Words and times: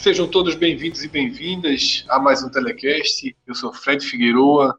Sejam 0.00 0.26
todos 0.26 0.54
bem-vindos 0.54 1.04
e 1.04 1.08
bem-vindas 1.08 2.06
a 2.08 2.18
mais 2.18 2.42
um 2.42 2.50
Telecast. 2.50 3.36
Eu 3.46 3.54
sou 3.54 3.70
Fred 3.70 4.02
Figueroa. 4.02 4.74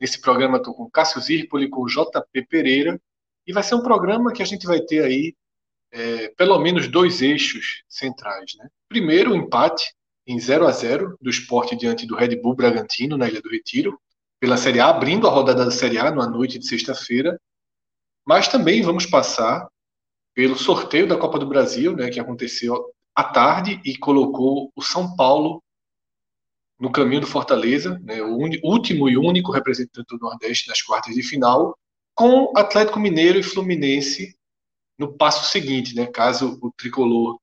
Nesse 0.00 0.20
programa 0.20 0.58
estou 0.58 0.72
com 0.72 0.88
Cássio 0.88 1.20
Zirpoli, 1.20 1.68
com 1.68 1.84
JP 1.86 2.46
Pereira. 2.48 3.02
E 3.44 3.52
vai 3.52 3.64
ser 3.64 3.74
um 3.74 3.82
programa 3.82 4.32
que 4.32 4.44
a 4.44 4.46
gente 4.46 4.64
vai 4.64 4.80
ter 4.80 5.02
aí 5.02 5.34
é, 5.90 6.28
pelo 6.36 6.56
menos 6.60 6.86
dois 6.86 7.20
eixos 7.20 7.82
centrais. 7.88 8.52
Né? 8.56 8.68
Primeiro, 8.88 9.32
o 9.32 9.34
empate 9.34 9.92
em 10.24 10.38
0 10.38 10.68
a 10.68 10.70
0 10.70 11.18
do 11.20 11.28
esporte 11.28 11.74
diante 11.74 12.06
do 12.06 12.14
Red 12.14 12.40
Bull 12.40 12.54
Bragantino, 12.54 13.16
na 13.16 13.28
Ilha 13.28 13.42
do 13.42 13.50
Retiro, 13.50 14.00
pela 14.38 14.56
Série 14.56 14.78
A, 14.78 14.86
abrindo 14.86 15.26
a 15.26 15.32
rodada 15.32 15.64
da 15.64 15.72
Série 15.72 15.98
A 15.98 16.12
na 16.12 16.28
noite 16.28 16.60
de 16.60 16.68
sexta-feira. 16.68 17.40
Mas 18.24 18.46
também 18.46 18.82
vamos 18.82 19.04
passar 19.04 19.66
pelo 20.32 20.56
sorteio 20.56 21.08
da 21.08 21.16
Copa 21.16 21.40
do 21.40 21.48
Brasil, 21.48 21.96
né, 21.96 22.08
que 22.08 22.20
aconteceu 22.20 22.94
à 23.14 23.24
tarde 23.24 23.80
e 23.84 23.96
colocou 23.96 24.72
o 24.74 24.82
São 24.82 25.14
Paulo 25.14 25.62
no 26.78 26.90
caminho 26.90 27.20
do 27.20 27.26
Fortaleza, 27.26 28.00
né, 28.02 28.20
o 28.20 28.36
último 28.62 29.08
e 29.08 29.16
único 29.16 29.52
representante 29.52 30.08
do 30.08 30.18
Nordeste 30.18 30.68
nas 30.68 30.82
quartas 30.82 31.14
de 31.14 31.22
final, 31.22 31.78
com 32.14 32.52
Atlético 32.56 32.98
Mineiro 32.98 33.38
e 33.38 33.42
Fluminense 33.42 34.36
no 34.98 35.16
passo 35.16 35.50
seguinte, 35.50 35.94
né, 35.94 36.06
caso 36.06 36.58
o 36.60 36.72
tricolor 36.72 37.38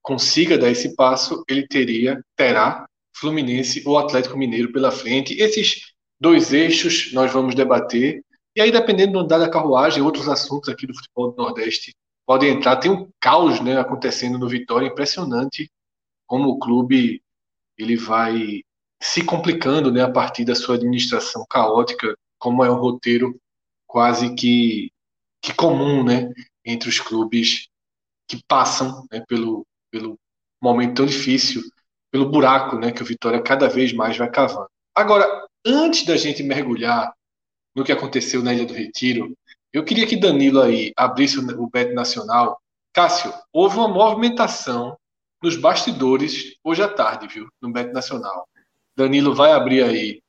consiga 0.00 0.58
dar 0.58 0.70
esse 0.70 0.94
passo, 0.96 1.44
ele 1.48 1.66
teria 1.66 2.22
terá 2.36 2.86
Fluminense 3.14 3.82
ou 3.86 3.98
Atlético 3.98 4.36
Mineiro 4.36 4.72
pela 4.72 4.90
frente. 4.90 5.34
Esses 5.34 5.92
dois 6.20 6.52
eixos 6.52 7.12
nós 7.12 7.32
vamos 7.32 7.54
debater 7.54 8.22
e 8.54 8.60
aí 8.60 8.70
dependendo 8.70 9.12
do 9.12 9.18
andar 9.20 9.38
da 9.38 9.48
carruagem, 9.48 10.02
outros 10.02 10.28
assuntos 10.28 10.68
aqui 10.68 10.86
do 10.86 10.94
futebol 10.94 11.30
do 11.30 11.42
Nordeste 11.42 11.94
podem 12.32 12.48
entrar. 12.48 12.76
Tem 12.76 12.90
um 12.90 13.10
caos 13.20 13.60
né, 13.60 13.78
acontecendo 13.78 14.38
no 14.38 14.48
Vitória, 14.48 14.86
impressionante 14.86 15.70
como 16.26 16.48
o 16.48 16.58
clube 16.58 17.22
ele 17.76 17.94
vai 17.94 18.62
se 19.02 19.22
complicando 19.22 19.92
né, 19.92 20.02
a 20.02 20.10
partir 20.10 20.42
da 20.42 20.54
sua 20.54 20.76
administração 20.76 21.44
caótica, 21.46 22.16
como 22.38 22.64
é 22.64 22.70
um 22.70 22.78
roteiro 22.78 23.38
quase 23.86 24.34
que, 24.34 24.90
que 25.42 25.52
comum 25.52 26.02
né, 26.02 26.32
entre 26.64 26.88
os 26.88 26.98
clubes 26.98 27.68
que 28.26 28.42
passam 28.48 29.06
né, 29.12 29.22
pelo, 29.28 29.66
pelo 29.90 30.18
momento 30.58 30.94
tão 30.96 31.06
difícil, 31.06 31.60
pelo 32.10 32.30
buraco 32.30 32.78
né, 32.78 32.92
que 32.92 33.02
o 33.02 33.06
Vitória 33.06 33.42
cada 33.42 33.68
vez 33.68 33.92
mais 33.92 34.16
vai 34.16 34.30
cavando. 34.30 34.70
Agora, 34.94 35.46
antes 35.66 36.06
da 36.06 36.16
gente 36.16 36.42
mergulhar 36.42 37.12
no 37.76 37.84
que 37.84 37.92
aconteceu 37.92 38.42
na 38.42 38.54
Ilha 38.54 38.64
do 38.64 38.72
Retiro, 38.72 39.36
eu 39.72 39.84
queria 39.84 40.06
que 40.06 40.16
Danilo 40.16 40.60
aí 40.60 40.92
abrisse 40.96 41.38
o 41.38 41.70
Bet 41.70 41.92
Nacional. 41.94 42.60
Cássio, 42.92 43.32
houve 43.52 43.76
uma 43.76 43.88
movimentação 43.88 44.98
nos 45.42 45.56
bastidores 45.56 46.56
hoje 46.62 46.82
à 46.82 46.88
tarde, 46.88 47.26
viu? 47.26 47.48
No 47.60 47.72
Bet 47.72 47.92
Nacional. 47.92 48.48
Danilo 48.94 49.34
vai 49.34 49.52
abrir 49.52 49.82
aí. 49.82 50.22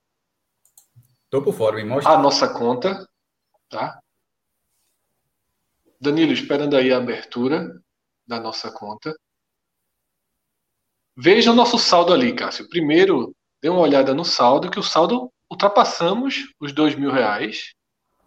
Tô 1.30 1.42
por 1.42 1.54
fora, 1.54 1.76
me 1.76 1.84
mostra. 1.84 2.14
A 2.14 2.18
nossa 2.18 2.48
conta, 2.48 3.08
tá? 3.68 4.00
Danilo, 6.00 6.32
esperando 6.32 6.76
aí 6.76 6.94
a 6.94 6.98
abertura 6.98 7.82
da 8.26 8.40
nossa 8.40 8.72
conta. 8.72 9.16
Veja 11.16 11.52
o 11.52 11.56
nosso 11.56 11.78
saldo 11.78 12.14
ali, 12.14 12.34
Cássio. 12.34 12.68
Primeiro, 12.70 13.36
dê 13.62 13.70
uma 13.70 13.82
olhada 13.82 14.14
no 14.14 14.26
saldo, 14.26 14.72
que 14.72 14.80
o 14.80 14.84
saldo 14.84 15.32
ultrapassamos 15.50 16.54
os 16.60 16.72
dois 16.72 16.96
mil 16.96 17.12
reais. 17.12 17.74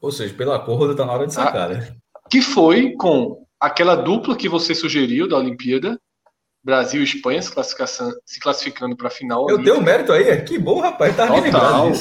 Ou 0.00 0.12
seja, 0.12 0.34
pela 0.34 0.58
corda 0.58 0.94
tá 0.94 1.04
na 1.04 1.12
hora 1.12 1.26
de 1.26 1.34
tá? 1.34 1.44
sacar, 1.44 1.68
né? 1.70 1.96
Que 2.30 2.40
foi 2.40 2.92
com 2.94 3.44
aquela 3.60 3.94
dupla 3.94 4.36
que 4.36 4.48
você 4.48 4.74
sugeriu 4.74 5.28
da 5.28 5.36
Olimpíada, 5.36 5.98
Brasil 6.62 7.00
e 7.00 7.04
Espanha 7.04 7.40
se, 7.40 7.52
se 8.24 8.40
classificando 8.40 8.96
para 8.96 9.08
a 9.08 9.10
final. 9.10 9.48
Eu 9.48 9.62
tenho 9.62 9.80
mérito 9.80 10.12
aí, 10.12 10.42
que 10.42 10.58
bom, 10.58 10.80
rapaz, 10.80 11.16
tá 11.16 11.26
Total. 11.26 11.92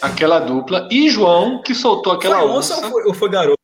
Aquela 0.00 0.38
dupla. 0.38 0.88
E 0.90 1.10
João, 1.10 1.60
que 1.62 1.74
soltou 1.74 2.12
aquela 2.12 2.38
foi 2.38 2.48
onça. 2.48 2.74
onça 2.74 2.86
ou, 2.86 2.92
foi, 2.92 3.04
ou 3.04 3.14
foi 3.14 3.28
garupa? 3.28 3.60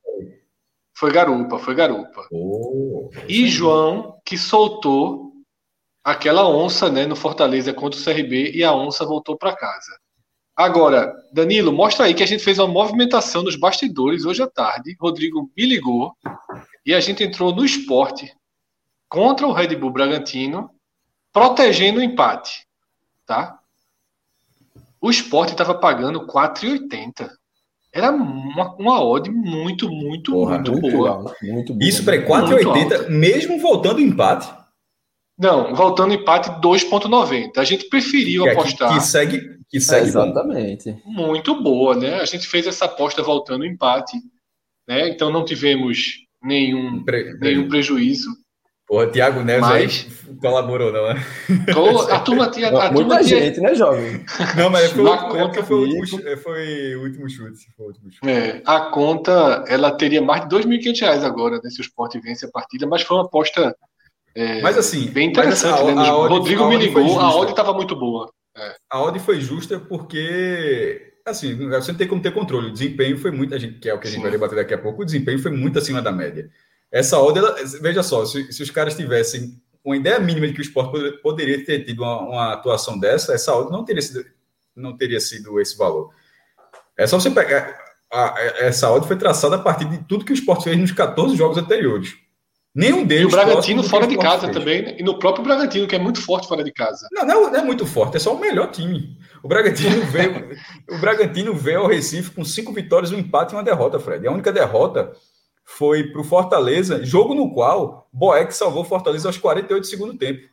Foi 0.98 1.12
garupa, 1.12 1.58
foi 1.58 1.74
garupa. 1.74 2.26
Oh, 2.32 3.10
e 3.28 3.46
João, 3.48 4.18
que 4.24 4.36
soltou 4.36 5.32
aquela 6.02 6.48
onça 6.48 6.90
né, 6.90 7.06
no 7.06 7.14
Fortaleza 7.14 7.72
contra 7.72 8.00
o 8.00 8.02
CRB 8.02 8.52
e 8.52 8.64
a 8.64 8.74
onça 8.74 9.04
voltou 9.04 9.36
para 9.36 9.54
casa. 9.54 9.92
Agora, 10.56 11.14
Danilo, 11.30 11.70
mostra 11.70 12.06
aí 12.06 12.14
que 12.14 12.22
a 12.22 12.26
gente 12.26 12.42
fez 12.42 12.58
uma 12.58 12.66
movimentação 12.66 13.42
nos 13.42 13.56
bastidores 13.56 14.24
hoje 14.24 14.42
à 14.42 14.46
tarde. 14.46 14.96
Rodrigo 14.98 15.50
me 15.54 15.66
ligou 15.66 16.16
e 16.84 16.94
a 16.94 17.00
gente 17.00 17.22
entrou 17.22 17.54
no 17.54 17.62
esporte 17.62 18.34
contra 19.06 19.46
o 19.46 19.52
Red 19.52 19.76
Bull 19.76 19.90
Bragantino, 19.90 20.70
protegendo 21.30 22.00
o 22.00 22.02
empate. 22.02 22.66
Tá? 23.26 23.58
O 24.98 25.10
esporte 25.10 25.52
estava 25.52 25.74
pagando 25.74 26.26
4,80. 26.26 27.28
Era 27.92 28.10
uma, 28.10 28.74
uma 28.76 29.04
odd 29.04 29.30
muito, 29.30 29.90
muito, 29.90 30.32
Porra, 30.32 30.56
muito, 30.56 30.72
muito, 30.72 30.90
boa. 30.90 31.34
muito 31.42 31.74
boa. 31.74 31.86
Isso 31.86 32.02
para 32.02 32.16
4,80, 32.16 33.08
mesmo 33.10 33.58
voltando 33.58 34.00
empate? 34.00 34.50
Não, 35.38 35.74
voltando 35.74 36.14
empate 36.14 36.48
2,90. 36.62 37.58
A 37.58 37.64
gente 37.64 37.90
preferiu 37.90 38.44
que 38.44 38.50
apostar. 38.50 38.88
Que, 38.88 38.98
que 38.98 39.04
segue 39.04 39.55
que 39.69 39.81
segue 39.81 40.09
Exatamente. 40.09 40.93
Bom. 41.04 41.28
Muito 41.28 41.60
boa, 41.62 41.94
né? 41.94 42.21
A 42.21 42.25
gente 42.25 42.47
fez 42.47 42.66
essa 42.66 42.84
aposta 42.84 43.22
voltando 43.22 43.65
empate, 43.65 44.16
né? 44.88 45.09
Então 45.09 45.31
não 45.31 45.44
tivemos 45.44 46.27
nenhum, 46.43 47.04
Pre... 47.04 47.38
nenhum 47.38 47.69
prejuízo. 47.69 48.31
Porra, 48.87 49.09
Thiago 49.09 49.43
Neves 49.43 49.69
mas... 49.69 50.06
colaborou, 50.41 50.93
não 50.93 51.10
é? 51.10 51.16
A 52.12 52.21
turma 52.21 52.49
tinha. 52.49 52.69
A 52.69 52.93
Muita 52.93 53.16
turma 53.16 53.22
gente, 53.25 53.54
tinha... 53.54 53.69
né, 53.69 53.75
jovem? 53.75 54.25
Não, 54.56 54.71
mas 54.71 54.93
foi, 54.93 55.04
conta, 55.04 55.65
foi, 55.65 55.77
o 55.77 55.97
último, 55.98 56.37
foi 56.38 56.94
o 56.94 57.03
último 57.03 57.28
chute. 57.28 57.66
Foi 57.77 57.87
o 57.87 57.88
último 57.88 58.12
chute. 58.12 58.31
É, 58.31 58.62
a 58.65 58.83
conta 58.83 59.65
ela 59.66 59.91
teria 59.91 60.22
mais 60.22 60.48
de 60.48 60.56
R$ 60.56 60.62
2.500 60.62 61.25
agora, 61.25 61.60
né, 61.62 61.69
se 61.69 61.81
o 61.81 61.83
Sport 61.83 62.15
vence 62.22 62.47
a 62.47 62.50
partida, 62.50 62.87
mas 62.87 63.03
foi 63.03 63.16
uma 63.16 63.25
aposta 63.25 63.75
é, 64.37 64.60
mas 64.60 64.77
assim, 64.77 65.09
bem 65.09 65.31
interessante. 65.31 65.81
Assim, 65.81 65.91
a, 65.93 65.94
né? 65.94 66.03
a, 66.03 66.12
a 66.12 66.28
Rodrigo 66.28 66.69
me 66.69 66.77
ligou, 66.77 67.19
a 67.19 67.34
odd 67.34 67.50
estava 67.53 67.72
muito 67.72 67.97
boa. 67.97 68.31
É. 68.56 68.76
A 68.90 69.02
odd 69.02 69.18
foi 69.20 69.40
justa 69.40 69.78
porque, 69.78 71.12
assim, 71.24 71.68
você 71.68 71.92
não 71.92 71.98
tem 71.98 72.08
como 72.08 72.22
ter 72.22 72.32
controle. 72.32 72.68
O 72.68 72.72
desempenho 72.72 73.18
foi 73.18 73.30
muito, 73.30 73.54
a 73.54 73.58
gente, 73.58 73.78
que 73.78 73.88
é 73.88 73.94
o 73.94 74.00
que 74.00 74.06
a 74.06 74.10
gente 74.10 74.18
Sim. 74.18 74.22
vai 74.22 74.30
debater 74.30 74.56
daqui 74.56 74.72
a 74.72 74.78
pouco, 74.78 75.02
o 75.02 75.04
desempenho 75.04 75.38
foi 75.38 75.50
muito 75.50 75.78
acima 75.78 76.00
da 76.00 76.10
média. 76.10 76.50
Essa 76.91 77.20
odd, 77.20 77.38
ela, 77.38 77.54
veja 77.82 78.03
só, 78.03 78.24
se, 78.24 78.50
se, 78.53 78.62
os 78.62 78.70
caras 78.70 78.97
tivessem 78.97 79.60
uma 79.84 79.97
ideia 79.97 80.18
mínima 80.18 80.47
de 80.47 80.54
que 80.54 80.60
o 80.60 80.62
esporte 80.62 80.92
poderia, 80.92 81.18
poderia 81.20 81.64
ter 81.64 81.84
tido 81.84 82.03
uma, 82.03 82.20
uma, 82.20 82.53
atuação 82.54 82.98
dessa, 82.98 83.34
essa 83.34 83.54
odd 83.54 83.70
não 83.70 83.84
teria 83.84 84.03
sido, 84.03 84.24
não 84.74 84.97
teria 84.97 85.20
sido 85.20 85.60
esse 85.60 85.76
valor. 85.76 86.10
É 86.97 87.06
só 87.06 87.20
você 87.20 87.30
pegar. 87.30 87.76
A, 88.10 88.34
a, 88.34 88.41
essa 88.60 88.91
odd 88.91 89.06
foi 89.06 89.16
traçada 89.16 89.56
a 89.56 89.59
partir 89.59 89.84
de 89.84 89.98
tudo 90.04 90.24
que 90.24 90.32
o 90.32 90.34
esporte 90.34 90.64
fez 90.64 90.78
nos 90.78 90.92
14 90.92 91.36
jogos 91.36 91.59
anteriores. 91.59 92.14
Nenhum 92.76 93.06
deles. 93.06 93.24
E 93.24 93.26
o 93.26 93.30
Bragantino 93.30 93.82
fora 93.82 94.06
de 94.06 94.18
casa 94.18 94.42
fez. 94.42 94.52
também, 94.54 94.82
né? 94.82 94.96
E 94.98 95.02
no 95.02 95.18
próprio 95.18 95.42
Bragantino, 95.42 95.88
que 95.88 95.96
é 95.96 95.98
muito 95.98 96.20
forte 96.20 96.46
fora 96.46 96.62
de 96.62 96.70
casa. 96.70 97.08
Não, 97.10 97.24
não, 97.24 97.50
não 97.50 97.58
é 97.58 97.64
muito 97.64 97.86
forte, 97.86 98.18
é 98.18 98.20
só 98.20 98.34
o 98.34 98.38
melhor 98.38 98.70
time. 98.70 99.18
O 99.42 99.48
Bragantino 99.48 100.02
veio, 100.12 100.50
o 100.90 100.98
Bragantino 100.98 101.54
veio 101.54 101.80
ao 101.80 101.86
Recife 101.86 102.32
com 102.32 102.44
cinco 102.44 102.74
vitórias, 102.74 103.10
um 103.10 103.18
empate 103.18 103.54
e 103.54 103.56
uma 103.56 103.62
derrota, 103.62 103.98
Fred. 103.98 104.22
E 104.22 104.28
a 104.28 104.30
única 104.30 104.52
derrota 104.52 105.10
foi 105.64 106.04
para 106.04 106.20
o 106.20 106.24
Fortaleza, 106.24 107.02
jogo 107.02 107.34
no 107.34 107.50
qual 107.54 108.10
Boeck 108.12 108.54
salvou 108.54 108.82
o 108.82 108.86
Fortaleza 108.86 109.26
aos 109.26 109.38
48 109.38 109.80
do 109.80 109.86
segundo 109.86 110.18
tempo. 110.18 110.46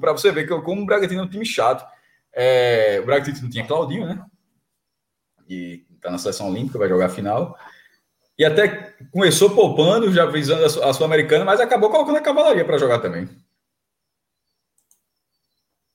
Para 0.00 0.12
você 0.12 0.32
ver 0.32 0.48
que 0.48 0.60
como 0.62 0.82
o 0.82 0.86
Bragantino 0.86 1.20
é 1.20 1.24
um 1.24 1.28
time 1.28 1.46
chato. 1.46 1.86
É, 2.32 2.98
o 3.00 3.06
Bragantino 3.06 3.42
não 3.42 3.50
tinha 3.50 3.64
Claudinho, 3.64 4.04
né? 4.04 4.20
E 5.48 5.84
está 5.94 6.10
na 6.10 6.18
seleção 6.18 6.48
olímpica, 6.50 6.78
vai 6.78 6.88
jogar 6.88 7.06
a 7.06 7.10
final. 7.10 7.56
E 8.38 8.44
até 8.44 8.94
começou 9.10 9.50
poupando, 9.50 10.12
já 10.12 10.24
visando 10.24 10.64
a 10.64 10.92
Sul-Americana, 10.92 11.44
mas 11.44 11.60
acabou 11.60 11.90
colocando 11.90 12.18
a 12.18 12.22
cavalaria 12.22 12.64
para 12.64 12.78
jogar 12.78 13.00
também. 13.00 13.28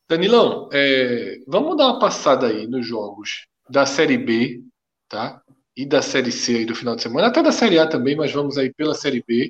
Danilão, 0.10 0.69
é, 0.74 1.40
vamos 1.48 1.78
dar 1.78 1.86
uma 1.86 2.00
passada 2.00 2.48
aí 2.48 2.68
nos 2.68 2.86
jogos 2.86 3.48
da 3.69 3.86
Série 3.86 4.18
B, 4.18 4.62
tá? 5.07 5.42
E 5.75 5.86
da 5.86 6.01
Série 6.01 6.31
C 6.31 6.57
aí 6.57 6.66
do 6.66 6.75
final 6.75 6.95
de 6.95 7.01
semana, 7.01 7.28
até 7.28 7.42
da 7.42 7.51
Série 7.51 7.80
A 7.80 7.88
também, 7.88 8.16
mas 8.16 8.31
vamos 8.31 8.57
aí 8.57 8.72
pela 8.74 8.94
Série 8.94 9.24
B. 9.25 9.50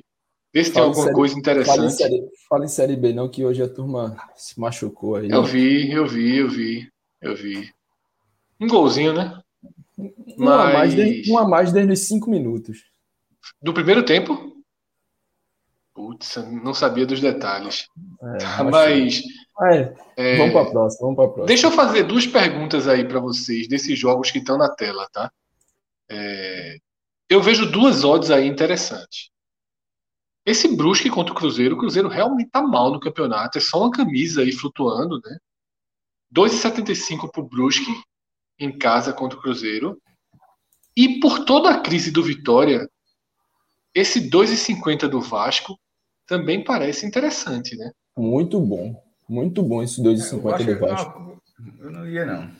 Ver 0.54 0.64
se 0.64 0.72
tem 0.72 0.80
alguma 0.80 1.02
série, 1.02 1.14
coisa 1.16 1.36
interessante. 1.36 1.76
Fala 1.76 1.86
em, 1.86 1.90
série, 1.90 2.28
fala 2.48 2.64
em, 2.64 2.68
série, 2.68 2.96
B, 2.96 3.12
não, 3.12 3.28
que 3.28 3.44
hoje 3.44 3.60
a 3.60 3.68
turma 3.68 4.16
se 4.36 4.58
machucou 4.58 5.16
aí. 5.16 5.28
Eu 5.28 5.42
vi, 5.42 5.90
eu 5.90 6.06
vi, 6.06 6.36
eu 6.36 6.48
vi, 6.48 6.88
eu 7.20 7.34
vi. 7.34 7.68
Um 8.60 8.68
golzinho, 8.68 9.12
né? 9.12 9.42
Um, 9.96 10.12
mas... 10.38 10.60
a, 10.60 10.72
mais 10.72 10.94
de, 10.94 11.32
um 11.32 11.38
a 11.38 11.48
mais 11.48 11.72
desde 11.72 11.92
os 11.92 12.00
cinco 12.00 12.30
minutos. 12.30 12.84
Do 13.62 13.72
primeiro 13.72 14.04
tempo? 14.04 14.54
Putz, 15.94 16.36
não 16.36 16.74
sabia 16.74 17.06
dos 17.06 17.20
detalhes. 17.20 17.88
É, 18.58 18.62
mas. 18.64 19.22
É, 19.62 19.94
é, 20.16 20.36
vamos 20.38 20.52
para 20.52 20.62
a 20.62 20.70
próxima, 20.70 21.00
vamos 21.02 21.16
para 21.16 21.24
próxima. 21.26 21.46
Deixa 21.46 21.66
eu 21.68 21.70
fazer 21.70 22.02
duas 22.02 22.26
perguntas 22.26 22.88
aí 22.88 23.06
para 23.06 23.20
vocês 23.20 23.68
desses 23.68 23.96
jogos 23.96 24.30
que 24.30 24.38
estão 24.38 24.58
na 24.58 24.68
tela, 24.68 25.08
tá? 25.12 25.30
É, 26.10 26.78
eu 27.28 27.40
vejo 27.40 27.70
duas 27.70 28.02
odds 28.02 28.30
aí 28.30 28.48
interessantes. 28.48 29.30
Esse 30.44 30.76
Brusque 30.76 31.08
contra 31.08 31.32
o 31.32 31.36
Cruzeiro, 31.36 31.74
o 31.74 31.78
Cruzeiro 31.78 32.08
realmente 32.08 32.50
tá 32.50 32.60
mal 32.60 32.92
no 32.92 33.00
campeonato, 33.00 33.56
é 33.56 33.60
só 33.60 33.80
uma 33.80 33.90
camisa 33.90 34.42
aí 34.42 34.52
flutuando, 34.52 35.20
né? 35.24 35.38
2,75 36.34 37.30
pro 37.30 37.44
Brusque 37.44 37.90
em 38.58 38.76
casa 38.76 39.12
contra 39.12 39.38
o 39.38 39.42
Cruzeiro. 39.42 40.00
E 40.96 41.20
por 41.20 41.44
toda 41.44 41.70
a 41.70 41.80
crise 41.80 42.10
do 42.10 42.22
Vitória, 42.22 42.88
esse 43.94 44.30
2,50 44.30 45.08
do 45.08 45.20
Vasco 45.20 45.78
também 46.26 46.62
parece 46.62 47.06
interessante, 47.06 47.76
né? 47.76 47.90
Muito 48.16 48.60
bom. 48.60 49.02
Muito 49.28 49.62
bom 49.62 49.82
esse 49.82 50.02
2,50 50.02 50.60
é, 50.60 50.74
do 50.74 50.80
Vasco. 50.80 51.40
Não, 51.58 51.84
eu 51.84 51.90
não 51.90 52.08
ia, 52.08 52.24
não. 52.24 52.50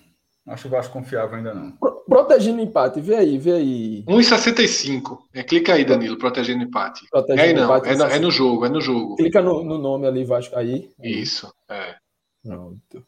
Acho 0.47 0.69
o 0.69 0.71
Vasco 0.71 0.93
confiável 0.93 1.37
ainda 1.37 1.55
não. 1.55 1.73
Protegendo 2.07 2.59
o 2.59 2.63
empate, 2.63 3.01
vê 3.01 3.15
aí, 3.15 3.39
vê 3.39 3.53
aí. 3.53 4.05
1,65. 4.05 5.19
É, 5.33 5.43
clica 5.43 5.73
aí, 5.73 5.85
Danilo, 5.85 6.19
protegendo 6.19 6.63
o 6.63 6.67
empate. 6.67 7.07
Protegendo 7.11 7.41
é 7.41 7.45
aí 7.45 7.55
não, 7.55 7.65
empate, 7.65 7.89
é, 7.89 7.97
no, 7.97 8.05
é, 8.05 8.19
no, 8.19 8.31
jogo, 8.31 8.67
é 8.67 8.69
no 8.69 8.81
jogo. 8.81 9.17
Clica 9.17 9.41
no, 9.41 9.65
no 9.65 9.79
nome 9.79 10.07
ali, 10.07 10.25
Vasco, 10.25 10.55
aí. 10.57 10.91
Isso, 11.03 11.53
é. 11.69 11.97
Pronto. 12.43 13.07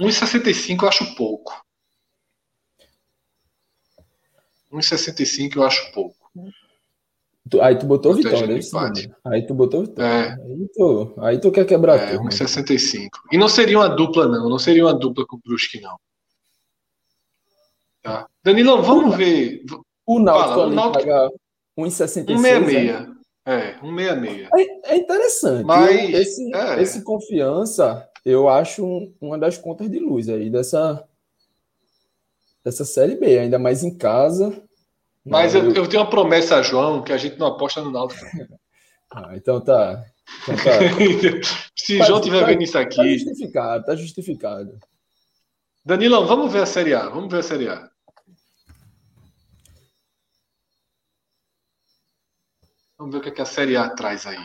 1,65 0.00 0.82
eu 0.82 0.88
acho 0.88 1.14
pouco. 1.14 1.52
1,65 4.72 5.56
eu 5.56 5.62
acho 5.64 5.92
pouco. 5.92 6.16
Aí 7.60 7.76
tu 7.76 7.86
botou 7.86 8.14
Vitória, 8.14 8.58
empate. 8.58 9.10
Aí 9.24 9.46
tu 9.46 9.54
botou 9.54 9.82
Vitória. 9.82 10.08
É. 10.08 10.32
Aí, 10.32 10.68
tu, 10.74 11.14
aí 11.18 11.38
tu 11.40 11.50
quer 11.50 11.64
quebrar 11.64 11.96
é, 11.96 12.16
tudo. 12.16 12.28
1,65. 12.28 13.08
E 13.32 13.38
não 13.38 13.48
seria 13.48 13.78
uma 13.78 13.88
dupla, 13.88 14.28
não. 14.28 14.48
Não 14.48 14.58
seria 14.58 14.84
uma 14.84 14.94
dupla 14.94 15.26
com 15.26 15.36
o 15.36 15.40
Brusque, 15.44 15.80
não. 15.80 15.96
Tá. 18.02 18.28
Danilo, 18.44 18.82
vamos 18.82 19.16
ver. 19.16 19.64
O 20.06 20.18
Náutico 20.18 20.48
Fala, 20.50 20.66
o 20.66 20.70
Náutico... 20.70 21.04
paga 21.04 21.30
1,66. 21.78 22.26
1,66. 22.26 23.16
É, 23.46 23.74
1,66. 23.80 24.48
É, 24.56 24.92
é 24.92 24.96
interessante. 24.96 25.64
Mas, 25.64 26.14
esse, 26.14 26.54
é. 26.54 26.82
esse 26.82 27.02
confiança, 27.02 28.08
eu 28.24 28.48
acho 28.48 28.84
um, 28.84 29.12
uma 29.20 29.38
das 29.38 29.58
contas 29.58 29.90
de 29.90 29.98
luz 29.98 30.28
aí 30.28 30.50
dessa, 30.50 31.04
dessa 32.64 32.84
Série 32.84 33.16
B, 33.16 33.38
ainda 33.38 33.58
mais 33.58 33.82
em 33.82 33.96
casa. 33.96 34.62
Mas 35.24 35.54
eu, 35.54 35.72
eu, 35.72 35.88
tenho 35.88 36.02
uma 36.02 36.10
promessa 36.10 36.56
a 36.56 36.62
João 36.62 37.02
que 37.02 37.12
a 37.12 37.16
gente 37.16 37.38
não 37.38 37.48
aposta 37.48 37.82
no 37.82 37.90
Náutico. 37.90 38.24
ah, 39.12 39.36
então 39.36 39.60
tá. 39.60 40.04
Então 40.42 40.56
tá. 40.56 41.42
Se 41.76 41.98
tá, 41.98 42.04
João 42.04 42.18
estiver 42.18 42.40
tá, 42.40 42.46
vendo 42.46 42.62
isso 42.62 42.78
aqui. 42.78 42.96
Tá 42.96 43.06
justificado, 43.06 43.84
tá 43.84 43.96
justificado. 43.96 44.78
Danilão, 45.84 46.26
vamos 46.26 46.52
ver 46.52 46.62
a 46.62 46.66
Série 46.66 46.94
A. 46.94 47.08
Vamos 47.08 47.30
ver 47.30 47.38
a 47.38 47.42
Série 47.42 47.68
A. 47.68 47.90
Vamos 52.98 53.14
ver 53.14 53.18
o 53.18 53.22
que, 53.22 53.28
é 53.30 53.32
que 53.32 53.42
a 53.42 53.46
Série 53.46 53.76
A 53.76 53.88
traz 53.88 54.26
aí. 54.26 54.38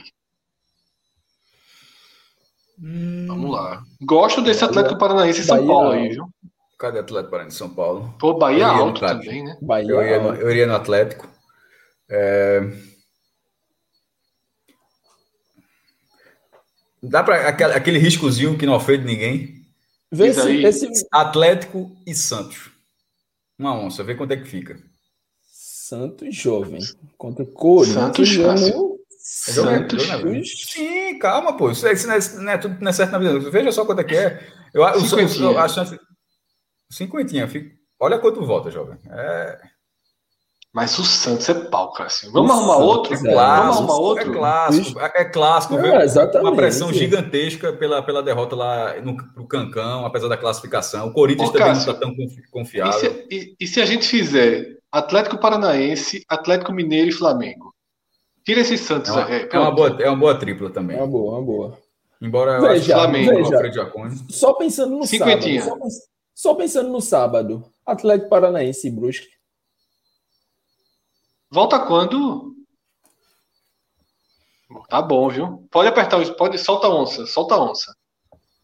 Hum... 2.79 3.25
Vamos 3.27 3.51
lá. 3.51 3.83
Gosto 4.01 4.41
desse 4.41 4.63
Atlético 4.63 4.97
Paranaense 4.97 5.41
em 5.41 5.43
São 5.43 5.67
Paulo 5.67 5.91
aí, 5.91 6.09
viu? 6.09 6.29
Cadê 6.77 6.97
o 6.97 7.01
Atlético 7.01 7.31
Paranaense 7.31 7.57
São 7.57 7.73
Paulo? 7.73 8.13
Pô, 8.19 8.33
Bahia 8.33 8.67
alto 8.67 8.99
também, 8.99 9.43
né? 9.43 9.57
Bahia 9.61 9.91
eu, 9.91 10.01
iria 10.01 10.19
no, 10.21 10.35
eu 10.35 10.51
iria 10.51 10.67
no 10.67 10.75
Atlético. 10.75 11.27
É... 12.09 12.61
Dá 17.01 17.23
para 17.23 17.47
aquele, 17.47 17.73
aquele 17.73 17.99
riscozinho 17.99 18.57
que 18.57 18.65
não 18.65 18.73
ofende 18.73 19.05
ninguém? 19.05 19.63
Vê 20.11 20.33
se, 20.33 20.63
esse... 20.63 21.07
Atlético 21.11 21.95
e 22.05 22.13
Santos. 22.13 22.71
Uma 23.57 23.77
onça, 23.77 24.03
vê 24.03 24.15
quanto 24.15 24.31
é 24.31 24.37
que 24.37 24.47
fica. 24.47 24.77
Santos 25.47 26.35
jovem. 26.35 26.81
Contra 27.17 27.45
Corinthians. 27.45 28.03
Santos 28.03 28.35
fácil. 28.35 28.99
Santos. 29.19 30.03
Sim, 30.71 31.17
calma, 31.19 31.55
pô. 31.55 31.71
Isso, 31.71 31.87
isso, 31.87 32.07
não, 32.07 32.15
é, 32.15 32.19
não, 32.43 32.51
é, 32.51 32.57
tudo 32.57 32.77
não 32.81 32.89
é 32.89 32.93
certo 32.93 33.11
na 33.11 33.19
vida. 33.19 33.39
Veja 33.49 33.71
só 33.71 33.85
quanto 33.85 34.01
é 34.01 34.03
que 34.03 34.15
é. 34.15 34.45
Eu, 34.73 34.81
o, 34.81 35.53
o, 35.53 35.57
a 35.57 35.67
chance, 35.67 35.97
Cinquentinha, 36.89 37.47
fico... 37.47 37.75
olha 37.99 38.19
quanto 38.19 38.45
volta, 38.45 38.71
jovem. 38.71 38.97
É... 39.09 39.75
Mas 40.75 40.99
o 40.99 41.05
Santos 41.05 41.47
é 41.47 41.53
pau, 41.53 41.93
Cássio. 41.93 42.29
Vamos 42.33 42.51
o 42.51 42.53
arrumar 42.53 42.77
outro? 42.79 43.13
É 43.13 43.17
Vamos 43.17 43.37
arrumar 43.37 43.95
outro? 43.95 44.29
É 44.29 44.33
clássico, 44.33 44.99
é 44.99 45.23
clássico. 45.23 45.75
É, 45.77 46.03
exatamente. 46.03 46.49
Uma 46.49 46.55
pressão 46.55 46.91
gigantesca 46.91 47.71
pela, 47.71 48.03
pela 48.03 48.21
derrota 48.21 48.57
lá 48.57 48.99
no 49.01 49.15
pro 49.15 49.47
Cancão, 49.47 50.05
apesar 50.05 50.27
da 50.27 50.35
classificação. 50.35 51.07
O 51.07 51.13
Corinthians 51.13 51.47
Ô, 51.47 51.53
também 51.53 51.67
Cássio, 51.69 51.85
não 51.87 51.93
está 51.93 52.05
tão 52.05 52.13
confiável. 52.51 52.99
E 52.99 52.99
se, 52.99 53.27
e, 53.31 53.55
e 53.57 53.67
se, 53.67 53.79
a 53.79 53.85
gente 53.85 54.05
fizer 54.05 54.77
Atlético 54.91 55.39
Paranaense, 55.39 56.25
Atlético 56.27 56.73
Mineiro 56.73 57.07
e 57.07 57.13
Flamengo? 57.13 57.73
Tira 58.43 58.59
esse 58.59 58.77
Santos. 58.77 59.11
É 59.11 59.13
uma, 59.13 59.33
é, 59.33 59.49
é 59.49 59.59
uma, 59.59 59.71
boa, 59.71 59.97
é 60.01 60.09
uma 60.09 60.19
boa 60.19 60.35
tripla 60.37 60.69
também. 60.69 60.97
É 60.97 60.99
uma 60.99 61.07
boa, 61.07 61.35
uma 61.35 61.41
boa. 61.41 61.77
Embora 62.21 62.51
eu 62.57 62.61
veja, 62.61 62.73
acho 62.73 62.85
que 62.85 62.91
Flamengo, 62.91 63.49
veja, 63.61 63.91
Só 64.29 64.53
pensando 64.53 64.97
no 64.97 65.07
Cinquentinha. 65.07 65.61
sábado. 65.61 65.89
Só, 65.89 66.14
só 66.35 66.53
pensando 66.53 66.89
no 66.89 66.99
sábado, 66.99 67.71
Atlético 67.85 68.29
Paranaense 68.29 68.87
e 68.87 68.91
Brusque. 68.91 69.29
Volta 71.49 71.79
quando? 71.79 72.53
Tá 74.89 75.01
bom, 75.01 75.29
viu? 75.29 75.65
Pode 75.71 75.87
apertar 75.87 76.19
o 76.19 76.35
pode 76.35 76.57
solta 76.57 76.87
a 76.87 76.93
onça, 76.93 77.25
solta 77.25 77.55
a 77.55 77.63
onça. 77.63 77.95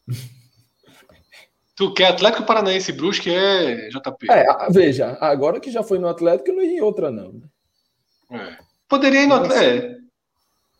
tu 1.75 1.93
quer 1.93 2.07
Atlético 2.07 2.45
Paranaense 2.45 2.91
e 2.91 2.93
Brusque 2.93 3.33
é 3.33 3.87
JP. 3.87 4.29
É, 4.29 4.45
veja, 4.69 5.17
agora 5.21 5.61
que 5.61 5.71
já 5.71 5.81
foi 5.81 5.97
no 5.97 6.09
Atlético, 6.09 6.51
não 6.51 6.61
ia 6.61 6.79
em 6.79 6.81
outra 6.81 7.09
não. 7.09 7.31
Né? 7.31 7.47
É. 8.31 8.57
Poderia 8.89 9.23
ir 9.23 9.27
no 9.27 9.35
Atlético. 9.35 10.01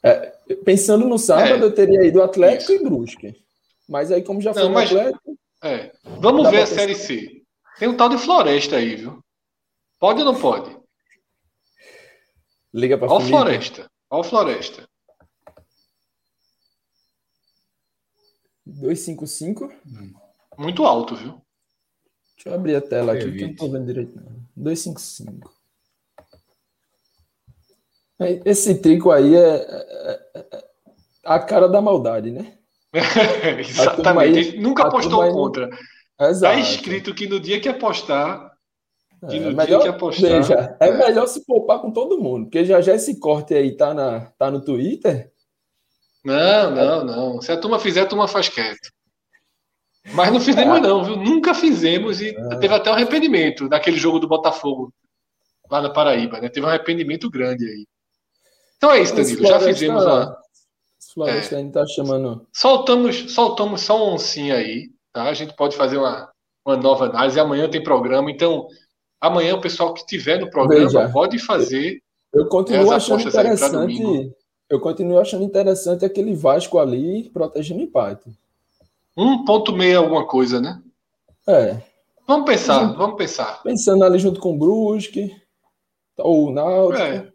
É. 0.04 0.34
é. 0.50 0.56
pensando 0.66 1.08
no 1.08 1.18
sábado, 1.18 1.64
é. 1.64 1.68
eu 1.68 1.74
teria 1.74 2.04
ido 2.04 2.22
Atlético 2.22 2.74
Isso. 2.74 2.82
e 2.82 2.84
Brusque. 2.84 3.42
Mas 3.88 4.12
aí, 4.12 4.22
como 4.22 4.42
já 4.42 4.54
foi 4.54 4.64
não, 4.64 4.70
no 4.70 4.76
mas... 4.76 4.92
Atlético. 4.92 5.41
É. 5.64 5.92
Vamos 6.20 6.50
ver 6.50 6.64
a 6.64 6.68
Série 6.68 6.96
C. 6.96 7.44
Tem 7.78 7.88
um 7.88 7.96
tal 7.96 8.10
de 8.10 8.18
Floresta 8.18 8.78
aí, 8.78 8.96
viu? 8.96 9.24
Pode 10.00 10.20
ou 10.20 10.26
não 10.26 10.40
pode? 10.40 10.80
Liga 12.74 12.98
para 12.98 13.12
Olha 13.12 13.24
o 13.24 13.28
Floresta. 13.28 13.92
Olha 14.10 14.22
o 14.22 14.24
Floresta. 14.24 14.90
255. 18.66 19.72
Muito 20.58 20.86
alto, 20.86 21.16
viu? 21.16 21.42
Deixa 22.36 22.50
eu 22.50 22.54
abrir 22.54 22.76
a 22.76 22.82
tela 22.82 23.14
aqui, 23.14 23.32
que 23.32 23.44
eu 23.44 23.48
não 23.50 23.56
tô 23.56 23.70
vendo 23.70 23.86
direito. 23.86 24.16
Não. 24.16 24.46
255. 24.56 25.54
Esse 28.46 28.80
trico 28.80 29.12
aí 29.12 29.36
é, 29.36 29.56
é, 29.56 30.22
é 30.36 30.64
a 31.24 31.40
cara 31.40 31.68
da 31.68 31.82
maldade, 31.82 32.32
né? 32.32 32.58
Exatamente. 33.60 34.56
Aí, 34.56 34.60
nunca 34.60 34.84
apostou 34.84 35.32
contra. 35.32 35.70
Está 36.20 36.56
escrito 36.56 37.14
que 37.14 37.28
no 37.28 37.40
dia 37.40 37.60
que 37.60 37.70
apostar. 37.70 38.52
Que 39.30 39.40
no 39.40 39.50
é, 39.50 39.54
melhor, 39.54 39.66
dia 39.66 39.80
que 39.80 39.88
apostar. 39.88 40.32
Veja, 40.32 40.78
é, 40.80 40.90
é, 40.90 40.92
melhor 40.92 41.28
se 41.28 41.46
poupar 41.46 41.80
com 41.80 41.92
todo 41.92 42.20
mundo, 42.20 42.46
porque 42.46 42.66
já 42.66 42.82
já 42.82 42.96
esse 42.96 43.20
corte 43.20 43.54
aí 43.54 43.76
tá, 43.76 43.94
na, 43.94 44.32
tá 44.38 44.50
no 44.50 44.62
Twitter. 44.62 45.32
Não, 46.24 46.72
não, 46.72 47.04
não. 47.06 47.42
Se 47.42 47.52
a 47.52 47.58
turma 47.58 47.80
fizer, 47.80 48.02
a 48.02 48.06
turma 48.06 48.28
faz 48.28 48.50
quieto. 48.50 48.92
Mas 50.14 50.32
não 50.32 50.40
fizemos, 50.40 50.78
é. 50.78 50.82
não, 50.82 51.04
viu? 51.04 51.16
Nunca 51.16 51.54
fizemos 51.54 52.22
e 52.22 52.30
é. 52.30 52.56
teve 52.58 52.74
até 52.74 52.90
um 52.90 52.94
arrependimento 52.94 53.68
naquele 53.70 53.98
jogo 53.98 54.20
do 54.20 54.28
Botafogo 54.28 54.92
lá 55.70 55.82
na 55.82 55.90
Paraíba, 55.90 56.40
né? 56.40 56.50
Teve 56.50 56.66
um 56.66 56.70
arrependimento 56.70 57.30
grande 57.30 57.66
aí. 57.66 57.88
Então 58.78 58.92
é 58.92 59.02
isso, 59.02 59.16
Danilo. 59.16 59.48
Já 59.48 59.60
fizemos 59.60 60.06
a. 60.06 60.36
Floresta 61.14 61.56
é. 61.56 61.60
ainda 61.60 61.82
tá 61.82 61.88
chamando. 61.88 62.48
Soltamos, 62.54 63.34
soltamos 63.34 63.82
só 63.82 63.98
um 63.98 64.14
oncinho 64.14 64.56
aí, 64.56 64.90
tá? 65.12 65.24
A 65.24 65.34
gente 65.34 65.56
pode 65.56 65.76
fazer 65.76 65.98
uma, 65.98 66.32
uma 66.66 66.78
nova 66.78 67.06
análise. 67.06 67.40
Amanhã 67.40 67.70
tem 67.70 67.84
programa, 67.84 68.30
então 68.30 68.68
amanhã 69.20 69.56
o 69.56 69.62
pessoal 69.62 69.94
que 69.94 70.02
estiver 70.02 70.40
no 70.40 70.50
programa 70.50 70.86
Veja, 70.86 71.10
pode 71.10 71.40
fazer 71.40 72.02
Eu 72.34 72.48
continuo 72.48 72.92
achando 72.92 73.28
interessante. 73.28 74.34
Eu 74.70 74.80
continuo 74.80 75.20
achando 75.20 75.44
interessante 75.44 76.06
aquele 76.06 76.34
Vasco 76.34 76.80
ali 76.80 77.30
protegendo 77.30 77.82
empate. 77.82 78.30
1.6 79.18 79.98
alguma 79.98 80.26
coisa, 80.26 80.62
né? 80.62 80.82
É. 81.48 81.82
Vamos 82.26 82.46
pensar, 82.46 82.94
vamos 82.94 83.18
pensar. 83.18 83.62
Pensando 83.64 84.06
ali 84.06 84.18
junto 84.18 84.40
com 84.40 84.54
o 84.54 84.58
Brusque, 84.58 85.36
ou 86.18 86.48
o 86.48 86.52
Náutico. 86.52 87.02
É. 87.02 87.31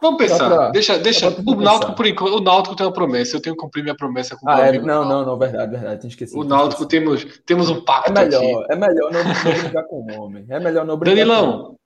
Vamos 0.00 0.18
pensar. 0.18 0.48
Pra, 0.48 0.70
deixa, 0.70 0.98
deixa. 0.98 1.28
O 1.46 1.54
Náutico, 1.54 1.94
por 1.94 2.06
enquanto, 2.06 2.36
o 2.36 2.40
Náutico 2.40 2.76
tem 2.76 2.86
uma 2.86 2.92
promessa. 2.92 3.36
Eu 3.36 3.40
tenho 3.40 3.56
que 3.56 3.62
cumprir 3.62 3.82
minha 3.82 3.96
promessa 3.96 4.36
com 4.36 4.46
o 4.46 4.50
ah, 4.50 4.60
é, 4.60 4.78
Não, 4.78 5.04
não, 5.04 5.24
não, 5.24 5.38
verdade, 5.38 5.70
verdade. 5.70 6.00
Tem 6.02 6.10
esquecido. 6.10 6.38
O 6.38 6.44
Náutico 6.44 6.84
temos, 6.84 7.24
temos 7.46 7.70
um 7.70 7.82
pacto. 7.82 8.10
É 8.10 8.24
melhor, 8.24 8.62
aqui. 8.62 8.72
é 8.72 8.76
melhor 8.76 9.12
não, 9.12 9.24
não 9.24 9.60
brincar 9.62 9.84
com 9.84 9.96
o 9.96 10.20
homem. 10.20 10.46
É 10.48 10.60
melhor 10.60 10.84
não 10.84 10.98
brincar 10.98 11.16
Danilão, 11.16 11.76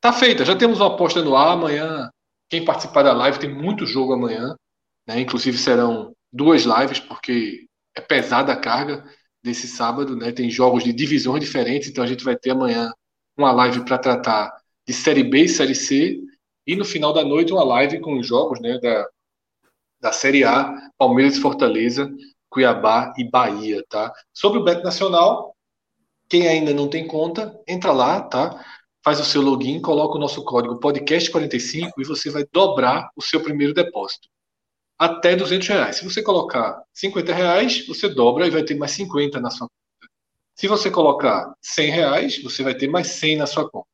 tá 0.00 0.12
feita. 0.12 0.44
Já 0.44 0.56
temos 0.56 0.80
uma 0.80 0.94
aposta 0.94 1.22
no 1.22 1.36
ar. 1.36 1.52
Amanhã, 1.52 2.08
quem 2.48 2.64
participar 2.64 3.02
da 3.02 3.12
live 3.12 3.38
tem 3.38 3.52
muito 3.52 3.86
jogo 3.86 4.14
amanhã. 4.14 4.56
Né? 5.06 5.20
Inclusive 5.20 5.58
serão 5.58 6.14
duas 6.32 6.62
lives, 6.62 7.00
porque 7.00 7.66
é 7.94 8.00
pesada 8.00 8.52
a 8.52 8.56
carga 8.56 9.04
desse 9.44 9.68
sábado. 9.68 10.16
Né? 10.16 10.32
Tem 10.32 10.48
jogos 10.48 10.84
de 10.84 10.92
divisões 10.92 11.44
diferentes, 11.44 11.90
então 11.90 12.02
a 12.02 12.06
gente 12.06 12.24
vai 12.24 12.34
ter 12.34 12.50
amanhã 12.50 12.90
uma 13.36 13.52
live 13.52 13.84
para 13.84 13.98
tratar 13.98 14.50
de 14.86 14.94
Série 14.94 15.22
B 15.22 15.42
e 15.42 15.48
Série 15.48 15.74
C 15.74 16.18
e 16.66 16.76
no 16.76 16.84
final 16.84 17.12
da 17.12 17.24
noite, 17.24 17.52
uma 17.52 17.64
live 17.64 18.00
com 18.00 18.18
os 18.18 18.26
jogos 18.26 18.60
né, 18.60 18.78
da, 18.78 19.08
da 20.00 20.12
Série 20.12 20.44
A, 20.44 20.74
Palmeiras 20.96 21.36
e 21.36 21.40
Fortaleza, 21.40 22.10
Cuiabá 22.48 23.12
e 23.16 23.24
Bahia, 23.24 23.84
tá? 23.88 24.12
Sobre 24.32 24.58
o 24.58 24.64
Beto 24.64 24.82
Nacional, 24.82 25.56
quem 26.28 26.46
ainda 26.46 26.72
não 26.72 26.88
tem 26.88 27.06
conta, 27.06 27.58
entra 27.66 27.92
lá, 27.92 28.20
tá? 28.20 28.64
Faz 29.04 29.18
o 29.18 29.24
seu 29.24 29.42
login, 29.42 29.80
coloca 29.80 30.16
o 30.16 30.20
nosso 30.20 30.44
código 30.44 30.78
podcast45 30.78 31.92
e 31.98 32.04
você 32.04 32.30
vai 32.30 32.44
dobrar 32.52 33.10
o 33.16 33.22
seu 33.22 33.42
primeiro 33.42 33.74
depósito. 33.74 34.28
Até 34.98 35.34
200 35.34 35.66
reais. 35.66 35.96
Se 35.96 36.04
você 36.04 36.22
colocar 36.22 36.80
50 36.94 37.34
reais, 37.34 37.86
você 37.86 38.08
dobra 38.08 38.46
e 38.46 38.50
vai 38.50 38.62
ter 38.62 38.76
mais 38.76 38.92
50 38.92 39.40
na 39.40 39.50
sua 39.50 39.66
conta. 39.66 40.12
Se 40.54 40.68
você 40.68 40.90
colocar 40.90 41.52
100 41.60 41.90
reais, 41.90 42.42
você 42.42 42.62
vai 42.62 42.74
ter 42.74 42.88
mais 42.88 43.08
100 43.08 43.36
na 43.38 43.46
sua 43.46 43.68
conta. 43.68 43.91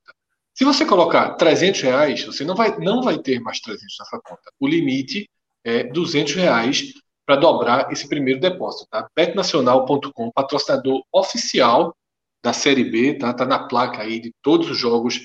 Se 0.59 0.65
você 0.65 0.85
colocar 0.85 1.35
300 1.35 1.79
reais, 1.79 2.25
você 2.25 2.43
não 2.43 2.53
vai, 2.53 2.77
não 2.79 3.01
vai 3.01 3.17
ter 3.17 3.39
mais 3.39 3.61
300 3.61 3.95
na 3.97 4.03
sua 4.03 4.19
conta. 4.21 4.51
O 4.59 4.67
limite 4.67 5.25
é 5.63 5.85
200 5.85 6.33
reais 6.33 6.95
para 7.25 7.37
dobrar 7.37 7.89
esse 7.93 8.09
primeiro 8.09 8.41
depósito. 8.41 8.85
Tá? 8.91 9.07
betnacional.com, 9.15 10.29
patrocinador 10.33 11.01
oficial 11.13 11.95
da 12.43 12.51
Série 12.51 12.83
B, 12.83 13.13
tá? 13.13 13.33
tá 13.33 13.45
na 13.45 13.69
placa 13.69 14.01
aí 14.01 14.19
de 14.19 14.33
todos 14.41 14.69
os 14.69 14.77
jogos 14.77 15.21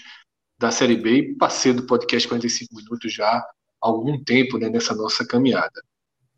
da 0.57 0.71
Série 0.71 0.95
B 0.95 1.17
e 1.17 1.35
parceiro 1.35 1.81
do 1.81 1.87
podcast 1.89 2.29
45 2.29 2.73
minutos 2.77 3.13
já 3.13 3.29
há 3.29 3.45
algum 3.81 4.23
tempo 4.23 4.57
né, 4.57 4.69
nessa 4.69 4.95
nossa 4.95 5.27
caminhada. 5.27 5.83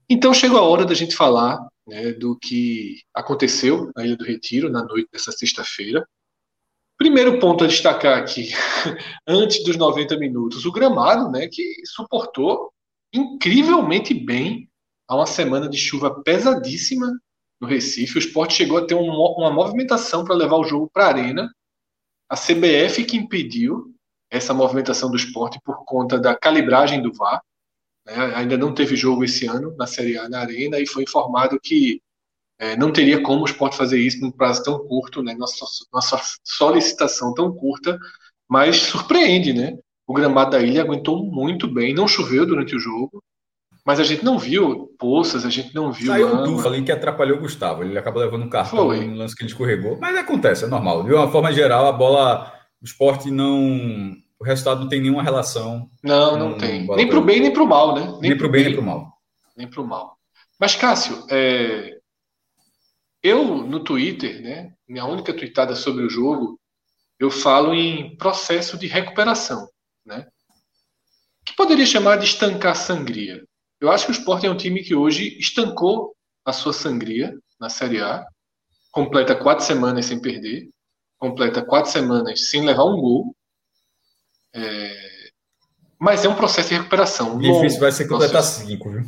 Então 0.09 0.33
chegou 0.33 0.59
a 0.59 0.63
hora 0.63 0.87
da 0.87 0.95
gente 0.95 1.15
falar 1.15 1.69
né, 1.87 2.13
do 2.13 2.35
que 2.39 3.03
aconteceu 3.13 3.91
na 3.95 4.07
Ilha 4.07 4.17
do 4.17 4.25
Retiro 4.25 4.71
na 4.71 4.83
noite 4.83 5.11
dessa 5.13 5.33
sexta-feira. 5.33 6.09
Primeiro 6.99 7.39
ponto 7.39 7.65
a 7.65 7.67
destacar 7.67 8.19
aqui, 8.19 8.51
antes 9.27 9.63
dos 9.65 9.77
90 9.77 10.17
minutos, 10.17 10.65
o 10.65 10.73
gramado, 10.73 11.31
né, 11.31 11.47
que 11.47 11.75
suportou 11.85 12.73
incrivelmente 13.13 14.15
bem 14.15 14.69
a 15.09 15.15
uma 15.15 15.27
semana 15.27 15.69
de 15.69 15.77
chuva 15.77 16.23
pesadíssima 16.23 17.07
no 17.61 17.67
Recife. 17.67 18.17
O 18.17 18.19
esporte 18.19 18.55
chegou 18.55 18.79
a 18.79 18.87
ter 18.87 18.95
um, 18.95 19.11
uma 19.11 19.51
movimentação 19.51 20.25
para 20.25 20.35
levar 20.35 20.57
o 20.57 20.65
jogo 20.65 20.91
para 20.93 21.05
a 21.05 21.09
arena. 21.09 21.51
A 22.29 22.37
CBF 22.37 23.05
que 23.05 23.17
impediu 23.17 23.95
essa 24.31 24.53
movimentação 24.53 25.11
do 25.11 25.17
esporte 25.17 25.61
por 25.65 25.85
conta 25.85 26.19
da 26.19 26.37
calibragem 26.37 27.01
do 27.01 27.13
VAR. 27.13 27.41
Né? 28.05 28.15
Ainda 28.35 28.57
não 28.57 28.75
teve 28.75 28.97
jogo 28.97 29.25
esse 29.25 29.47
ano 29.47 29.75
na 29.77 29.87
Série 29.87 30.19
A 30.19 30.29
na 30.29 30.41
arena 30.41 30.79
e 30.79 30.87
foi 30.87 31.05
informado 31.05 31.61
que 31.61 32.01
é, 32.59 32.77
não 32.77 32.93
teria 32.93 33.23
como 33.23 33.43
o 33.43 33.47
esporte 33.47 33.77
fazer 33.77 33.99
isso 33.99 34.21
num 34.21 34.31
prazo 34.31 34.63
tão 34.63 34.79
curto, 34.87 35.23
né? 35.23 35.35
Nossa, 35.35 35.65
nossa 35.93 36.21
solicitação 36.45 37.35
tão 37.35 37.53
curta, 37.53 37.99
mas 38.49 38.77
surpreende, 38.77 39.53
né? 39.53 39.77
O 40.07 40.15
gramado 40.15 40.53
da 40.53 40.61
ilha 40.61 40.83
aguentou 40.83 41.25
muito 41.25 41.67
bem, 41.67 41.93
não 41.93 42.07
choveu 42.07 42.47
durante 42.47 42.77
o 42.77 42.79
jogo, 42.79 43.23
mas 43.87 44.01
a 44.01 44.05
gente 44.05 44.25
não 44.25 44.37
viu 44.37 44.93
poças, 44.99 45.47
a 45.47 45.51
gente 45.51 45.73
não 45.73 45.93
viu. 45.93 46.09
Saiu 46.09 46.35
um 46.35 46.45
tufo 46.45 46.67
ali 46.67 46.83
que 46.83 46.91
atrapalhou 46.91 47.39
o 47.39 47.41
Gustavo. 47.41 47.85
Ele 47.85 47.97
acabou 47.97 48.21
levando 48.21 48.45
um 48.45 48.49
cartão 48.49 48.93
no 48.93 49.15
lance 49.15 49.37
que 49.37 49.45
ele 49.45 49.51
escorregou. 49.51 49.97
Mas 50.01 50.17
acontece, 50.17 50.65
é 50.65 50.67
normal. 50.67 51.05
De 51.05 51.15
uma 51.15 51.31
forma 51.31 51.53
geral, 51.53 51.87
a 51.87 51.93
bola, 51.93 52.53
o 52.83 52.85
esporte 52.85 53.31
não. 53.31 54.13
O 54.41 54.45
resultado 54.45 54.81
não 54.81 54.89
tem 54.89 55.01
nenhuma 55.01 55.23
relação. 55.23 55.89
Não, 56.03 56.37
não 56.37 56.59
tem. 56.59 56.85
Nem 56.85 57.09
para 57.09 57.19
o 57.19 57.23
bem, 57.23 57.41
nem 57.41 57.53
para 57.53 57.63
o 57.63 57.67
mal, 57.67 57.95
né? 57.95 58.07
Nem, 58.21 58.31
nem 58.31 58.37
para 58.37 58.47
o 58.47 58.51
bem, 58.51 58.65
nem 58.65 58.73
para 58.73 58.83
o 58.83 58.85
mal. 58.85 59.13
Nem 59.57 59.71
para 59.71 59.81
o 59.81 59.87
mal. 59.87 60.17
Mas, 60.59 60.75
Cássio, 60.75 61.25
é... 61.31 61.96
Eu, 63.27 63.67
no 63.67 63.83
Twitter, 63.83 64.41
né, 64.41 64.73
minha 64.89 65.05
única 65.05 65.35
tweetada 65.35 65.75
sobre 65.75 66.05
o 66.05 66.09
jogo, 66.09 66.61
eu 67.19 67.29
falo 67.29 67.75
em 67.75 68.17
processo 68.17 68.79
de 68.79 68.87
recuperação, 68.87 69.69
né? 70.05 70.29
Que 71.45 71.57
poderia 71.57 71.85
chamar 71.85 72.19
de 72.19 72.25
estancar 72.25 72.77
sangria. 72.77 73.43
Eu 73.81 73.91
acho 73.91 74.07
que 74.07 74.13
o 74.13 74.15
Sport 74.15 74.45
é 74.45 74.51
um 74.51 74.57
time 74.57 74.81
que 74.81 74.95
hoje 74.95 75.37
estancou 75.41 76.15
a 76.45 76.53
sua 76.53 76.73
sangria 76.73 77.37
na 77.59 77.69
Série 77.69 78.01
A, 78.01 78.25
completa 78.93 79.35
quatro 79.35 79.65
semanas 79.65 80.07
sem 80.07 80.21
perder, 80.21 80.69
completa 81.19 81.65
quatro 81.65 81.91
semanas 81.91 82.49
sem 82.49 82.65
levar 82.65 82.85
um 82.85 83.01
gol. 83.01 83.37
É... 84.55 85.31
Mas 85.99 86.25
é 86.25 86.29
um 86.29 86.37
processo 86.37 86.69
de 86.69 86.77
recuperação. 86.77 87.39
Difícil 87.41 87.81
vai 87.81 87.91
ser 87.91 88.07
completar 88.07 88.45
cinco, 88.45 88.89
viu? 88.89 89.05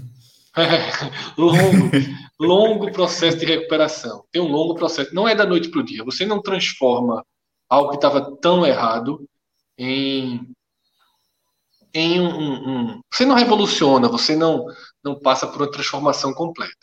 longo, 1.37 1.91
longo 2.39 2.93
processo 2.93 3.39
de 3.39 3.47
recuperação. 3.47 4.25
Tem 4.31 4.41
um 4.43 4.49
longo 4.49 4.75
processo. 4.75 5.15
Não 5.15 5.29
é 5.29 5.35
da 5.35 5.47
noite 5.47 5.71
para 5.71 5.81
o 5.81 5.85
dia. 5.85 6.05
Você 6.05 6.27
não 6.27 6.43
transforma 6.43 7.25
algo 7.69 7.91
que 7.91 7.97
estava 7.97 8.37
tão 8.37 8.67
errado 8.67 9.29
em, 9.77 10.41
em 11.95 12.21
um, 12.21 12.29
um, 12.29 12.71
um, 12.71 13.01
Você 13.13 13.25
não 13.25 13.35
revoluciona, 13.35 14.09
você 14.09 14.35
não, 14.35 14.65
não 15.03 15.19
passa 15.19 15.47
por 15.47 15.63
uma 15.63 15.71
transformação 15.71 16.33
completa. 16.33 16.75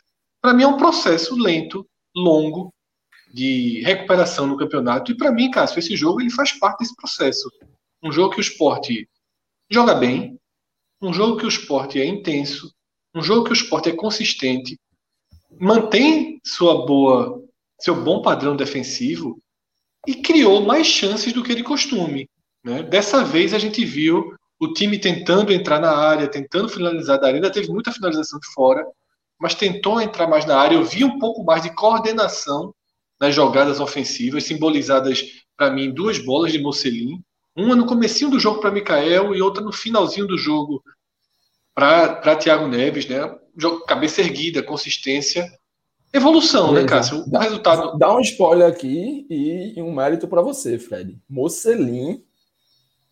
Para 0.41 0.53
mim 0.53 0.63
é 0.63 0.67
um 0.67 0.77
processo 0.77 1.35
lento, 1.35 1.87
longo, 2.15 2.73
de 3.33 3.81
recuperação 3.81 4.47
no 4.47 4.57
campeonato. 4.57 5.11
E 5.11 5.17
para 5.17 5.31
mim, 5.31 5.51
Cássio, 5.51 5.79
esse 5.79 5.95
jogo 5.97 6.21
ele 6.21 6.29
faz 6.29 6.53
parte 6.53 6.79
desse 6.79 6.95
processo. 6.95 7.51
Um 8.01 8.11
jogo 8.11 8.33
que 8.33 8.39
o 8.39 8.41
esporte 8.41 9.09
joga 9.69 9.95
bem, 9.95 10.39
um 11.01 11.11
jogo 11.11 11.37
que 11.37 11.45
o 11.45 11.49
esporte 11.49 11.99
é 11.99 12.05
intenso, 12.05 12.73
um 13.15 13.23
jogo 13.23 13.45
que 13.45 13.51
o 13.51 13.53
esporte 13.53 13.89
é 13.89 13.93
consistente, 13.93 14.77
mantém 15.57 16.41
sua 16.43 16.85
boa, 16.85 17.41
seu 17.79 17.95
bom 18.03 18.21
padrão 18.21 18.57
defensivo 18.57 19.39
e 20.05 20.15
criou 20.15 20.61
mais 20.61 20.85
chances 20.85 21.31
do 21.31 21.41
que 21.41 21.55
de 21.55 21.63
costume. 21.63 22.29
Né? 22.63 22.83
Dessa 22.83 23.23
vez 23.23 23.53
a 23.53 23.57
gente 23.57 23.85
viu 23.85 24.35
o 24.59 24.73
time 24.73 24.99
tentando 24.99 25.53
entrar 25.53 25.79
na 25.79 25.91
área, 25.95 26.27
tentando 26.27 26.67
finalizar 26.67 27.19
da 27.19 27.27
área. 27.27 27.37
Ainda 27.37 27.51
teve 27.51 27.69
muita 27.69 27.91
finalização 27.91 28.37
de 28.37 28.47
fora, 28.47 28.85
mas 29.39 29.55
tentou 29.55 30.01
entrar 30.01 30.27
mais 30.27 30.45
na 30.45 30.57
área. 30.57 30.75
Eu 30.75 30.83
vi 30.83 31.05
um 31.05 31.17
pouco 31.17 31.43
mais 31.43 31.63
de 31.63 31.73
coordenação 31.73 32.73
nas 33.19 33.33
jogadas 33.33 33.79
ofensivas, 33.79 34.43
simbolizadas 34.43 35.23
para 35.55 35.71
mim 35.71 35.93
duas 35.93 36.19
bolas 36.19 36.51
de 36.51 36.59
Mocelin, 36.59 37.23
uma 37.55 37.75
no 37.75 37.85
comecinho 37.85 38.29
do 38.29 38.39
jogo 38.39 38.59
para 38.59 38.71
Mikael 38.71 39.33
e 39.33 39.41
outra 39.41 39.63
no 39.63 39.71
finalzinho 39.71 40.27
do 40.27 40.37
jogo 40.37 40.83
para 41.75 42.37
Thiago 42.37 42.67
Neves, 42.67 43.07
né? 43.07 43.35
Cabeça 43.85 44.21
erguida, 44.21 44.63
consistência, 44.63 45.45
evolução, 46.13 46.71
né, 46.71 46.83
Beleza. 46.83 46.85
né, 46.85 46.89
Cássio? 46.89 47.19
O 47.19 47.29
dá, 47.29 47.39
resultado. 47.41 47.97
Dá 47.97 48.15
um 48.15 48.21
spoiler 48.21 48.67
aqui 48.67 49.27
e, 49.29 49.81
um 49.81 49.93
mérito 49.93 50.27
para 50.27 50.41
você, 50.41 50.79
Fred. 50.79 51.19
Mocelin, 51.29 52.23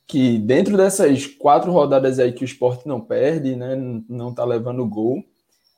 que 0.08 0.38
dentro 0.39 0.77
dessas 0.77 1.27
quatro 1.27 1.72
rodadas 1.72 2.20
aí 2.20 2.32
que 2.32 2.43
o 2.43 2.46
esporte 2.46 2.88
não 2.88 3.01
perde, 3.01 3.55
né? 3.55 3.75
Não 4.08 4.34
tá 4.34 4.46
levando 4.46 4.88
gol, 4.88 5.24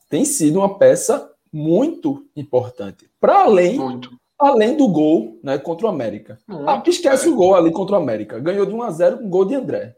tem 0.10 0.24
sido 0.24 0.60
uma 0.60 0.78
peça 0.78 1.32
muito 1.52 2.28
importante. 2.36 3.10
Para 3.20 3.42
além. 3.42 3.80
Muito. 3.80 4.12
Além 4.38 4.76
do 4.76 4.90
gol 4.90 5.40
né, 5.42 5.58
contra 5.58 5.88
o 5.88 5.90
América. 5.90 6.38
Muito, 6.46 6.70
ah, 6.70 6.84
esquece 6.86 7.28
é. 7.28 7.32
o 7.32 7.36
gol 7.36 7.56
ali 7.56 7.72
contra 7.72 7.96
o 7.96 8.00
América. 8.00 8.38
Ganhou 8.38 8.66
de 8.66 8.74
1 8.74 8.84
a 8.84 8.92
0 8.92 9.18
com 9.20 9.30
gol 9.30 9.46
de 9.46 9.56
André. 9.56 9.96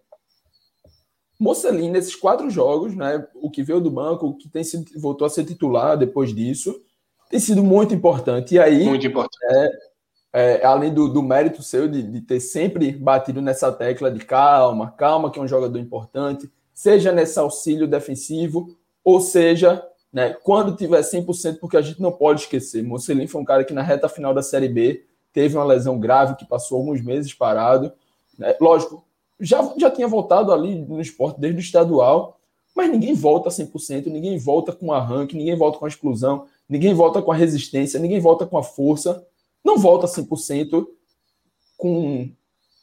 Mocelin, 1.39 1.91
nesses 1.91 2.15
quatro 2.15 2.49
jogos, 2.49 2.95
né, 2.95 3.25
o 3.35 3.49
que 3.49 3.61
veio 3.61 3.79
do 3.79 3.91
banco, 3.91 4.27
o 4.27 4.33
que 4.35 4.49
tem 4.49 4.63
sido, 4.63 4.85
voltou 4.99 5.25
a 5.25 5.29
ser 5.29 5.45
titular 5.45 5.97
depois 5.97 6.33
disso, 6.33 6.81
tem 7.29 7.39
sido 7.39 7.63
muito 7.63 7.93
importante. 7.93 8.55
E 8.55 8.59
aí, 8.59 8.85
muito 8.85 9.05
importante. 9.05 9.37
É, 10.33 10.59
é, 10.59 10.65
além 10.65 10.93
do, 10.93 11.07
do, 11.07 11.21
mérito 11.21 11.61
seu 11.61 11.87
de, 11.87 12.01
de, 12.03 12.21
ter 12.21 12.39
sempre 12.39 12.91
batido 12.91 13.41
nessa 13.41 13.71
tecla 13.71 14.11
de 14.11 14.25
calma, 14.25 14.91
calma, 14.91 15.31
que 15.31 15.39
é 15.39 15.41
um 15.41 15.47
jogador 15.47 15.77
importante, 15.77 16.49
seja 16.73 17.11
nesse 17.11 17.37
auxílio 17.39 17.87
defensivo, 17.87 18.75
ou 19.03 19.21
seja, 19.21 19.83
né, 20.11 20.35
quando 20.43 20.75
tiver 20.75 21.01
100%, 21.01 21.59
porque 21.59 21.77
a 21.77 21.81
gente 21.81 22.01
não 22.01 22.11
pode 22.11 22.41
esquecer. 22.41 22.83
Mocelin 22.83 23.27
foi 23.27 23.41
um 23.41 23.45
cara 23.45 23.63
que 23.63 23.73
na 23.73 23.81
reta 23.81 24.09
final 24.09 24.33
da 24.33 24.41
Série 24.41 24.69
B 24.69 25.05
teve 25.31 25.55
uma 25.55 25.63
lesão 25.63 25.99
grave, 25.99 26.35
que 26.35 26.45
passou 26.45 26.77
alguns 26.79 27.01
meses 27.01 27.33
parado. 27.33 27.93
Né? 28.37 28.55
Lógico, 28.59 29.06
já, 29.39 29.73
já 29.77 29.91
tinha 29.91 30.07
voltado 30.07 30.51
ali 30.51 30.75
no 30.75 31.01
esporte 31.01 31.39
desde 31.39 31.59
o 31.59 31.61
estadual, 31.61 32.39
mas 32.75 32.91
ninguém 32.91 33.13
volta 33.13 33.49
100%, 33.49 34.07
ninguém 34.07 34.37
volta 34.37 34.71
com 34.71 34.93
arranque, 34.93 35.35
ninguém 35.35 35.55
volta 35.55 35.79
com 35.79 35.85
a 35.85 35.87
explosão, 35.87 36.45
ninguém 36.69 36.93
volta 36.93 37.21
com 37.21 37.31
a 37.31 37.35
resistência, 37.35 37.99
ninguém 37.99 38.19
volta 38.19 38.45
com 38.45 38.57
a 38.57 38.63
força, 38.63 39.25
não 39.63 39.77
volta 39.77 40.07
100% 40.07 40.85
com 41.75 42.29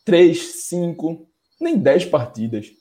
3, 0.05 0.39
5, 0.67 1.27
nem 1.61 1.79
10 1.79 2.07
partidas. 2.07 2.73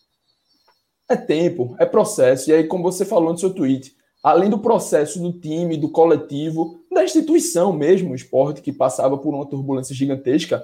É 1.10 1.16
tempo, 1.16 1.76
é 1.80 1.86
processo. 1.86 2.50
E 2.50 2.54
aí, 2.54 2.64
como 2.66 2.84
você 2.84 3.06
falou 3.06 3.32
no 3.32 3.38
seu 3.38 3.54
tweet, 3.54 3.96
além 4.24 4.50
do 4.50 4.58
processo 4.58 5.20
do 5.20 5.34
time, 5.34 5.78
do 5.78 5.90
coletivo, 5.90 6.80
da 6.92 7.04
instituição 7.04 7.74
mesmo, 7.74 8.12
o 8.12 8.16
esporte 8.16 8.62
que 8.62 8.72
passava 8.72 9.18
por 9.18 9.34
uma 9.34 9.46
turbulência 9.46 9.94
gigantesca, 9.94 10.64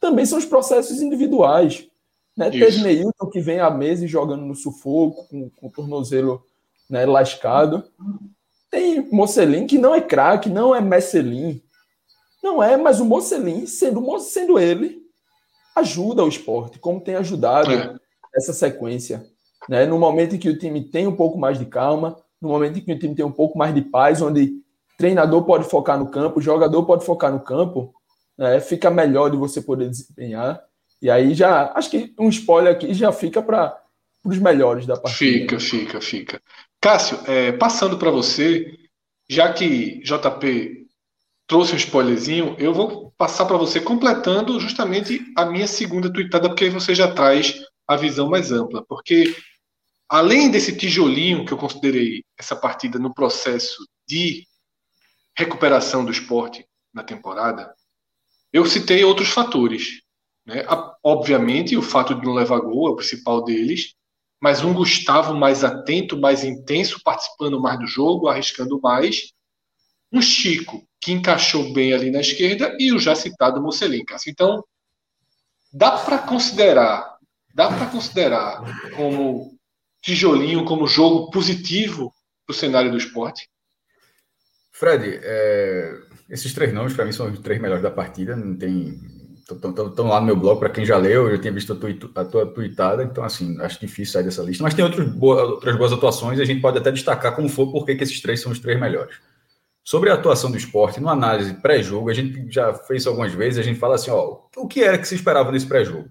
também 0.00 0.26
são 0.26 0.38
os 0.38 0.44
processos 0.44 1.00
individuais. 1.00 1.88
Né? 2.38 2.50
Teve 2.50 2.82
Neilton 2.82 3.26
que 3.26 3.40
vem 3.40 3.58
à 3.58 3.68
mesa 3.68 4.04
e 4.04 4.08
jogando 4.08 4.46
no 4.46 4.54
sufoco, 4.54 5.26
com, 5.28 5.50
com 5.50 5.66
o 5.66 5.72
tornozelo 5.72 6.40
né, 6.88 7.04
lascado. 7.04 7.82
Tem 8.70 9.10
Mocelin 9.10 9.66
que 9.66 9.76
não 9.76 9.92
é 9.92 10.00
craque, 10.00 10.48
não 10.48 10.72
é 10.72 10.80
Messelin. 10.80 11.60
Não 12.40 12.62
é, 12.62 12.76
mas 12.76 13.00
o 13.00 13.04
Mocelin, 13.04 13.66
sendo, 13.66 14.20
sendo 14.20 14.56
ele, 14.56 15.02
ajuda 15.74 16.24
o 16.24 16.28
esporte, 16.28 16.78
como 16.78 17.00
tem 17.00 17.16
ajudado 17.16 17.72
é. 17.72 17.96
essa 18.36 18.52
sequência. 18.52 19.26
Né? 19.68 19.84
No 19.84 19.98
momento 19.98 20.36
em 20.36 20.38
que 20.38 20.48
o 20.48 20.56
time 20.56 20.84
tem 20.84 21.08
um 21.08 21.16
pouco 21.16 21.36
mais 21.36 21.58
de 21.58 21.66
calma, 21.66 22.16
no 22.40 22.50
momento 22.50 22.78
em 22.78 22.82
que 22.82 22.92
o 22.92 22.98
time 22.98 23.16
tem 23.16 23.24
um 23.24 23.32
pouco 23.32 23.58
mais 23.58 23.74
de 23.74 23.82
paz, 23.82 24.22
onde 24.22 24.52
treinador 24.96 25.42
pode 25.44 25.64
focar 25.64 25.98
no 25.98 26.08
campo, 26.08 26.40
jogador 26.40 26.84
pode 26.84 27.04
focar 27.04 27.32
no 27.32 27.40
campo, 27.40 27.92
né? 28.36 28.60
fica 28.60 28.90
melhor 28.90 29.28
de 29.28 29.36
você 29.36 29.60
poder 29.60 29.90
desempenhar. 29.90 30.67
E 31.00 31.10
aí 31.10 31.34
já, 31.34 31.72
acho 31.74 31.90
que 31.90 32.12
um 32.18 32.28
spoiler 32.28 32.74
aqui 32.74 32.92
já 32.92 33.12
fica 33.12 33.42
para 33.42 33.80
os 34.24 34.38
melhores 34.38 34.86
da 34.86 34.96
partida. 34.96 35.40
Fica, 35.40 35.60
fica, 35.60 36.00
fica. 36.00 36.42
Cássio, 36.80 37.18
é, 37.26 37.52
passando 37.52 37.98
para 37.98 38.10
você, 38.10 38.76
já 39.28 39.52
que 39.52 40.00
JP 40.02 40.86
trouxe 41.46 41.74
um 41.74 41.78
spoilerzinho, 41.78 42.54
eu 42.58 42.74
vou 42.74 43.12
passar 43.16 43.46
para 43.46 43.56
você 43.56 43.80
completando 43.80 44.60
justamente 44.60 45.20
a 45.36 45.46
minha 45.46 45.66
segunda 45.66 46.12
tuitada, 46.12 46.48
porque 46.48 46.64
aí 46.64 46.70
você 46.70 46.94
já 46.94 47.12
traz 47.12 47.54
a 47.86 47.96
visão 47.96 48.28
mais 48.28 48.52
ampla. 48.52 48.84
Porque 48.86 49.34
além 50.08 50.50
desse 50.50 50.76
tijolinho 50.76 51.46
que 51.46 51.52
eu 51.52 51.58
considerei 51.58 52.22
essa 52.38 52.54
partida 52.54 52.98
no 52.98 53.14
processo 53.14 53.86
de 54.06 54.46
recuperação 55.36 56.04
do 56.04 56.12
esporte 56.12 56.66
na 56.92 57.02
temporada, 57.02 57.72
eu 58.52 58.66
citei 58.66 59.04
outros 59.04 59.28
fatores. 59.28 60.02
Né? 60.48 60.64
Obviamente, 61.04 61.76
o 61.76 61.82
fato 61.82 62.14
de 62.14 62.24
não 62.24 62.32
levar 62.32 62.60
gol 62.60 62.88
é 62.88 62.90
o 62.90 62.96
principal 62.96 63.44
deles, 63.44 63.94
mas 64.40 64.64
um 64.64 64.72
Gustavo 64.72 65.34
mais 65.34 65.62
atento, 65.62 66.18
mais 66.18 66.42
intenso, 66.42 67.02
participando 67.04 67.60
mais 67.60 67.78
do 67.78 67.86
jogo, 67.86 68.28
arriscando 68.28 68.80
mais. 68.80 69.34
Um 70.10 70.22
Chico, 70.22 70.82
que 70.98 71.12
encaixou 71.12 71.70
bem 71.74 71.92
ali 71.92 72.10
na 72.10 72.20
esquerda, 72.20 72.74
e 72.80 72.92
o 72.92 72.98
já 72.98 73.14
citado 73.14 73.60
Mocelin. 73.60 74.04
Então, 74.26 74.64
dá 75.70 75.90
para 75.98 76.16
considerar, 76.16 77.18
dá 77.54 77.68
para 77.68 77.86
considerar 77.86 78.62
como 78.96 79.54
tijolinho, 80.00 80.64
como 80.64 80.86
jogo 80.86 81.30
positivo 81.30 82.10
para 82.46 82.54
o 82.54 82.56
cenário 82.56 82.90
do 82.90 82.96
esporte? 82.96 83.50
Fred, 84.72 85.20
é, 85.22 85.92
esses 86.30 86.54
três 86.54 86.72
nomes 86.72 86.94
para 86.94 87.04
mim 87.04 87.12
são 87.12 87.30
os 87.30 87.38
três 87.40 87.60
melhores 87.60 87.82
da 87.82 87.90
partida. 87.90 88.34
Não 88.34 88.56
tem 88.56 89.17
estão 89.54 90.08
lá 90.08 90.20
no 90.20 90.26
meu 90.26 90.36
blog, 90.36 90.58
para 90.58 90.68
quem 90.68 90.84
já 90.84 90.96
leu, 90.96 91.26
eu 91.26 91.36
já 91.36 91.42
tinha 91.42 91.52
visto 91.52 91.72
a 91.72 91.76
tua, 91.76 91.90
a 92.14 92.24
tua 92.24 92.46
tweetada, 92.46 93.02
então, 93.02 93.24
assim, 93.24 93.58
acho 93.60 93.80
difícil 93.80 94.12
sair 94.12 94.24
dessa 94.24 94.42
lista. 94.42 94.62
Mas 94.62 94.74
tem 94.74 94.84
outros 94.84 95.08
outras 95.20 95.76
boas 95.76 95.92
atuações 95.92 96.38
e 96.38 96.42
a 96.42 96.44
gente 96.44 96.60
pode 96.60 96.78
até 96.78 96.92
destacar 96.92 97.34
como 97.34 97.48
for, 97.48 97.70
porque 97.72 97.94
que 97.94 98.04
esses 98.04 98.20
três 98.20 98.40
são 98.40 98.52
os 98.52 98.58
três 98.58 98.78
melhores. 98.78 99.16
Sobre 99.82 100.10
a 100.10 100.14
atuação 100.14 100.50
do 100.50 100.58
esporte, 100.58 101.00
numa 101.00 101.12
análise 101.12 101.54
pré-jogo, 101.54 102.10
a 102.10 102.14
gente 102.14 102.46
já 102.52 102.74
fez 102.74 103.06
algumas 103.06 103.32
vezes, 103.32 103.58
a 103.58 103.62
gente 103.62 103.78
fala 103.78 103.94
assim, 103.94 104.10
ó, 104.10 104.40
o 104.56 104.68
que 104.68 104.82
era 104.82 104.98
que 104.98 105.08
se 105.08 105.14
esperava 105.14 105.50
nesse 105.50 105.66
pré-jogo? 105.66 106.10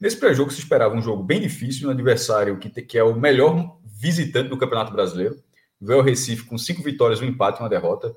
Nesse 0.00 0.16
pré-jogo 0.16 0.52
se 0.52 0.60
esperava 0.60 0.94
um 0.94 1.02
jogo 1.02 1.24
bem 1.24 1.40
difícil, 1.40 1.88
um 1.88 1.90
adversário 1.90 2.58
que, 2.58 2.70
que 2.70 2.96
é 2.96 3.02
o 3.02 3.16
melhor 3.16 3.76
visitante 3.84 4.48
do 4.48 4.56
Campeonato 4.56 4.92
Brasileiro, 4.92 5.36
veio 5.80 5.98
ao 5.98 6.04
Recife 6.04 6.44
com 6.44 6.56
cinco 6.56 6.82
vitórias, 6.82 7.20
um 7.20 7.24
empate 7.24 7.58
e 7.58 7.62
uma 7.62 7.68
derrota. 7.68 8.14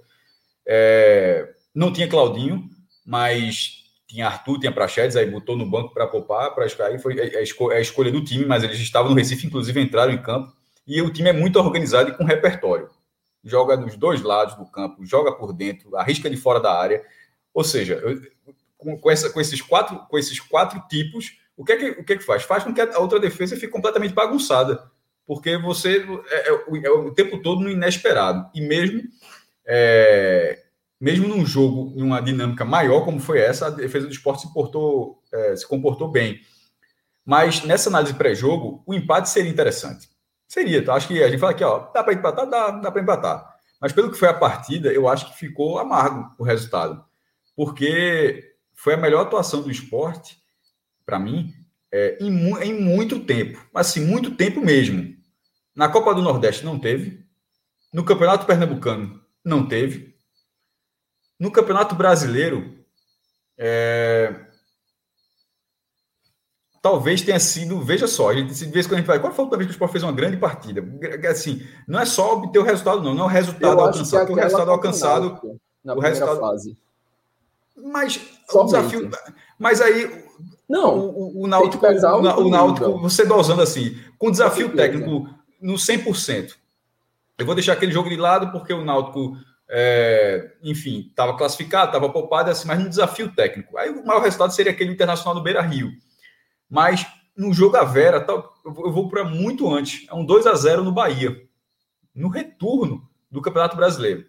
É... 0.67 1.49
Não 1.73 1.91
tinha 1.91 2.07
Claudinho, 2.07 2.69
mas 3.03 3.80
tinha 4.11 4.27
Arthur, 4.27 4.59
tinha 4.59 4.71
Prachedes, 4.73 5.15
aí 5.15 5.25
botou 5.25 5.55
no 5.55 5.65
banco 5.65 5.93
para 5.93 6.05
poupar, 6.05 6.53
para 6.53 6.65
aí 6.85 6.99
foi 6.99 7.17
a, 7.19 7.41
escolha, 7.41 7.77
a 7.77 7.79
escolha 7.79 8.11
do 8.11 8.21
time, 8.21 8.45
mas 8.45 8.61
eles 8.61 8.77
estavam 8.77 9.09
no 9.09 9.15
Recife, 9.15 9.47
inclusive 9.47 9.79
entraram 9.79 10.11
em 10.11 10.21
campo, 10.21 10.53
e 10.85 11.01
o 11.01 11.11
time 11.11 11.29
é 11.29 11.33
muito 11.33 11.57
organizado 11.57 12.09
e 12.09 12.17
com 12.17 12.25
repertório. 12.25 12.89
Joga 13.41 13.77
nos 13.77 13.95
dois 13.95 14.21
lados 14.21 14.55
do 14.55 14.65
campo, 14.65 15.05
joga 15.05 15.31
por 15.31 15.53
dentro, 15.53 15.95
arrisca 15.95 16.29
de 16.29 16.35
fora 16.35 16.59
da 16.59 16.77
área. 16.77 17.01
Ou 17.53 17.63
seja, 17.63 18.01
com, 18.77 18.99
com, 18.99 19.09
essa, 19.09 19.29
com, 19.29 19.39
esses, 19.39 19.61
quatro, 19.61 19.97
com 20.09 20.17
esses 20.17 20.39
quatro 20.39 20.81
tipos, 20.89 21.37
o 21.55 21.63
que, 21.63 21.71
é 21.71 21.77
que, 21.77 21.89
o 22.01 22.03
que 22.03 22.13
é 22.13 22.17
que 22.17 22.23
faz? 22.23 22.43
Faz 22.43 22.63
com 22.65 22.73
que 22.73 22.81
a 22.81 22.99
outra 22.99 23.19
defesa 23.19 23.55
fique 23.55 23.69
completamente 23.69 24.13
bagunçada, 24.13 24.83
porque 25.25 25.57
você 25.57 26.05
é, 26.29 26.49
é, 26.49 26.85
é 26.85 26.91
o 26.91 27.11
tempo 27.13 27.41
todo 27.41 27.61
no 27.61 27.69
inesperado. 27.69 28.49
E 28.53 28.59
mesmo 28.59 29.03
é, 29.65 30.60
mesmo 31.01 31.27
num 31.27 31.43
jogo, 31.43 31.91
em 31.97 32.03
uma 32.03 32.21
dinâmica 32.21 32.63
maior 32.63 33.03
como 33.03 33.19
foi 33.19 33.39
essa, 33.39 33.65
a 33.65 33.69
defesa 33.71 34.05
do 34.05 34.13
esporte 34.13 34.43
se, 34.43 34.53
portou, 34.53 35.19
é, 35.33 35.55
se 35.55 35.67
comportou 35.67 36.07
bem. 36.11 36.39
Mas 37.25 37.63
nessa 37.63 37.89
análise 37.89 38.13
pré-jogo, 38.13 38.83
o 38.85 38.93
empate 38.93 39.27
seria 39.27 39.49
interessante. 39.49 40.07
Seria, 40.47 40.85
tá? 40.85 40.93
acho 40.93 41.07
que 41.07 41.23
a 41.23 41.27
gente 41.27 41.39
fala 41.39 41.53
aqui, 41.53 41.63
ó, 41.63 41.91
dá 41.91 42.03
para 42.03 42.13
empatar? 42.13 42.47
Dá, 42.47 42.69
dá 42.69 42.91
para 42.91 43.01
empatar. 43.01 43.55
Mas 43.81 43.91
pelo 43.91 44.11
que 44.11 44.17
foi 44.17 44.27
a 44.27 44.33
partida, 44.33 44.93
eu 44.93 45.07
acho 45.07 45.31
que 45.31 45.39
ficou 45.39 45.79
amargo 45.79 46.35
o 46.37 46.43
resultado. 46.43 47.03
Porque 47.55 48.53
foi 48.75 48.93
a 48.93 48.97
melhor 48.97 49.21
atuação 49.21 49.63
do 49.63 49.71
esporte, 49.71 50.37
para 51.03 51.17
mim, 51.17 51.51
é, 51.91 52.17
em, 52.21 52.29
em 52.61 52.79
muito 52.79 53.21
tempo. 53.21 53.59
Assim, 53.73 54.05
muito 54.05 54.35
tempo 54.35 54.61
mesmo. 54.61 55.15
Na 55.75 55.89
Copa 55.89 56.13
do 56.13 56.21
Nordeste 56.21 56.63
não 56.63 56.77
teve. 56.77 57.25
No 57.91 58.03
Campeonato 58.03 58.45
Pernambucano 58.45 59.19
não 59.43 59.67
teve 59.67 60.10
no 61.41 61.49
Campeonato 61.49 61.95
Brasileiro, 61.95 62.71
é... 63.57 64.31
talvez 66.83 67.23
tenha 67.23 67.39
sido, 67.39 67.81
veja 67.81 68.05
só, 68.05 68.29
a 68.29 68.35
gente, 68.35 68.53
de 68.53 68.65
vez 68.67 68.85
quando 68.85 68.93
a 68.93 68.97
gente 68.97 69.07
vai, 69.07 69.19
qual 69.19 69.33
foi 69.33 69.41
a 69.41 69.45
última 69.45 69.57
vez 69.57 69.65
que 69.65 69.71
o 69.71 69.73
Sport 69.73 69.91
fez 69.91 70.03
uma 70.03 70.11
grande 70.11 70.37
partida? 70.37 70.83
Assim, 71.27 71.65
não 71.87 71.99
é 71.99 72.05
só 72.05 72.33
obter 72.33 72.59
o 72.59 72.63
resultado, 72.63 73.01
não, 73.01 73.15
não 73.15 73.23
é 73.23 73.25
o 73.25 73.27
resultado 73.27 73.79
Eu 73.79 73.85
alcançado, 73.85 74.31
o 74.31 74.35
resultado 74.35 74.69
alcançado, 74.69 75.59
na 75.83 75.95
o 75.95 75.99
resultado 75.99 76.39
fase. 76.39 76.77
Mas 77.75 78.21
o 78.53 78.63
desafio, 78.65 79.09
mas 79.57 79.81
aí 79.81 80.23
não, 80.69 80.99
o, 80.99 81.41
o, 81.41 81.47
Náutico, 81.47 81.83
o, 81.83 82.45
o 82.45 82.49
Náutico, 82.51 82.99
você 82.99 83.25
dosando 83.25 83.63
assim, 83.63 83.97
com 84.19 84.29
desafio 84.29 84.75
técnico 84.75 85.27
no 85.59 85.73
100%. 85.73 86.51
Eu 87.35 87.47
vou 87.47 87.55
deixar 87.55 87.73
aquele 87.73 87.91
jogo 87.91 88.09
de 88.09 88.15
lado 88.15 88.51
porque 88.51 88.71
o 88.71 88.85
Náutico 88.85 89.35
é, 89.73 90.51
enfim, 90.61 91.07
estava 91.09 91.37
classificado, 91.37 91.87
estava 91.87 92.09
poupado, 92.09 92.51
assim, 92.51 92.67
mas 92.67 92.77
no 92.77 92.89
desafio 92.89 93.33
técnico. 93.33 93.77
Aí 93.77 93.89
o 93.89 94.05
maior 94.05 94.21
resultado 94.21 94.53
seria 94.53 94.73
aquele 94.73 94.91
internacional 94.91 95.33
do 95.33 95.41
Beira 95.41 95.61
Rio. 95.61 95.93
Mas 96.69 97.07
no 97.37 97.53
jogo 97.53 97.77
a 97.77 97.85
Vera, 97.85 98.25
eu 98.27 98.91
vou 98.91 99.07
para 99.09 99.23
muito 99.23 99.73
antes. 99.73 100.05
É 100.09 100.13
um 100.13 100.25
2 100.25 100.45
a 100.45 100.55
0 100.55 100.83
no 100.83 100.91
Bahia, 100.91 101.41
no 102.13 102.27
retorno 102.27 103.09
do 103.31 103.41
Campeonato 103.41 103.77
Brasileiro. 103.77 104.25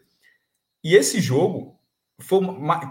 E 0.85 0.95
esse 0.95 1.21
jogo, 1.21 1.77
foi, 2.21 2.41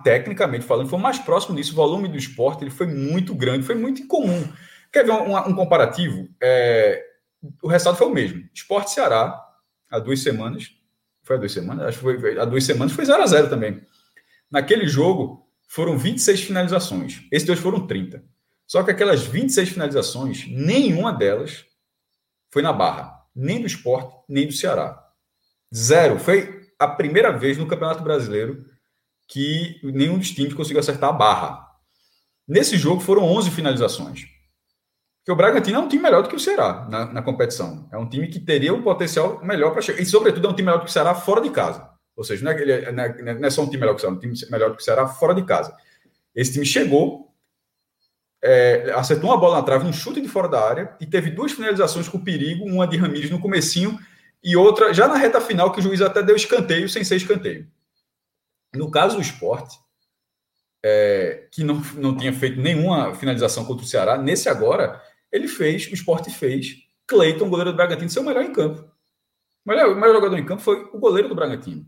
tecnicamente 0.03 0.65
falando, 0.65 0.89
foi 0.89 0.99
mais 0.99 1.19
próximo 1.19 1.55
disso. 1.55 1.71
O 1.71 1.75
volume 1.75 2.09
do 2.09 2.17
esporte 2.17 2.65
ele 2.65 2.71
foi 2.71 2.87
muito 2.87 3.33
grande, 3.33 3.65
foi 3.65 3.75
muito 3.75 4.01
incomum. 4.01 4.51
Quer 4.91 5.05
ver 5.05 5.13
um, 5.13 5.37
um 5.37 5.55
comparativo? 5.55 6.27
É, 6.41 7.01
o 7.63 7.69
resultado 7.69 7.97
foi 7.97 8.07
o 8.07 8.13
mesmo. 8.13 8.43
Esporte 8.53 8.91
Ceará, 8.91 9.41
há 9.89 9.99
duas 9.99 10.21
semanas, 10.21 10.80
foi 11.31 11.35
há 11.35 11.39
duas 11.39 11.51
semanas? 11.51 11.85
Acho 11.87 11.97
que 11.97 12.03
foi 12.03 12.39
há 12.39 12.45
duas 12.45 12.63
semanas, 12.63 12.93
foi 12.93 13.05
0 13.05 13.23
a 13.23 13.25
0 13.25 13.49
também. 13.49 13.81
Naquele 14.51 14.87
jogo, 14.87 15.47
foram 15.67 15.97
26 15.97 16.41
finalizações. 16.43 17.21
Esses 17.31 17.47
dois 17.47 17.59
foram 17.59 17.87
30. 17.87 18.23
Só 18.67 18.83
que 18.83 18.91
aquelas 18.91 19.23
26 19.23 19.69
finalizações, 19.69 20.45
nenhuma 20.47 21.13
delas 21.13 21.65
foi 22.49 22.61
na 22.61 22.73
barra. 22.73 23.21
Nem 23.33 23.61
do 23.61 23.67
esporte, 23.67 24.13
nem 24.27 24.45
do 24.45 24.53
Ceará. 24.53 25.01
Zero. 25.73 26.19
Foi 26.19 26.67
a 26.77 26.87
primeira 26.87 27.31
vez 27.31 27.57
no 27.57 27.67
Campeonato 27.67 28.03
Brasileiro 28.03 28.65
que 29.27 29.79
nenhum 29.81 30.17
dos 30.17 30.31
times 30.31 30.53
conseguiu 30.53 30.81
acertar 30.81 31.09
a 31.09 31.13
barra. 31.13 31.65
Nesse 32.45 32.77
jogo 32.77 32.99
foram 32.99 33.23
11 33.23 33.51
finalizações. 33.51 34.25
Porque 35.31 35.33
o 35.33 35.35
Bragantino 35.35 35.77
é 35.77 35.79
um 35.79 35.87
time 35.87 36.03
melhor 36.03 36.23
do 36.23 36.29
que 36.29 36.35
o 36.35 36.39
Ceará 36.39 36.85
na, 36.89 37.05
na 37.05 37.21
competição. 37.21 37.87
É 37.89 37.97
um 37.97 38.09
time 38.09 38.27
que 38.27 38.37
teria 38.37 38.73
um 38.73 38.81
potencial 38.81 39.39
melhor 39.41 39.71
para 39.71 39.81
chegar. 39.81 40.01
E, 40.01 40.05
sobretudo, 40.05 40.45
é 40.45 40.49
um 40.49 40.53
time 40.53 40.65
melhor 40.65 40.79
do 40.79 40.83
que 40.83 40.89
o 40.89 40.93
Ceará 40.93 41.15
fora 41.15 41.39
de 41.39 41.49
casa. 41.49 41.89
Ou 42.17 42.23
seja, 42.23 42.43
não 42.43 42.51
é, 42.51 42.61
ele 42.61 42.71
é, 42.71 42.83
é, 42.89 43.33
não 43.35 43.47
é 43.47 43.49
só 43.49 43.61
um 43.61 43.67
time 43.67 43.79
melhor 43.79 43.93
que 43.93 43.99
o 43.99 44.01
Ceará, 44.01 44.13
é 44.13 44.17
um 44.17 44.19
time 44.19 44.33
melhor 44.51 44.69
do 44.71 44.75
que 44.75 44.81
o 44.81 44.85
Ceará 44.85 45.07
fora 45.07 45.33
de 45.33 45.43
casa. 45.43 45.73
Esse 46.35 46.51
time 46.51 46.65
chegou 46.65 47.33
é, 48.43 48.91
acertou 48.93 49.29
uma 49.29 49.37
bola 49.37 49.57
na 49.57 49.63
trave, 49.63 49.87
um 49.87 49.93
chute 49.93 50.19
de 50.19 50.27
fora 50.27 50.49
da 50.49 50.67
área, 50.67 50.97
e 50.99 51.05
teve 51.05 51.29
duas 51.29 51.53
finalizações 51.53 52.09
com 52.09 52.19
perigo, 52.19 52.65
uma 52.65 52.85
de 52.85 52.97
Ramires 52.97 53.29
no 53.29 53.39
comecinho 53.39 53.97
e 54.43 54.57
outra 54.57 54.93
já 54.93 55.07
na 55.07 55.15
reta 55.15 55.39
final, 55.39 55.71
que 55.71 55.79
o 55.79 55.83
juiz 55.83 56.01
até 56.01 56.21
deu 56.21 56.35
escanteio 56.35 56.89
sem 56.89 57.05
ser 57.05 57.15
escanteio. 57.15 57.67
No 58.75 58.91
caso 58.91 59.15
do 59.15 59.21
esporte, 59.21 59.77
é, 60.83 61.47
que 61.51 61.63
não, 61.63 61.75
não 61.95 62.17
tinha 62.17 62.33
feito 62.33 62.59
nenhuma 62.59 63.13
finalização 63.15 63.63
contra 63.63 63.85
o 63.85 63.87
Ceará, 63.87 64.17
nesse 64.17 64.49
agora, 64.49 65.01
ele 65.31 65.47
fez, 65.47 65.87
o 65.87 65.93
esporte 65.93 66.29
fez, 66.29 66.77
Cleiton, 67.07 67.49
goleiro 67.49 67.71
do 67.71 67.77
Bragantino, 67.77 68.09
ser 68.09 68.19
o 68.19 68.23
melhor 68.23 68.43
em 68.43 68.53
campo. 68.53 68.81
O 69.65 69.69
melhor, 69.69 69.89
o 69.89 69.95
melhor 69.95 70.15
jogador 70.15 70.37
em 70.37 70.45
campo 70.45 70.61
foi 70.61 70.83
o 70.91 70.99
goleiro 70.99 71.29
do 71.29 71.35
Bragantino, 71.35 71.85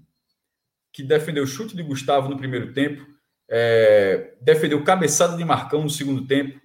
que 0.92 1.04
defendeu 1.04 1.44
o 1.44 1.48
chute 1.48 1.76
de 1.76 1.84
Gustavo 1.84 2.30
no 2.30 2.38
primeiro 2.38 2.74
tempo, 2.74 3.06
é, 3.50 4.36
defendeu 4.42 4.84
cabeçada 4.84 5.36
de 5.36 5.44
Marcão 5.44 5.82
no 5.84 5.90
segundo 5.90 6.26
tempo, 6.26 6.60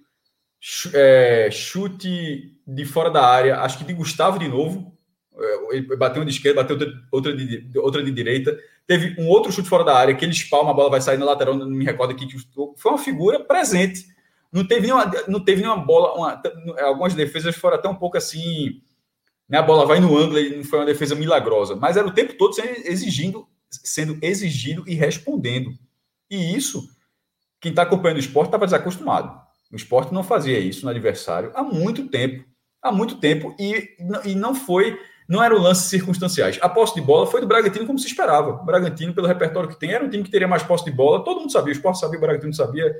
é, 0.93 1.49
chute 1.51 2.57
de 2.67 2.85
fora 2.85 3.09
da 3.09 3.25
área, 3.25 3.61
acho 3.61 3.77
que 3.77 3.85
de 3.85 3.93
Gustavo 3.93 4.37
de 4.37 4.47
novo. 4.47 4.97
É, 5.37 5.75
ele 5.77 5.95
bateu 5.95 6.21
uma 6.21 6.25
de 6.25 6.35
esquerda, 6.35 6.61
bateu 6.61 6.77
outra 7.11 7.35
de, 7.35 7.71
outra 7.79 8.03
de 8.03 8.11
direita. 8.11 8.57
Teve 8.85 9.15
um 9.21 9.27
outro 9.27 9.51
chute 9.51 9.69
fora 9.69 9.83
da 9.83 9.95
área, 9.95 10.15
que 10.15 10.25
ele 10.25 10.33
espalma, 10.33 10.71
a 10.71 10.73
bola 10.73 10.89
vai 10.89 11.01
sair 11.01 11.17
na 11.17 11.25
lateral, 11.25 11.55
não 11.55 11.69
me 11.69 11.85
recordo 11.85 12.11
aqui. 12.11 12.27
Foi 12.75 12.91
uma 12.91 12.97
figura 12.97 13.39
presente. 13.39 14.05
Não 14.51 14.67
teve 14.67 14.87
nenhuma, 14.87 15.11
não 15.27 15.43
teve 15.43 15.61
nenhuma 15.61 15.83
bola. 15.83 16.13
Uma, 16.15 16.41
algumas 16.83 17.13
defesas 17.13 17.55
foram 17.55 17.77
até 17.77 17.87
um 17.87 17.95
pouco 17.95 18.17
assim. 18.17 18.81
Né, 19.47 19.57
a 19.57 19.63
bola 19.63 19.85
vai 19.85 19.99
no 19.99 20.15
ângulo 20.17 20.39
e 20.39 20.57
não 20.57 20.63
foi 20.63 20.79
uma 20.79 20.85
defesa 20.85 21.15
milagrosa. 21.15 21.75
Mas 21.75 21.97
era 21.97 22.07
o 22.07 22.13
tempo 22.13 22.33
todo 22.33 22.53
sendo 22.53 22.69
exigindo, 22.85 23.47
sendo 23.69 24.17
exigido 24.21 24.83
e 24.87 24.93
respondendo. 24.93 25.71
E 26.29 26.55
isso, 26.55 26.87
quem 27.59 27.71
está 27.71 27.83
acompanhando 27.83 28.17
o 28.17 28.21
esporte 28.21 28.49
estava 28.49 28.65
desacostumado. 28.65 29.39
O 29.71 29.75
esporte 29.75 30.13
não 30.13 30.23
fazia 30.23 30.59
isso 30.59 30.83
no 30.83 30.91
adversário 30.91 31.51
há 31.53 31.63
muito 31.63 32.07
tempo. 32.07 32.43
Há 32.81 32.91
muito 32.91 33.19
tempo. 33.19 33.55
E, 33.59 33.95
e 34.25 34.35
não 34.35 34.55
foi. 34.55 34.97
Não 35.27 35.43
eram 35.43 35.59
lances 35.59 35.85
circunstanciais. 35.85 36.57
A 36.59 36.67
posse 36.67 36.95
de 36.95 37.01
bola 37.01 37.27
foi 37.27 37.39
do 37.39 37.45
Bragantino 37.45 37.85
como 37.85 37.99
se 37.99 38.07
esperava. 38.07 38.49
O 38.49 38.65
Bragantino, 38.65 39.13
pelo 39.13 39.27
repertório 39.27 39.69
que 39.69 39.79
tem, 39.79 39.91
era 39.91 40.03
um 40.03 40.09
time 40.09 40.23
que 40.23 40.31
teria 40.31 40.47
mais 40.47 40.63
posse 40.63 40.85
de 40.85 40.91
bola. 40.91 41.23
Todo 41.23 41.41
mundo 41.41 41.51
sabia. 41.51 41.71
O 41.71 41.75
esporte 41.75 41.99
sabia, 41.99 42.17
o 42.17 42.21
Bragantino 42.21 42.53
sabia. 42.53 42.95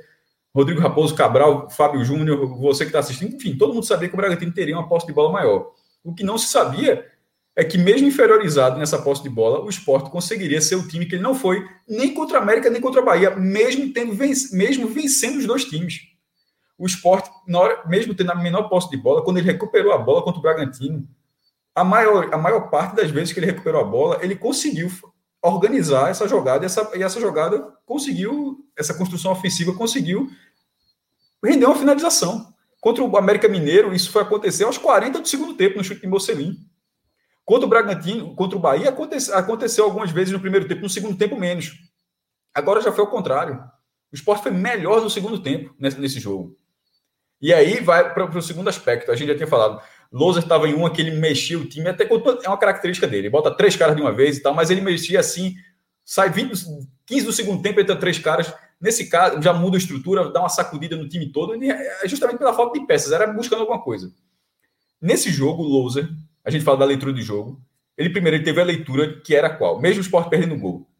Rodrigo 0.54 0.80
Raposo 0.80 1.14
Cabral, 1.14 1.70
Fábio 1.70 2.04
Júnior, 2.04 2.46
você 2.58 2.84
que 2.84 2.88
está 2.88 2.98
assistindo, 2.98 3.36
enfim, 3.36 3.56
todo 3.56 3.72
mundo 3.72 3.86
sabia 3.86 4.08
que 4.08 4.14
o 4.14 4.16
Bragantino 4.16 4.52
teria 4.52 4.76
uma 4.76 4.88
posse 4.88 5.06
de 5.06 5.12
bola 5.12 5.30
maior. 5.30 5.72
O 6.02 6.12
que 6.12 6.24
não 6.24 6.36
se 6.36 6.48
sabia 6.48 7.06
é 7.54 7.64
que, 7.64 7.78
mesmo 7.78 8.08
inferiorizado 8.08 8.78
nessa 8.78 9.00
posse 9.00 9.22
de 9.22 9.28
bola, 9.28 9.60
o 9.60 9.68
esporte 9.68 10.10
conseguiria 10.10 10.60
ser 10.60 10.76
o 10.76 10.88
time 10.88 11.06
que 11.06 11.14
ele 11.14 11.22
não 11.22 11.34
foi 11.34 11.64
nem 11.88 12.14
contra 12.14 12.38
a 12.38 12.42
América 12.42 12.70
nem 12.70 12.80
contra 12.80 13.00
a 13.00 13.04
Bahia, 13.04 13.36
mesmo, 13.36 13.92
tendo 13.92 14.14
venc 14.14 14.52
mesmo 14.52 14.88
vencendo 14.88 15.38
os 15.38 15.46
dois 15.46 15.64
times. 15.64 16.00
O 16.78 16.86
esporte, 16.86 17.30
hora, 17.54 17.86
mesmo 17.86 18.14
tendo 18.14 18.32
a 18.32 18.34
menor 18.34 18.68
posse 18.68 18.90
de 18.90 18.96
bola, 18.96 19.22
quando 19.22 19.36
ele 19.36 19.46
recuperou 19.46 19.92
a 19.92 19.98
bola 19.98 20.22
contra 20.22 20.38
o 20.38 20.42
Bragantino, 20.42 21.06
a 21.74 21.84
maior, 21.84 22.32
a 22.32 22.38
maior 22.38 22.70
parte 22.70 22.96
das 22.96 23.10
vezes 23.10 23.32
que 23.32 23.38
ele 23.38 23.46
recuperou 23.46 23.80
a 23.80 23.84
bola, 23.84 24.18
ele 24.22 24.34
conseguiu 24.34 24.90
organizar 25.42 26.10
essa 26.10 26.28
jogada 26.28 26.64
e 26.64 26.66
essa, 26.66 26.90
e 26.94 27.02
essa 27.02 27.20
jogada 27.20 27.60
conseguiu, 27.86 28.64
essa 28.76 28.94
construção 28.94 29.32
ofensiva 29.32 29.74
conseguiu 29.74 30.30
render 31.42 31.66
uma 31.66 31.76
finalização. 31.76 32.52
Contra 32.80 33.04
o 33.04 33.16
América 33.16 33.48
Mineiro, 33.48 33.94
isso 33.94 34.10
foi 34.10 34.22
acontecer 34.22 34.64
aos 34.64 34.78
40 34.78 35.20
do 35.20 35.28
segundo 35.28 35.54
tempo, 35.54 35.76
no 35.76 35.84
chute 35.84 36.00
de 36.00 36.06
Mocelin. 36.06 36.56
Contra 37.44 37.66
o 37.66 37.68
Bragantino, 37.68 38.34
contra 38.34 38.56
o 38.56 38.60
Bahia, 38.60 38.88
aconteceu, 38.88 39.36
aconteceu 39.36 39.84
algumas 39.84 40.10
vezes 40.10 40.32
no 40.32 40.40
primeiro 40.40 40.68
tempo, 40.68 40.82
no 40.82 40.88
segundo 40.88 41.16
tempo 41.16 41.38
menos. 41.38 41.72
Agora 42.54 42.80
já 42.80 42.92
foi 42.92 43.04
o 43.04 43.08
contrário. 43.08 43.56
O 44.12 44.14
esporte 44.14 44.42
foi 44.42 44.52
melhor 44.52 45.02
no 45.02 45.10
segundo 45.10 45.42
tempo 45.42 45.74
nesse, 45.78 46.00
nesse 46.00 46.20
jogo. 46.20 46.56
E 47.40 47.52
aí 47.52 47.80
vai 47.80 48.12
para 48.12 48.24
o 48.24 48.42
segundo 48.42 48.68
aspecto. 48.68 49.10
A 49.10 49.16
gente 49.16 49.28
já 49.28 49.34
tinha 49.34 49.46
falado. 49.46 49.82
Loser 50.12 50.42
estava 50.42 50.68
em 50.68 50.74
uma 50.74 50.90
que 50.90 51.00
ele 51.00 51.12
mexia 51.12 51.58
o 51.58 51.64
time, 51.64 51.88
até 51.88 52.04
é 52.04 52.48
uma 52.48 52.58
característica 52.58 53.06
dele. 53.06 53.22
Ele 53.22 53.30
bota 53.30 53.50
três 53.50 53.76
caras 53.76 53.94
de 53.94 54.02
uma 54.02 54.12
vez 54.12 54.38
e 54.38 54.42
tal, 54.42 54.54
mas 54.54 54.70
ele 54.70 54.80
mexia 54.80 55.20
assim, 55.20 55.54
sai 56.04 56.30
20, 56.30 56.52
15 57.06 57.24
do 57.24 57.32
segundo 57.32 57.62
tempo, 57.62 57.80
entra 57.80 57.94
três 57.94 58.18
caras. 58.18 58.52
Nesse 58.80 59.08
caso, 59.08 59.40
já 59.40 59.52
muda 59.52 59.76
a 59.76 59.78
estrutura, 59.78 60.30
dá 60.30 60.40
uma 60.40 60.48
sacudida 60.48 60.96
no 60.96 61.08
time 61.08 61.30
todo, 61.30 61.54
é 61.62 62.08
justamente 62.08 62.38
pela 62.38 62.54
falta 62.54 62.78
de 62.78 62.86
peças, 62.86 63.12
era 63.12 63.26
buscando 63.26 63.60
alguma 63.60 63.80
coisa. 63.80 64.12
Nesse 65.00 65.30
jogo, 65.30 65.62
o 65.62 65.66
Loser 65.66 66.08
a 66.44 66.50
gente 66.50 66.64
fala 66.64 66.78
da 66.78 66.84
leitura 66.84 67.12
de 67.12 67.22
jogo. 67.22 67.60
Ele 67.96 68.10
primeiro 68.10 68.36
ele 68.36 68.44
teve 68.44 68.60
a 68.60 68.64
leitura 68.64 69.20
que 69.20 69.34
era 69.34 69.50
qual? 69.50 69.80
Mesmo 69.80 69.98
o 69.98 70.04
esporte 70.04 70.30
perdendo 70.30 70.54
o 70.54 70.58
gol. 70.58 70.90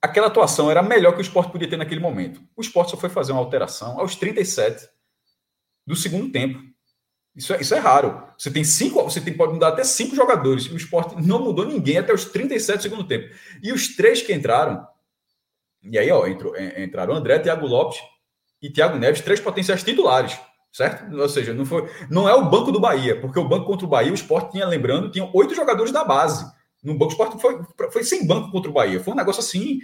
Aquela 0.00 0.26
atuação 0.26 0.70
era 0.70 0.82
melhor 0.82 1.12
que 1.12 1.18
o 1.18 1.22
esporte 1.22 1.52
podia 1.52 1.68
ter 1.68 1.76
naquele 1.76 2.00
momento. 2.00 2.42
O 2.56 2.60
esporte 2.60 2.90
só 2.90 2.96
foi 2.96 3.08
fazer 3.08 3.32
uma 3.32 3.40
alteração 3.40 4.00
aos 4.00 4.16
37 4.16 4.88
do 5.86 5.94
segundo 5.94 6.30
tempo. 6.32 6.60
Isso 7.34 7.52
é, 7.54 7.60
isso 7.60 7.74
é 7.74 7.78
raro. 7.78 8.22
Você 8.36 8.50
tem 8.50 8.62
cinco, 8.62 9.02
você 9.02 9.20
tem, 9.20 9.34
pode 9.34 9.54
mudar 9.54 9.68
até 9.68 9.84
cinco 9.84 10.14
jogadores. 10.14 10.66
O 10.70 10.76
esporte 10.76 11.14
não 11.22 11.42
mudou 11.42 11.66
ninguém 11.66 11.98
até 11.98 12.12
os 12.12 12.26
37 12.26 12.76
do 12.76 12.82
segundo 12.82 13.04
tempo. 13.04 13.34
E 13.62 13.72
os 13.72 13.96
três 13.96 14.20
que 14.20 14.32
entraram, 14.32 14.86
e 15.82 15.98
aí, 15.98 16.10
ó, 16.10 16.26
entrou, 16.26 16.54
entraram 16.56 17.14
André, 17.14 17.38
Thiago 17.38 17.66
Lopes 17.66 17.98
e 18.60 18.70
Thiago 18.70 18.98
Neves, 18.98 19.22
três 19.22 19.40
potenciais 19.40 19.82
titulares 19.82 20.38
certo? 20.72 21.14
Ou 21.14 21.28
seja, 21.28 21.52
não, 21.52 21.66
foi, 21.66 21.88
não 22.08 22.28
é 22.28 22.34
o 22.34 22.48
banco 22.48 22.72
do 22.72 22.80
Bahia, 22.80 23.20
porque 23.20 23.38
o 23.38 23.46
banco 23.46 23.66
contra 23.66 23.86
o 23.86 23.88
Bahia, 23.88 24.10
o 24.10 24.14
esporte 24.14 24.52
tinha, 24.52 24.66
lembrando, 24.66 25.10
tinha 25.10 25.28
oito 25.32 25.54
jogadores 25.54 25.92
da 25.92 26.02
base. 26.02 26.50
No 26.82 26.98
banco, 26.98 27.12
esporte 27.12 27.40
foi, 27.40 27.60
foi 27.92 28.02
sem 28.02 28.26
banco 28.26 28.50
contra 28.50 28.70
o 28.70 28.74
Bahia. 28.74 28.98
Foi 28.98 29.12
um 29.12 29.16
negócio 29.16 29.40
assim, 29.40 29.78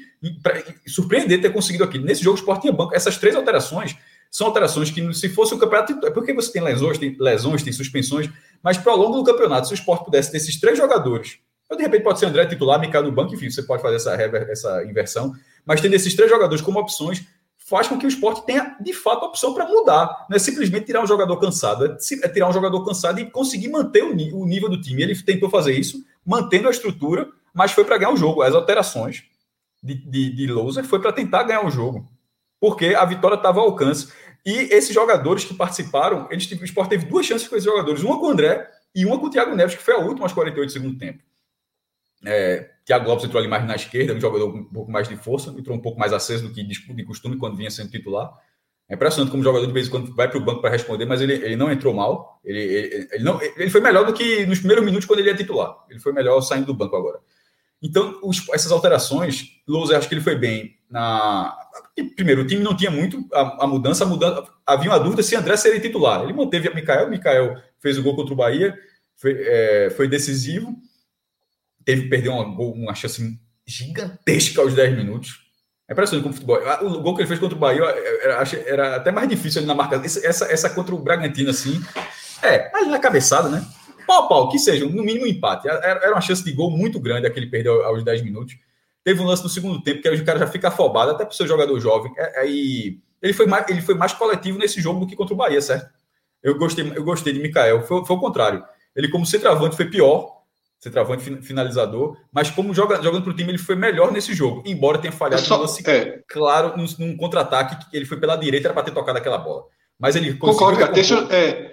surpreender 0.87 1.41
ter 1.41 1.53
conseguido 1.53 1.85
aqui. 1.85 1.99
Nesse 1.99 2.25
jogo, 2.25 2.37
o 2.37 2.41
esporte 2.41 2.63
tinha 2.63 2.73
banco. 2.73 2.95
Essas 2.95 3.17
três 3.19 3.37
alterações 3.37 3.97
são 4.31 4.47
alterações 4.47 4.91
que, 4.91 5.15
se 5.15 5.29
fosse 5.29 5.55
o 5.55 5.59
campeonato, 5.59 5.99
é 6.07 6.11
porque 6.11 6.33
você 6.33 6.53
tem 6.53 6.63
lesões, 6.63 6.99
tem 6.99 7.17
lesões, 7.19 7.63
tem 7.63 7.73
suspensões, 7.73 8.31
mas 8.63 8.77
para 8.77 8.93
ao 8.93 8.99
longo 8.99 9.17
do 9.17 9.25
campeonato, 9.25 9.67
se 9.67 9.73
o 9.73 9.77
esporte 9.77 10.05
pudesse 10.05 10.31
ter 10.31 10.37
esses 10.37 10.59
três 10.61 10.77
jogadores, 10.77 11.39
ou 11.71 11.77
de 11.77 11.83
repente 11.83 12.03
pode 12.03 12.19
ser 12.19 12.27
André 12.27 12.47
titular, 12.47 12.81
Mikael 12.81 13.05
no 13.05 13.13
banco, 13.13 13.35
enfim, 13.35 13.51
você 13.51 13.63
pode 13.63 13.83
fazer 13.83 13.97
essa, 13.97 14.15
essa 14.15 14.85
inversão, 14.85 15.33
mas 15.65 15.81
tendo 15.81 15.95
esses 15.95 16.15
três 16.15 16.31
jogadores 16.31 16.63
como 16.63 16.79
opções, 16.79 17.25
faz 17.69 17.87
com 17.87 17.99
que 17.99 18.07
o 18.07 18.09
esporte 18.09 18.47
tenha, 18.47 18.77
de 18.81 18.95
fato, 18.95 19.25
a 19.25 19.29
opção 19.29 19.53
para 19.53 19.67
mudar. 19.67 20.27
Não 20.31 20.37
é 20.37 20.39
simplesmente 20.39 20.87
tirar 20.87 21.03
um 21.03 21.07
jogador 21.07 21.37
cansado, 21.37 21.85
é, 21.85 21.97
é 22.23 22.29
tirar 22.29 22.49
um 22.49 22.53
jogador 22.53 22.83
cansado 22.83 23.21
e 23.21 23.31
conseguir 23.31 23.69
manter 23.69 24.03
o, 24.03 24.13
o, 24.13 24.47
nível 24.47 24.71
do 24.71 24.81
time. 24.81 25.03
Ele 25.03 25.23
tentou 25.23 25.51
fazer 25.51 25.73
isso, 25.73 26.03
mantendo 26.25 26.69
a 26.69 26.71
estrutura, 26.71 27.29
mas 27.53 27.73
foi 27.73 27.85
para 27.85 27.99
ganhar 27.99 28.13
o 28.13 28.17
jogo. 28.17 28.41
As 28.41 28.55
alterações 28.55 29.25
de, 29.83 29.95
de, 29.95 30.35
de 30.35 30.83
foi 30.85 30.99
para 30.99 31.13
tentar 31.13 31.43
ganhar 31.43 31.67
o 31.67 31.71
jogo, 31.71 32.09
porque 32.61 32.95
a 32.95 33.05
vitória 33.05 33.37
estava 33.37 33.61
ao 33.61 33.67
alcance. 33.67 34.13
E 34.45 34.53
esses 34.73 34.95
jogadores 34.95 35.45
que 35.45 35.55
participaram, 35.55 36.27
eles, 36.31 36.51
o 36.51 36.65
esporte 36.65 36.91
teve 36.91 37.07
duas 37.07 37.27
chances 37.27 37.47
com 37.47 37.57
esses 37.57 37.69
jogadores, 37.69 38.03
uma 38.03 38.19
com 38.19 38.27
o 38.27 38.31
André 38.31 38.69
e 38.95 39.05
uma 39.05 39.19
com 39.19 39.27
o 39.27 39.31
Thiago 39.31 39.55
Neves, 39.55 39.75
que 39.75 39.83
foi 39.83 39.95
a 39.95 39.99
última 39.99 40.25
aos 40.25 40.33
48 40.33 40.67
do 40.67 40.73
segundo 40.73 40.99
tempo. 40.99 41.23
É, 42.25 42.71
Thiago 42.85 43.09
Lopes 43.09 43.25
entrou 43.25 43.41
ali 43.41 43.49
mais 43.49 43.65
na 43.67 43.77
esquerda, 43.77 44.15
um 44.15 44.21
jogador 44.21 44.55
um 44.55 44.65
pouco 44.65 44.91
mais 44.91 45.09
de 45.09 45.17
força, 45.17 45.51
entrou 45.51 45.77
um 45.77 45.81
pouco 45.81 45.99
mais 45.99 46.13
aceso 46.13 46.49
do 46.49 46.55
que 46.55 46.63
de 46.63 47.05
costume 47.05 47.37
quando 47.37 47.57
vinha 47.57 47.71
sendo 47.71 47.91
titular. 47.91 48.33
É 48.89 48.95
impressionante 48.95 49.31
como 49.31 49.43
o 49.43 49.45
jogador 49.45 49.67
de 49.67 49.73
vez 49.73 49.87
em 49.87 49.91
quando 49.91 50.15
vai 50.15 50.31
para 50.31 50.39
o 50.39 50.45
banco 50.45 50.63
para 50.63 50.71
responder, 50.71 51.05
mas 51.05 51.21
ele, 51.21 51.35
ele 51.35 51.57
não 51.57 51.71
entrou 51.71 51.93
mal. 51.93 52.41
Ele, 52.43 52.59
ele, 52.59 53.09
ele, 53.13 53.23
não, 53.23 53.39
ele 53.43 53.69
foi 53.69 53.83
melhor 53.83 54.07
do 54.07 54.15
que 54.15 54.47
nos 54.47 54.61
primeiros 54.61 54.85
minutos 54.85 55.07
quando 55.07 55.21
ele 55.21 55.29
ia 55.29 55.37
titular. 55.37 55.77
Ele 55.91 56.01
foi 56.01 56.13
melhor 56.13 56.41
saindo 56.41 56.67
do 56.67 56.75
banco 56.75 56.97
agora. 56.97 57.21
Então, 57.83 58.19
os, 58.23 58.49
essas 58.51 58.73
alterações, 58.73 59.61
Lousa, 59.67 59.97
acho 59.97 60.09
que 60.09 60.15
ele 60.15 60.21
foi 60.21 60.35
bem 60.35 60.77
na. 60.91 61.57
Primeiro, 62.17 62.43
o 62.43 62.47
time 62.47 62.63
não 62.63 62.77
tinha 62.77 62.91
muito 62.91 63.25
a, 63.33 63.65
a, 63.65 63.67
mudança, 63.67 64.05
a 64.05 64.07
mudança. 64.07 64.45
Havia 64.67 64.91
uma 64.91 64.99
dúvida 64.99 65.23
se 65.23 65.37
André 65.37 65.57
seria 65.57 65.81
titular. 65.81 66.23
Ele 66.23 66.33
manteve 66.33 66.69
a 66.69 66.75
Mikael, 66.75 67.09
Mikael 67.09 67.63
fez 67.81 67.99
o 67.99 68.03
gol 68.03 68.17
contra 68.17 68.35
o 68.35 68.37
Bahia, 68.37 68.77
foi, 69.17 69.37
é, 69.39 69.91
foi 69.97 70.09
decisivo 70.09 70.77
teve 71.89 72.03
que 72.03 72.09
perder 72.11 72.29
uma, 72.29 72.45
uma 72.45 72.95
chance 72.95 73.41
gigantesca 73.67 74.61
aos 74.61 74.75
10 74.75 74.95
minutos. 74.95 75.39
É 75.89 75.95
impressionante 75.95 76.23
como 76.23 76.35
o 76.35 76.37
futebol. 76.37 76.59
O 76.83 77.01
gol 77.01 77.15
que 77.15 77.23
ele 77.23 77.29
fez 77.29 77.41
contra 77.41 77.57
o 77.57 77.59
Bahia 77.59 77.83
era, 77.83 78.43
era 78.67 78.97
até 78.97 79.11
mais 79.11 79.27
difícil 79.27 79.61
ali 79.61 79.67
na 79.67 79.75
marca. 79.75 79.97
Essa, 80.05 80.53
essa 80.53 80.69
contra 80.69 80.95
o 80.95 80.99
Bragantino, 80.99 81.49
assim. 81.49 81.83
É, 82.43 82.71
ali 82.77 82.91
na 82.91 82.99
cabeçada, 82.99 83.49
né? 83.49 83.65
Pau, 84.09 84.27
pau, 84.27 84.49
que 84.49 84.59
seja, 84.59 84.87
no 84.87 85.03
mínimo 85.03 85.27
um 85.27 85.29
empate. 85.29 85.69
Era, 85.69 86.13
uma 86.13 86.21
chance 86.23 86.43
de 86.43 86.51
gol 86.51 86.71
muito 86.71 86.99
grande 86.99 87.27
aquele 87.27 87.47
perdeu 87.47 87.85
aos 87.85 88.03
10 88.03 88.23
minutos. 88.23 88.57
Teve 89.05 89.21
um 89.21 89.27
lance 89.27 89.43
no 89.43 89.51
segundo 89.51 89.83
tempo 89.83 90.01
que 90.01 90.09
o 90.09 90.25
cara 90.25 90.39
já 90.39 90.47
fica 90.47 90.69
afobado, 90.69 91.11
até 91.11 91.27
para 91.27 91.33
o 91.33 91.37
seu 91.37 91.47
jogador 91.47 91.79
jovem. 91.79 92.11
É, 92.17 92.41
aí 92.41 92.99
ele 93.21 93.35
foi, 93.35 93.45
mais, 93.45 93.69
ele 93.69 93.83
foi 93.83 93.95
mais 93.95 94.15
coletivo 94.15 94.59
nesse 94.59 94.81
jogo 94.81 95.01
do 95.01 95.07
que 95.07 95.15
contra 95.15 95.35
o 95.35 95.37
Bahia, 95.37 95.61
certo? 95.61 95.91
Eu 96.43 96.57
gostei, 96.57 96.91
eu 96.97 97.05
gostei 97.05 97.35
de 97.35 97.39
Mikael. 97.39 97.83
Foi, 97.83 98.03
foi 98.03 98.17
o 98.17 98.19
contrário. 98.21 98.65
Ele, 98.97 99.09
como 99.11 99.27
centroavante, 99.27 99.77
foi 99.77 99.91
pior 99.91 100.39
centroavante 100.81 101.43
finalizador, 101.43 102.17
mas 102.33 102.51
como 102.51 102.73
joga, 102.73 103.03
jogando 103.03 103.25
para 103.25 103.33
o 103.33 103.37
time, 103.37 103.51
ele 103.51 103.59
foi 103.59 103.75
melhor 103.75 104.13
nesse 104.13 104.33
jogo, 104.33 104.63
embora 104.65 104.99
tenha 104.99 105.13
falhado 105.13 105.43
só, 105.43 105.67
é. 105.89 106.23
claro 106.29 106.77
num, 106.77 106.87
num 106.99 107.17
contra-ataque 107.17 107.91
que 107.91 107.97
ele 107.97 108.07
foi 108.07 108.17
pela 108.19 108.37
direita, 108.37 108.69
era 108.69 108.75
para 108.75 108.85
ter 108.85 108.93
tocado 108.93 109.19
aquela 109.19 109.39
bola. 109.39 109.65
Mas 109.99 110.15
ele 110.15 110.35
Concordo, 110.35 110.79
cara. 110.79 110.93
Deixa, 110.93 111.17
é, 111.35 111.73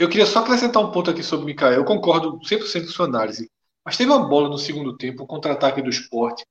eu 0.00 0.08
queria 0.08 0.24
só 0.24 0.38
acrescentar 0.38 0.82
um 0.82 0.90
ponto 0.90 1.10
aqui 1.10 1.22
sobre 1.22 1.44
o 1.44 1.46
Mikael. 1.46 1.74
Eu 1.74 1.84
concordo 1.84 2.38
100% 2.40 2.86
com 2.86 2.90
sua 2.90 3.04
análise. 3.04 3.50
Mas 3.84 3.98
teve 3.98 4.10
uma 4.10 4.26
bola 4.26 4.48
no 4.48 4.56
segundo 4.56 4.96
tempo, 4.96 5.24
um 5.24 5.26
contra-ataque 5.26 5.82
do 5.82 5.90
esporte, 5.90 6.42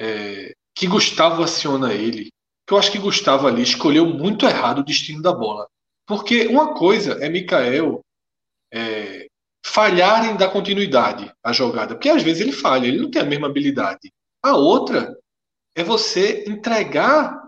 é, 0.00 0.52
que 0.74 0.88
Gustavo 0.88 1.44
aciona 1.44 1.94
ele. 1.94 2.32
que 2.66 2.74
eu 2.74 2.78
acho 2.78 2.90
que 2.90 2.98
Gustavo 2.98 3.46
ali 3.46 3.62
escolheu 3.62 4.04
muito 4.04 4.46
errado 4.46 4.80
o 4.80 4.84
destino 4.84 5.22
da 5.22 5.32
bola. 5.32 5.68
Porque 6.08 6.48
uma 6.48 6.74
coisa 6.74 7.24
é 7.24 7.28
Mikael 7.28 8.00
é, 8.74 9.28
falhar 9.64 10.24
em 10.24 10.36
dar 10.36 10.48
continuidade 10.50 11.32
à 11.40 11.52
jogada. 11.52 11.94
Porque 11.94 12.08
às 12.08 12.22
vezes 12.24 12.40
ele 12.42 12.52
falha, 12.52 12.88
ele 12.88 13.00
não 13.00 13.12
tem 13.12 13.22
a 13.22 13.26
mesma 13.26 13.46
habilidade. 13.46 14.12
A 14.42 14.56
outra 14.56 15.16
é 15.76 15.84
você 15.84 16.42
entregar 16.48 17.46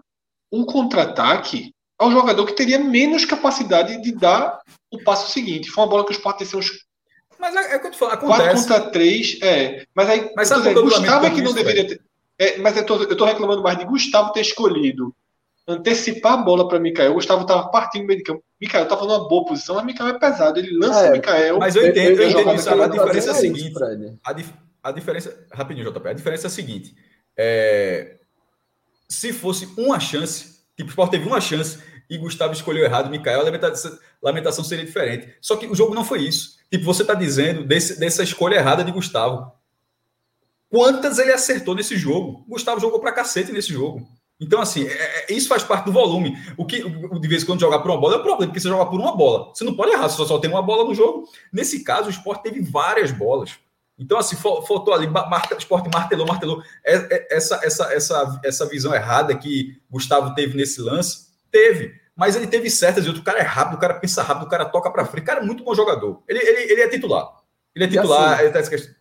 um 0.53 0.65
contra-ataque 0.65 1.75
ao 1.99 2.13
jogador 2.13 2.47
que 2.47 2.55
teria 2.55 2.79
menos 2.79 3.25
capacidade 3.25 4.01
de 4.01 4.13
dar 4.13 4.61
o 4.97 5.05
passo 5.05 5.33
seguinte. 5.33 5.71
Foi 5.71 5.85
uma 5.85 5.91
bola 5.91 6.05
que 6.05 6.11
os 6.11 6.17
Sport 6.17 6.43
ser 6.43 6.57
uns. 6.57 6.71
Mas 7.39 7.55
é, 7.55 7.75
é 7.75 7.79
que 7.79 7.87
eu 7.87 7.91
te 7.91 7.99
falo, 7.99 8.13
acontece. 8.13 8.67
4 8.67 8.75
contra 8.75 8.91
3, 8.91 9.39
é. 9.43 9.85
Mas 9.95 10.09
aí, 10.09 10.33
mas 10.37 10.49
sabe 10.49 10.69
dizer, 10.69 10.81
Gustavo 10.81 11.27
é 11.27 11.31
que 11.31 11.43
não 11.43 11.53
deveria 11.53 11.87
ter. 11.87 12.01
É, 12.39 12.59
mas 12.59 12.77
eu 12.77 12.85
tô, 12.85 13.03
eu 13.03 13.17
tô 13.17 13.25
reclamando 13.25 13.63
mais 13.63 13.79
de 13.79 13.85
Gustavo 13.85 14.33
ter 14.33 14.41
escolhido 14.41 15.15
antecipar 15.67 16.35
a 16.35 16.37
bola 16.37 16.69
para 16.69 16.79
Mikael. 16.79 17.13
O 17.13 17.15
Gustavo 17.15 17.43
estava 17.43 17.69
partindo 17.69 18.03
no 18.03 18.09
meio 18.09 18.19
de 18.19 18.25
campo. 18.25 18.45
Mikael 18.61 18.85
estava 18.85 19.07
numa 19.07 19.29
boa 19.29 19.47
posição, 19.47 19.75
mas 19.77 19.85
Mikael 19.85 20.11
é 20.11 20.19
pesado. 20.19 20.59
Ele 20.59 20.77
lança 20.77 21.07
é, 21.07 21.13
Mikael. 21.13 21.59
Mas 21.59 21.75
eu 21.75 21.87
entendo, 21.87 22.21
eu 22.21 22.31
entendo 22.31 22.55
isso. 22.55 22.71
A 22.71 22.89
diferença 22.89 23.29
é 23.29 23.31
a 23.31 23.35
seguinte. 23.35 23.73
A, 24.23 24.33
dif, 24.33 24.53
a, 24.83 24.93
diferença. 24.93 25.47
Rapidinho, 25.53 25.91
JP. 25.91 26.09
A 26.09 26.13
diferença 26.13 26.47
é 26.47 26.49
a 26.49 26.51
seguinte. 26.51 26.95
É, 27.37 28.17
se 29.09 29.33
fosse 29.33 29.69
uma 29.77 29.99
chance, 29.99 30.65
tipo, 30.77 30.89
o 30.89 30.91
Sport 30.91 31.11
teve 31.11 31.27
uma 31.27 31.41
chance 31.41 31.79
e 32.09 32.19
Gustavo 32.19 32.53
escolheu 32.53 32.85
errado, 32.85 33.11
Mikael, 33.11 33.41
a 33.41 33.45
lamentação, 34.23 34.65
seria 34.65 34.85
diferente. 34.85 35.35
Só 35.41 35.57
que 35.57 35.67
o 35.67 35.75
jogo 35.75 35.95
não 35.95 36.05
foi 36.05 36.23
isso. 36.23 36.57
Tipo, 36.71 36.85
você 36.85 37.03
está 37.03 37.15
dizendo 37.15 37.65
desse, 37.65 37.99
dessa 37.99 38.23
escolha 38.23 38.57
errada 38.57 38.85
de 38.85 38.93
Gustavo. 38.93 39.53
Quantas 40.69 41.19
ele 41.19 41.33
acertou 41.33 41.75
nesse 41.75 41.97
jogo? 41.97 42.45
Gustavo 42.49 42.81
jogou 42.81 43.01
pra 43.01 43.13
cacete 43.13 43.53
nesse 43.53 43.73
jogo. 43.73 44.09
Então, 44.41 44.61
assim, 44.61 44.87
é, 44.87 45.31
é, 45.31 45.33
isso 45.33 45.49
faz 45.49 45.63
parte 45.63 45.85
do 45.85 45.93
volume. 45.93 46.37
O 46.57 46.67
que 46.67 46.83
de 46.83 47.29
vez 47.29 47.43
em 47.43 47.47
quando 47.47 47.61
jogar 47.61 47.79
por 47.79 47.91
uma 47.91 48.01
bola 48.01 48.15
é 48.15 48.19
o 48.19 48.23
problema, 48.23 48.47
porque 48.47 48.61
você 48.61 48.69
joga 48.69 48.91
por 48.91 49.01
uma 49.01 49.17
bola. 49.17 49.55
Você 49.55 49.65
não 49.65 49.75
pode 49.75 49.93
errar, 49.93 50.09
você 50.09 50.25
só 50.27 50.39
tem 50.39 50.51
uma 50.51 50.63
bola 50.63 50.85
no 50.85 50.95
jogo. 50.95 51.29
Nesse 51.53 51.85
caso, 51.85 52.09
o 52.09 52.11
esporte 52.11 52.43
teve 52.43 52.61
várias 52.61 53.13
bolas. 53.13 53.59
Então, 53.97 54.19
assim, 54.19 54.37
faltou 54.37 54.93
ali, 54.93 55.07
marca, 55.07 55.57
esporte 55.57 55.89
martelou, 55.93 56.27
martelou. 56.27 56.63
É, 56.85 56.97
é, 56.97 57.37
essa, 57.37 57.61
essa, 57.63 57.93
essa, 57.93 58.41
essa 58.45 58.67
visão 58.67 58.93
errada 58.93 59.37
que 59.37 59.81
Gustavo 59.89 60.35
teve 60.35 60.57
nesse 60.57 60.81
lance, 60.81 61.29
teve. 61.55 61.95
Mas 62.17 62.37
ele 62.37 62.47
teve 62.47 62.69
certas 62.69 63.05
e 63.05 63.09
outro 63.09 63.23
cara 63.23 63.39
é 63.39 63.43
rápido, 63.43 63.77
o 63.77 63.81
cara 63.81 63.95
pensa 63.95 64.23
rápido, 64.23 64.47
o 64.47 64.51
cara 64.51 64.65
toca 64.65 64.91
para 64.91 65.05
frente. 65.05 65.25
O 65.25 65.27
cara 65.27 65.41
é 65.41 65.45
muito 65.45 65.65
bom 65.65 65.75
jogador. 65.75 66.23
Ele, 66.29 66.39
ele, 66.39 66.73
ele 66.73 66.81
é 66.83 66.89
titular. 66.89 67.43
Ele 67.75 67.85
é 67.85 67.89
titular. 67.89 68.31
E 68.31 68.47
assim, 68.47 68.75
ele 68.75 68.83
tá... 68.83 68.93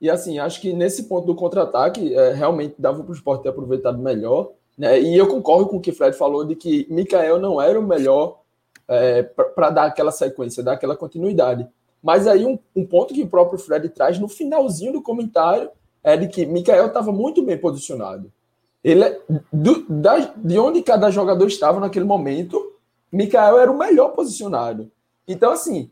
e 0.00 0.10
assim 0.10 0.38
acho 0.38 0.60
que 0.60 0.72
nesse 0.72 1.04
ponto 1.04 1.26
do 1.26 1.34
contra-ataque, 1.34 2.14
é, 2.14 2.32
realmente 2.32 2.74
dava 2.78 3.02
para 3.02 3.10
o 3.10 3.14
esporte 3.14 3.42
ter 3.42 3.50
aproveitado 3.50 3.98
melhor. 3.98 4.52
Né? 4.78 5.00
E 5.00 5.16
eu 5.16 5.26
concordo 5.26 5.66
com 5.66 5.76
o 5.76 5.80
que 5.80 5.90
o 5.90 5.94
Fred 5.94 6.16
falou 6.16 6.44
de 6.44 6.54
que 6.54 6.86
Mikael 6.88 7.38
não 7.38 7.60
era 7.60 7.78
o 7.78 7.86
melhor 7.86 8.40
é, 8.86 9.22
para 9.22 9.70
dar 9.70 9.84
aquela 9.84 10.10
sequência, 10.10 10.62
dar 10.62 10.72
aquela 10.72 10.96
continuidade. 10.96 11.68
Mas 12.02 12.26
aí 12.26 12.46
um, 12.46 12.58
um, 12.74 12.86
ponto 12.86 13.12
que 13.12 13.22
o 13.22 13.28
próprio 13.28 13.58
Fred 13.58 13.88
traz 13.90 14.18
no 14.18 14.28
finalzinho 14.28 14.92
do 14.92 15.02
comentário 15.02 15.70
é 16.02 16.16
de 16.16 16.28
que 16.28 16.46
Mikael 16.46 16.86
estava 16.86 17.12
muito 17.12 17.42
bem 17.42 17.58
posicionado. 17.58 18.32
Ele 18.82 19.04
é, 19.04 19.20
do, 19.52 19.84
da, 19.88 20.18
de 20.36 20.58
onde 20.58 20.82
cada 20.82 21.10
jogador 21.10 21.46
estava 21.46 21.80
naquele 21.80 22.04
momento, 22.04 22.74
Mikael 23.10 23.58
era 23.58 23.70
o 23.70 23.78
melhor 23.78 24.10
posicionado. 24.10 24.90
Então, 25.26 25.52
assim, 25.52 25.90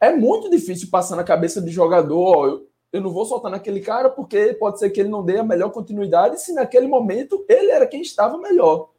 é 0.00 0.14
muito 0.14 0.50
difícil 0.50 0.88
passar 0.90 1.16
na 1.16 1.24
cabeça 1.24 1.60
de 1.60 1.70
jogador, 1.70 2.36
ó, 2.36 2.46
eu, 2.46 2.66
eu 2.92 3.00
não 3.00 3.10
vou 3.10 3.24
soltar 3.24 3.50
naquele 3.50 3.80
cara 3.80 4.10
porque 4.10 4.54
pode 4.54 4.78
ser 4.78 4.90
que 4.90 5.00
ele 5.00 5.08
não 5.08 5.24
dê 5.24 5.38
a 5.38 5.44
melhor 5.44 5.70
continuidade 5.70 6.40
se 6.40 6.52
naquele 6.52 6.86
momento 6.86 7.44
ele 7.48 7.70
era 7.70 7.86
quem 7.86 8.02
estava 8.02 8.36
melhor. 8.38 8.90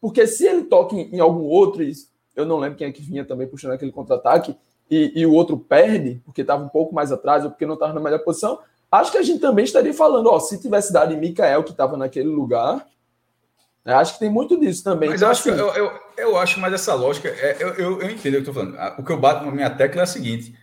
Porque 0.00 0.26
se 0.26 0.46
ele 0.46 0.64
toca 0.64 0.94
em, 0.94 1.14
em 1.14 1.20
algum 1.20 1.44
outro, 1.44 1.82
eu 2.34 2.44
não 2.44 2.58
lembro 2.58 2.78
quem 2.78 2.88
é 2.88 2.92
que 2.92 3.02
vinha 3.02 3.24
também 3.24 3.46
puxando 3.46 3.72
aquele 3.72 3.92
contra-ataque, 3.92 4.56
e, 4.90 5.12
e, 5.16 5.26
o 5.26 5.32
outro 5.32 5.58
perde, 5.58 6.22
porque 6.24 6.42
estava 6.42 6.64
um 6.64 6.68
pouco 6.68 6.94
mais 6.94 7.10
atrás 7.10 7.44
ou 7.44 7.50
porque 7.50 7.66
não 7.66 7.74
estava 7.74 7.92
na 7.92 8.00
melhor 8.00 8.20
posição, 8.20 8.60
acho 8.90 9.12
que 9.12 9.18
a 9.18 9.22
gente 9.22 9.40
também 9.40 9.64
estaria 9.64 9.94
falando, 9.94 10.28
ó, 10.28 10.38
se 10.38 10.60
tivesse 10.60 10.92
dado 10.92 11.12
em 11.12 11.18
Mikael, 11.18 11.64
que 11.64 11.70
estava 11.70 11.96
naquele 11.96 12.28
lugar, 12.28 12.86
né, 13.84 13.94
acho 13.94 14.14
que 14.14 14.20
tem 14.20 14.30
muito 14.30 14.58
disso 14.58 14.82
também. 14.82 15.10
Mas 15.10 15.20
então, 15.20 15.28
eu, 15.28 15.32
acho 15.32 15.48
assim, 15.48 15.58
eu, 15.58 15.68
eu, 15.74 16.00
eu, 16.16 16.38
acho 16.38 16.60
mais 16.60 16.72
essa 16.72 16.94
lógica, 16.94 17.28
é, 17.28 17.56
eu, 17.60 17.68
eu, 17.74 18.00
eu 18.02 18.10
entendo 18.10 18.34
o 18.38 18.42
que 18.42 18.48
eu 18.48 18.52
estou 18.52 18.54
falando. 18.54 18.76
O 18.98 19.04
que 19.04 19.12
eu 19.12 19.18
bato 19.18 19.44
na 19.44 19.52
minha 19.52 19.70
tecla 19.70 20.02
é 20.02 20.04
a 20.04 20.06
seguinte, 20.06 20.56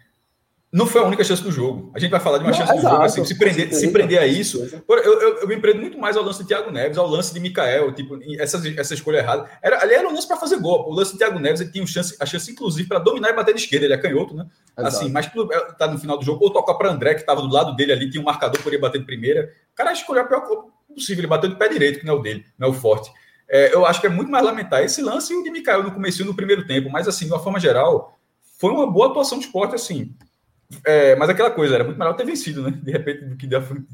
não 0.73 0.88
foi 0.88 1.01
a 1.01 1.05
única 1.05 1.23
chance 1.23 1.43
do 1.43 1.51
jogo. 1.51 1.91
A 1.93 1.99
gente 1.99 2.09
vai 2.09 2.19
falar 2.19 2.39
de 2.39 2.45
uma 2.45 2.49
não, 2.49 2.57
chance 2.57 2.71
exato, 2.71 2.88
do 2.88 2.91
jogo, 2.91 3.03
assim, 3.03 3.23
se 3.23 3.38
prender, 3.38 3.71
se 3.71 3.91
prender 3.91 4.19
a 4.19 4.25
isso. 4.25 4.59
Eu, 4.89 4.97
eu, 4.97 5.38
eu, 5.41 5.47
me 5.47 5.55
prendo 5.57 5.79
muito 5.79 5.99
mais 5.99 6.17
ao 6.17 6.23
lance 6.23 6.41
de 6.41 6.47
Thiago 6.47 6.71
Neves, 6.71 6.97
ao 6.97 7.07
lance 7.07 7.31
de 7.31 7.39
Mikael, 7.39 7.93
tipo, 7.93 8.17
essa, 8.39 8.59
essa 8.75 8.95
escolha 8.95 9.17
errada. 9.17 9.47
Era, 9.62 9.83
ali 9.83 9.93
era 9.93 10.09
um 10.09 10.12
lance 10.12 10.27
para 10.27 10.36
fazer 10.36 10.57
gol. 10.57 10.89
O 10.89 10.93
lance 10.93 11.12
de 11.12 11.19
Thiago 11.19 11.38
Neves 11.38 11.62
ele 11.62 11.71
tinha 11.71 11.86
chance, 11.86 12.17
a 12.19 12.25
chance, 12.25 12.51
inclusive, 12.51 12.89
para 12.89 12.97
dominar 12.97 13.29
e 13.29 13.33
bater 13.33 13.53
de 13.53 13.62
esquerda. 13.62 13.86
Ele 13.86 13.93
é 13.93 13.97
canhoto, 13.99 14.33
né? 14.33 14.47
Exato. 14.75 14.95
Assim, 14.95 15.12
mas 15.12 15.27
é, 15.27 15.59
tá 15.73 15.86
no 15.86 15.99
final 15.99 16.17
do 16.17 16.25
jogo, 16.25 16.43
ou 16.43 16.51
tocar 16.51 16.73
para 16.73 16.89
André, 16.89 17.13
que 17.13 17.21
estava 17.21 17.43
do 17.43 17.53
lado 17.53 17.75
dele 17.75 17.91
ali, 17.91 18.09
tinha 18.09 18.19
um 18.19 18.25
marcador, 18.25 18.57
poderia 18.57 18.79
bater 18.79 18.97
de 18.97 19.05
primeira. 19.05 19.53
O 19.71 19.75
cara 19.75 19.93
escolheu 19.93 20.23
a 20.23 20.25
pior 20.25 20.41
coisa 20.41 20.63
possível, 20.91 21.21
ele 21.21 21.27
bateu 21.27 21.51
de 21.51 21.55
pé 21.55 21.69
direito, 21.69 21.99
que 21.99 22.05
não 22.05 22.15
é 22.15 22.17
o 22.17 22.21
dele, 22.21 22.45
não 22.57 22.69
é 22.69 22.71
o 22.71 22.73
forte. 22.73 23.12
É, 23.47 23.75
eu 23.75 23.86
acho 23.86 24.01
que 24.01 24.07
é 24.07 24.09
muito 24.09 24.31
mais 24.31 24.43
lamentar 24.43 24.81
esse 24.81 25.03
lance 25.03 25.31
e 25.31 25.38
o 25.38 25.43
de 25.43 25.51
Mikael 25.51 25.83
no 25.83 25.91
começo 25.91 26.25
no 26.25 26.33
primeiro 26.33 26.65
tempo, 26.65 26.89
mas 26.89 27.07
assim, 27.07 27.25
de 27.25 27.31
uma 27.31 27.39
forma 27.39 27.59
geral, 27.59 28.17
foi 28.57 28.71
uma 28.71 28.89
boa 28.89 29.09
atuação 29.09 29.38
de 29.38 29.45
esporte, 29.45 29.75
assim. 29.75 30.15
É, 30.86 31.15
mas 31.15 31.30
aquela 31.30 31.52
coisa, 31.52 31.76
era 31.76 31.84
muito 31.84 31.97
melhor 31.97 32.13
ter 32.15 32.26
vencido, 32.26 32.63
né? 32.63 32.71
De 32.84 32.91
repente, 32.91 33.26
do 33.26 33.38
que 33.38 33.47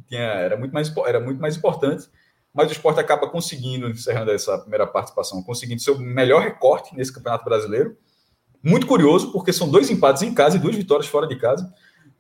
tinha, 0.07 0.21
era, 0.21 0.57
muito 0.57 0.71
mais, 0.71 0.93
era 1.05 1.19
muito 1.19 1.41
mais 1.41 1.57
importante. 1.57 2.07
Mas 2.53 2.69
o 2.69 2.71
esporte 2.71 2.99
acaba 2.99 3.29
conseguindo, 3.29 3.87
encerrando 3.89 4.31
essa 4.31 4.57
primeira 4.57 4.87
participação, 4.87 5.43
conseguindo 5.43 5.81
seu 5.81 5.99
melhor 5.99 6.41
recorte 6.41 6.95
nesse 6.95 7.13
Campeonato 7.13 7.45
Brasileiro. 7.45 7.95
Muito 8.63 8.87
curioso, 8.87 9.31
porque 9.31 9.53
são 9.53 9.69
dois 9.69 9.89
empates 9.89 10.23
em 10.23 10.33
casa 10.33 10.57
e 10.57 10.59
duas 10.59 10.75
vitórias 10.75 11.07
fora 11.07 11.27
de 11.27 11.35
casa. 11.37 11.71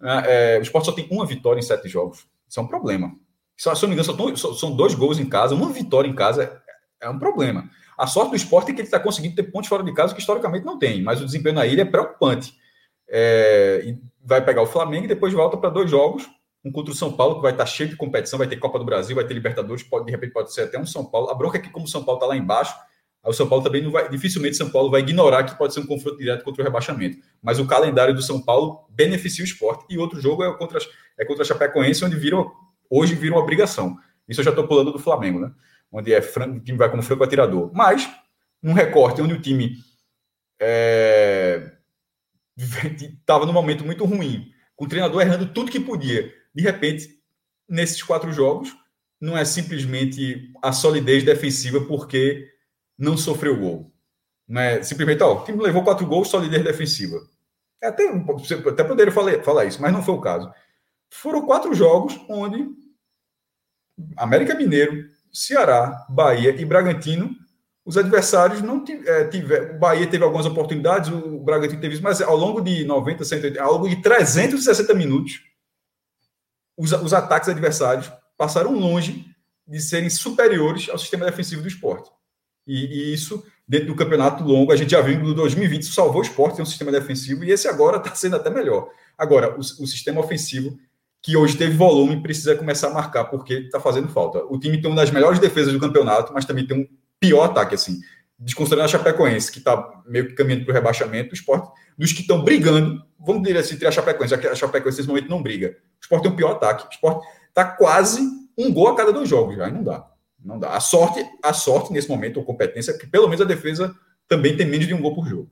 É, 0.01 0.55
é 0.55 0.59
o 0.59 0.61
esporte 0.61 0.85
só 0.85 0.91
tem 0.91 1.07
uma 1.11 1.25
vitória 1.25 1.59
em 1.59 1.63
sete 1.63 1.89
jogos. 1.89 2.27
Isso 2.47 2.59
é 2.59 2.63
um 2.63 2.67
problema. 2.67 3.11
Se, 3.57 3.67
eu 3.67 3.73
não 3.73 3.89
me 3.89 3.95
engano, 3.95 4.37
são, 4.37 4.53
são 4.53 4.75
dois 4.75 4.95
gols 4.95 5.19
em 5.19 5.25
casa, 5.27 5.53
uma 5.53 5.69
vitória 5.69 6.07
em 6.07 6.15
casa 6.15 6.61
é, 7.01 7.07
é 7.07 7.09
um 7.09 7.19
problema. 7.19 7.69
A 7.97 8.07
sorte 8.07 8.29
do 8.29 8.37
esporte 8.37 8.71
é 8.71 8.73
que 8.73 8.79
ele 8.79 8.87
está 8.87 8.99
conseguindo 8.99 9.35
ter 9.35 9.43
pontos 9.43 9.67
fora 9.67 9.83
de 9.83 9.93
casa 9.93 10.13
que 10.13 10.21
historicamente 10.21 10.65
não 10.65 10.79
tem, 10.79 11.03
mas 11.03 11.21
o 11.21 11.25
desempenho 11.25 11.55
na 11.55 11.67
ilha 11.67 11.81
é 11.81 11.85
preocupante. 11.85 12.53
É, 13.09 13.93
vai 14.23 14.43
pegar 14.43 14.61
o 14.61 14.67
Flamengo 14.67 15.05
e 15.05 15.07
depois 15.07 15.33
volta 15.33 15.57
para 15.57 15.69
dois 15.69 15.89
jogos, 15.89 16.29
um 16.63 16.71
contra 16.71 16.91
o 16.91 16.95
São 16.95 17.11
Paulo, 17.11 17.35
que 17.35 17.41
vai 17.41 17.51
estar 17.51 17.63
tá 17.63 17.69
cheio 17.69 17.89
de 17.89 17.95
competição, 17.95 18.37
vai 18.37 18.47
ter 18.47 18.57
Copa 18.57 18.77
do 18.77 18.85
Brasil, 18.85 19.15
vai 19.15 19.25
ter 19.25 19.33
Libertadores, 19.33 19.83
pode, 19.83 20.05
de 20.05 20.11
repente 20.11 20.33
pode 20.33 20.53
ser 20.53 20.63
até 20.63 20.77
um 20.77 20.85
São 20.85 21.05
Paulo. 21.05 21.29
A 21.29 21.33
bronca 21.33 21.57
é 21.57 21.61
que, 21.61 21.69
como 21.69 21.85
o 21.85 21.87
São 21.87 22.03
Paulo 22.03 22.19
está 22.19 22.27
lá 22.27 22.35
embaixo, 22.35 22.75
o 23.23 23.33
São 23.33 23.47
Paulo 23.47 23.63
também 23.63 23.81
não 23.81 23.91
vai, 23.91 24.09
dificilmente 24.09 24.55
São 24.55 24.69
Paulo 24.69 24.89
vai 24.89 25.01
ignorar 25.01 25.43
que 25.43 25.57
pode 25.57 25.73
ser 25.73 25.81
um 25.81 25.85
confronto 25.85 26.17
direto 26.17 26.43
contra 26.43 26.61
o 26.61 26.65
rebaixamento. 26.65 27.17
Mas 27.41 27.59
o 27.59 27.67
calendário 27.67 28.13
do 28.13 28.21
São 28.21 28.41
Paulo 28.41 28.85
beneficia 28.89 29.43
o 29.43 29.47
esporte. 29.47 29.85
E 29.89 29.97
outro 29.97 30.19
jogo 30.21 30.43
é 30.43 30.57
contra, 30.57 30.79
é 31.17 31.25
contra 31.25 31.43
a 31.43 31.45
Chapecoense, 31.45 32.03
onde 32.03 32.15
viram, 32.15 32.49
hoje 32.89 33.15
vira 33.15 33.35
uma 33.35 33.41
obrigação. 33.41 33.97
Isso 34.27 34.39
eu 34.39 34.45
já 34.45 34.51
estou 34.51 34.67
pulando 34.67 34.91
do 34.91 34.99
Flamengo, 34.99 35.39
né? 35.39 35.51
Onde 35.91 36.13
é 36.13 36.19
o 36.19 36.59
time 36.59 36.77
vai 36.77 36.89
como 36.89 37.03
franco 37.03 37.23
atirador. 37.23 37.71
Mas, 37.73 38.09
num 38.61 38.73
recorte 38.73 39.21
onde 39.21 39.33
o 39.33 39.41
time 39.41 39.75
é, 40.59 41.71
estava 43.19 43.45
num 43.45 43.53
momento 43.53 43.85
muito 43.85 44.05
ruim, 44.05 44.51
com 44.75 44.85
o 44.85 44.87
treinador 44.87 45.21
errando 45.21 45.53
tudo 45.53 45.71
que 45.71 45.79
podia. 45.79 46.33
De 46.53 46.61
repente, 46.61 47.19
nesses 47.67 48.03
quatro 48.03 48.31
jogos, 48.33 48.75
não 49.19 49.37
é 49.37 49.45
simplesmente 49.45 50.51
a 50.61 50.71
solidez 50.71 51.23
defensiva 51.23 51.81
porque 51.81 52.47
não 52.97 53.17
sofreu 53.17 53.57
gol. 53.57 53.91
Não 54.47 54.61
é 54.61 54.81
simplesmente, 54.83 55.21
ó, 55.23 55.41
o 55.41 55.45
time 55.45 55.61
levou 55.61 55.83
quatro 55.83 56.05
gols, 56.05 56.29
solidez 56.29 56.63
defensiva. 56.63 57.19
É 57.81 57.87
até, 57.87 58.03
até 58.07 58.83
poderia 58.83 59.13
falar, 59.13 59.41
falar 59.43 59.65
isso, 59.65 59.81
mas 59.81 59.93
não 59.93 60.03
foi 60.03 60.15
o 60.15 60.21
caso. 60.21 60.51
Foram 61.09 61.45
quatro 61.45 61.73
jogos 61.73 62.19
onde 62.29 62.67
América 64.17 64.55
Mineiro, 64.55 65.09
Ceará, 65.31 66.05
Bahia 66.09 66.49
e 66.59 66.65
Bragantino 66.65 67.35
os 67.89 67.97
adversários 67.97 68.61
não 68.61 68.85
é, 69.03 69.23
tiveram. 69.25 69.75
O 69.75 69.79
Bahia 69.79 70.05
teve 70.05 70.23
algumas 70.23 70.45
oportunidades, 70.45 71.09
o 71.09 71.39
Bragantino 71.39 71.81
teve 71.81 71.95
isso, 71.95 72.03
mas 72.03 72.21
ao 72.21 72.37
longo 72.37 72.61
de 72.61 72.85
90, 72.85 73.25
180, 73.25 73.63
ao 73.63 73.73
longo 73.73 73.89
de 73.89 73.95
360 73.95 74.93
minutos, 74.93 75.41
os, 76.77 76.91
os 76.91 77.15
ataques 77.15 77.49
adversários 77.49 78.11
passaram 78.37 78.77
longe 78.77 79.25
de 79.67 79.81
serem 79.81 80.07
superiores 80.07 80.87
ao 80.87 80.99
sistema 80.99 81.25
defensivo 81.25 81.63
do 81.63 81.67
esporte. 81.67 82.11
E, 82.67 82.75
e, 82.85 83.11
isso, 83.11 83.43
dentro 83.67 83.87
do 83.87 83.95
campeonato 83.95 84.43
longo, 84.43 84.71
a 84.71 84.75
gente 84.75 84.91
já 84.91 85.01
viu 85.01 85.19
no 85.19 85.33
2020, 85.33 85.81
isso 85.81 85.93
salvou 85.93 86.21
o 86.21 86.23
esporte, 86.23 86.57
tem 86.57 86.63
um 86.63 86.67
sistema 86.67 86.91
defensivo, 86.91 87.43
e 87.43 87.49
esse 87.49 87.67
agora 87.67 87.97
está 87.97 88.13
sendo 88.13 88.35
até 88.35 88.51
melhor. 88.51 88.87
Agora, 89.17 89.55
o, 89.55 89.61
o, 89.61 89.87
sistema 89.87 90.19
ofensivo, 90.19 90.77
que 91.23 91.35
hoje 91.35 91.57
teve 91.57 91.75
volume, 91.75 92.21
precisa 92.21 92.55
começar 92.55 92.89
a 92.89 92.93
marcar, 92.93 93.25
porque 93.25 93.55
está 93.55 93.79
fazendo 93.79 94.09
falta. 94.09 94.45
O 94.45 94.59
time 94.59 94.79
tem 94.79 94.91
uma 94.91 95.01
das 95.01 95.09
melhores 95.09 95.39
defesas 95.39 95.73
do 95.73 95.79
campeonato, 95.79 96.31
mas 96.31 96.45
também 96.45 96.67
tem 96.67 96.81
um 96.81 96.98
pior 97.19 97.43
ataque, 97.45 97.75
assim. 97.75 97.99
Desconsiderando 98.37 98.85
a 98.85 98.91
Chapecoense, 98.91 99.51
que 99.51 99.59
está 99.59 100.01
meio 100.05 100.27
que 100.27 100.33
caminhando 100.33 100.63
para 100.63 100.71
o 100.71 100.75
rebaixamento, 100.75 101.31
o 101.31 101.33
esporte, 101.33 101.69
dos 101.97 102.13
que 102.13 102.21
estão 102.21 102.43
brigando, 102.43 103.03
vamos 103.19 103.43
dizer 103.43 103.57
assim, 103.57 103.75
entre 103.75 103.87
a 103.87 103.91
Chapecoense, 103.91 104.31
já 104.31 104.37
que 104.37 104.47
a 104.47 104.55
Chapecoense 104.55 104.97
nesse 104.97 105.09
momento 105.09 105.29
não 105.29 105.43
briga. 105.43 105.77
O 105.99 106.01
esporte 106.01 106.23
tem 106.23 106.31
um 106.31 106.35
pior 106.35 106.51
ataque. 106.51 106.87
O 106.87 106.89
esporte 106.89 107.27
está 107.49 107.65
quase 107.65 108.21
um 108.57 108.73
gol 108.73 108.87
a 108.87 108.95
cada 108.95 109.11
dois 109.11 109.27
jogos, 109.27 109.55
já, 109.55 109.69
não 109.69 109.83
dá. 109.83 110.09
Não 110.43 110.57
dá. 110.57 110.75
A 110.75 110.79
sorte, 110.79 111.25
a 111.43 111.53
sorte 111.53 111.91
nesse 111.91 112.07
momento, 112.07 112.37
ou 112.37 112.45
competência, 112.45 112.91
é 112.91 112.97
que 112.97 113.07
pelo 113.07 113.27
menos 113.27 113.41
a 113.41 113.45
defesa 113.45 113.93
também 114.27 114.55
tem 114.55 114.65
menos 114.65 114.87
de 114.87 114.93
um 114.93 115.01
gol 115.01 115.15
por 115.15 115.27
jogo. 115.27 115.51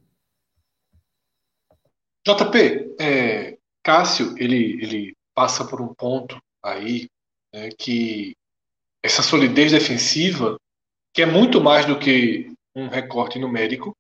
JP, 2.26 2.96
é, 3.00 3.58
Cássio, 3.84 4.36
ele, 4.38 4.82
ele 4.82 5.18
passa 5.34 5.66
por 5.66 5.82
um 5.82 5.94
ponto 5.94 6.38
aí 6.64 7.08
né, 7.54 7.70
que 7.78 8.36
essa 9.02 9.22
solidez 9.22 9.72
defensiva, 9.72 10.58
que 11.18 11.24
é 11.24 11.26
muito 11.26 11.60
mais 11.60 11.84
do 11.84 11.98
que 11.98 12.54
um 12.76 12.90
recorte 12.90 13.40
numérico, 13.40 13.92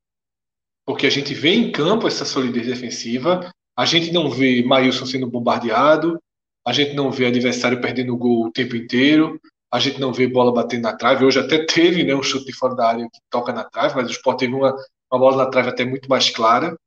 porque 0.85 1.07
a 1.07 1.09
gente 1.09 1.33
vê 1.33 1.49
em 1.49 1.71
campo 1.71 2.07
essa 2.07 2.23
solidez 2.23 2.67
defensiva, 2.67 3.51
a 3.75 3.85
gente 3.87 4.11
não 4.11 4.29
vê 4.29 4.61
Maílson 4.63 5.03
sendo 5.07 5.25
bombardeado, 5.25 6.21
a 6.63 6.71
gente 6.71 6.93
não 6.93 7.11
vê 7.11 7.25
adversário 7.25 7.81
perdendo 7.81 8.15
gol 8.15 8.45
o 8.45 8.51
tempo 8.51 8.75
inteiro, 8.75 9.41
a 9.73 9.79
gente 9.79 9.99
não 9.99 10.13
vê 10.13 10.27
bola 10.27 10.53
batendo 10.53 10.83
na 10.83 10.95
trave. 10.95 11.25
Hoje 11.25 11.39
até 11.39 11.65
teve 11.65 12.03
né, 12.03 12.13
um 12.13 12.21
chute 12.21 12.45
de 12.45 12.53
fora 12.53 12.75
da 12.75 12.87
área 12.87 13.09
que 13.11 13.19
toca 13.31 13.51
na 13.51 13.63
trave, 13.63 13.95
mas 13.95 14.09
o 14.09 14.11
Sport 14.11 14.37
teve 14.37 14.53
uma, 14.53 14.75
uma 15.11 15.19
bola 15.19 15.37
na 15.37 15.49
trave 15.49 15.69
até 15.69 15.83
muito 15.83 16.07
mais 16.07 16.29
clara. 16.29 16.77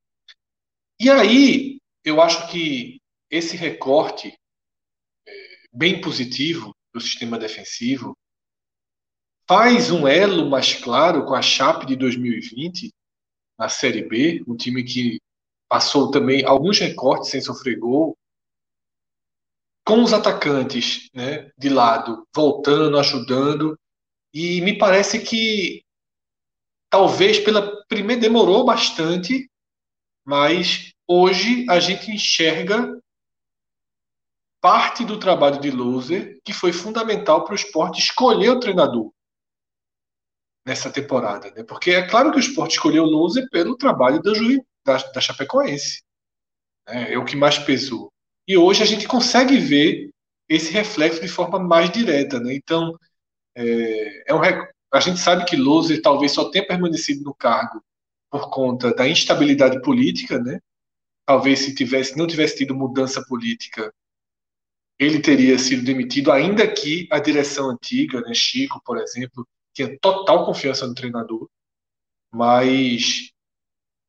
E 1.00 1.10
aí, 1.10 1.78
eu 2.04 2.22
acho 2.22 2.48
que 2.52 3.00
esse 3.28 3.56
recorte 3.56 4.32
é, 5.26 5.32
bem 5.72 6.00
positivo 6.00 6.72
do 6.94 7.00
sistema 7.00 7.36
defensivo 7.36 8.16
faz 9.50 9.90
um 9.90 10.06
elo 10.06 10.48
mais 10.48 10.74
claro 10.74 11.26
com 11.26 11.34
a 11.34 11.42
Chape 11.42 11.84
de 11.84 11.96
2020 11.96 12.94
na 13.58 13.68
Série 13.68 14.08
B, 14.08 14.44
um 14.46 14.56
time 14.56 14.84
que 14.84 15.20
passou 15.68 16.08
também 16.12 16.44
alguns 16.44 16.78
recortes 16.78 17.30
sem 17.30 17.40
sofrer 17.40 17.76
gol, 17.76 18.16
com 19.84 20.04
os 20.04 20.12
atacantes 20.12 21.10
né, 21.12 21.50
de 21.58 21.68
lado 21.68 22.24
voltando, 22.32 22.96
ajudando, 22.96 23.76
e 24.32 24.60
me 24.60 24.78
parece 24.78 25.18
que 25.18 25.82
talvez 26.88 27.40
pela 27.40 27.84
primeira 27.86 28.22
demorou 28.22 28.64
bastante, 28.64 29.50
mas 30.24 30.92
hoje 31.08 31.66
a 31.68 31.80
gente 31.80 32.08
enxerga 32.12 33.02
parte 34.60 35.04
do 35.04 35.18
trabalho 35.18 35.60
de 35.60 35.72
Loser 35.72 36.40
que 36.44 36.52
foi 36.52 36.72
fundamental 36.72 37.42
para 37.42 37.54
o 37.54 37.56
esporte 37.56 37.98
escolher 37.98 38.50
o 38.50 38.60
treinador 38.60 39.12
nessa 40.66 40.90
temporada, 40.90 41.50
né? 41.50 41.62
Porque 41.62 41.92
é 41.92 42.06
claro 42.06 42.30
que 42.30 42.36
o 42.36 42.40
esporte 42.40 42.72
escolheu 42.72 43.04
o 43.04 43.10
Loser 43.10 43.48
pelo 43.50 43.76
trabalho 43.76 44.22
da, 44.22 44.32
da, 44.84 44.96
da 45.10 45.20
Chapecoense, 45.20 46.02
né? 46.86 47.12
é 47.12 47.18
o 47.18 47.24
que 47.24 47.36
mais 47.36 47.58
pesou. 47.58 48.12
E 48.46 48.56
hoje 48.56 48.82
a 48.82 48.86
gente 48.86 49.06
consegue 49.06 49.58
ver 49.58 50.10
esse 50.48 50.72
reflexo 50.72 51.20
de 51.20 51.28
forma 51.28 51.58
mais 51.58 51.90
direta, 51.90 52.40
né? 52.40 52.54
Então 52.54 52.96
é, 53.56 54.30
é 54.30 54.34
um, 54.34 54.40
a 54.92 55.00
gente 55.00 55.20
sabe 55.20 55.44
que 55.44 55.56
Loser 55.56 56.02
talvez 56.02 56.32
só 56.32 56.50
tenha 56.50 56.66
permanecido 56.66 57.22
no 57.22 57.34
cargo 57.34 57.82
por 58.30 58.50
conta 58.50 58.94
da 58.94 59.08
instabilidade 59.08 59.80
política, 59.82 60.38
né? 60.38 60.60
Talvez 61.26 61.60
se 61.60 61.74
tivesse 61.74 62.16
não 62.16 62.26
tivesse 62.26 62.56
tido 62.56 62.74
mudança 62.74 63.24
política, 63.26 63.92
ele 64.98 65.20
teria 65.20 65.58
sido 65.58 65.82
demitido, 65.82 66.30
ainda 66.30 66.66
que 66.70 67.08
a 67.10 67.18
direção 67.18 67.70
antiga, 67.70 68.20
né, 68.20 68.34
Chico, 68.34 68.82
por 68.84 68.98
exemplo, 68.98 69.46
tinha 69.74 69.98
total 70.00 70.44
confiança 70.44 70.86
no 70.86 70.94
treinador, 70.94 71.48
mas 72.32 73.30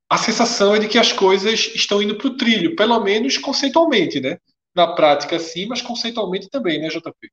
a 0.10 0.18
sensação 0.18 0.76
é 0.76 0.80
de 0.80 0.88
que 0.88 0.98
as 0.98 1.14
coisas 1.14 1.72
estão 1.74 2.02
indo 2.02 2.18
para 2.18 2.28
o 2.28 2.36
trilho, 2.36 2.76
pelo 2.76 3.00
menos 3.00 3.38
conceitualmente, 3.38 4.20
né? 4.20 4.38
Na 4.76 4.88
prática, 4.88 5.40
sim, 5.40 5.66
mas 5.68 5.82
conceitualmente 5.82 6.50
também, 6.50 6.80
né, 6.80 6.90
JP? 6.90 7.32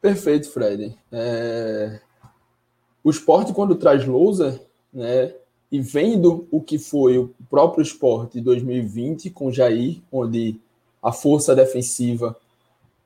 Perfeito, 0.00 0.50
Fred. 0.50 0.96
É... 1.12 2.00
O 3.02 3.10
esporte, 3.10 3.52
quando 3.52 3.74
traz 3.74 4.06
lousa, 4.06 4.64
né, 4.92 5.34
e 5.70 5.80
vendo 5.80 6.46
o 6.50 6.60
que 6.60 6.78
foi 6.78 7.18
o 7.18 7.34
próprio 7.48 7.82
esporte 7.82 8.34
de 8.34 8.40
2020 8.40 9.30
com 9.30 9.52
Jair, 9.52 10.00
onde 10.10 10.60
a 11.02 11.12
força 11.12 11.54
defensiva 11.54 12.36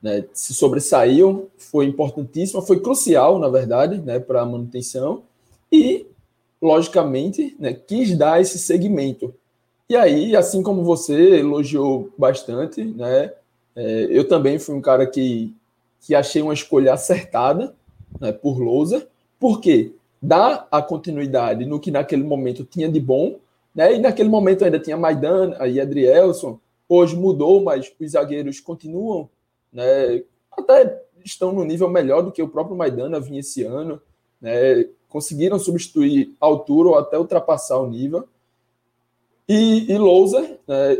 né, 0.05 0.23
se 0.35 0.53
sobressaiu, 0.53 1.49
foi 1.57 1.87
importantíssima, 1.87 2.61
foi 2.61 2.79
crucial, 2.79 3.39
na 3.39 3.49
verdade, 3.49 3.97
né, 4.03 4.21
para 4.21 4.43
a 4.43 4.45
manutenção, 4.45 5.23
e, 5.73 6.05
logicamente, 6.61 7.57
né, 7.59 7.73
quis 7.73 8.15
dar 8.15 8.39
esse 8.39 8.59
segmento. 8.59 9.35
E 9.89 9.97
aí, 9.97 10.37
assim 10.37 10.63
como 10.63 10.85
você 10.85 11.39
elogiou 11.39 12.11
bastante, 12.19 12.85
né, 12.85 13.33
é, 13.75 14.07
eu 14.11 14.29
também 14.29 14.59
fui 14.59 14.75
um 14.75 14.81
cara 14.83 15.07
que, 15.07 15.57
que 16.03 16.15
achei 16.15 16.43
uma 16.43 16.53
escolha 16.53 16.93
acertada 16.93 17.75
né, 18.21 18.31
por 18.31 18.59
Lousa, 18.59 19.09
porque 19.41 19.93
dá 20.21 20.69
a 20.71 20.83
continuidade 20.83 21.65
no 21.65 21.81
que 21.81 21.91
naquele 21.91 22.25
momento 22.25 22.63
tinha 22.63 22.91
de 22.91 23.01
bom, 23.01 23.37
né, 23.75 23.95
e 23.95 23.99
naquele 23.99 24.29
momento 24.29 24.67
ainda 24.67 24.79
tinha 24.79 24.99
Maidan, 24.99 25.55
aí 25.59 25.81
Adrielson, 25.81 26.61
Hoje 26.89 27.17
mudou, 27.17 27.63
mas 27.63 27.91
os 27.99 28.11
zagueiros 28.11 28.61
continuam, 28.61 29.29
né, 29.75 30.23
até 30.51 31.03
estão 31.25 31.53
no 31.53 31.65
nível 31.65 31.89
melhor 31.89 32.23
do 32.23 32.31
que 32.31 32.43
o 32.43 32.49
próprio 32.49 32.77
Maidana 32.77 33.19
vinha 33.19 33.41
esse 33.41 33.65
ano. 33.65 34.01
Né, 34.41 34.89
conseguiram 35.09 35.59
substituir 35.59 36.35
a 36.41 36.47
altura 36.47 36.89
ou 36.89 36.99
até 36.99 37.19
ultrapassar 37.19 37.79
o 37.79 37.89
nível. 37.89 38.29
E, 39.49 39.93
e 39.93 39.99
né, 40.67 40.99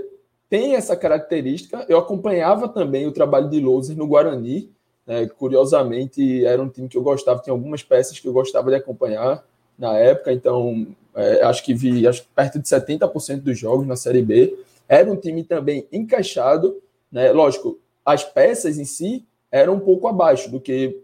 tem 0.49 0.75
essa 0.75 0.97
característica. 0.97 1.85
Eu 1.89 1.99
acompanhava 1.99 2.69
também 2.69 3.07
o 3.07 3.13
trabalho 3.13 3.49
de 3.49 3.61
Louser 3.61 3.97
no 3.97 4.07
Guarani. 4.07 4.71
Né, 5.07 5.27
curiosamente, 5.27 6.45
era 6.45 6.63
um 6.63 6.69
time 6.69 6.89
que 6.89 6.97
eu 6.97 7.03
gostava, 7.03 7.41
tinha 7.41 7.53
algumas 7.53 7.83
peças 7.83 8.19
que 8.19 8.27
eu 8.27 8.33
gostava 8.33 8.71
de 8.71 8.77
acompanhar 8.77 9.45
na 9.79 9.99
época, 9.99 10.33
então 10.33 10.87
é, 11.15 11.43
acho 11.43 11.63
que 11.65 11.75
vi 11.75 12.07
acho, 12.07 12.25
perto 12.35 12.59
de 12.59 12.67
70% 12.67 13.41
dos 13.41 13.59
jogos 13.59 13.87
na 13.87 13.97
Série 13.97 14.23
B. 14.23 14.57
Era 14.89 15.11
um 15.11 15.17
time 15.17 15.45
também 15.45 15.87
encaixado, 15.93 16.81
né? 17.11 17.33
Lógico, 17.33 17.79
as 18.05 18.25
peças 18.25 18.79
em 18.79 18.85
si 18.85 19.25
eram 19.51 19.75
um 19.75 19.81
pouco 19.81 20.07
abaixo 20.07 20.51
do 20.51 20.61
que, 20.61 21.01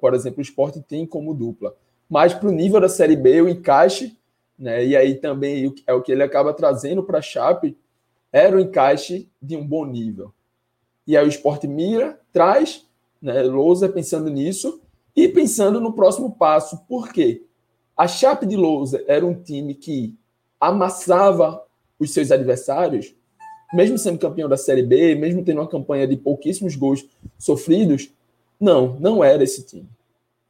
por 0.00 0.14
exemplo, 0.14 0.38
o 0.38 0.42
esporte 0.42 0.80
tem 0.80 1.04
como 1.04 1.34
dupla. 1.34 1.74
Mas 2.08 2.32
para 2.32 2.48
o 2.48 2.52
nível 2.52 2.80
da 2.80 2.88
Série 2.88 3.16
B, 3.16 3.42
o 3.42 3.48
encaixe, 3.48 4.16
né? 4.58 4.84
E 4.84 4.96
aí 4.96 5.14
também 5.16 5.74
é 5.86 5.92
o 5.92 6.00
que 6.00 6.10
ele 6.10 6.22
acaba 6.22 6.54
trazendo 6.54 7.02
para 7.02 7.18
a 7.18 7.22
Chape, 7.22 7.76
era 8.32 8.56
o 8.56 8.60
encaixe 8.60 9.28
de 9.40 9.56
um 9.56 9.66
bom 9.66 9.84
nível. 9.84 10.32
E 11.06 11.16
aí 11.16 11.24
o 11.24 11.28
esporte 11.28 11.66
mira, 11.66 12.18
traz, 12.32 12.86
né? 13.20 13.42
Lousa 13.42 13.88
pensando 13.88 14.30
nisso 14.30 14.80
e 15.14 15.28
pensando 15.28 15.80
no 15.80 15.92
próximo 15.92 16.30
passo. 16.30 16.78
Por 16.88 17.12
quê? 17.12 17.42
A 17.96 18.06
Chape 18.06 18.46
de 18.46 18.56
Lousa 18.56 19.04
era 19.06 19.26
um 19.26 19.34
time 19.34 19.74
que 19.74 20.16
amassava 20.60 21.64
os 21.98 22.12
seus 22.12 22.30
adversários 22.30 23.14
mesmo 23.72 23.98
sendo 23.98 24.18
campeão 24.18 24.48
da 24.48 24.56
Série 24.56 24.82
B, 24.82 25.14
mesmo 25.14 25.44
tendo 25.44 25.60
uma 25.60 25.68
campanha 25.68 26.06
de 26.06 26.16
pouquíssimos 26.16 26.74
gols 26.74 27.06
sofridos, 27.38 28.10
não, 28.60 28.96
não 28.98 29.22
era 29.22 29.44
esse 29.44 29.64
time. 29.64 29.88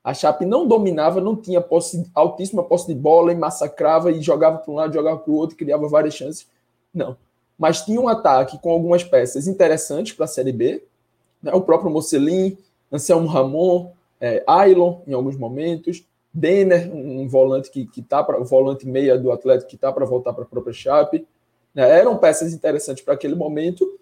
A 0.02 0.14
Chape 0.14 0.46
não 0.46 0.66
dominava, 0.66 1.20
não 1.20 1.37
tinha 1.37 1.61
posse, 1.61 2.09
altíssima 2.14 2.62
posse 2.62 2.87
de 2.87 2.94
bola 2.94 3.33
e 3.33 3.37
massacrava 3.37 4.11
e 4.11 4.22
jogava 4.22 4.59
para 4.59 4.72
um 4.72 4.74
lado, 4.74 4.94
jogava 4.94 5.18
para 5.18 5.31
o 5.31 5.37
outro, 5.37 5.57
criava 5.57 5.87
várias 5.88 6.14
chances. 6.14 6.46
Não. 6.94 7.16
Mas 7.59 7.83
tinha 7.83 8.00
um 8.00 8.09
ataque 8.09 8.59
com 8.59 8.70
algumas 8.70 9.04
peças 9.04 9.46
interessantes 9.46 10.14
para 10.14 10.24
a 10.24 10.28
Série 10.28 10.52
B. 10.52 10.83
Né? 11.42 11.52
O 11.52 11.61
próprio 11.61 11.90
Mocelin, 11.90 12.57
Anselmo 12.90 13.26
Ramon, 13.26 13.90
é, 14.20 14.42
Ailon 14.46 15.00
em 15.07 15.12
alguns 15.12 15.37
momentos, 15.37 16.04
Denner, 16.33 16.90
um 16.94 17.28
volante 17.28 17.70
que, 17.70 17.87
que 17.87 18.00
tá 18.00 18.22
para 18.22 18.38
volante 18.38 18.87
meia 18.87 19.18
do 19.18 19.33
Atlético 19.33 19.68
que 19.68 19.76
está 19.76 19.92
para 19.92 20.07
voltar 20.07 20.33
para 20.33 20.44
a 20.44 20.46
própria 20.46 20.72
Chape. 20.72 21.26
Né? 21.74 21.88
Eram 21.98 22.18
peças 22.18 22.52
interessantes 22.52 23.04
para 23.04 23.14
aquele 23.14 23.35
momento. 23.35 23.98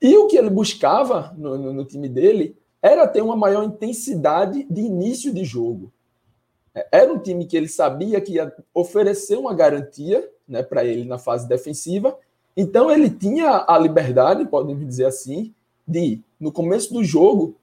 E 0.00 0.16
o 0.16 0.26
que 0.26 0.36
ele 0.36 0.50
buscava 0.50 1.34
no, 1.36 1.56
no, 1.56 1.72
no, 1.72 1.84
time 1.84 2.08
dele 2.08 2.56
era 2.82 3.06
ter 3.06 3.22
uma 3.22 3.36
maior 3.36 3.62
intensidade 3.62 4.64
de 4.68 4.80
início 4.80 5.32
de 5.32 5.44
jogo. 5.44 5.92
É, 6.74 6.88
era 6.90 7.12
um 7.12 7.18
time 7.18 7.46
que 7.46 7.56
ele 7.56 7.68
sabia 7.68 8.20
que 8.20 8.32
ia 8.32 8.52
oferecer 8.74 9.36
uma 9.36 9.54
garantia 9.54 10.28
né, 10.48 10.62
para 10.62 10.84
ele 10.84 11.04
na 11.04 11.18
fase 11.18 11.46
defensiva. 11.46 12.18
Então 12.56 12.90
ele 12.90 13.08
tinha 13.08 13.64
a 13.66 13.78
liberdade, 13.78 14.44
podemos 14.46 14.84
dizer 14.84 15.06
assim, 15.06 15.54
de, 15.86 16.20
no 16.38 16.50
começo 16.50 16.92
do 16.92 17.04
jogo, 17.04 17.56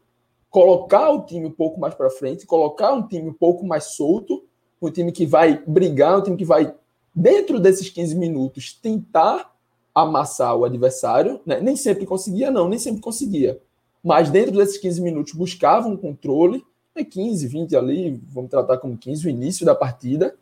colocar 0.49 1.11
o 1.11 1.25
time 1.25 1.45
um 1.45 1.51
pouco 1.51 1.79
mais 1.79 1.93
para 1.93 2.09
frente, 2.09 2.45
colocar 2.45 2.93
um 2.93 3.07
time 3.07 3.29
um 3.29 3.33
pouco 3.33 3.65
mais 3.65 3.95
solto, 3.95 4.43
um 4.81 4.89
time 4.89 5.11
que 5.11 5.25
vai 5.25 5.61
brigar, 5.67 6.17
um 6.17 6.23
time 6.23 6.37
que 6.37 6.45
vai 6.45 6.73
dentro 7.19 7.59
desses 7.59 7.89
15 7.89 8.15
minutos, 8.15 8.73
tentar 8.73 9.53
amassar 9.93 10.55
o 10.55 10.63
adversário. 10.63 11.41
Né? 11.45 11.59
Nem 11.59 11.75
sempre 11.75 12.05
conseguia, 12.05 12.49
não, 12.49 12.69
nem 12.69 12.79
sempre 12.79 13.01
conseguia. 13.01 13.61
Mas 14.01 14.29
dentro 14.29 14.57
desses 14.57 14.77
15 14.77 15.01
minutos 15.01 15.33
buscava 15.33 15.87
um 15.87 15.97
controle, 15.97 16.63
né? 16.95 17.03
15, 17.03 17.45
20 17.47 17.75
ali, 17.75 18.21
vamos 18.29 18.49
tratar 18.49 18.77
como 18.77 18.97
15, 18.97 19.27
o 19.27 19.29
início 19.29 19.65
da 19.65 19.75
partida. 19.75 20.33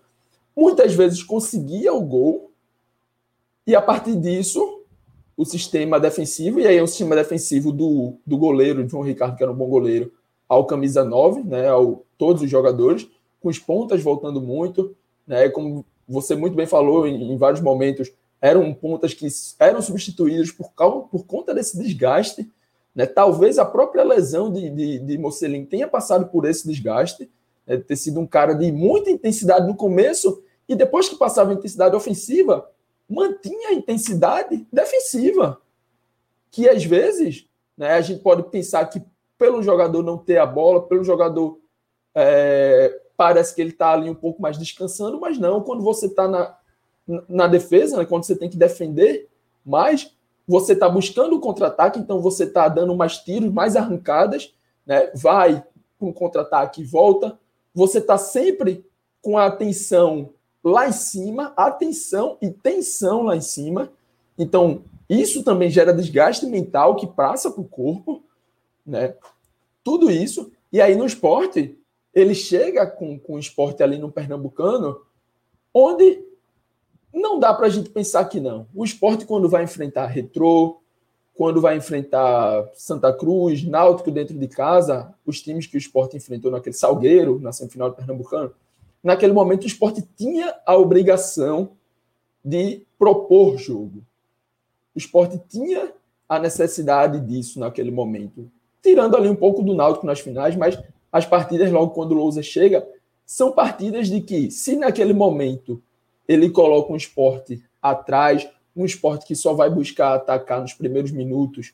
Muitas 0.56 0.94
vezes 0.94 1.24
conseguia 1.24 1.94
o 1.94 2.02
gol, 2.02 2.52
e 3.66 3.76
a 3.76 3.82
partir 3.82 4.16
disso, 4.16 4.84
o 5.36 5.44
sistema 5.44 6.00
defensivo, 6.00 6.60
e 6.60 6.68
aí 6.68 6.80
o 6.80 6.88
sistema 6.88 7.16
defensivo 7.16 7.72
do, 7.72 8.14
do 8.26 8.38
goleiro, 8.38 8.88
João 8.88 9.04
Ricardo, 9.04 9.36
que 9.36 9.44
era 9.44 9.52
um 9.52 9.56
bom 9.56 9.68
goleiro, 9.68 10.12
ao 10.48 10.66
camisa 10.66 11.04
9, 11.04 11.44
né, 11.44 11.68
ao 11.68 12.06
todos 12.18 12.42
os 12.42 12.50
jogadores, 12.50 13.10
com 13.42 13.50
os 13.50 13.60
pontas 13.60 14.02
voltando 14.02 14.42
muito, 14.42 14.96
né, 15.28 15.50
como 15.50 15.86
você 16.08 16.36
muito 16.36 16.56
bem 16.56 16.66
falou 16.66 17.08
em, 17.08 17.32
em 17.34 17.38
vários 17.38 17.62
momentos, 17.62 18.12
eram 18.42 18.74
pontas 18.74 19.14
que 19.14 19.28
eram 19.60 19.82
substituídos 19.82 20.52
por, 20.52 20.72
por 21.12 21.26
conta 21.26 21.54
desse 21.54 21.78
desgaste, 21.78 22.50
né, 22.96 23.06
talvez 23.06 23.60
a 23.60 23.66
própria 23.66 24.04
lesão 24.04 24.52
de, 24.52 24.70
de, 24.70 25.00
de 25.00 25.18
Mocelin 25.18 25.66
tenha 25.66 25.88
passado 25.88 26.28
por 26.28 26.46
esse 26.46 26.68
desgaste, 26.68 27.30
né, 27.66 27.78
ter 27.78 27.96
sido 27.96 28.20
um 28.20 28.28
cara 28.28 28.54
de 28.54 28.72
muita 28.72 29.10
intensidade 29.10 29.68
no 29.68 29.76
começo 29.76 30.42
e 30.68 30.76
depois 30.76 31.10
que 31.10 31.16
passava 31.16 31.52
a 31.52 31.54
intensidade 31.54 31.96
ofensiva, 31.96 32.70
mantinha 33.10 33.70
a 33.70 33.74
intensidade 33.74 34.68
defensiva, 34.72 35.62
que 36.52 36.68
às 36.68 36.84
vezes 36.84 37.48
né, 37.78 37.94
a 37.94 38.02
gente 38.02 38.22
pode 38.22 38.44
pensar 38.44 38.86
que 38.86 39.02
pelo 39.38 39.62
jogador 39.62 40.02
não 40.04 40.18
ter 40.18 40.38
a 40.38 40.46
bola, 40.46 40.88
pelo 40.88 41.04
jogador 41.04 41.60
é, 42.16 43.00
parece 43.18 43.54
que 43.54 43.62
ele 43.62 43.72
está 43.72 43.92
ali 43.92 44.10
um 44.10 44.16
pouco 44.16 44.42
mais 44.42 44.58
descansando, 44.58 45.20
mas 45.20 45.40
não, 45.40 45.62
quando 45.62 45.84
você 45.84 46.06
está 46.06 46.28
na, 46.28 46.56
na 47.28 47.48
defesa, 47.48 47.98
né, 47.98 48.06
quando 48.06 48.24
você 48.24 48.36
tem 48.36 48.50
que 48.50 48.56
defender 48.56 49.28
mais, 49.66 50.16
você 50.48 50.74
está 50.74 50.88
buscando 50.88 51.36
o 51.36 51.40
contra-ataque, 51.40 52.00
então 52.00 52.22
você 52.22 52.44
está 52.44 52.70
dando 52.70 52.96
mais 52.96 53.18
tiros, 53.18 53.52
mais 53.52 53.76
arrancadas, 53.76 54.54
né, 54.86 55.12
vai 55.16 55.64
com 56.00 56.14
contra-ataque 56.14 56.82
e 56.82 56.86
volta, 56.86 57.38
você 57.74 57.98
está 57.98 58.18
sempre 58.18 58.86
com 59.22 59.38
a 59.38 59.48
atenção 59.48 60.30
lá 60.64 60.88
em 60.88 60.92
cima, 60.92 61.54
atenção 61.58 62.38
e 62.40 62.52
tensão 62.52 63.24
lá 63.24 63.36
em 63.36 63.42
cima, 63.42 63.92
então 64.38 64.84
isso 65.10 65.44
também 65.44 65.70
gera 65.70 65.94
desgaste 65.94 66.46
mental 66.46 66.96
que 66.96 67.08
passa 67.08 67.50
para 67.50 67.62
o 67.62 67.68
corpo, 67.68 68.22
né? 68.86 69.16
Tudo 69.84 70.12
isso. 70.12 70.52
E 70.72 70.82
aí 70.82 70.96
no 70.96 71.06
esporte, 71.06 71.77
ele 72.20 72.34
chega 72.34 72.86
com, 72.88 73.20
com 73.20 73.34
o 73.34 73.40
esporte 73.40 73.84
ali 73.84 73.98
no 73.98 74.12
Pernambucano, 74.12 75.02
onde 75.74 76.24
não 77.14 77.40
dá 77.40 77.54
para 77.54 77.68
a 77.68 77.70
gente 77.70 77.90
pensar 77.90 78.26
que 78.26 78.40
não. 78.40 78.68
O 78.74 78.84
esporte, 78.84 79.26
quando 79.26 79.48
vai 79.48 79.64
enfrentar 79.64 80.08
Retrô, 80.08 80.82
quando 81.36 81.62
vai 81.62 81.78
enfrentar 81.78 82.68
Santa 82.74 83.14
Cruz, 83.14 83.64
Náutico 83.64 84.10
dentro 84.10 84.36
de 84.36 84.48
casa, 84.48 85.14
os 85.26 85.42
times 85.42 85.68
que 85.68 85.76
o 85.76 85.78
esporte 85.78 86.18
enfrentou 86.18 86.50
naquele 86.50 86.76
Salgueiro, 86.76 87.40
na 87.40 87.52
semifinal 87.52 87.92
do 87.92 87.96
Pernambucano, 87.96 88.52
naquele 89.04 89.34
momento 89.34 89.64
o 89.64 89.68
esporte 89.68 90.02
tinha 90.18 90.56
a 90.66 90.76
obrigação 90.76 91.74
de 92.44 92.84
propor 92.98 93.58
jogo. 93.58 94.04
O 94.96 94.98
esporte 94.98 95.40
tinha 95.48 95.94
a 96.28 96.40
necessidade 96.40 97.20
disso 97.20 97.60
naquele 97.60 97.92
momento 97.92 98.50
tirando 98.88 99.18
ali 99.18 99.30
um 99.30 99.36
pouco 99.36 99.62
do 99.62 99.74
Náutico 99.74 100.06
nas 100.06 100.20
finais, 100.20 100.56
mas 100.56 100.82
as 101.12 101.26
partidas 101.26 101.72
logo 101.72 101.92
quando 101.92 102.12
o 102.12 102.16
Lousa 102.16 102.42
chega 102.42 102.88
são 103.26 103.52
partidas 103.52 104.08
de 104.08 104.22
que, 104.22 104.50
se 104.52 104.76
naquele 104.76 105.14
momento 105.14 105.82
ele 106.28 106.50
coloca 106.50 106.92
um 106.92 106.96
esporte 106.96 107.64
atrás, 107.82 108.48
um 108.76 108.86
esporte 108.86 109.26
que 109.26 109.36
só 109.36 109.54
vai 109.54 109.70
buscar 109.70 110.16
atacar 110.16 110.62
nos 110.62 110.74
primeiros 110.74 111.12
minutos, 111.12 111.74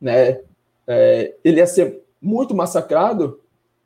né, 0.00 0.40
é, 0.86 1.34
ele 1.42 1.58
ia 1.58 1.66
ser 1.66 2.02
muito 2.20 2.54
massacrado. 2.54 3.40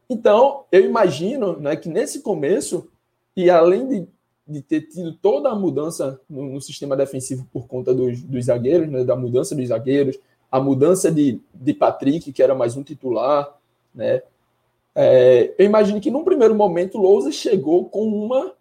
Então, 0.08 0.64
eu 0.70 0.84
imagino 0.84 1.58
né, 1.58 1.76
que 1.76 1.88
nesse 1.88 2.20
começo, 2.20 2.88
e 3.36 3.48
além 3.50 3.86
de, 3.86 4.08
de 4.46 4.62
ter 4.62 4.82
tido 4.82 5.12
toda 5.12 5.50
a 5.50 5.54
mudança 5.54 6.20
no, 6.28 6.44
no 6.44 6.60
sistema 6.60 6.96
defensivo 6.96 7.46
por 7.52 7.66
conta 7.66 7.94
dos, 7.94 8.22
dos 8.22 8.46
zagueiros, 8.46 8.88
né, 8.88 9.04
da 9.04 9.16
mudança 9.16 9.54
dos 9.54 9.68
zagueiros, 9.68 10.18
a 10.50 10.60
mudança 10.60 11.10
de, 11.10 11.40
de 11.52 11.74
Patrick, 11.74 12.32
que 12.32 12.42
era 12.42 12.54
mais 12.54 12.76
um 12.76 12.82
titular, 12.82 13.54
né? 13.94 14.22
É, 15.00 15.54
eu 15.56 15.64
imagino 15.64 16.00
que 16.00 16.10
num 16.10 16.24
primeiro 16.24 16.56
momento 16.56 16.98
Lousa 16.98 17.30
chegou 17.30 17.84
com 17.84 18.04
uma, 18.04 18.52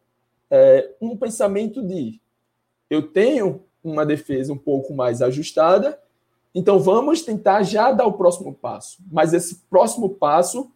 é, 0.52 0.92
um 1.02 1.18
pensamento 1.18 1.82
de 1.82 2.22
eu 2.92 3.02
tenho 3.02 3.64
uma 3.84 4.06
defesa 4.06 4.54
um 4.54 4.58
pouco 4.58 4.94
mais 4.94 5.24
ajustada, 5.24 6.00
então 6.54 6.78
vamos 6.78 7.24
tentar 7.24 7.64
já 7.64 7.92
dar 7.92 8.06
o 8.06 8.14
próximo 8.14 8.54
passo. 8.54 9.00
Mas 9.12 9.34
esse 9.34 9.64
próximo 9.68 10.12
passo 10.12 10.70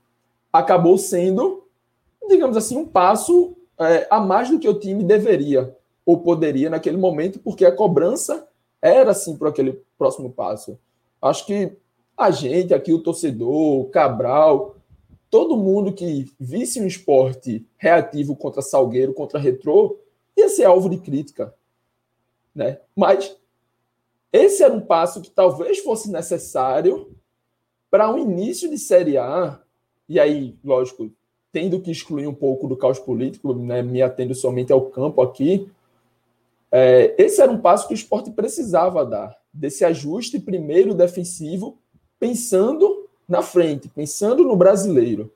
acabou 0.52 0.98
sendo, 0.98 1.64
digamos 2.28 2.58
assim, 2.58 2.76
um 2.76 2.88
passo 2.88 3.56
é, 3.80 4.08
a 4.10 4.20
mais 4.20 4.50
do 4.50 4.58
que 4.58 4.68
o 4.68 4.80
time 4.80 5.04
deveria 5.04 5.78
ou 6.04 6.22
poderia 6.22 6.72
naquele 6.72 6.98
momento, 6.98 7.38
porque 7.38 7.66
a 7.66 7.72
cobrança 7.72 8.48
era 8.82 9.12
assim 9.12 9.38
para 9.38 9.50
aquele 9.50 9.80
próximo 9.96 10.32
passo. 10.32 10.80
Acho 11.22 11.46
que 11.46 11.72
a 12.18 12.32
gente 12.32 12.74
aqui, 12.74 12.92
o 12.92 13.04
torcedor, 13.04 13.82
o 13.82 13.86
Cabral, 13.86 14.81
todo 15.32 15.56
mundo 15.56 15.94
que 15.94 16.30
visse 16.38 16.82
um 16.82 16.86
esporte 16.86 17.66
reativo 17.78 18.36
contra 18.36 18.62
Salgueiro, 18.62 19.14
contra 19.14 19.40
Retrô, 19.40 19.98
ia 20.38 20.50
ser 20.50 20.66
alvo 20.66 20.90
de 20.90 20.98
crítica. 20.98 21.56
Né? 22.54 22.80
Mas 22.94 23.38
esse 24.32 24.62
era 24.62 24.74
um 24.74 24.82
passo 24.82 25.22
que 25.22 25.32
talvez 25.32 25.80
fosse 25.80 26.12
necessário 26.12 27.16
para 27.90 28.14
um 28.14 28.18
início 28.18 28.70
de 28.70 28.78
Série 28.78 29.18
A, 29.18 29.62
e 30.08 30.20
aí, 30.20 30.58
lógico, 30.64 31.10
tendo 31.52 31.80
que 31.80 31.92
excluir 31.92 32.28
um 32.28 32.34
pouco 32.34 32.68
do 32.68 32.76
caos 32.76 33.00
político, 33.00 33.54
né, 33.54 33.82
me 33.82 34.02
atendo 34.02 34.36
somente 34.36 34.74
ao 34.74 34.90
campo 34.90 35.22
aqui, 35.22 35.70
é, 36.70 37.16
esse 37.18 37.42
era 37.42 37.52
um 37.52 37.60
passo 37.60 37.88
que 37.88 37.94
o 37.94 37.96
esporte 37.96 38.32
precisava 38.32 39.06
dar 39.06 39.38
desse 39.54 39.84
ajuste 39.86 40.40
primeiro 40.40 40.94
defensivo, 40.94 41.78
pensando 42.20 43.01
na 43.28 43.42
frente, 43.42 43.88
pensando 43.90 44.44
no 44.44 44.56
brasileiro. 44.56 45.32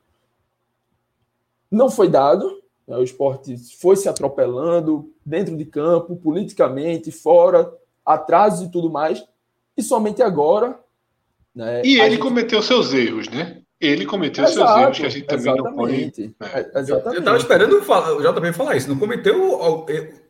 Não 1.72 1.90
foi 1.90 2.10
dado, 2.10 2.62
né? 2.88 2.98
o 2.98 3.04
esporte 3.04 3.58
foi 3.80 3.96
se 3.96 4.08
atropelando 4.08 5.12
dentro 5.26 5.56
de 5.56 5.66
campo, 5.66 6.16
politicamente, 6.16 7.12
fora, 7.12 7.74
atrás 8.06 8.62
e 8.62 8.70
tudo 8.70 8.90
mais, 8.90 9.26
e 9.76 9.82
somente 9.82 10.22
agora. 10.22 10.80
Né, 11.54 11.82
e 11.84 12.00
ele 12.00 12.12
gente... 12.12 12.22
cometeu 12.22 12.62
seus 12.62 12.94
erros, 12.94 13.30
né? 13.30 13.62
Ele 13.80 14.06
cometeu 14.06 14.44
Exato, 14.46 14.56
seus 14.56 14.78
erros 14.78 14.98
que 14.98 15.06
a 15.06 15.10
gente 15.10 15.28
também 15.28 15.56
não 15.56 15.76
pode. 15.76 15.96
Né? 16.18 16.34
É, 16.42 16.80
exatamente. 16.80 17.16
Eu 17.16 17.20
estava 17.20 17.38
esperando 17.38 17.78
o 17.78 18.22
JB 18.22 18.54
falar 18.54 18.76
isso. 18.78 18.90
Não 18.90 18.98
cometeu 18.98 19.38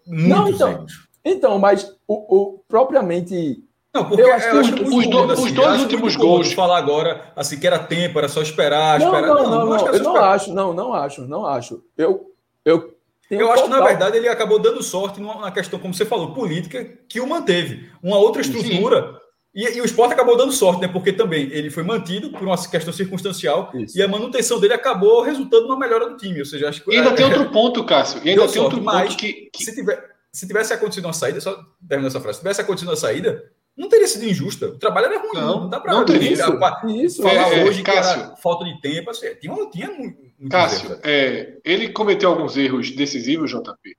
muitos 0.05 0.27
não, 0.27 0.49
então, 0.49 0.71
erros. 0.71 1.07
Então, 1.23 1.59
mas 1.59 1.95
o, 2.07 2.37
o 2.37 2.59
propriamente 2.67 3.63
não, 3.95 4.03
porque 4.03 4.23
eu 4.23 4.33
acho, 4.33 4.47
eu 4.47 4.59
acho 4.59 4.73
que 4.73 4.83
os, 4.83 5.07
do, 5.07 5.31
assim, 5.31 5.45
os 5.45 5.51
dois 5.53 5.81
últimos 5.81 6.15
gols. 6.17 6.51
Falar 6.51 6.77
agora, 6.77 7.31
assim, 7.33 7.57
que 7.57 7.65
era 7.65 7.79
tempo, 7.79 8.19
era 8.19 8.27
só 8.27 8.41
esperar, 8.41 8.99
não, 8.99 9.07
esperar. 9.07 9.27
Não, 9.27 9.43
não, 9.43 9.49
não, 9.49 9.65
não 9.65 9.87
eu 9.87 10.03
não 10.03 10.15
acho, 10.17 10.53
não, 10.53 10.73
não 10.73 10.93
acho, 10.93 11.21
não 11.21 11.45
acho. 11.45 11.81
Eu, 11.97 12.33
eu, 12.65 12.93
eu 13.31 13.51
acho 13.53 13.63
que, 13.63 13.69
na 13.69 13.79
verdade, 13.79 14.17
ele 14.17 14.27
acabou 14.27 14.59
dando 14.59 14.83
sorte 14.83 15.21
na 15.21 15.49
questão, 15.49 15.79
como 15.79 15.93
você 15.93 16.05
falou, 16.05 16.33
política, 16.33 16.85
que 17.07 17.21
o 17.21 17.27
manteve. 17.27 17.89
Uma 18.03 18.17
outra 18.17 18.41
estrutura. 18.41 19.17
E, 19.53 19.77
e, 19.77 19.81
o 19.81 19.85
esporte 19.85 20.11
acabou 20.11 20.35
dando 20.35 20.51
sorte, 20.51 20.81
né? 20.81 20.89
Porque 20.89 21.13
também 21.13 21.43
ele 21.53 21.69
foi 21.69 21.83
mantido 21.83 22.29
por 22.31 22.41
uma 22.41 22.57
questão 22.57 22.91
circunstancial 22.91 23.71
Isso. 23.73 23.97
e 23.97 24.01
a 24.01 24.07
manutenção 24.09 24.59
dele 24.59 24.73
acabou 24.73 25.21
resultando 25.21 25.69
numa 25.69 25.79
melhora 25.79 26.09
do 26.09 26.17
time. 26.17 26.39
Ou 26.39 26.45
seja, 26.45 26.67
acho 26.67 26.83
que. 26.83 26.91
E 26.91 26.97
ainda 26.97 27.11
é, 27.11 27.13
tem 27.13 27.25
outro 27.25 27.49
ponto, 27.49 27.85
Cássio. 27.85 28.19
E 28.25 28.31
ainda 28.31 28.41
tem 28.41 28.61
sorte, 28.61 28.75
outro 28.75 28.83
ponto 28.83 29.15
que, 29.15 29.49
que. 29.53 29.63
Se, 29.63 29.73
tiver, 29.73 30.03
se 30.33 30.45
tivesse 30.45 30.73
acontecido 30.73 31.05
uma 31.05 31.13
saída, 31.13 31.39
só 31.39 31.57
terminando 31.87 32.11
essa 32.11 32.19
frase, 32.19 32.35
se 32.35 32.41
tivesse 32.41 32.59
acontecido 32.59 32.89
uma 32.89 32.97
saída, 32.97 33.49
não 33.75 33.89
teria 33.89 34.07
sido 34.07 34.25
injusta. 34.25 34.67
O 34.67 34.77
trabalho 34.77 35.07
era 35.07 35.19
ruim. 35.19 35.33
Não, 35.33 35.61
não 35.61 35.69
dá 35.69 35.79
para 35.79 35.93
isso, 36.17 36.43
isso, 36.89 37.21
falar 37.21 37.53
é, 37.53 37.65
hoje 37.65 37.83
Cássio, 37.83 38.13
que 38.13 38.19
era 38.21 38.35
falta 38.37 38.65
de 38.65 38.79
tempo. 38.79 39.09
Assim, 39.09 39.35
tinha, 39.35 39.69
tinha 39.69 39.91
muito. 39.91 40.17
Cássio, 40.49 40.99
é, 41.03 41.57
ele 41.63 41.89
cometeu 41.89 42.29
alguns 42.29 42.55
erros 42.55 42.91
decisivos, 42.91 43.51
JP. 43.51 43.97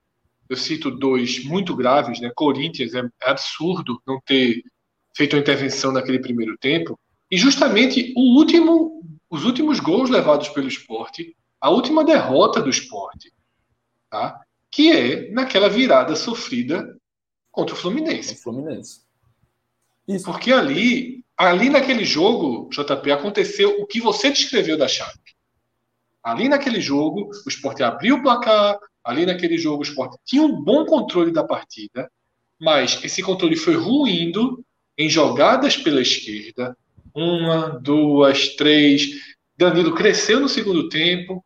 Eu 0.49 0.55
cito 0.55 0.89
dois 0.89 1.43
muito 1.43 1.75
graves, 1.75 2.19
né? 2.19 2.31
Corinthians 2.33 2.93
é 2.93 3.03
absurdo 3.23 4.01
não 4.07 4.19
ter 4.25 4.63
feito 5.15 5.35
uma 5.35 5.41
intervenção 5.41 5.91
naquele 5.91 6.19
primeiro 6.19 6.57
tempo. 6.57 6.97
E 7.29 7.37
justamente 7.37 8.13
o 8.15 8.37
último, 8.37 9.03
os 9.29 9.43
últimos 9.43 9.79
gols 9.79 10.09
levados 10.09 10.47
pelo 10.49 10.67
esporte, 10.67 11.35
a 11.59 11.69
última 11.69 12.03
derrota 12.03 12.61
do 12.61 12.69
esporte, 12.69 13.33
tá? 14.09 14.41
que 14.71 14.91
é 14.91 15.31
naquela 15.31 15.69
virada 15.69 16.15
sofrida 16.15 16.95
contra 17.51 17.73
o 17.73 17.77
Fluminense. 17.77 18.35
O 18.35 18.37
Fluminense. 18.37 19.06
Isso. 20.07 20.25
Porque 20.25 20.51
ali, 20.51 21.23
ali 21.35 21.69
naquele 21.69 22.05
jogo, 22.05 22.69
JP, 22.69 23.11
aconteceu 23.11 23.81
o 23.81 23.85
que 23.85 23.99
você 23.99 24.31
descreveu 24.31 24.77
da 24.77 24.87
chave. 24.87 25.19
Ali 26.23 26.49
naquele 26.49 26.81
jogo, 26.81 27.29
o 27.45 27.49
esporte 27.49 27.83
abriu 27.83 28.15
o 28.15 28.21
placar, 28.21 28.77
ali 29.03 29.25
naquele 29.25 29.57
jogo 29.57 29.79
o 29.79 29.83
esporte 29.83 30.17
tinha 30.25 30.41
um 30.41 30.61
bom 30.61 30.85
controle 30.85 31.31
da 31.31 31.43
partida, 31.43 32.11
mas 32.59 33.01
esse 33.03 33.21
controle 33.21 33.55
foi 33.55 33.75
ruindo 33.75 34.63
em 34.97 35.09
jogadas 35.09 35.77
pela 35.77 36.01
esquerda. 36.01 36.75
Uma, 37.13 37.79
duas, 37.79 38.55
três. 38.55 39.09
Danilo 39.57 39.95
cresceu 39.95 40.39
no 40.39 40.49
segundo 40.49 40.89
tempo. 40.89 41.43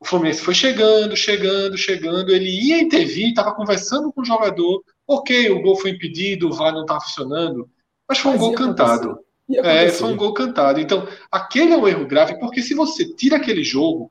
O 0.00 0.04
Fluminense 0.04 0.42
foi 0.42 0.54
chegando, 0.54 1.16
chegando, 1.16 1.76
chegando. 1.76 2.32
Ele 2.32 2.50
ia 2.50 2.80
intervir, 2.80 3.28
estava 3.28 3.54
conversando 3.54 4.12
com 4.12 4.22
o 4.22 4.24
jogador. 4.24 4.82
Ok, 5.14 5.50
o 5.50 5.62
gol 5.62 5.76
foi 5.76 5.90
impedido, 5.90 6.48
o 6.48 6.52
VAR 6.52 6.72
não 6.72 6.82
está 6.82 7.00
funcionando, 7.00 7.68
mas 8.08 8.18
foi 8.18 8.32
um 8.32 8.34
Fazia 8.34 8.48
gol 8.48 8.56
cantado. 8.56 9.18
É, 9.50 9.88
foi 9.90 10.12
um 10.12 10.16
gol 10.16 10.32
cantado. 10.32 10.80
Então, 10.80 11.06
aquele 11.30 11.72
é 11.72 11.76
um 11.76 11.86
erro 11.86 12.06
grave, 12.06 12.38
porque 12.38 12.62
se 12.62 12.74
você 12.74 13.12
tira 13.14 13.36
aquele 13.36 13.62
jogo, 13.62 14.10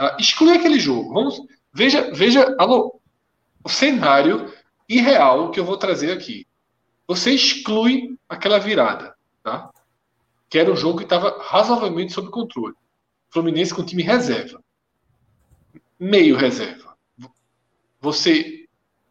uh, 0.00 0.16
exclui 0.18 0.56
aquele 0.56 0.78
jogo. 0.78 1.12
Vamos, 1.12 1.40
veja, 1.72 2.10
veja 2.12 2.54
alô, 2.58 3.00
o 3.64 3.68
cenário 3.68 4.52
irreal 4.88 5.50
que 5.50 5.58
eu 5.58 5.64
vou 5.64 5.76
trazer 5.76 6.12
aqui. 6.12 6.46
Você 7.06 7.32
exclui 7.32 8.16
aquela 8.28 8.58
virada, 8.58 9.14
tá? 9.42 9.70
Que 10.48 10.58
era 10.58 10.70
um 10.70 10.76
jogo 10.76 10.98
que 10.98 11.04
estava 11.04 11.42
razoavelmente 11.42 12.12
sob 12.12 12.30
controle. 12.30 12.74
Fluminense 13.30 13.74
com 13.74 13.84
time 13.84 14.02
reserva. 14.02 14.62
Meio 15.98 16.36
reserva. 16.36 16.96
Você. 18.00 18.65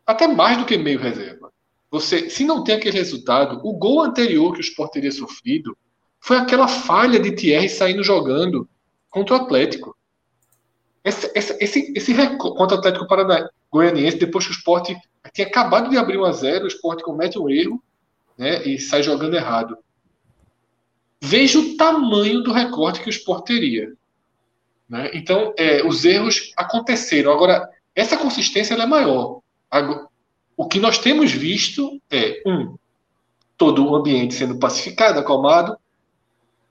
Até 0.05 0.27
mais 0.27 0.57
do 0.57 0.65
que 0.65 0.77
meio 0.77 0.99
reserva. 0.99 1.51
Você, 1.89 2.29
se 2.29 2.43
não 2.43 2.63
tem 2.63 2.75
aquele 2.75 2.97
resultado, 2.97 3.59
o 3.63 3.73
gol 3.73 4.01
anterior 4.01 4.53
que 4.53 4.59
o 4.59 4.61
Sport 4.61 4.91
teria 4.91 5.11
sofrido 5.11 5.77
foi 6.19 6.37
aquela 6.37 6.67
falha 6.67 7.19
de 7.19 7.31
Thierry 7.31 7.69
saindo 7.69 8.03
jogando 8.03 8.67
contra 9.09 9.35
o 9.35 9.37
Atlético. 9.41 9.95
Esse, 11.03 11.31
esse, 11.35 11.57
esse, 11.63 11.93
esse 11.95 12.37
contra 12.37 12.75
o 12.75 12.79
Atlético 12.79 13.07
Paranaense, 13.07 13.49
Goianiense, 13.71 14.17
depois 14.17 14.45
que 14.45 14.51
o 14.51 14.55
Sport 14.55 14.95
tinha 15.33 15.47
acabado 15.47 15.89
de 15.89 15.97
abrir 15.97 16.17
1 16.17 16.25
a 16.25 16.31
0 16.31 16.65
o 16.65 16.67
Sport 16.67 17.01
comete 17.01 17.37
um 17.37 17.49
erro 17.49 17.81
né, 18.37 18.63
e 18.63 18.79
sai 18.79 19.03
jogando 19.03 19.35
errado. 19.35 19.77
Veja 21.21 21.59
o 21.59 21.77
tamanho 21.77 22.41
do 22.41 22.51
recorte 22.51 23.01
que 23.01 23.09
o 23.09 23.09
Sport 23.09 23.45
teria. 23.45 23.93
Né? 24.87 25.11
Então, 25.13 25.53
é, 25.57 25.85
os 25.85 26.05
erros 26.05 26.51
aconteceram. 26.55 27.31
Agora, 27.31 27.69
essa 27.95 28.17
consistência 28.17 28.73
é 28.73 28.85
maior. 28.85 29.41
Agora, 29.75 30.07
o 30.55 30.65
que 30.69 30.79
nós 30.79 30.97
temos 30.97 31.33
visto 31.33 32.01
é, 32.09 32.41
um, 32.45 32.77
todo 33.57 33.85
o 33.85 33.93
ambiente 33.93 34.33
sendo 34.33 34.57
pacificado, 34.57 35.19
acalmado, 35.19 35.77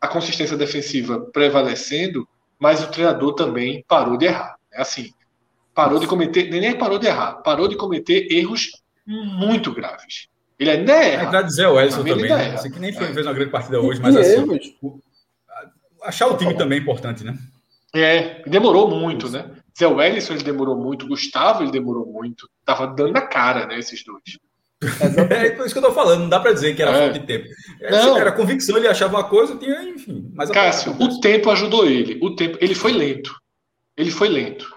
a 0.00 0.08
consistência 0.08 0.56
defensiva 0.56 1.20
prevalecendo, 1.30 2.26
mas 2.58 2.82
o 2.82 2.90
treinador 2.90 3.34
também 3.34 3.84
parou 3.86 4.16
de 4.16 4.24
errar. 4.24 4.56
É 4.72 4.80
assim, 4.80 5.12
parou 5.74 5.98
de 5.98 6.06
cometer, 6.06 6.48
nem 6.48 6.78
parou 6.78 6.98
de 6.98 7.06
errar, 7.06 7.42
parou 7.42 7.68
de 7.68 7.76
cometer 7.76 8.26
erros 8.32 8.70
muito 9.06 9.70
graves. 9.70 10.28
Ele 10.58 10.70
ainda 10.70 10.92
erra. 10.94 11.24
É 11.24 11.26
para 11.26 11.42
dizer 11.42 11.66
o 11.66 11.78
Edson 11.78 12.04
também, 12.04 12.30
né? 12.30 12.54
Assim, 12.54 12.70
que 12.70 12.78
nem 12.78 12.90
foi, 12.90 13.10
é. 13.10 13.12
fez 13.12 13.26
uma 13.26 13.34
grande 13.34 13.50
partida 13.50 13.82
hoje, 13.82 14.00
mas 14.00 14.16
assim, 14.16 14.46
achar 16.02 16.28
o 16.28 16.38
time 16.38 16.54
também 16.54 16.78
é 16.78 16.80
importante, 16.80 17.22
né? 17.22 17.36
É, 17.94 18.42
demorou 18.48 18.88
muito, 18.88 19.28
né? 19.28 19.50
Zé 19.78 19.86
Wellison 19.86 20.34
ele 20.34 20.44
demorou 20.44 20.76
muito, 20.76 21.08
Gustavo 21.08 21.62
ele 21.62 21.72
demorou 21.72 22.06
muito. 22.06 22.48
Tava 22.64 22.86
dando 22.86 23.12
na 23.12 23.22
cara, 23.22 23.66
né, 23.66 23.78
esses 23.78 24.04
dois. 24.04 24.22
É 25.30 25.50
por 25.50 25.64
isso 25.64 25.74
que 25.74 25.78
eu 25.78 25.84
tô 25.84 25.92
falando, 25.92 26.22
não 26.22 26.28
dá 26.28 26.38
para 26.38 26.52
dizer 26.52 26.74
que 26.76 26.82
era 26.82 26.90
é. 26.90 26.98
falta 26.98 27.18
de 27.18 27.26
tempo. 27.26 27.48
É, 27.80 27.90
não. 27.90 28.18
Era 28.18 28.32
convicção, 28.32 28.76
ele 28.76 28.88
achava 28.88 29.16
uma 29.16 29.24
coisa, 29.24 29.56
tinha, 29.56 29.82
enfim. 29.82 30.30
Mas 30.34 30.50
Cássio, 30.50 30.92
o 31.00 31.20
tempo 31.20 31.50
ajudou 31.50 31.86
ele. 31.86 32.18
O 32.22 32.34
tempo, 32.36 32.58
ele 32.60 32.74
foi 32.74 32.92
lento. 32.92 33.34
Ele 33.96 34.10
foi 34.10 34.28
lento. 34.28 34.74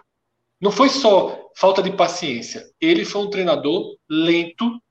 Não 0.62 0.72
foi 0.72 0.90
só 0.90 1.50
falta 1.56 1.82
de 1.82 1.92
paciência. 1.92 2.64
Ele 2.80 3.06
foi 3.06 3.22
um 3.22 3.30
treinador 3.30 3.96
lento 4.10 4.82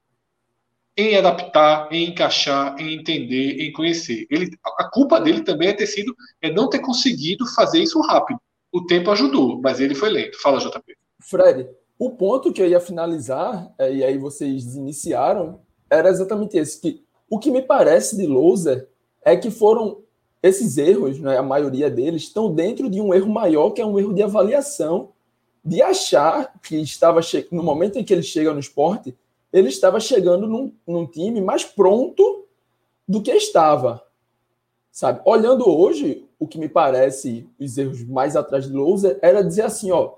em 0.96 1.16
adaptar, 1.16 1.88
em 1.92 2.08
encaixar, 2.08 2.74
em 2.80 2.94
entender, 2.94 3.60
em 3.60 3.72
conhecer. 3.72 4.26
Ele, 4.30 4.50
a 4.78 4.84
culpa 4.90 5.20
dele 5.20 5.42
também 5.42 5.68
é 5.68 5.72
ter 5.72 5.86
sido 5.86 6.14
é 6.40 6.50
não 6.50 6.68
ter 6.68 6.78
conseguido 6.78 7.46
fazer 7.54 7.80
isso 7.80 8.00
rápido. 8.00 8.40
O 8.72 8.84
tempo 8.84 9.10
ajudou, 9.10 9.60
mas 9.60 9.80
ele 9.80 9.94
foi 9.94 10.10
lento. 10.10 10.40
Fala, 10.40 10.58
JP. 10.58 10.96
Fred, 11.20 11.68
o 11.98 12.10
ponto 12.10 12.52
que 12.52 12.60
eu 12.60 12.68
ia 12.68 12.80
finalizar, 12.80 13.72
é, 13.78 13.92
e 13.92 14.04
aí 14.04 14.18
vocês 14.18 14.74
iniciaram, 14.74 15.60
era 15.88 16.08
exatamente 16.08 16.56
esse, 16.58 16.80
que 16.80 17.04
o 17.28 17.38
que 17.38 17.50
me 17.50 17.62
parece 17.62 18.16
de 18.16 18.26
Louser 18.26 18.88
é 19.24 19.36
que 19.36 19.50
foram 19.50 20.02
esses 20.42 20.78
erros, 20.78 21.18
né, 21.18 21.36
a 21.36 21.42
maioria 21.42 21.90
deles, 21.90 22.22
estão 22.22 22.52
dentro 22.52 22.88
de 22.88 23.00
um 23.00 23.12
erro 23.12 23.28
maior, 23.28 23.70
que 23.70 23.80
é 23.80 23.86
um 23.86 23.98
erro 23.98 24.14
de 24.14 24.22
avaliação, 24.22 25.10
de 25.64 25.82
achar 25.82 26.52
que 26.62 26.76
estava 26.76 27.20
no 27.50 27.62
momento 27.62 27.98
em 27.98 28.04
que 28.04 28.12
ele 28.12 28.22
chega 28.22 28.52
no 28.52 28.60
esporte, 28.60 29.16
ele 29.52 29.68
estava 29.68 29.98
chegando 29.98 30.46
num, 30.46 30.72
num 30.86 31.06
time 31.06 31.40
mais 31.40 31.64
pronto 31.64 32.44
do 33.08 33.20
que 33.22 33.32
estava. 33.32 34.02
Sabe? 34.92 35.20
Olhando 35.24 35.68
hoje, 35.68 36.25
o 36.38 36.46
que 36.46 36.58
me 36.58 36.68
parece 36.68 37.48
os 37.58 37.78
erros 37.78 38.04
mais 38.04 38.36
atrás 38.36 38.66
de 38.66 38.72
Louser 38.72 39.18
era 39.22 39.42
dizer 39.42 39.62
assim, 39.62 39.90
ó, 39.90 40.14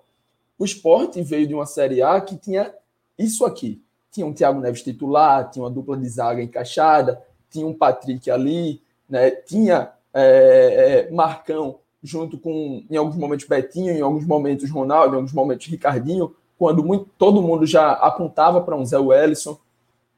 o 0.58 0.64
esporte 0.64 1.22
veio 1.22 1.46
de 1.46 1.54
uma 1.54 1.66
Série 1.66 2.02
A 2.02 2.20
que 2.20 2.36
tinha 2.36 2.74
isso 3.18 3.44
aqui. 3.44 3.82
Tinha 4.10 4.26
um 4.26 4.32
Thiago 4.32 4.60
Neves 4.60 4.82
titular, 4.82 5.50
tinha 5.50 5.62
uma 5.62 5.70
dupla 5.70 5.96
de 5.96 6.08
zaga 6.08 6.42
encaixada, 6.42 7.22
tinha 7.50 7.66
um 7.66 7.74
Patrick 7.74 8.30
ali, 8.30 8.82
né? 9.08 9.30
tinha 9.30 9.92
é, 10.12 11.06
é, 11.08 11.10
Marcão 11.12 11.78
junto 12.02 12.38
com, 12.38 12.84
em 12.90 12.96
alguns 12.96 13.16
momentos, 13.16 13.46
Betinho, 13.46 13.92
em 13.92 14.00
alguns 14.00 14.24
momentos, 14.24 14.70
Ronaldo, 14.70 15.14
em 15.14 15.16
alguns 15.16 15.32
momentos, 15.32 15.66
Ricardinho, 15.66 16.34
quando 16.56 16.82
muito, 16.82 17.08
todo 17.18 17.42
mundo 17.42 17.66
já 17.66 17.92
apontava 17.92 18.60
para 18.60 18.76
um 18.76 18.84
Zé 18.84 18.98
Wellison. 18.98 19.58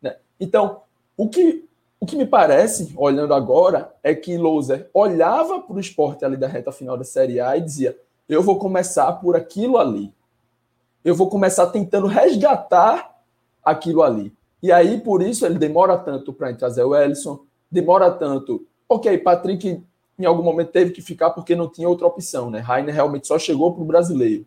Né? 0.00 0.16
Então, 0.38 0.82
o 1.16 1.28
que, 1.28 1.64
o 2.00 2.06
que 2.06 2.16
me 2.16 2.26
parece, 2.26 2.92
olhando 2.96 3.34
agora, 3.34 3.94
é 4.02 4.14
que 4.14 4.36
Louser 4.38 4.88
olhava 4.92 5.60
para 5.60 5.76
o 5.76 5.80
esporte 5.80 6.24
ali 6.24 6.36
da 6.36 6.48
reta 6.48 6.72
final 6.72 6.96
da 6.96 7.04
Série 7.04 7.38
A 7.38 7.56
e 7.56 7.60
dizia: 7.60 7.96
eu 8.28 8.42
vou 8.42 8.58
começar 8.58 9.12
por 9.12 9.36
aquilo 9.36 9.76
ali 9.78 10.12
eu 11.04 11.14
vou 11.14 11.28
começar 11.28 11.66
tentando 11.68 12.06
resgatar 12.06 13.18
aquilo 13.64 14.02
ali. 14.02 14.32
E 14.62 14.70
aí, 14.70 15.00
por 15.00 15.22
isso, 15.22 15.46
ele 15.46 15.58
demora 15.58 15.96
tanto 15.96 16.32
para 16.32 16.54
trazer 16.54 16.84
o 16.84 16.94
Ellison, 16.94 17.40
demora 17.70 18.10
tanto. 18.10 18.66
Ok, 18.88 19.16
Patrick 19.18 19.82
em 20.18 20.24
algum 20.26 20.42
momento 20.42 20.70
teve 20.70 20.90
que 20.90 21.00
ficar 21.00 21.30
porque 21.30 21.56
não 21.56 21.70
tinha 21.70 21.88
outra 21.88 22.06
opção, 22.06 22.50
né? 22.50 22.58
Rainer 22.58 22.94
realmente 22.94 23.26
só 23.26 23.38
chegou 23.38 23.72
para 23.72 23.82
o 23.82 23.86
brasileiro. 23.86 24.46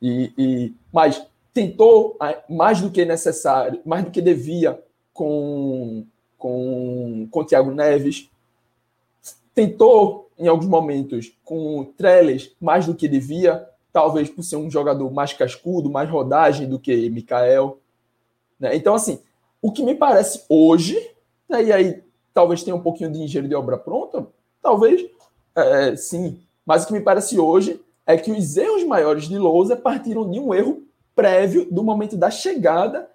E, 0.00 0.32
e, 0.38 0.74
mas 0.90 1.26
tentou 1.52 2.16
mais 2.48 2.80
do 2.80 2.90
que 2.90 3.04
necessário, 3.04 3.80
mais 3.84 4.04
do 4.04 4.10
que 4.10 4.22
devia 4.22 4.82
com 5.12 6.06
com 6.44 7.26
com 7.30 7.42
Thiago 7.42 7.70
Neves. 7.70 8.28
Tentou 9.54 10.28
em 10.38 10.46
alguns 10.46 10.66
momentos 10.66 11.32
com 11.42 11.90
Trellis 11.96 12.54
mais 12.60 12.84
do 12.84 12.94
que 12.94 13.08
devia, 13.08 13.66
talvez 13.90 14.28
por 14.28 14.42
ser 14.42 14.56
um 14.56 14.70
jogador 14.70 15.10
mais 15.10 15.32
cascudo, 15.32 15.88
mais 15.88 16.10
rodagem 16.10 16.68
do 16.68 16.78
que 16.78 17.08
Mikael. 17.08 17.78
Né? 18.60 18.76
Então, 18.76 18.94
assim, 18.94 19.20
o 19.62 19.72
que 19.72 19.82
me 19.82 19.94
parece 19.94 20.44
hoje, 20.46 20.98
né, 21.48 21.64
e 21.64 21.72
aí 21.72 22.02
talvez 22.34 22.62
tenha 22.62 22.76
um 22.76 22.82
pouquinho 22.82 23.10
de 23.10 23.22
engenheiro 23.22 23.48
de 23.48 23.54
obra 23.54 23.78
pronta, 23.78 24.26
talvez 24.60 25.08
é, 25.56 25.96
sim, 25.96 26.42
mas 26.66 26.84
o 26.84 26.88
que 26.88 26.92
me 26.92 27.00
parece 27.00 27.38
hoje 27.38 27.80
é 28.06 28.18
que 28.18 28.30
os 28.30 28.54
erros 28.58 28.84
maiores 28.84 29.28
de 29.28 29.38
Lousa 29.38 29.76
partiram 29.76 30.30
de 30.30 30.38
um 30.38 30.52
erro 30.52 30.82
prévio 31.16 31.66
do 31.70 31.82
momento 31.82 32.18
da 32.18 32.30
chegada 32.30 33.08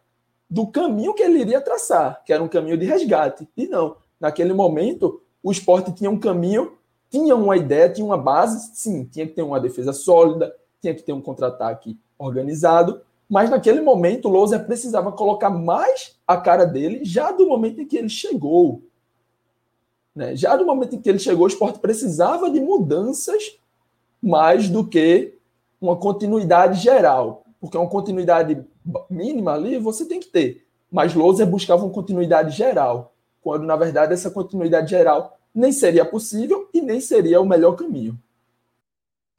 do 0.49 0.65
caminho 0.67 1.13
que 1.13 1.21
ele 1.21 1.39
iria 1.39 1.61
traçar, 1.61 2.23
que 2.25 2.33
era 2.33 2.43
um 2.43 2.47
caminho 2.47 2.77
de 2.77 2.85
resgate. 2.85 3.47
E 3.55 3.67
não, 3.67 3.97
naquele 4.19 4.53
momento, 4.53 5.21
o 5.43 5.51
esporte 5.51 5.91
tinha 5.91 6.09
um 6.09 6.19
caminho, 6.19 6.73
tinha 7.09 7.35
uma 7.35 7.55
ideia, 7.55 7.89
tinha 7.89 8.05
uma 8.05 8.17
base, 8.17 8.71
sim, 8.73 9.05
tinha 9.05 9.27
que 9.27 9.33
ter 9.33 9.43
uma 9.43 9.59
defesa 9.59 9.93
sólida, 9.93 10.55
tinha 10.81 10.95
que 10.95 11.03
ter 11.03 11.13
um 11.13 11.21
contra-ataque 11.21 11.97
organizado, 12.17 13.01
mas 13.29 13.49
naquele 13.49 13.79
momento 13.79 14.27
o 14.27 14.31
Louser 14.31 14.65
precisava 14.65 15.11
colocar 15.11 15.51
mais 15.51 16.17
a 16.27 16.35
cara 16.35 16.65
dele 16.65 17.05
já 17.05 17.31
do 17.31 17.47
momento 17.47 17.79
em 17.81 17.85
que 17.85 17.97
ele 17.97 18.09
chegou. 18.09 18.81
Né? 20.15 20.35
Já 20.35 20.55
do 20.55 20.65
momento 20.65 20.95
em 20.95 21.01
que 21.01 21.07
ele 21.07 21.19
chegou, 21.19 21.45
o 21.45 21.47
esporte 21.47 21.79
precisava 21.79 22.49
de 22.49 22.59
mudanças 22.59 23.59
mais 24.21 24.67
do 24.67 24.85
que 24.85 25.35
uma 25.79 25.95
continuidade 25.95 26.81
geral. 26.81 27.43
Porque 27.61 27.77
uma 27.77 27.87
continuidade 27.87 28.65
mínima 29.09 29.53
ali 29.53 29.77
você 29.77 30.05
tem 30.05 30.19
que 30.19 30.27
ter. 30.27 30.65
Mas 30.91 31.13
Louser 31.13 31.47
buscava 31.47 31.83
uma 31.83 31.93
continuidade 31.93 32.55
geral, 32.55 33.13
quando 33.41 33.65
na 33.65 33.75
verdade 33.75 34.13
essa 34.13 34.31
continuidade 34.31 34.89
geral 34.89 35.37
nem 35.53 35.71
seria 35.71 36.05
possível 36.05 36.69
e 36.73 36.81
nem 36.81 36.99
seria 36.99 37.41
o 37.41 37.47
melhor 37.47 37.73
caminho. 37.73 38.17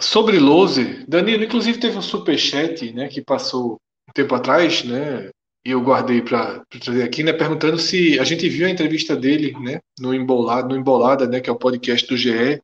Sobre 0.00 0.38
Lose, 0.38 1.04
Danilo, 1.06 1.44
inclusive 1.44 1.78
teve 1.78 1.98
um 1.98 2.02
superchat 2.02 2.90
né, 2.92 3.08
que 3.08 3.20
passou 3.20 3.78
um 4.08 4.12
tempo 4.12 4.34
atrás, 4.34 4.82
né? 4.82 5.28
E 5.64 5.72
eu 5.72 5.80
guardei 5.82 6.22
para 6.22 6.64
trazer 6.80 7.02
aqui, 7.02 7.22
né? 7.22 7.34
Perguntando 7.34 7.78
se 7.78 8.18
a 8.18 8.24
gente 8.24 8.48
viu 8.48 8.66
a 8.66 8.70
entrevista 8.70 9.14
dele, 9.14 9.54
né? 9.60 9.78
No 9.98 10.14
Embolada, 10.14 10.68
no 10.68 10.76
Embolada, 10.76 11.26
né? 11.26 11.38
Que 11.38 11.50
é 11.50 11.52
o 11.52 11.58
podcast 11.58 12.08
do 12.08 12.16
GE. 12.16 12.62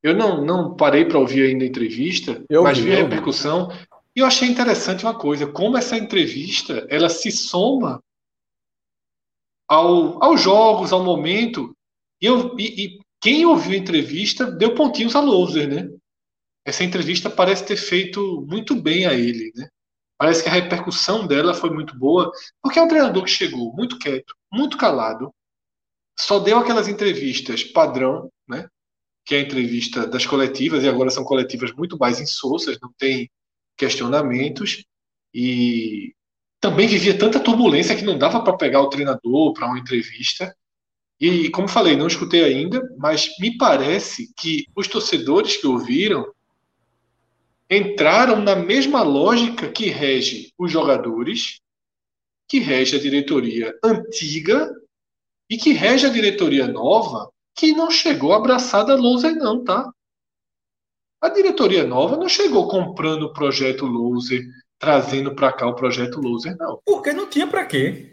Eu 0.00 0.14
não, 0.14 0.44
não 0.44 0.76
parei 0.76 1.04
para 1.04 1.18
ouvir 1.18 1.48
ainda 1.48 1.64
a 1.64 1.66
entrevista, 1.66 2.40
eu 2.48 2.62
mas 2.62 2.78
vi, 2.78 2.84
vi 2.84 2.92
a 2.92 2.98
repercussão. 2.98 3.72
E 4.16 4.20
eu 4.20 4.26
achei 4.26 4.48
interessante 4.48 5.04
uma 5.04 5.16
coisa, 5.16 5.46
como 5.46 5.76
essa 5.76 5.96
entrevista 5.96 6.86
ela 6.88 7.10
se 7.10 7.30
soma 7.30 8.02
ao, 9.68 10.22
aos 10.24 10.40
jogos, 10.40 10.92
ao 10.92 11.04
momento. 11.04 11.76
E, 12.20 12.26
eu, 12.26 12.58
e, 12.58 12.84
e 12.84 13.00
quem 13.20 13.44
ouviu 13.44 13.74
a 13.74 13.76
entrevista 13.76 14.50
deu 14.50 14.74
pontinhos 14.74 15.14
a 15.14 15.20
Loser, 15.20 15.68
né? 15.68 15.96
essa 16.66 16.82
entrevista 16.82 17.30
parece 17.30 17.64
ter 17.64 17.76
feito 17.76 18.44
muito 18.48 18.74
bem 18.74 19.06
a 19.06 19.14
ele, 19.14 19.52
né? 19.54 19.68
Parece 20.18 20.42
que 20.42 20.48
a 20.48 20.52
repercussão 20.52 21.24
dela 21.24 21.54
foi 21.54 21.70
muito 21.70 21.96
boa, 21.96 22.32
porque 22.60 22.78
é 22.78 22.82
um 22.82 22.88
treinador 22.88 23.22
que 23.22 23.30
chegou 23.30 23.72
muito 23.72 23.98
quieto, 23.98 24.34
muito 24.52 24.76
calado, 24.76 25.32
só 26.18 26.40
deu 26.40 26.58
aquelas 26.58 26.88
entrevistas 26.88 27.62
padrão, 27.62 28.28
né? 28.48 28.68
Que 29.24 29.36
é 29.36 29.38
a 29.38 29.42
entrevista 29.42 30.08
das 30.08 30.26
coletivas, 30.26 30.82
e 30.82 30.88
agora 30.88 31.08
são 31.08 31.22
coletivas 31.22 31.72
muito 31.72 31.96
mais 31.96 32.20
insossas, 32.20 32.80
não 32.80 32.92
tem 32.98 33.30
questionamentos. 33.76 34.84
E 35.34 36.14
também 36.60 36.88
vivia 36.88 37.16
tanta 37.16 37.40
turbulência 37.40 37.94
que 37.94 38.04
não 38.04 38.18
dava 38.18 38.42
para 38.42 38.56
pegar 38.56 38.80
o 38.80 38.88
treinador 38.88 39.52
para 39.52 39.66
uma 39.66 39.78
entrevista. 39.78 40.54
E, 41.20 41.48
como 41.50 41.68
falei, 41.68 41.96
não 41.96 42.06
escutei 42.06 42.44
ainda, 42.44 42.82
mas 42.98 43.28
me 43.38 43.56
parece 43.56 44.32
que 44.36 44.66
os 44.74 44.86
torcedores 44.86 45.56
que 45.56 45.66
ouviram 45.66 46.26
entraram 47.70 48.40
na 48.40 48.54
mesma 48.54 49.02
lógica 49.02 49.68
que 49.70 49.86
rege 49.86 50.52
os 50.58 50.70
jogadores, 50.70 51.60
que 52.48 52.58
rege 52.58 52.96
a 52.96 53.00
diretoria 53.00 53.74
antiga 53.82 54.70
e 55.48 55.56
que 55.56 55.72
rege 55.72 56.06
a 56.06 56.10
diretoria 56.10 56.66
nova, 56.66 57.30
que 57.54 57.72
não 57.72 57.90
chegou 57.90 58.32
abraçada 58.32 58.92
a 58.92 58.96
Loser, 58.96 59.34
não, 59.34 59.64
tá? 59.64 59.90
A 61.26 61.28
diretoria 61.28 61.84
nova 61.84 62.16
não 62.16 62.28
chegou 62.28 62.68
comprando 62.68 63.24
o 63.24 63.32
projeto 63.32 63.84
Loser, 63.84 64.44
trazendo 64.78 65.34
para 65.34 65.50
cá 65.50 65.66
o 65.66 65.74
projeto 65.74 66.20
Loser, 66.20 66.56
não. 66.56 66.80
Porque 66.86 67.12
não 67.12 67.28
tinha 67.28 67.48
para 67.48 67.66
quê. 67.66 68.12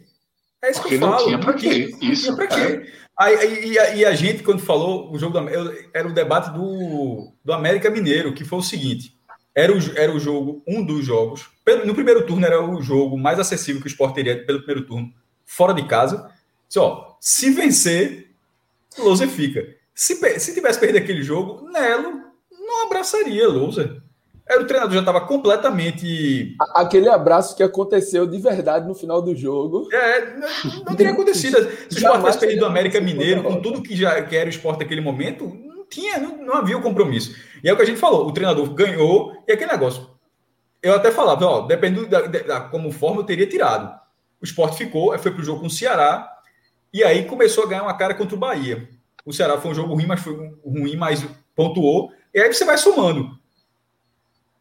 É 0.64 0.72
isso 0.72 0.82
Porque 0.82 0.97
que 0.97 1.03
eu 1.03 1.07
falo. 1.07 1.20
não 1.20 1.26
tinha 1.26 1.38
para 1.38 1.53
quê. 1.53 1.95
Isso. 2.01 2.32
Não 2.32 2.38
tinha 2.38 2.47
quê. 2.47 2.91
Aí, 3.16 3.66
e, 3.68 3.78
a, 3.78 3.95
e, 3.95 4.03
a, 4.05 4.16
gente, 4.16 4.41
quando 4.41 4.64
falou 4.64 5.14
o 5.14 5.20
jogo 5.20 5.39
do 5.39 5.47
era 5.93 6.07
o 6.07 6.14
debate 6.14 6.51
do, 6.53 7.32
do 7.45 7.53
América 7.53 7.91
Mineiro, 7.91 8.34
que 8.34 8.43
foi 8.43 8.57
o 8.57 8.64
seguinte: 8.64 9.16
era 9.53 9.72
o, 9.72 9.78
era 9.95 10.11
o 10.11 10.20
jogo, 10.20 10.64
um 10.68 10.84
dos 10.84 11.05
jogos. 11.05 11.45
No 11.86 11.93
primeiro 11.93 12.26
turno 12.26 12.47
era 12.47 12.66
o 12.66 12.82
jogo 12.82 13.16
mais 13.16 13.39
acessível 13.39 13.80
que 13.80 13.88
o 13.88 13.91
Sport 13.91 14.16
teria 14.16 14.43
pelo 14.43 14.64
primeiro 14.64 14.88
turno, 14.88 15.14
fora 15.45 15.72
de 15.72 15.86
casa. 15.86 16.32
Só, 16.68 17.16
se 17.22 17.51
vencer, 17.51 18.32
Lousa 18.97 19.28
fica. 19.28 19.64
Se, 19.93 20.16
se 20.39 20.55
tivesse 20.55 20.80
perdido 20.80 20.97
aquele 20.97 21.22
jogo, 21.22 21.70
Nelo 21.70 22.22
não 22.74 22.86
abraçaria 22.86 23.47
Lousa. 23.47 24.01
Era 24.45 24.61
o 24.61 24.67
treinador 24.67 24.93
já 24.93 24.99
estava 24.99 25.21
completamente. 25.21 26.55
Aquele 26.74 27.07
abraço 27.07 27.55
que 27.55 27.63
aconteceu 27.63 28.28
de 28.28 28.38
verdade 28.39 28.86
no 28.86 28.93
final 28.93 29.21
do 29.21 29.34
jogo. 29.34 29.88
É, 29.91 30.36
não, 30.36 30.84
não 30.86 30.95
teria 30.95 31.13
acontecido. 31.13 31.57
Se 31.89 31.95
o 31.95 31.97
Sport 31.97 32.19
tivesse 32.19 32.39
perdido 32.39 32.63
o 32.63 32.67
América 32.67 32.99
Mineiro, 32.99 33.41
com 33.41 33.61
tudo 33.61 33.82
que 33.82 33.95
já 33.95 34.21
que 34.21 34.36
era 34.36 34.47
o 34.47 34.49
esporte 34.49 34.82
naquele 34.82 34.99
momento, 34.99 35.47
não 35.47 35.86
tinha, 35.88 36.17
não, 36.17 36.38
não 36.38 36.55
havia 36.55 36.78
o 36.78 36.82
compromisso. 36.82 37.34
E 37.63 37.69
é 37.69 37.74
o 37.74 37.78
que 37.78 37.84
a 37.84 37.86
gente 37.86 37.99
falou: 37.99 38.28
o 38.28 38.34
treinador 38.34 38.69
ganhou 38.74 39.32
e 39.47 39.53
aquele 39.53 39.71
negócio. 39.71 40.09
Eu 40.82 40.93
até 40.93 41.09
falava, 41.09 41.45
ó, 41.45 41.61
dependendo 41.61 42.07
da, 42.07 42.21
da, 42.24 42.59
como 42.61 42.91
forma, 42.91 43.21
eu 43.21 43.26
teria 43.26 43.47
tirado. 43.47 43.97
O 44.41 44.43
esporte 44.43 44.76
ficou, 44.76 45.17
foi 45.17 45.32
para 45.32 45.41
o 45.41 45.45
jogo 45.45 45.61
com 45.61 45.67
o 45.67 45.69
Ceará, 45.69 46.30
e 46.93 47.01
aí 47.01 47.24
começou 47.24 47.63
a 47.63 47.67
ganhar 47.67 47.84
uma 47.84 47.97
cara 47.97 48.13
contra 48.13 48.36
o 48.36 48.39
Bahia. 48.39 48.89
O 49.26 49.32
Ceará 49.32 49.57
foi 49.57 49.71
um 49.71 49.74
jogo 49.74 49.93
ruim, 49.93 50.05
mas 50.05 50.19
foi 50.19 50.34
ruim, 50.65 50.97
mas 50.97 51.26
pontuou. 51.55 52.11
E 52.34 52.39
aí 52.39 52.51
você 52.51 52.65
vai 52.65 52.77
somando 52.77 53.43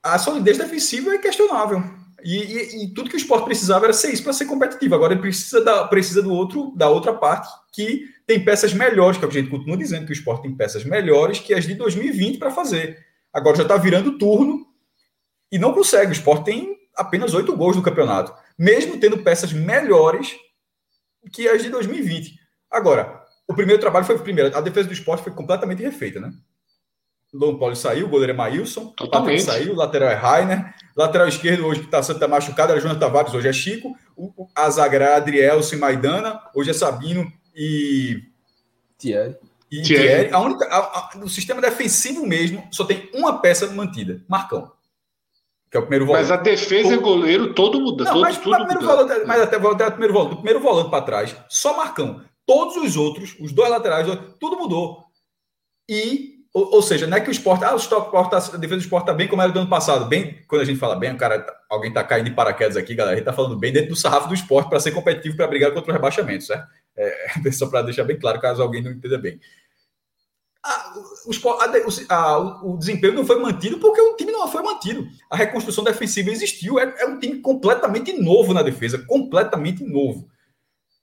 a 0.03 0.19
solidez 0.19 0.59
defensiva 0.59 1.15
é 1.15 1.19
questionável. 1.19 1.83
E, 2.25 2.37
e, 2.37 2.85
e, 2.85 2.95
tudo 2.95 3.09
que 3.09 3.17
o 3.17 3.19
esporte 3.19 3.45
precisava 3.45 3.87
era 3.87 3.93
ser 3.93 4.13
isso 4.13 4.23
para 4.23 4.33
ser 4.33 4.47
competitivo. 4.47 4.95
Agora 4.95 5.13
ele 5.13 5.21
precisa 5.21 5.63
da, 5.63 5.87
precisa 5.87 6.23
do 6.23 6.33
outro, 6.33 6.73
da 6.77 6.89
outra 6.89 7.13
parte 7.13 7.49
que 7.73 8.09
tem 8.27 8.45
peças 8.45 8.73
melhores, 8.73 9.19
que 9.19 9.25
a 9.25 9.31
gente 9.31 9.51
continua 9.51 9.77
dizendo 9.77 10.07
que 10.07 10.13
o 10.13 10.15
esporte 10.15 10.43
tem 10.43 10.55
peças 10.55 10.85
melhores 10.85 11.39
que 11.39 11.55
as 11.55 11.65
de 11.65 11.75
2020 11.75 12.39
para 12.39 12.51
fazer. 12.51 12.99
Agora 13.33 13.57
já 13.57 13.63
está 13.63 13.77
virando 13.77 14.19
turno 14.19 14.67
e 15.51 15.59
não 15.59 15.73
consegue. 15.73 16.11
O 16.11 16.13
esporte 16.13 16.45
tem 16.45 16.77
apenas 16.97 17.35
oito 17.35 17.57
gols 17.57 17.77
no 17.77 17.83
campeonato, 17.83 18.33
mesmo 18.59 18.99
tendo 18.99 19.19
peças 19.19 19.53
melhores 19.53 20.37
que 21.33 21.49
as 21.49 21.63
de 21.63 21.71
2020. 21.71 22.39
Agora, 22.71 23.21
o 23.49 23.55
primeiro 23.55 23.81
trabalho 23.81 24.05
foi 24.05 24.17
o 24.17 24.21
primeiro. 24.21 24.57
A 24.57 24.61
defesa 24.61 24.87
do 24.87 24.95
esporte 24.95 25.25
foi 25.25 25.33
completamente 25.33 25.83
refeita, 25.83 26.21
né? 26.21 26.33
Lon 27.33 27.57
Paulo 27.57 27.75
saiu, 27.75 28.07
o 28.07 28.11
goleiro 28.11 28.33
é 28.33 28.37
Maílson, 28.37 28.93
o 29.01 29.09
Patrick 29.09 29.41
saiu, 29.41 29.73
o 29.73 29.77
lateral 29.77 30.11
é 30.11 30.15
Rainer, 30.15 30.75
lateral 30.95 31.27
esquerdo 31.27 31.67
hoje 31.67 31.81
que 31.81 31.87
está 31.87 32.03
sendo 32.03 32.29
machucado 32.29 32.73
era 32.73 32.81
Jonas 32.81 32.99
Tavares, 32.99 33.33
hoje 33.33 33.49
é 33.49 33.53
Chico, 33.53 33.97
o, 34.15 34.47
a 34.55 34.69
zagueira 34.69 35.07
é 35.07 35.15
Adrielson 35.15 35.77
e 35.77 35.79
Maidana, 35.79 36.41
hoje 36.55 36.71
é 36.71 36.75
Sabino 36.75 37.33
e 37.57 38.23
Thierry. 38.99 39.37
E 39.71 39.81
Thierry. 39.81 40.09
Thierry. 40.09 40.35
A 40.35 40.41
única, 40.41 40.67
a, 40.67 40.79
a, 40.79 41.11
o 41.23 41.29
sistema 41.29 41.63
defensivo 41.63 42.27
mesmo 42.27 42.69
só 42.71 42.85
tem 42.85 43.09
uma 43.15 43.41
peça 43.41 43.67
mantida, 43.69 44.23
Marcão. 44.29 44.71
Que 45.71 45.79
é 45.79 45.81
o 45.81 45.85
primeiro 45.85 46.05
volante. 46.05 46.29
Mas 46.29 46.31
a 46.31 46.37
defesa 46.37 46.91
o... 46.91 46.93
e 46.93 46.97
goleiro 46.99 47.55
todo 47.55 47.81
muda. 47.81 48.05
Não, 48.05 48.13
todo, 48.13 48.21
mas, 48.21 48.37
tudo 48.37 48.57
primeiro 48.57 48.83
muda. 48.83 48.95
Volante, 48.95 49.27
mas 49.27 49.41
até, 49.41 49.57
até 49.57 49.87
o 49.87 49.91
primeiro 49.91 50.13
volante, 50.13 50.31
do 50.31 50.37
primeiro 50.37 50.61
volante 50.61 50.91
para 50.91 51.03
trás, 51.03 51.35
só 51.49 51.75
Marcão. 51.75 52.23
Todos 52.45 52.77
os 52.77 52.95
outros, 52.97 53.35
os 53.41 53.53
dois 53.53 53.71
laterais, 53.71 54.07
tudo 54.39 54.59
mudou. 54.59 55.07
E 55.89 56.32
ou, 56.55 56.75
ou, 56.75 56.83
seja, 56.83 57.07
não 57.07 57.17
é 57.17 57.21
que 57.21 57.31
o 57.31 57.33
esporte, 57.33 57.65
ah, 57.65 57.73
o 57.73 57.79
esporte 57.79 58.31
tá, 58.31 58.37
a 58.37 58.59
defesa 58.59 58.77
do 58.77 58.83
esporte 58.83 59.05
está 59.05 59.15
bem 59.15 59.27
como 59.27 59.41
era 59.41 59.51
do 59.51 59.61
ano 59.61 59.71
passado. 59.71 60.05
Bem, 60.05 60.45
quando 60.47 60.61
a 60.61 60.65
gente 60.67 60.79
fala 60.79 60.95
bem, 60.95 61.11
o 61.11 61.17
cara, 61.17 61.47
alguém 61.69 61.89
está 61.89 62.05
caindo 62.05 62.27
de 62.27 62.35
paraquedas 62.35 62.77
aqui, 62.77 62.95
galera. 62.95 63.15
A 63.15 63.17
gente 63.17 63.27
está 63.27 63.33
falando 63.33 63.59
bem 63.59 63.73
dentro 63.73 63.89
do 63.89 63.97
sarrafo 63.97 64.29
do 64.29 64.35
esporte 64.35 64.69
para 64.69 64.79
ser 64.79 64.93
competitivo 64.93 65.35
para 65.35 65.47
brigar 65.47 65.73
contra 65.73 65.91
o 65.91 65.95
rebaixamento, 65.95 66.45
certo? 66.45 66.69
É, 66.95 67.51
só 67.53 67.67
para 67.69 67.83
deixar 67.83 68.05
bem 68.05 68.19
claro, 68.19 68.39
caso 68.39 68.61
alguém 68.63 68.83
não 68.83 68.91
entenda 68.91 69.17
bem. 69.17 69.41
A, 70.63 70.95
o, 71.27 71.31
esporte, 71.31 71.65
a, 72.09 72.15
a, 72.15 72.63
o, 72.63 72.77
desempenho 72.77 73.15
não 73.15 73.25
foi 73.27 73.41
mantido 73.41 73.79
porque 73.79 74.01
o 74.01 74.15
time 74.15 74.31
não 74.31 74.47
foi 74.47 74.63
mantido. 74.63 75.09
A 75.31 75.37
reconstrução 75.37 75.83
defensiva 75.83 76.31
existiu. 76.31 76.79
É, 76.79 76.95
é 76.99 77.07
um 77.07 77.19
time 77.19 77.41
completamente 77.41 78.13
novo 78.13 78.53
na 78.53 78.63
defesa, 78.63 78.99
completamente 79.09 79.83
novo. 79.83 80.29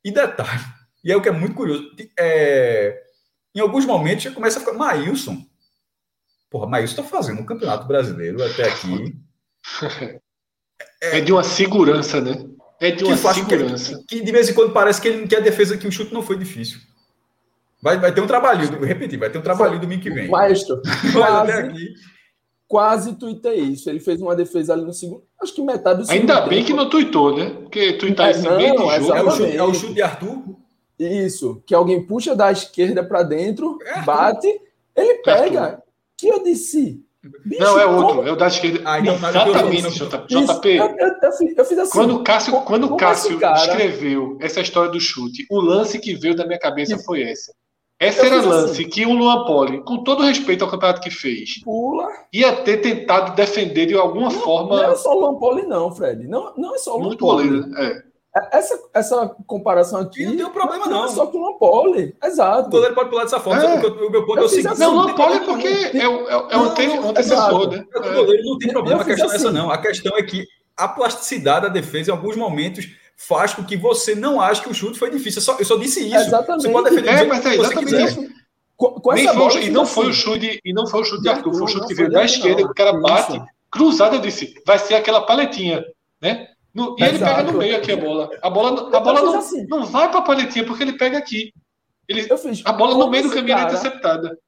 E 0.06 0.12
detalhe, 0.12 0.64
e 1.04 1.12
é 1.12 1.18
o 1.18 1.22
que 1.22 1.28
é 1.28 1.32
muito 1.32 1.56
curioso. 1.56 1.90
É, 2.18 3.09
em 3.56 3.60
alguns 3.60 3.86
momentos 3.86 4.24
já 4.24 4.32
começa 4.32 4.58
a 4.58 4.62
ficar. 4.62 4.74
Maílson. 4.74 5.38
Porra, 6.50 6.68
Maílson 6.68 7.02
está 7.02 7.04
fazendo 7.04 7.42
um 7.42 7.46
campeonato 7.46 7.88
brasileiro 7.88 8.44
até 8.44 8.70
aqui. 8.70 9.16
É, 11.02 11.18
é 11.20 11.22
de 11.22 11.32
uma 11.32 11.44
segurança, 11.44 12.20
né? 12.20 12.46
É 12.80 12.92
de 12.92 13.04
uma 13.04 13.18
segurança. 13.18 14.04
Que, 14.08 14.20
que, 14.20 14.26
de 14.26 14.32
vez 14.32 14.50
em 14.50 14.54
quando 14.54 14.72
parece 14.72 15.02
que, 15.02 15.08
ele, 15.08 15.28
que 15.28 15.36
a 15.36 15.42
defesa 15.42 15.78
que 15.78 15.88
o 15.88 15.92
chute 15.92 16.14
não 16.14 16.22
foi 16.22 16.38
difícil. 16.38 16.80
Vai, 17.82 17.98
vai 17.98 18.14
ter 18.14 18.22
um 18.22 18.28
trabalho, 18.28 18.68
vou 18.78 18.86
repetir, 18.86 19.18
vai 19.18 19.30
ter 19.30 19.38
um 19.38 19.44
trabalho 19.44 19.80
domingo 19.80 20.02
que 20.02 20.10
vem. 20.10 20.28
Maestro, 20.30 20.82
quase, 21.14 21.94
quase 22.68 23.16
tuitei 23.16 23.60
isso. 23.60 23.90
Ele 23.90 24.00
fez 24.00 24.22
uma 24.22 24.36
defesa 24.36 24.74
ali 24.74 24.84
no 24.84 24.94
segundo. 24.94 25.24
Acho 25.42 25.54
que 25.54 25.62
metade 25.62 26.00
do 26.00 26.06
segundo. 26.06 26.20
Ainda 26.20 26.42
bem 26.42 26.60
tempo. 26.60 26.68
que 26.68 26.74
não 26.74 26.90
tuitou, 26.90 27.38
né? 27.38 27.52
Porque 27.52 27.94
tuitar 27.94 28.28
é, 28.28 28.32
esse 28.32 28.44
não, 28.44 28.58
de 28.58 28.68
jogo. 28.68 28.92
É 28.92 29.24
o, 29.24 29.32
chute, 29.32 29.58
é 29.58 29.64
o 29.64 29.74
chute 29.74 29.94
de 29.94 30.02
Arthur. 30.02 30.44
Isso, 31.00 31.64
que 31.66 31.74
alguém 31.74 32.06
puxa 32.06 32.36
da 32.36 32.52
esquerda 32.52 33.04
para 33.04 33.24
dentro, 33.24 33.78
é. 33.86 34.02
bate, 34.02 34.48
ele 34.96 35.16
pega. 35.24 35.82
Que 36.18 36.28
eu 36.28 36.44
disse. 36.44 37.02
Bicho, 37.46 37.62
não, 37.62 37.80
é 37.80 37.86
outro, 37.86 38.16
como... 38.18 38.28
é 38.28 38.32
o 38.32 38.36
da 38.36 38.48
esquerda. 38.48 38.82
Ah, 38.86 39.00
então, 39.00 39.16
Exatamente, 39.16 39.90
JP. 39.92 40.76
Eu, 40.76 40.96
eu, 40.98 41.16
eu, 41.58 41.66
fiz 41.66 41.80
assim. 41.80 41.92
Quando 41.92 42.16
o 42.16 42.24
Cássio, 42.24 42.54
como, 42.54 42.66
quando 42.66 42.96
Cássio 42.96 43.40
cara... 43.40 43.58
escreveu 43.58 44.38
essa 44.42 44.62
história 44.62 44.92
do 44.92 45.00
chute, 45.00 45.46
o 45.50 45.60
lance 45.60 46.00
que 46.00 46.16
veio 46.16 46.36
da 46.36 46.46
minha 46.46 46.60
cabeça 46.60 46.98
foi 47.00 47.24
essa. 47.24 47.54
Essa 48.00 48.26
era 48.26 48.42
lance 48.42 48.82
assim. 48.82 48.90
que 48.90 49.06
o 49.06 49.12
Luan 49.12 49.44
Poli, 49.44 49.84
com 49.84 50.02
todo 50.04 50.24
respeito 50.24 50.64
ao 50.64 50.72
campeonato 50.72 51.02
que 51.02 51.12
fez, 51.12 51.62
Pula. 51.62 52.08
ia 52.32 52.56
ter 52.56 52.78
tentado 52.78 53.36
defender 53.36 53.88
de 53.88 53.94
alguma 53.94 54.30
não, 54.30 54.40
forma. 54.40 54.78
Não 54.78 54.92
é 54.92 54.96
só 54.96 55.14
o 55.14 55.20
Luan 55.20 55.36
Poli, 55.38 55.64
não, 55.64 55.92
Fred. 55.92 56.26
Não, 56.26 56.54
não 56.56 56.76
é 56.76 56.78
só 56.78 56.96
o 56.96 57.00
Luan 57.00 57.18
Poli. 57.18 57.50
Goleiro, 57.50 57.78
é. 57.78 58.04
Essa, 58.52 58.80
essa 58.94 59.36
comparação 59.46 60.00
aqui. 60.02 60.26
não 60.26 60.36
tem 60.36 60.46
um 60.46 60.52
problema, 60.52 60.86
não. 60.86 61.00
Não 61.00 61.06
é 61.06 61.08
só 61.10 61.28
com 61.28 61.38
o 61.38 61.52
Lampoli. 61.52 62.16
Exato. 62.24 62.68
O 62.68 62.72
goleiro 62.72 62.96
pode 62.96 63.10
pular 63.10 63.24
dessa 63.24 63.40
forma. 63.40 63.64
É. 63.64 63.88
O 63.88 64.10
meu 64.10 64.26
ponto 64.26 64.40
é 64.40 64.44
o 64.44 64.50
seguinte. 64.50 64.80
Não, 64.80 64.94
o 64.94 65.02
Lampoli 65.02 65.36
é 65.36 65.40
porque 65.40 65.68
é, 65.68 66.08
o, 66.08 66.30
é, 66.30 66.48
é 66.52 66.58
um 66.58 67.10
antecessor, 67.10 67.72
né? 67.72 67.86
O 67.96 68.02
goleiro 68.02 68.44
não 68.44 68.58
tem 68.58 68.70
problema. 68.70 69.02
A 69.02 69.06
questão 69.06 69.28
assim. 69.28 69.36
é 69.36 69.40
essa, 69.40 69.52
não. 69.52 69.72
A 69.72 69.78
questão 69.78 70.18
é 70.18 70.24
que 70.24 70.46
a 70.76 70.88
plasticidade 70.88 71.68
da 71.68 71.72
defesa, 71.72 72.12
em 72.12 72.14
alguns 72.14 72.36
momentos, 72.36 72.88
faz 73.18 73.54
com 73.54 73.64
que 73.64 73.76
você 73.76 74.16
não 74.16 74.40
ache 74.40 74.62
que 74.62 74.70
o 74.70 74.74
chute 74.74 74.98
foi 74.98 75.10
difícil. 75.10 75.40
Eu 75.40 75.44
só, 75.44 75.56
eu 75.60 75.66
só 75.66 75.78
disse 75.78 76.06
isso. 76.08 76.16
Exatamente. 76.16 76.64
Você 76.64 76.70
pode 76.70 76.90
defender 76.90 77.10
é, 77.10 77.26
mas 77.26 77.46
é 77.46 77.56
exatamente 77.56 77.96
isso. 77.96 78.40
Com, 78.78 78.92
com 78.92 79.12
foi, 79.12 79.66
e 79.66 79.70
não 79.70 79.86
foi 79.86 80.08
o 80.08 80.14
chute, 80.14 80.62
e 80.64 80.72
não 80.72 80.88
foi 80.88 81.02
o 81.02 81.04
chute 81.04 81.22
de 81.22 81.28
Arthur, 81.28 81.54
foi 81.54 81.64
o 81.64 81.68
chute 81.68 81.88
que 81.88 81.94
veio 81.94 82.10
da 82.10 82.24
esquerda, 82.24 82.62
o 82.62 82.74
cara 82.74 82.94
bate, 82.94 83.42
cruzado, 83.70 84.16
eu 84.16 84.22
disse, 84.22 84.54
vai 84.66 84.80
ser 84.80 84.96
aquela 84.96 85.26
paletinha, 85.26 85.84
né? 86.22 86.48
No, 86.74 86.96
e 86.98 87.04
Exato. 87.04 87.16
ele 87.16 87.20
pega 87.20 87.52
no 87.52 87.58
meio 87.58 87.78
aqui 87.78 87.92
a 87.92 87.98
bola. 87.98 88.30
A 88.42 88.50
bola, 88.50 88.96
a 88.96 89.00
bola 89.00 89.22
não, 89.22 89.40
assim. 89.40 89.66
não 89.68 89.86
vai 89.86 90.10
para 90.10 90.20
a 90.20 90.24
paletinha 90.24 90.66
porque 90.66 90.84
ele 90.84 90.94
pega 90.94 91.18
aqui. 91.18 91.52
Ele, 92.08 92.24
fiz, 92.24 92.62
a 92.66 92.74
bola 92.74 92.98
no 92.98 93.10
meio 93.10 93.24
do 93.24 93.30
caminho 93.30 93.54
é 93.54 93.58
cara, 93.58 93.72
é 93.72 93.76
interceptada. 93.76 94.40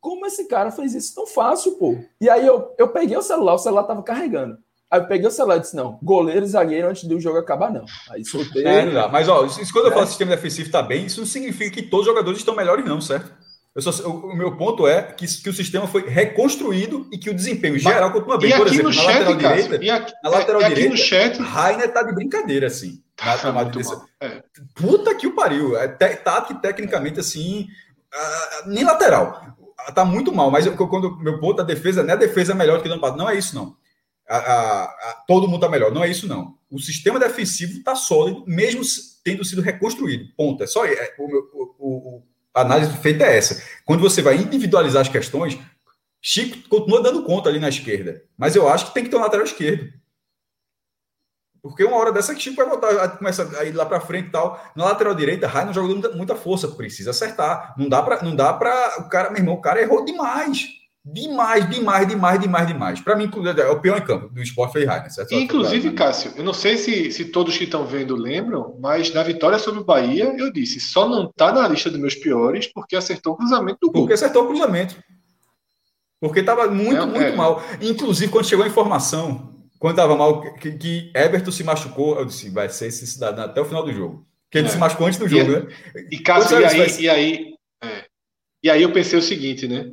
Como 0.00 0.26
esse 0.26 0.46
cara 0.46 0.70
fez 0.70 0.94
isso 0.94 1.14
tão 1.14 1.26
fácil, 1.26 1.72
pô? 1.72 1.98
E 2.20 2.28
aí 2.28 2.46
eu, 2.46 2.74
eu 2.78 2.88
peguei 2.88 3.16
o 3.16 3.22
celular, 3.22 3.54
o 3.54 3.58
celular 3.58 3.84
tava 3.84 4.02
carregando. 4.02 4.58
Aí 4.90 5.00
eu 5.00 5.06
peguei 5.06 5.26
o 5.26 5.30
celular 5.30 5.56
e 5.56 5.60
disse: 5.60 5.76
não, 5.76 5.98
goleiro 6.02 6.44
e 6.44 6.48
zagueiro 6.48 6.88
antes 6.88 7.04
do 7.04 7.20
jogo 7.20 7.38
acabar, 7.38 7.72
não. 7.72 7.84
Aí 8.10 8.24
soltei. 8.24 8.64
É, 8.64 8.84
não 8.86 9.08
mas, 9.08 9.28
ó, 9.28 9.44
isso, 9.44 9.72
quando 9.72 9.86
eu 9.86 9.92
é. 9.92 9.94
falo 9.94 10.06
sistema 10.06 10.34
defensivo 10.34 10.70
tá 10.70 10.82
bem, 10.82 11.06
isso 11.06 11.20
não 11.20 11.26
significa 11.26 11.70
que 11.70 11.82
todos 11.82 12.06
os 12.06 12.12
jogadores 12.12 12.38
estão 12.38 12.56
melhores, 12.56 12.84
não, 12.84 13.00
certo? 13.00 13.32
Só, 13.78 13.90
o, 14.08 14.32
o, 14.32 14.36
meu 14.36 14.56
ponto 14.56 14.86
é 14.88 15.00
que, 15.00 15.26
que, 15.26 15.48
o 15.48 15.52
sistema 15.54 15.86
foi 15.86 16.08
reconstruído 16.08 17.08
e 17.12 17.16
que 17.16 17.30
o 17.30 17.34
desempenho 17.34 17.78
geral 17.78 18.12
continua 18.12 18.36
bem. 18.36 18.56
Por 18.56 18.66
exemplo, 18.66 18.86
na 18.86 18.92
chat, 18.92 19.06
lateral 19.06 19.36
direita, 19.36 19.74
aqui, 19.76 20.12
na 20.24 20.30
lateral 20.30 20.62
é, 20.62 20.68
direita, 20.68 20.90
no 20.90 20.96
chat... 20.96 21.38
Rainer 21.38 21.92
tá 21.92 22.02
de 22.02 22.12
brincadeira, 22.12 22.66
assim. 22.66 23.00
Tá 23.14 23.52
na 23.52 23.70
é. 24.20 24.42
Puta 24.74 25.14
que 25.14 25.26
o 25.26 25.36
pariu. 25.36 25.76
É, 25.76 25.86
tá 25.86 26.40
que 26.42 26.54
tecnicamente, 26.60 27.20
assim, 27.20 27.68
uh, 28.12 28.68
nem 28.68 28.82
lateral. 28.82 29.56
Tá 29.94 30.04
muito 30.04 30.32
mal, 30.32 30.50
mas 30.50 30.66
eu, 30.66 30.76
quando 30.76 31.16
meu 31.18 31.38
ponto 31.38 31.58
da 31.58 31.62
defesa, 31.62 32.02
não 32.02 32.10
é 32.10 32.14
a 32.14 32.16
defesa 32.16 32.54
melhor 32.54 32.78
do 32.78 32.82
que 32.82 32.88
o 32.88 32.92
ano. 32.92 33.16
Não 33.16 33.30
é 33.30 33.36
isso, 33.36 33.54
não. 33.54 33.76
A, 34.28 34.36
a, 34.36 34.84
a, 34.84 35.24
todo 35.28 35.46
mundo 35.46 35.60
tá 35.60 35.68
melhor. 35.68 35.92
Não 35.92 36.02
é 36.02 36.08
isso, 36.08 36.26
não. 36.26 36.56
O 36.70 36.80
sistema 36.80 37.20
defensivo 37.20 37.82
tá 37.84 37.94
sólido, 37.94 38.44
mesmo 38.46 38.82
tendo 39.22 39.44
sido 39.44 39.62
reconstruído. 39.62 40.24
Ponto. 40.36 40.62
É 40.64 40.66
só 40.66 40.84
é, 40.84 41.14
o, 41.18 41.24
o, 41.24 41.74
o, 41.78 42.22
a 42.54 42.62
análise 42.62 42.96
feita 42.98 43.24
é 43.24 43.36
essa. 43.36 43.62
Quando 43.84 44.00
você 44.00 44.22
vai 44.22 44.36
individualizar 44.36 45.02
as 45.02 45.08
questões, 45.08 45.58
Chico 46.22 46.68
continua 46.68 47.02
dando 47.02 47.24
conta 47.24 47.48
ali 47.48 47.58
na 47.58 47.68
esquerda. 47.68 48.22
Mas 48.36 48.54
eu 48.54 48.68
acho 48.68 48.86
que 48.86 48.94
tem 48.94 49.04
que 49.04 49.10
ter 49.10 49.16
um 49.16 49.20
lateral 49.20 49.44
esquerdo. 49.44 49.92
Porque 51.62 51.84
uma 51.84 51.96
hora 51.96 52.12
dessa 52.12 52.34
que 52.34 52.40
Chico 52.40 52.56
vai 52.56 52.66
voltar, 52.66 53.18
começa 53.18 53.58
a 53.58 53.64
ir 53.64 53.72
lá 53.72 53.84
para 53.84 54.00
frente 54.00 54.28
e 54.28 54.30
tal. 54.30 54.62
Na 54.74 54.84
lateral 54.84 55.14
direita, 55.14 55.46
Rai 55.46 55.64
não 55.64 55.74
joga 55.74 56.10
muita, 56.14 56.34
força, 56.34 56.68
precisa 56.68 57.10
acertar. 57.10 57.74
Não 57.76 57.88
dá 57.88 58.02
para, 58.02 58.22
não 58.22 58.34
dá 58.34 58.52
para 58.52 59.00
o 59.00 59.08
cara, 59.08 59.30
meu 59.30 59.38
irmão, 59.38 59.54
o 59.54 59.60
cara 59.60 59.80
errou 59.80 60.04
demais. 60.04 60.79
Demais, 61.12 61.68
demais, 61.68 62.06
demais, 62.06 62.40
demais, 62.40 62.66
demais. 62.66 63.00
Para 63.00 63.16
mim, 63.16 63.28
é 63.58 63.66
o 63.66 63.80
pior 63.80 63.98
em 63.98 64.04
campo 64.04 64.28
do 64.28 64.42
esporte 64.42 64.72
foi 64.72 64.84
Rainer, 64.84 65.12
certo? 65.12 65.34
Inclusive, 65.34 65.92
Cássio, 65.92 66.32
eu 66.36 66.44
não 66.44 66.52
sei 66.52 66.76
se, 66.76 67.10
se 67.10 67.26
todos 67.26 67.56
que 67.56 67.64
estão 67.64 67.84
vendo 67.84 68.14
lembram, 68.14 68.76
mas 68.80 69.12
na 69.12 69.22
vitória 69.22 69.58
sobre 69.58 69.80
o 69.80 69.84
Bahia, 69.84 70.34
eu 70.38 70.52
disse: 70.52 70.78
só 70.78 71.08
não 71.08 71.30
tá 71.32 71.52
na 71.52 71.66
lista 71.66 71.90
dos 71.90 71.98
meus 71.98 72.14
piores 72.14 72.66
porque 72.66 72.94
acertou 72.94 73.32
o 73.32 73.36
cruzamento 73.36 73.78
do 73.82 73.90
gol. 73.90 74.02
Porque 74.02 74.14
acertou 74.14 74.44
o 74.44 74.46
cruzamento. 74.46 74.96
Porque 76.20 76.40
estava 76.40 76.68
muito, 76.68 77.02
é, 77.02 77.06
muito 77.06 77.32
é. 77.32 77.34
mal. 77.34 77.62
Inclusive, 77.80 78.30
quando 78.30 78.46
chegou 78.46 78.64
a 78.64 78.68
informação, 78.68 79.54
quando 79.78 79.94
estava 79.94 80.14
mal, 80.14 80.42
que, 80.54 80.72
que 80.72 81.10
Everton 81.14 81.50
se 81.50 81.64
machucou, 81.64 82.18
eu 82.18 82.24
disse: 82.24 82.50
vai 82.50 82.68
ser 82.68 82.86
esse 82.86 83.06
cidadão 83.06 83.44
até 83.44 83.60
o 83.60 83.64
final 83.64 83.82
do 83.82 83.92
jogo. 83.92 84.26
Porque 84.44 84.58
ele 84.58 84.68
é. 84.68 84.70
se 84.70 84.78
machucou 84.78 85.06
antes 85.06 85.18
do 85.18 85.28
jogo, 85.28 85.50
e, 85.50 85.60
né? 85.60 85.66
E, 86.10 86.18
Cássio, 86.18 86.60
e 86.60 86.64
aí, 86.64 87.00
e 87.00 87.08
aí, 87.08 87.54
é. 87.82 88.04
e 88.64 88.70
aí 88.70 88.82
eu 88.82 88.92
pensei 88.92 89.18
o 89.18 89.22
seguinte, 89.22 89.66
né? 89.66 89.90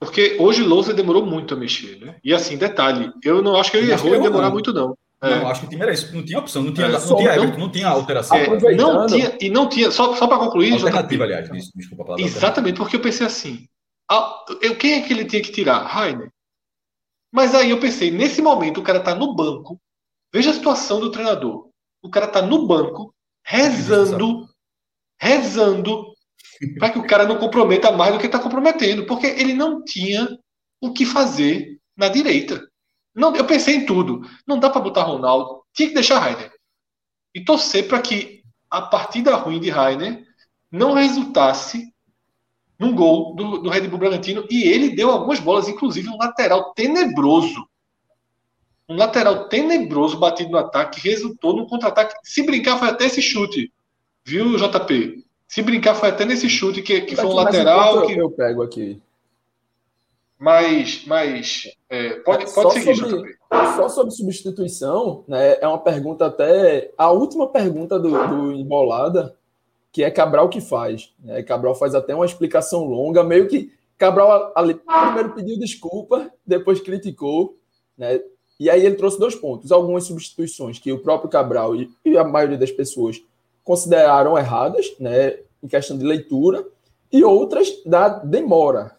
Porque 0.00 0.38
hoje 0.40 0.62
Lousa 0.62 0.94
demorou 0.94 1.26
muito 1.26 1.52
a 1.52 1.56
mexer, 1.56 2.00
né? 2.00 2.16
E 2.24 2.32
assim, 2.32 2.56
detalhe, 2.56 3.12
eu 3.22 3.42
não 3.42 3.56
acho 3.56 3.70
que 3.70 3.76
ele 3.76 3.92
errou 3.92 4.14
em 4.16 4.22
demorar 4.22 4.46
não. 4.46 4.52
muito, 4.52 4.72
não. 4.72 4.96
É. 5.22 5.38
Não, 5.38 5.48
acho 5.48 5.60
que 5.60 5.66
o 5.66 5.68
time 5.68 5.82
era 5.82 5.92
isso. 5.92 6.16
Não 6.16 6.24
tinha 6.24 6.38
opção, 6.38 6.62
não 6.62 6.72
tinha, 6.72 6.86
é, 6.86 6.92
não, 6.92 7.16
tinha 7.16 7.34
Everton, 7.34 7.58
não 7.58 7.70
tinha 7.70 7.88
alteração. 7.88 8.36
É, 8.38 8.74
não 8.74 9.06
tinha, 9.06 9.36
e 9.38 9.50
não 9.50 9.68
tinha, 9.68 9.90
só, 9.90 10.16
só 10.16 10.26
para 10.26 10.38
concluir. 10.38 10.72
Alternativa, 10.72 11.24
aliás, 11.24 11.50
desculpa 11.74 12.02
a 12.02 12.06
palavra. 12.06 12.24
Exatamente, 12.24 12.78
porque 12.78 12.96
eu 12.96 13.00
pensei 13.00 13.26
assim: 13.26 13.66
a, 14.10 14.44
eu, 14.62 14.74
quem 14.76 14.94
é 14.94 15.02
que 15.02 15.12
ele 15.12 15.26
tinha 15.26 15.42
que 15.42 15.52
tirar? 15.52 15.84
Rainer. 15.84 16.32
Mas 17.30 17.54
aí 17.54 17.68
eu 17.68 17.78
pensei, 17.78 18.10
nesse 18.10 18.40
momento 18.40 18.80
o 18.80 18.82
cara 18.82 19.00
tá 19.00 19.14
no 19.14 19.34
banco. 19.34 19.78
Veja 20.32 20.50
a 20.50 20.54
situação 20.54 20.98
do 20.98 21.10
treinador. 21.10 21.68
O 22.02 22.08
cara 22.08 22.26
tá 22.26 22.40
no 22.40 22.66
banco, 22.66 23.14
rezando, 23.44 24.48
rezando 25.20 26.09
para 26.78 26.90
que 26.90 26.98
o 26.98 27.06
cara 27.06 27.26
não 27.26 27.38
comprometa 27.38 27.90
mais 27.90 28.12
do 28.12 28.18
que 28.18 28.26
está 28.26 28.38
comprometendo, 28.38 29.06
porque 29.06 29.26
ele 29.26 29.54
não 29.54 29.82
tinha 29.82 30.38
o 30.80 30.92
que 30.92 31.06
fazer 31.06 31.78
na 31.96 32.08
direita. 32.08 32.62
Não, 33.14 33.34
eu 33.34 33.44
pensei 33.44 33.76
em 33.76 33.86
tudo. 33.86 34.20
Não 34.46 34.58
dá 34.58 34.68
para 34.70 34.80
botar 34.80 35.02
Ronaldo, 35.02 35.62
tinha 35.72 35.88
que 35.88 35.94
deixar 35.94 36.18
Rainer. 36.18 36.52
E 37.34 37.44
torcer 37.44 37.88
para 37.88 38.00
que 38.00 38.42
a 38.70 38.82
partida 38.82 39.34
ruim 39.36 39.60
de 39.60 39.70
Rainer 39.70 40.24
não 40.70 40.92
resultasse 40.92 41.92
num 42.78 42.94
gol 42.94 43.34
do, 43.34 43.58
do 43.58 43.70
Red 43.70 43.88
Bull 43.88 43.98
Bragantino. 43.98 44.46
E 44.50 44.62
ele 44.64 44.90
deu 44.90 45.10
algumas 45.10 45.40
bolas, 45.40 45.68
inclusive 45.68 46.08
um 46.08 46.16
lateral 46.16 46.72
tenebroso. 46.74 47.66
Um 48.88 48.96
lateral 48.96 49.48
tenebroso 49.48 50.18
batido 50.18 50.50
no 50.50 50.58
ataque, 50.58 51.00
que 51.00 51.08
resultou 51.08 51.54
num 51.54 51.66
contra-ataque. 51.66 52.14
Se 52.24 52.42
brincar, 52.42 52.78
foi 52.78 52.88
até 52.88 53.06
esse 53.06 53.22
chute. 53.22 53.72
Viu, 54.24 54.56
JP? 54.56 55.24
Se 55.50 55.62
brincar, 55.62 55.96
foi 55.96 56.10
até 56.10 56.24
nesse 56.24 56.48
chute 56.48 56.80
que, 56.80 57.00
que 57.00 57.16
foi 57.16 57.24
um 57.24 57.32
lateral. 57.32 58.06
Que... 58.06 58.16
Eu 58.16 58.30
pego 58.30 58.62
aqui. 58.62 59.02
Mas, 60.38 61.04
mas 61.08 61.64
é, 61.88 62.10
pode, 62.20 62.44
pode 62.44 62.50
só 62.52 62.70
seguir, 62.70 62.94
sobre, 62.94 63.36
Só 63.50 63.88
sobre 63.88 64.12
substituição, 64.12 65.24
né, 65.26 65.56
é 65.60 65.66
uma 65.66 65.82
pergunta 65.82 66.26
até. 66.26 66.92
A 66.96 67.10
última 67.10 67.48
pergunta 67.48 67.98
do, 67.98 68.10
do 68.28 68.52
Embolada, 68.52 69.34
que 69.90 70.04
é 70.04 70.10
Cabral 70.10 70.48
que 70.48 70.60
faz. 70.60 71.12
Né? 71.18 71.42
Cabral 71.42 71.74
faz 71.74 71.96
até 71.96 72.14
uma 72.14 72.24
explicação 72.24 72.84
longa, 72.84 73.24
meio 73.24 73.48
que 73.48 73.72
Cabral 73.98 74.52
ali, 74.54 74.74
primeiro 74.74 75.34
pediu 75.34 75.58
desculpa, 75.58 76.30
depois 76.46 76.80
criticou, 76.80 77.58
né? 77.98 78.20
E 78.58 78.70
aí 78.70 78.86
ele 78.86 78.94
trouxe 78.94 79.18
dois 79.18 79.34
pontos. 79.34 79.72
Algumas 79.72 80.04
substituições 80.04 80.78
que 80.78 80.92
o 80.92 81.00
próprio 81.00 81.28
Cabral 81.28 81.74
e, 81.74 81.90
e 82.04 82.16
a 82.16 82.22
maioria 82.22 82.56
das 82.56 82.70
pessoas 82.70 83.20
consideraram 83.70 84.36
erradas, 84.36 84.92
né, 84.98 85.38
em 85.62 85.68
questão 85.68 85.96
de 85.96 86.04
leitura, 86.04 86.66
e 87.12 87.22
outras 87.22 87.80
da 87.86 88.08
demora. 88.08 88.96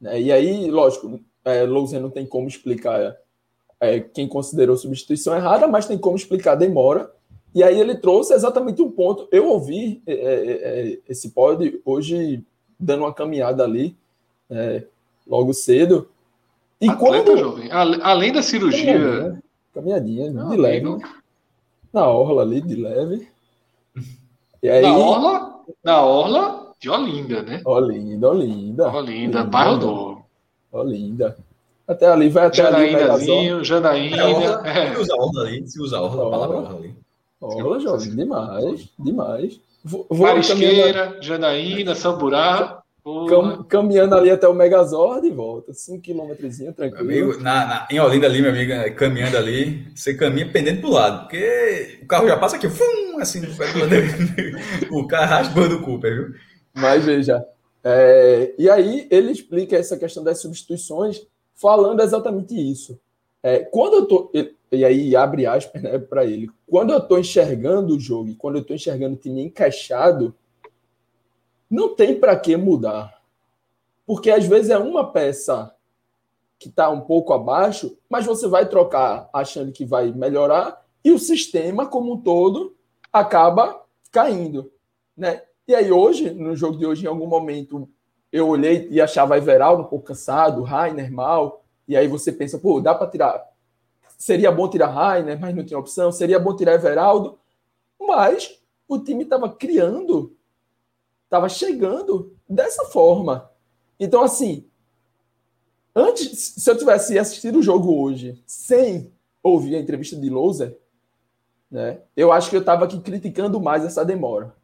Né? 0.00 0.18
E 0.18 0.32
aí, 0.32 0.70
lógico, 0.70 1.20
é, 1.44 1.64
Lousen 1.64 2.00
não 2.00 2.08
tem 2.08 2.24
como 2.24 2.48
explicar 2.48 3.14
é, 3.78 4.00
quem 4.00 4.26
considerou 4.26 4.78
substituição 4.78 5.36
errada, 5.36 5.68
mas 5.68 5.84
tem 5.84 5.98
como 5.98 6.16
explicar 6.16 6.52
a 6.52 6.54
demora. 6.54 7.12
E 7.54 7.62
aí 7.62 7.78
ele 7.78 7.94
trouxe 7.94 8.32
exatamente 8.32 8.80
um 8.80 8.90
ponto. 8.90 9.28
Eu 9.30 9.48
ouvi 9.48 10.02
é, 10.06 10.14
é, 10.14 10.52
é 10.94 10.98
esse 11.06 11.28
pod 11.28 11.78
hoje 11.84 12.42
dando 12.80 13.00
uma 13.00 13.12
caminhada 13.12 13.62
ali, 13.62 13.94
é, 14.48 14.84
logo 15.26 15.52
cedo. 15.52 16.08
E 16.80 16.88
Atleta, 16.88 17.24
quando... 17.24 17.36
jovem. 17.36 17.70
Além 17.70 18.32
da 18.32 18.42
cirurgia. 18.42 18.94
Caminhadinha, 18.94 19.42
caminhadinha 19.74 20.30
não, 20.30 20.48
de 20.48 20.56
leve. 20.56 20.98
Na 21.92 22.08
orla 22.08 22.40
ali, 22.40 22.62
de 22.62 22.74
leve. 22.74 23.30
E 24.62 24.70
aí... 24.70 24.82
Na 24.82 24.96
Orla, 24.96 25.60
na 25.82 26.02
Orla 26.02 26.72
de 26.80 26.88
Olinda, 26.90 27.42
né? 27.42 27.60
Olinda, 27.64 28.28
Olinda. 28.28 28.88
Olinda, 28.90 29.44
bairro 29.44 29.76
novo. 29.76 30.26
Olinda. 30.70 31.36
Até 31.86 32.06
ali, 32.06 32.28
vai 32.28 32.46
até 32.46 32.56
Janaínazinho, 32.56 33.56
ali. 33.56 33.64
Janaína. 33.64 34.62
É, 34.64 34.86
é. 34.88 34.98
usa 34.98 35.14
Orla 35.14 35.42
ali, 35.42 35.66
se 35.68 35.80
usa 35.80 36.00
Orla, 36.00 36.22
orla, 36.24 36.30
palavra 36.30 36.56
Orla 36.58 36.78
ali. 36.78 36.94
Orla, 37.40 37.80
jovem, 37.80 38.14
demais, 38.14 38.88
demais. 38.98 39.60
Vou, 39.84 40.06
Marisqueira, 40.10 41.18
Janaína, 41.20 41.94
Samburá. 41.94 42.81
Cam, 43.04 43.64
caminhando 43.64 44.14
ali 44.14 44.30
até 44.30 44.46
o 44.46 44.54
Megazord 44.54 45.26
e 45.26 45.30
volta. 45.30 45.72
5 45.72 46.00
km 46.00 46.72
tranquilo. 46.72 47.00
Amigo, 47.00 47.42
na, 47.42 47.66
na, 47.66 47.88
em 47.90 47.98
Olinda 47.98 48.26
ali, 48.26 48.40
meu 48.40 48.50
amigo, 48.50 48.72
é, 48.72 48.90
caminhando 48.90 49.36
ali, 49.36 49.88
você 49.92 50.14
caminha 50.14 50.50
pendendo 50.50 50.80
pro 50.80 50.90
lado, 50.90 51.22
porque 51.22 51.98
o 52.02 52.06
carro 52.06 52.28
já 52.28 52.36
passa 52.36 52.56
aqui, 52.56 52.68
fum, 52.68 53.18
assim, 53.20 53.42
o 54.90 55.06
carro 55.08 55.30
raspando 55.30 55.76
o 55.76 55.82
Cooper, 55.82 56.14
viu? 56.14 56.34
Mas 56.74 57.04
veja, 57.04 57.44
é, 57.82 58.54
e 58.56 58.70
aí 58.70 59.08
ele 59.10 59.32
explica 59.32 59.76
essa 59.76 59.96
questão 59.96 60.22
das 60.22 60.40
substituições, 60.40 61.26
falando 61.54 62.02
exatamente 62.02 62.54
isso. 62.54 62.98
É, 63.42 63.58
quando 63.58 63.94
eu 63.94 64.06
tô, 64.06 64.32
e 64.70 64.84
aí 64.84 65.16
abre 65.16 65.44
aspas 65.44 65.82
né, 65.82 65.98
para 65.98 66.24
ele, 66.24 66.48
quando 66.68 66.92
eu 66.92 67.00
tô 67.00 67.18
enxergando 67.18 67.96
o 67.96 68.00
jogo, 68.00 68.36
quando 68.38 68.58
eu 68.58 68.64
tô 68.64 68.72
enxergando 68.72 69.16
o 69.16 69.18
time 69.18 69.42
encaixado, 69.42 70.32
não 71.72 71.94
tem 71.94 72.20
para 72.20 72.38
que 72.38 72.54
mudar. 72.54 73.18
Porque 74.04 74.30
às 74.30 74.44
vezes 74.44 74.68
é 74.68 74.76
uma 74.76 75.10
peça 75.10 75.74
que 76.58 76.68
está 76.68 76.90
um 76.90 77.00
pouco 77.00 77.32
abaixo, 77.32 77.96
mas 78.10 78.26
você 78.26 78.46
vai 78.46 78.68
trocar 78.68 79.30
achando 79.32 79.72
que 79.72 79.86
vai 79.86 80.12
melhorar 80.12 80.84
e 81.02 81.10
o 81.10 81.18
sistema 81.18 81.86
como 81.86 82.12
um 82.12 82.20
todo 82.20 82.76
acaba 83.10 83.84
caindo, 84.10 84.70
né? 85.16 85.42
E 85.66 85.74
aí 85.74 85.90
hoje, 85.90 86.30
no 86.30 86.54
jogo 86.54 86.76
de 86.76 86.84
hoje, 86.84 87.04
em 87.04 87.08
algum 87.08 87.26
momento, 87.26 87.88
eu 88.30 88.48
olhei 88.48 88.86
e 88.90 89.00
achava 89.00 89.38
Everaldo 89.38 89.82
um 89.82 89.86
pouco 89.86 90.04
cansado, 90.04 90.62
Rainer 90.62 91.10
mal, 91.10 91.64
e 91.88 91.96
aí 91.96 92.06
você 92.06 92.30
pensa, 92.30 92.58
pô, 92.58 92.80
dá 92.80 92.94
para 92.94 93.10
tirar. 93.10 93.50
Seria 94.18 94.52
bom 94.52 94.68
tirar 94.68 94.88
Rainer, 94.88 95.40
mas 95.40 95.54
não 95.54 95.64
tinha 95.64 95.78
opção. 95.78 96.12
Seria 96.12 96.38
bom 96.38 96.54
tirar 96.54 96.74
Everaldo, 96.74 97.38
mas 97.98 98.60
o 98.86 98.98
time 98.98 99.24
estava 99.24 99.48
criando 99.48 100.36
estava 101.32 101.48
chegando 101.48 102.36
dessa 102.46 102.84
forma. 102.84 103.50
Então, 103.98 104.22
assim, 104.22 104.66
antes, 105.96 106.56
se 106.58 106.70
eu 106.70 106.76
tivesse 106.76 107.18
assistido 107.18 107.58
o 107.58 107.62
jogo 107.62 108.02
hoje 108.02 108.42
sem 108.46 109.10
ouvir 109.42 109.76
a 109.76 109.80
entrevista 109.80 110.14
de 110.14 110.28
Louser, 110.28 110.78
né, 111.70 112.00
eu 112.14 112.30
acho 112.30 112.50
que 112.50 112.56
eu 112.56 112.60
estava 112.60 112.84
aqui 112.84 113.00
criticando 113.00 113.58
mais 113.58 113.82
essa 113.82 114.04
demora. 114.04 114.54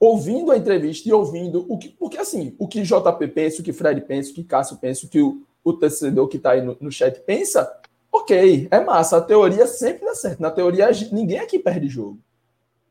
Ouvindo 0.00 0.52
a 0.52 0.56
entrevista 0.56 1.06
e 1.06 1.12
ouvindo 1.12 1.66
o 1.68 1.76
que. 1.76 1.90
Porque, 1.90 2.16
assim, 2.16 2.54
o 2.58 2.66
que 2.66 2.82
JP 2.82 3.28
pensa, 3.34 3.60
o 3.60 3.64
que 3.64 3.72
Fred 3.74 4.00
pensa, 4.02 4.30
o 4.30 4.34
que 4.34 4.44
Cássio 4.44 4.78
pensa, 4.78 5.04
o 5.04 5.08
que 5.08 5.20
o, 5.20 5.42
o 5.62 5.72
torcedor 5.72 6.28
que 6.28 6.38
está 6.38 6.52
aí 6.52 6.62
no, 6.62 6.76
no 6.80 6.90
chat 6.90 7.20
pensa, 7.20 7.70
ok, 8.10 8.68
é 8.70 8.80
massa. 8.80 9.18
A 9.18 9.20
teoria 9.20 9.66
sempre 9.66 10.06
dá 10.06 10.14
certo. 10.14 10.40
Na 10.40 10.52
teoria, 10.52 10.88
ninguém 11.12 11.40
aqui 11.40 11.58
perde 11.58 11.88
jogo. 11.88 12.20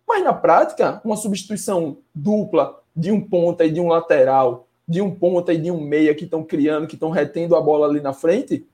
Mas 0.07 0.23
na 0.23 0.33
prática, 0.33 1.01
uma 1.03 1.17
substituição 1.17 1.97
dupla 2.15 2.81
de 2.95 3.11
um 3.11 3.19
ponta 3.19 3.65
e 3.65 3.71
de 3.71 3.81
um 3.81 3.89
lateral, 3.89 4.67
de 4.87 5.01
um 5.01 5.13
ponta 5.13 5.53
e 5.53 5.57
de 5.57 5.69
um 5.69 5.81
meia 5.81 6.15
que 6.15 6.23
estão 6.23 6.43
criando, 6.43 6.87
que 6.87 6.95
estão 6.95 7.09
retendo 7.09 7.55
a 7.55 7.61
bola 7.61 7.87
ali 7.87 7.99
na 7.99 8.13
frente, 8.13 8.65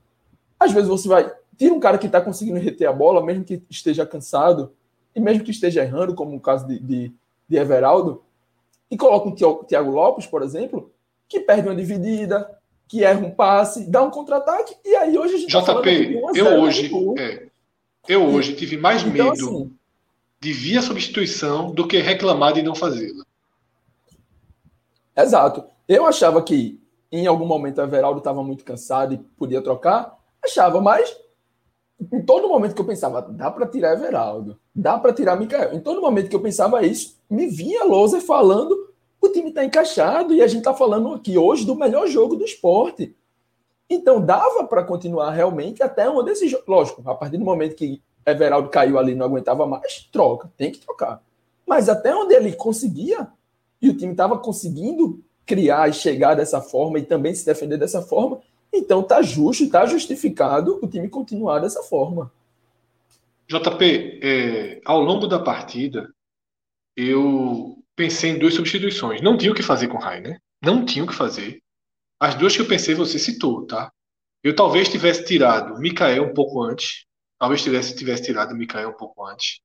às 0.58 0.72
vezes 0.72 0.88
você 0.88 1.08
vai. 1.08 1.30
Tira 1.58 1.74
um 1.74 1.80
cara 1.80 1.98
que 1.98 2.06
está 2.06 2.20
conseguindo 2.20 2.58
reter 2.58 2.88
a 2.88 2.92
bola, 2.92 3.24
mesmo 3.24 3.44
que 3.44 3.62
esteja 3.68 4.06
cansado, 4.06 4.72
e 5.14 5.20
mesmo 5.20 5.44
que 5.44 5.50
esteja 5.50 5.82
errando, 5.82 6.14
como 6.14 6.36
o 6.36 6.40
caso 6.40 6.66
de, 6.66 6.78
de, 6.78 7.12
de 7.48 7.56
Everaldo, 7.56 8.22
e 8.90 8.96
coloca 8.96 9.28
um 9.28 9.64
Thiago 9.64 9.90
Lopes, 9.90 10.26
por 10.26 10.42
exemplo, 10.42 10.92
que 11.28 11.40
perde 11.40 11.68
uma 11.68 11.74
dividida, 11.74 12.48
que 12.88 13.02
erra 13.04 13.20
um 13.20 13.30
passe, 13.30 13.90
dá 13.90 14.02
um 14.02 14.10
contra-ataque, 14.10 14.74
e 14.84 14.94
aí 14.96 15.18
hoje 15.18 15.34
a 15.34 15.38
gente 15.38 15.50
JP, 15.50 15.64
tá 15.64 16.32
eu 16.34 16.60
hoje, 16.60 16.90
é, 17.18 17.46
eu 18.08 18.24
hoje 18.24 18.54
tive 18.54 18.76
mais 18.76 19.02
então, 19.02 19.12
medo 19.12 19.30
assim, 19.32 19.72
de 20.44 20.52
vir 20.52 20.76
a 20.76 20.82
substituição 20.82 21.72
do 21.72 21.88
que 21.88 21.96
reclamar 22.02 22.52
de 22.52 22.62
não 22.62 22.74
fazê-la. 22.74 23.24
Exato. 25.16 25.64
Eu 25.88 26.04
achava 26.04 26.42
que 26.42 26.78
em 27.10 27.26
algum 27.26 27.46
momento 27.46 27.78
o 27.78 27.82
Everaldo 27.82 28.18
estava 28.18 28.42
muito 28.42 28.62
cansado 28.62 29.14
e 29.14 29.18
podia 29.38 29.62
trocar, 29.62 30.18
achava, 30.44 30.82
mas 30.82 31.16
em 32.12 32.20
todo 32.22 32.46
momento 32.46 32.74
que 32.74 32.80
eu 32.80 32.84
pensava, 32.86 33.22
dá 33.22 33.50
para 33.50 33.66
tirar 33.66 33.94
Everaldo, 33.94 34.60
dá 34.74 34.98
para 34.98 35.14
tirar 35.14 35.36
Mikael, 35.36 35.72
em 35.72 35.80
todo 35.80 36.02
momento 36.02 36.28
que 36.28 36.36
eu 36.36 36.42
pensava 36.42 36.84
isso, 36.84 37.16
me 37.30 37.46
vinha 37.46 37.82
Louser 37.84 38.20
falando, 38.20 38.92
o 39.22 39.28
time 39.30 39.48
está 39.48 39.64
encaixado 39.64 40.34
e 40.34 40.42
a 40.42 40.46
gente 40.46 40.58
está 40.58 40.74
falando 40.74 41.14
aqui 41.14 41.38
hoje 41.38 41.64
do 41.64 41.74
melhor 41.74 42.06
jogo 42.06 42.36
do 42.36 42.44
esporte. 42.44 43.16
Então 43.88 44.20
dava 44.20 44.64
para 44.64 44.84
continuar 44.84 45.30
realmente 45.30 45.82
até 45.82 46.10
um 46.10 46.22
desses. 46.22 46.54
Lógico, 46.68 47.02
a 47.08 47.14
partir 47.14 47.38
do 47.38 47.44
momento 47.44 47.76
que 47.76 48.02
Everaldo 48.26 48.68
caiu 48.68 48.98
ali 48.98 49.14
não 49.14 49.26
aguentava 49.26 49.66
mais, 49.66 50.08
troca, 50.12 50.50
tem 50.56 50.70
que 50.70 50.78
trocar. 50.78 51.22
Mas 51.66 51.88
até 51.88 52.14
onde 52.14 52.34
ele 52.34 52.52
conseguia, 52.52 53.28
e 53.80 53.88
o 53.88 53.96
time 53.96 54.12
estava 54.12 54.38
conseguindo 54.38 55.22
criar 55.46 55.88
e 55.88 55.92
chegar 55.92 56.34
dessa 56.34 56.60
forma 56.60 56.98
e 56.98 57.02
também 57.02 57.34
se 57.34 57.44
defender 57.44 57.76
dessa 57.76 58.02
forma, 58.02 58.40
então 58.72 59.02
tá 59.02 59.22
justo, 59.22 59.68
tá 59.68 59.86
justificado 59.86 60.78
o 60.82 60.88
time 60.88 61.08
continuar 61.08 61.60
dessa 61.60 61.82
forma. 61.82 62.32
JP, 63.48 64.20
é, 64.22 64.80
ao 64.84 65.00
longo 65.00 65.26
da 65.26 65.38
partida, 65.38 66.12
eu 66.96 67.78
pensei 67.94 68.30
em 68.30 68.38
duas 68.38 68.54
substituições. 68.54 69.20
Não 69.20 69.36
tinha 69.36 69.52
o 69.52 69.54
que 69.54 69.62
fazer 69.62 69.88
com 69.88 69.98
o 69.98 70.00
Rai, 70.00 70.20
né? 70.20 70.38
Não 70.62 70.84
tinha 70.84 71.04
o 71.04 71.06
que 71.06 71.14
fazer. 71.14 71.60
As 72.18 72.34
duas 72.34 72.56
que 72.56 72.62
eu 72.62 72.66
pensei, 72.66 72.94
você 72.94 73.18
citou, 73.18 73.66
tá? 73.66 73.92
Eu 74.42 74.56
talvez 74.56 74.88
tivesse 74.88 75.24
tirado 75.24 75.78
Mikael 75.78 76.24
um 76.24 76.34
pouco 76.34 76.62
antes. 76.62 77.06
Talvez 77.38 77.62
tivesse, 77.62 77.96
tivesse 77.96 78.24
tirado 78.24 78.54
Mikael 78.54 78.90
um 78.90 78.96
pouco 78.96 79.24
antes. 79.26 79.60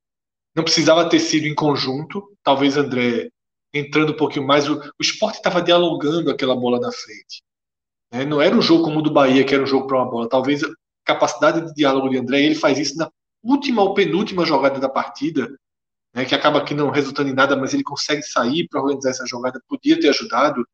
Não 0.54 0.64
precisava 0.64 1.08
ter 1.08 1.20
sido 1.20 1.46
em 1.46 1.54
conjunto. 1.54 2.36
Talvez 2.42 2.76
André 2.76 3.30
entrando 3.72 4.12
um 4.12 4.16
pouquinho 4.16 4.46
mais. 4.46 4.68
O, 4.68 4.78
o 4.78 5.02
esporte 5.02 5.36
estava 5.36 5.62
dialogando 5.62 6.30
aquela 6.30 6.56
bola 6.56 6.80
na 6.80 6.92
frente. 6.92 7.42
Né? 8.12 8.24
Não 8.24 8.40
era 8.40 8.54
um 8.54 8.62
jogo 8.62 8.84
como 8.84 8.98
o 8.98 9.02
do 9.02 9.12
Bahia, 9.12 9.44
que 9.44 9.54
era 9.54 9.62
um 9.62 9.66
jogo 9.66 9.86
para 9.86 9.98
uma 9.98 10.10
bola. 10.10 10.28
Talvez 10.28 10.62
a 10.64 10.68
capacidade 11.04 11.66
de 11.66 11.74
diálogo 11.74 12.08
de 12.08 12.18
André, 12.18 12.42
ele 12.42 12.54
faz 12.54 12.78
isso 12.78 12.96
na 12.96 13.10
última 13.42 13.82
ou 13.82 13.94
penúltima 13.94 14.44
jogada 14.44 14.78
da 14.78 14.88
partida, 14.88 15.48
né? 16.14 16.24
que 16.24 16.34
acaba 16.34 16.58
aqui 16.58 16.74
não 16.74 16.90
resultando 16.90 17.30
em 17.30 17.34
nada, 17.34 17.56
mas 17.56 17.72
ele 17.72 17.82
consegue 17.82 18.22
sair 18.22 18.68
para 18.68 18.82
organizar 18.82 19.10
essa 19.10 19.26
jogada, 19.26 19.62
podia 19.68 19.98
ter 19.98 20.08
ajudado. 20.08 20.66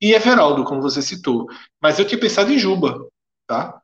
E 0.00 0.12
Everaldo, 0.12 0.64
como 0.64 0.82
você 0.82 1.02
citou. 1.02 1.46
Mas 1.80 1.98
eu 1.98 2.06
tinha 2.06 2.18
pensado 2.18 2.52
em 2.52 2.58
Juba, 2.58 3.06
tá? 3.46 3.79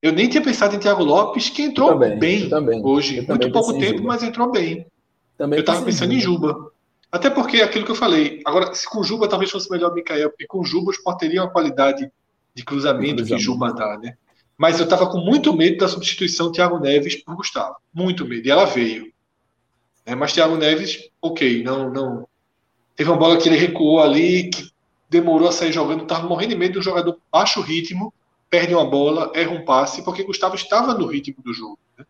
Eu 0.00 0.12
nem 0.12 0.28
tinha 0.28 0.42
pensado 0.42 0.76
em 0.76 0.78
Thiago 0.78 1.02
Lopes, 1.02 1.50
que 1.50 1.62
entrou 1.62 1.88
também, 1.90 2.18
bem 2.18 2.50
hoje. 2.84 3.20
Muito 3.26 3.50
pouco 3.50 3.78
tempo, 3.78 4.02
mas 4.04 4.22
entrou 4.22 4.50
bem. 4.50 4.86
Também 5.36 5.58
eu 5.58 5.60
estava 5.60 5.84
pensando 5.84 6.12
em 6.12 6.20
Juba. 6.20 6.70
Até 7.10 7.30
porque 7.30 7.62
aquilo 7.62 7.84
que 7.84 7.90
eu 7.90 7.96
falei. 7.96 8.40
Agora, 8.44 8.74
se 8.74 8.88
com 8.88 9.02
Juba 9.02 9.28
talvez 9.28 9.50
fosse 9.50 9.70
melhor 9.70 9.94
Mikael, 9.94 10.30
porque 10.30 10.46
com 10.46 10.62
Juba 10.62 10.90
o 10.90 10.92
Sport 10.92 11.18
teria 11.18 11.42
uma 11.42 11.50
qualidade 11.50 12.10
de 12.54 12.64
cruzamento, 12.64 13.24
que 13.24 13.38
Juba 13.38 13.72
dá, 13.72 13.98
né? 13.98 14.16
Mas 14.56 14.78
eu 14.78 14.84
estava 14.84 15.08
com 15.08 15.18
muito 15.18 15.52
medo 15.56 15.78
da 15.78 15.88
substituição 15.88 16.50
Thiago 16.50 16.78
Neves 16.80 17.22
por 17.22 17.36
Gustavo. 17.36 17.76
Muito 17.94 18.26
medo. 18.26 18.46
E 18.46 18.50
ela 18.50 18.64
veio. 18.64 19.12
É, 20.04 20.14
mas 20.14 20.32
Thiago 20.32 20.56
Neves, 20.56 21.08
ok, 21.22 21.62
não, 21.62 21.90
não. 21.90 22.28
Teve 22.96 23.10
uma 23.10 23.18
bola 23.18 23.36
que 23.36 23.48
ele 23.48 23.56
recuou 23.56 24.00
ali, 24.00 24.50
que 24.50 24.68
demorou 25.08 25.48
a 25.48 25.52
sair 25.52 25.72
jogando, 25.72 26.02
estava 26.02 26.26
morrendo 26.26 26.50
de 26.50 26.56
medo 26.56 26.74
do 26.74 26.82
jogador 26.82 27.16
baixo 27.30 27.60
ritmo, 27.60 28.12
perde 28.50 28.74
uma 28.74 28.84
bola, 28.84 29.30
erra 29.34 29.52
um 29.52 29.64
passe, 29.64 30.02
porque 30.02 30.22
Gustavo 30.22 30.54
estava 30.54 30.94
no 30.94 31.06
ritmo 31.06 31.42
do 31.42 31.52
jogo. 31.52 31.78
Né? 31.96 32.04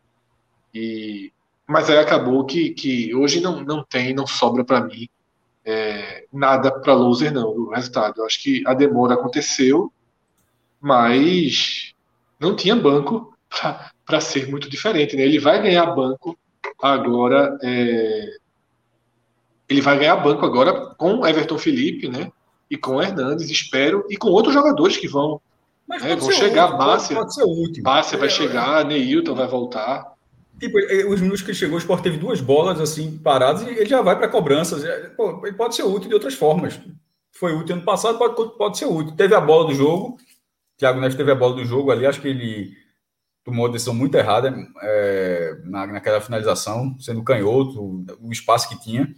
E 0.75 1.33
mas 1.67 1.91
aí 1.91 1.99
acabou 1.99 2.47
que, 2.47 2.71
que 2.71 3.15
hoje 3.15 3.41
não, 3.43 3.63
não 3.63 3.85
tem, 3.85 4.15
não 4.15 4.27
sobra 4.27 4.65
para 4.65 4.81
mim 4.81 5.07
é, 5.69 6.25
nada 6.33 6.73
para 6.73 6.95
loser, 6.95 7.31
não, 7.31 7.55
do 7.55 7.69
resultado. 7.69 8.23
Eu 8.23 8.25
acho 8.25 8.43
que 8.43 8.63
a 8.67 8.73
demora 8.73 9.13
aconteceu, 9.13 9.93
mas 10.81 11.93
não 12.41 12.57
tinha 12.57 12.75
banco 12.75 13.37
para 14.07 14.19
ser 14.19 14.49
muito 14.49 14.71
diferente. 14.71 15.15
Né? 15.15 15.25
Ele 15.25 15.39
vai 15.39 15.61
ganhar 15.61 15.85
banco 15.95 16.39
agora. 16.81 17.59
É, 17.63 18.37
ele 19.69 19.83
vai 19.83 19.99
ganhar 19.99 20.17
banco 20.17 20.47
agora 20.47 20.95
com 20.95 21.27
Everton 21.27 21.59
Felipe, 21.59 22.09
né? 22.09 22.33
E 22.71 22.77
com 22.79 23.03
Hernandes, 23.03 23.51
espero, 23.51 24.07
e 24.09 24.17
com 24.17 24.29
outros 24.29 24.55
jogadores 24.55 24.97
que 24.97 25.07
vão. 25.07 25.39
Né, 25.89 26.17
vão 26.17 26.31
chegar, 26.31 26.67
último, 26.67 26.79
Márcia. 26.79 27.17
Pode, 27.17 27.35
pode 27.35 27.83
Márcia 27.83 28.19
vai 28.19 28.29
é, 28.29 28.31
chegar, 28.31 28.85
Neilton 28.85 29.35
vai 29.35 29.49
voltar. 29.49 30.15
Tipo, 30.59 30.77
os 31.09 31.21
minutos 31.21 31.43
que 31.43 31.55
chegou, 31.55 31.77
o 31.77 31.79
Sport 31.79 32.03
teve 32.03 32.19
duas 32.19 32.41
bolas 32.41 32.81
assim 32.81 33.17
paradas 33.19 33.63
e 33.63 33.71
ele 33.71 33.87
já 33.87 34.03
vai 34.03 34.17
para 34.17 34.29
cobranças. 34.29 34.83
Pô, 35.17 35.41
ele 35.47 35.57
pode 35.57 35.75
ser 35.75 35.85
útil 35.85 36.09
de 36.09 36.15
outras 36.15 36.35
formas. 36.35 36.79
Foi 37.33 37.55
útil 37.55 37.77
ano 37.77 37.85
passado, 37.85 38.19
pode, 38.19 38.35
pode 38.59 38.77
ser 38.77 38.87
útil. 38.87 39.15
Teve 39.15 39.35
a 39.35 39.41
bola 39.41 39.69
do 39.69 39.75
jogo, 39.75 40.19
Thiago 40.77 41.01
Neves 41.01 41.17
teve 41.17 41.31
a 41.31 41.37
bola 41.37 41.55
do 41.55 41.65
jogo 41.65 41.91
ali, 41.91 42.07
acho 42.07 42.21
que 42.21 42.29
ele 42.29 42.73
tomou 43.45 43.67
uma 43.67 43.73
decisão 43.73 43.95
muito 43.95 44.17
errada 44.17 44.55
é, 44.83 45.57
na, 45.65 45.87
naquela 45.87 46.21
finalização, 46.21 46.99
sendo 47.01 47.23
canhoto, 47.23 48.05
o 48.21 48.31
espaço 48.33 48.69
que 48.69 48.81
tinha. 48.81 49.09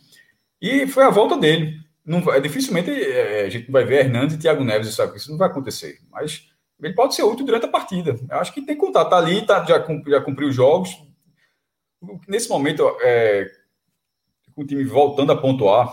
E 0.61 0.87
foi 0.87 1.05
a 1.05 1.11
volta 1.11 1.37
dele. 1.37 1.81
Não, 2.05 2.21
dificilmente 2.41 2.91
é, 2.91 3.45
a 3.47 3.49
gente 3.49 3.71
vai 3.71 3.85
ver 3.85 4.05
Hernandes 4.05 4.37
e 4.37 4.39
Thiago 4.39 4.63
Neves, 4.63 4.89
isso, 4.89 5.03
isso 5.17 5.31
não 5.31 5.39
vai 5.39 5.49
acontecer. 5.49 5.99
Mas 6.11 6.50
ele 6.83 6.95
pode 6.95 7.15
ser 7.15 7.23
útil 7.23 7.47
durante 7.47 7.67
a 7.67 7.71
partida. 7.71 8.19
Eu 8.29 8.39
acho 8.39 8.53
que 8.53 8.63
tem 8.63 8.75
que 8.75 8.81
contar. 8.81 9.05
Tá 9.05 9.17
ali, 9.17 9.45
tá, 9.45 9.65
já, 9.65 9.79
já 10.07 10.21
cumpriu 10.21 10.49
os 10.49 10.55
jogos, 10.55 10.97
Nesse 12.27 12.49
momento, 12.49 12.97
é, 13.03 13.51
com 14.55 14.63
o 14.63 14.67
time 14.67 14.85
voltando 14.85 15.33
a 15.33 15.37
pontuar, 15.37 15.93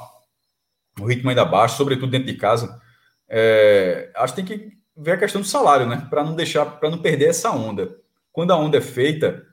o 0.99 1.05
ritmo 1.05 1.29
ainda 1.29 1.43
baixo, 1.43 1.75
sobretudo 1.75 2.09
dentro 2.09 2.27
de 2.27 2.37
casa, 2.37 2.81
é, 3.27 4.09
acho 4.15 4.33
que 4.33 4.41
tem 4.41 4.59
que 4.59 4.77
ver 4.95 5.11
a 5.11 5.17
questão 5.17 5.41
do 5.41 5.47
salário, 5.47 5.85
né? 5.85 6.07
Para 6.09 6.23
não 6.23 6.33
deixar, 6.33 6.65
para 6.65 6.89
não 6.89 6.97
perder 6.99 7.29
essa 7.29 7.51
onda. 7.51 7.97
Quando 8.31 8.51
a 8.51 8.57
onda 8.57 8.77
é 8.77 8.81
feita, 8.81 9.45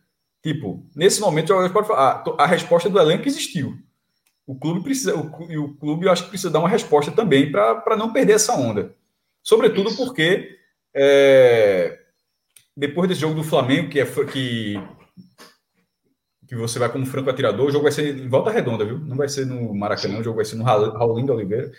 tipo, 0.42 0.86
nesse 0.94 1.20
momento 1.20 1.52
a, 1.52 2.24
a 2.38 2.46
resposta 2.46 2.88
do 2.88 3.00
elenco 3.00 3.26
existiu. 3.26 3.76
O 4.46 4.56
clube 4.56 4.82
precisa, 4.82 5.16
o, 5.16 5.50
e 5.50 5.58
o 5.58 5.74
clube 5.74 6.06
eu 6.06 6.12
acho 6.12 6.24
que 6.24 6.28
precisa 6.28 6.50
dar 6.50 6.60
uma 6.60 6.68
resposta 6.68 7.10
também 7.10 7.50
para 7.50 7.96
não 7.96 8.12
perder 8.12 8.34
essa 8.34 8.54
onda. 8.54 8.94
Sobretudo 9.42 9.88
Isso. 9.88 9.96
porque 9.96 10.56
é, 10.94 11.98
depois 12.76 13.08
desse 13.08 13.20
jogo 13.20 13.34
do 13.34 13.44
Flamengo, 13.44 13.88
que, 13.88 14.00
é, 14.00 14.04
que 14.04 14.78
que 16.46 16.54
você 16.54 16.78
vai 16.78 16.90
como 16.90 17.06
franco 17.06 17.30
atirador, 17.30 17.66
o 17.66 17.70
jogo 17.70 17.84
vai 17.84 17.92
ser 17.92 18.16
em 18.16 18.28
volta 18.28 18.50
redonda, 18.50 18.84
viu? 18.84 18.98
Não 18.98 19.16
vai 19.16 19.28
ser 19.28 19.46
no 19.46 19.74
Maracanã, 19.74 20.14
Sim. 20.14 20.20
o 20.20 20.24
jogo 20.24 20.36
vai 20.36 20.44
ser 20.44 20.56
no 20.56 20.64
Raulindo 20.64 21.32
Oliveira. 21.32 21.72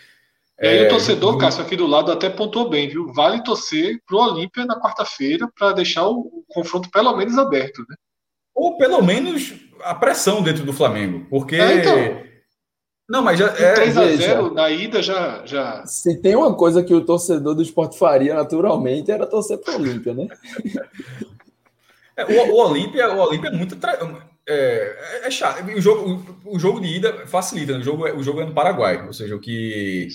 E 0.61 0.67
aí 0.67 0.77
é, 0.79 0.87
o 0.87 0.89
torcedor, 0.89 1.33
do... 1.33 1.37
Cássio, 1.37 1.63
aqui 1.63 1.75
do 1.75 1.87
lado 1.87 2.11
até 2.11 2.29
pontuou 2.29 2.69
bem, 2.69 2.87
viu? 2.87 3.11
Vale 3.13 3.43
torcer 3.43 3.99
pro 4.07 4.17
Olímpia 4.17 4.65
na 4.65 4.79
quarta-feira 4.79 5.49
para 5.57 5.73
deixar 5.73 6.07
o, 6.07 6.19
o, 6.19 6.45
confronto 6.47 6.89
pelo 6.89 7.15
menos 7.15 7.37
aberto, 7.37 7.85
né? 7.89 7.95
Ou 8.53 8.77
pelo 8.77 9.01
menos 9.01 9.53
a 9.83 9.93
pressão 9.93 10.41
dentro 10.41 10.63
do 10.63 10.73
Flamengo, 10.73 11.25
porque... 11.29 11.55
É, 11.55 11.77
então... 11.77 12.34
Não, 13.07 13.21
mas 13.21 13.37
já 13.37 13.47
é 13.47 13.73
3 13.73 13.97
a 13.97 14.15
0 14.15 14.53
na 14.53 14.69
ida 14.69 15.01
já, 15.01 15.45
já. 15.45 15.85
Se 15.85 16.19
tem 16.19 16.35
uma 16.35 16.55
coisa 16.55 16.83
que 16.83 16.93
o 16.93 17.05
torcedor 17.05 17.53
do 17.53 17.61
esporte 17.61 17.99
faria 17.99 18.33
naturalmente 18.33 19.11
era 19.11 19.27
torcer 19.27 19.59
para 19.59 19.73
o 19.73 19.75
Olímpia, 19.77 20.13
né? 20.13 20.27
é, 22.17 22.25
o, 22.25 22.53
o 22.53 22.55
Olímpia, 22.55 23.13
o 23.13 23.19
Olímpia 23.19 23.49
é 23.49 23.51
muito 23.51 23.75
tra 23.75 23.99
é, 24.47 25.21
é 25.23 25.31
chato. 25.31 25.63
O 25.65 25.81
jogo, 25.81 26.25
o, 26.45 26.55
o, 26.55 26.59
jogo 26.59 26.79
de 26.79 26.87
ida 26.87 27.27
facilita. 27.27 27.73
Né? 27.73 27.79
O 27.79 27.83
jogo, 27.83 28.07
é, 28.07 28.13
o 28.13 28.23
jogo 28.23 28.41
é 28.41 28.45
no 28.45 28.53
Paraguai, 28.53 29.05
ou 29.05 29.13
seja, 29.13 29.35
o 29.35 29.39
que, 29.39 30.07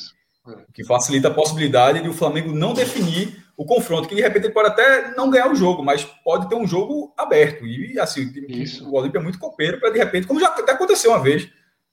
o 0.44 0.72
que 0.72 0.84
facilita 0.84 1.28
a 1.28 1.34
possibilidade 1.34 2.02
de 2.02 2.08
o 2.08 2.14
Flamengo 2.14 2.52
não 2.52 2.74
definir 2.74 3.44
o 3.56 3.64
confronto, 3.64 4.08
que 4.08 4.14
de 4.14 4.22
repente 4.22 4.46
ele 4.46 4.54
pode 4.54 4.68
até 4.68 5.14
não 5.14 5.30
ganhar 5.30 5.50
o 5.50 5.54
jogo, 5.54 5.82
mas 5.82 6.02
pode 6.24 6.48
ter 6.48 6.54
um 6.54 6.66
jogo 6.66 7.12
aberto. 7.16 7.66
E 7.66 8.00
assim, 8.00 8.32
Isso. 8.48 8.88
o 8.88 8.94
Olímpia 8.96 9.18
é 9.18 9.22
muito 9.22 9.38
copeiro 9.38 9.78
para 9.78 9.90
de 9.90 9.98
repente, 9.98 10.26
como 10.26 10.40
já 10.40 10.48
até 10.48 10.72
aconteceu 10.72 11.10
uma 11.10 11.22
vez 11.22 11.48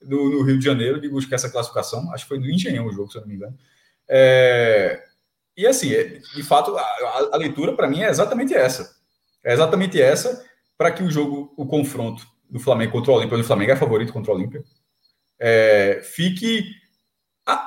no, 0.08 0.44
Rio 0.44 0.58
de 0.58 0.66
Janeiro, 0.66 1.02
de 1.02 1.10
buscar 1.10 1.36
essa 1.36 1.50
classificação. 1.50 2.12
Acho 2.14 2.24
que 2.24 2.30
foi 2.30 2.40
no 2.40 2.50
Engenhão 2.50 2.86
o 2.86 2.92
jogo, 2.92 3.12
se 3.12 3.18
eu 3.18 3.22
não 3.22 3.28
me 3.28 3.36
engano. 3.36 3.58
É, 4.08 5.04
e 5.56 5.66
assim, 5.68 5.92
é, 5.94 6.04
de 6.04 6.44
fato, 6.44 6.78
a, 6.78 7.30
a 7.34 7.38
leitura 7.38 7.74
para 7.74 7.88
mim 7.88 8.02
é 8.02 8.10
exatamente 8.10 8.54
essa. 8.54 8.96
É 9.44 9.54
exatamente 9.54 10.02
essa 10.02 10.46
para 10.78 10.92
que 10.92 11.04
o 11.04 11.10
jogo, 11.10 11.54
o 11.58 11.66
confronto 11.66 12.26
do 12.50 12.60
Flamengo 12.60 12.92
contra 12.92 13.12
o 13.12 13.16
Olímpia, 13.16 13.38
o 13.38 13.44
Flamengo 13.44 13.72
é 13.72 13.76
favorito 13.76 14.14
contra 14.14 14.32
o 14.32 14.36
Olímpia, 14.36 14.64
é, 15.40 16.02
fique 16.04 16.66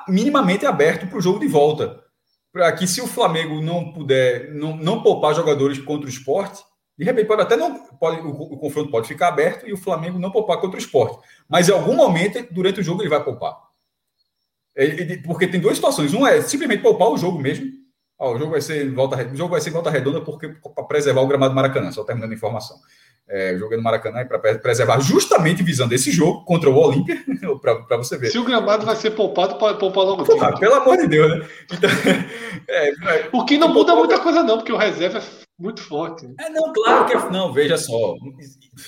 minimamente 0.09 0.67
aberto 0.67 1.07
para 1.07 1.19
o 1.19 1.21
jogo 1.21 1.39
de 1.39 1.49
volta. 1.49 2.01
Para 2.53 2.73
que 2.73 2.87
se 2.87 3.01
o 3.01 3.07
Flamengo 3.07 3.61
não 3.61 3.93
puder, 3.93 4.53
não, 4.53 4.77
não 4.77 5.03
poupar 5.03 5.35
jogadores 5.35 5.79
contra 5.79 6.07
o 6.07 6.11
esporte, 6.11 6.63
de 7.01 7.07
repente 7.07 7.29
pode 7.29 7.41
até 7.41 7.57
não. 7.57 7.79
Pode, 7.99 8.21
o, 8.21 8.29
o, 8.29 8.59
confronto 8.59 8.91
pode 8.91 9.09
ficar 9.09 9.29
aberto 9.29 9.67
e 9.67 9.73
o 9.73 9.77
Flamengo 9.79 10.19
não 10.19 10.31
poupar 10.31 10.59
contra 10.61 10.77
o 10.77 10.79
esporte. 10.79 11.19
Mas 11.49 11.67
em 11.67 11.73
algum 11.73 11.95
momento, 11.95 12.47
durante 12.51 12.81
o 12.81 12.83
jogo, 12.83 13.01
ele 13.01 13.09
vai 13.09 13.25
poupar. 13.25 13.57
Ele, 14.77 15.17
porque 15.23 15.47
tem 15.47 15.59
duas 15.59 15.77
situações. 15.77 16.13
Um 16.13 16.27
é 16.27 16.43
simplesmente 16.43 16.83
poupar 16.83 17.09
o 17.09 17.17
jogo 17.17 17.39
mesmo. 17.39 17.71
Ó, 18.19 18.35
o 18.35 18.39
jogo 18.39 18.51
vai 18.51 18.61
ser 18.61 18.93
volta, 18.93 19.17
o 19.17 19.35
jogo 19.35 19.53
vai 19.53 19.63
ser 19.63 19.71
volta 19.71 19.89
redonda 19.89 20.21
porque 20.21 20.49
para 20.75 20.85
preservar 20.85 21.23
o 21.23 21.27
gramado 21.27 21.55
Maracanã, 21.55 21.91
só 21.91 22.05
terminando 22.05 22.33
a 22.33 22.35
informação. 22.35 22.77
É, 23.27 23.57
jogo 23.57 23.75
no 23.77 23.83
Maracanã 23.83 24.27
para 24.27 24.59
preservar 24.59 25.01
justamente 25.01 25.63
visando 25.63 25.95
esse 25.95 26.11
jogo 26.11 26.45
contra 26.45 26.69
o 26.69 26.77
Olímpia, 26.77 27.17
para 27.63 27.97
você 27.97 28.19
ver. 28.19 28.31
Se 28.31 28.39
o 28.39 28.45
gramado 28.45 28.85
vai 28.85 28.97
ser 28.97 29.13
poupado, 29.13 29.57
pode 29.57 29.79
poupar 29.79 30.05
logo. 30.05 30.25
Pô, 30.25 30.59
pelo 30.59 30.75
amor 30.75 30.99
de 30.99 31.07
Deus, 31.07 31.39
né? 31.39 31.49
Então, 31.73 31.91
é, 32.69 32.89
é, 33.25 33.29
o 33.33 33.43
que 33.47 33.57
não 33.57 33.73
muda 33.73 33.97
muita 33.97 34.19
coisa, 34.19 34.43
não, 34.43 34.59
porque 34.59 34.73
o 34.73 34.77
reserva 34.77 35.17
é 35.17 35.50
muito 35.61 35.83
forte. 35.83 36.27
É, 36.41 36.49
não, 36.49 36.73
claro 36.73 37.07
que 37.07 37.13
é. 37.15 37.31
Não, 37.31 37.53
veja 37.53 37.77
só. 37.77 38.15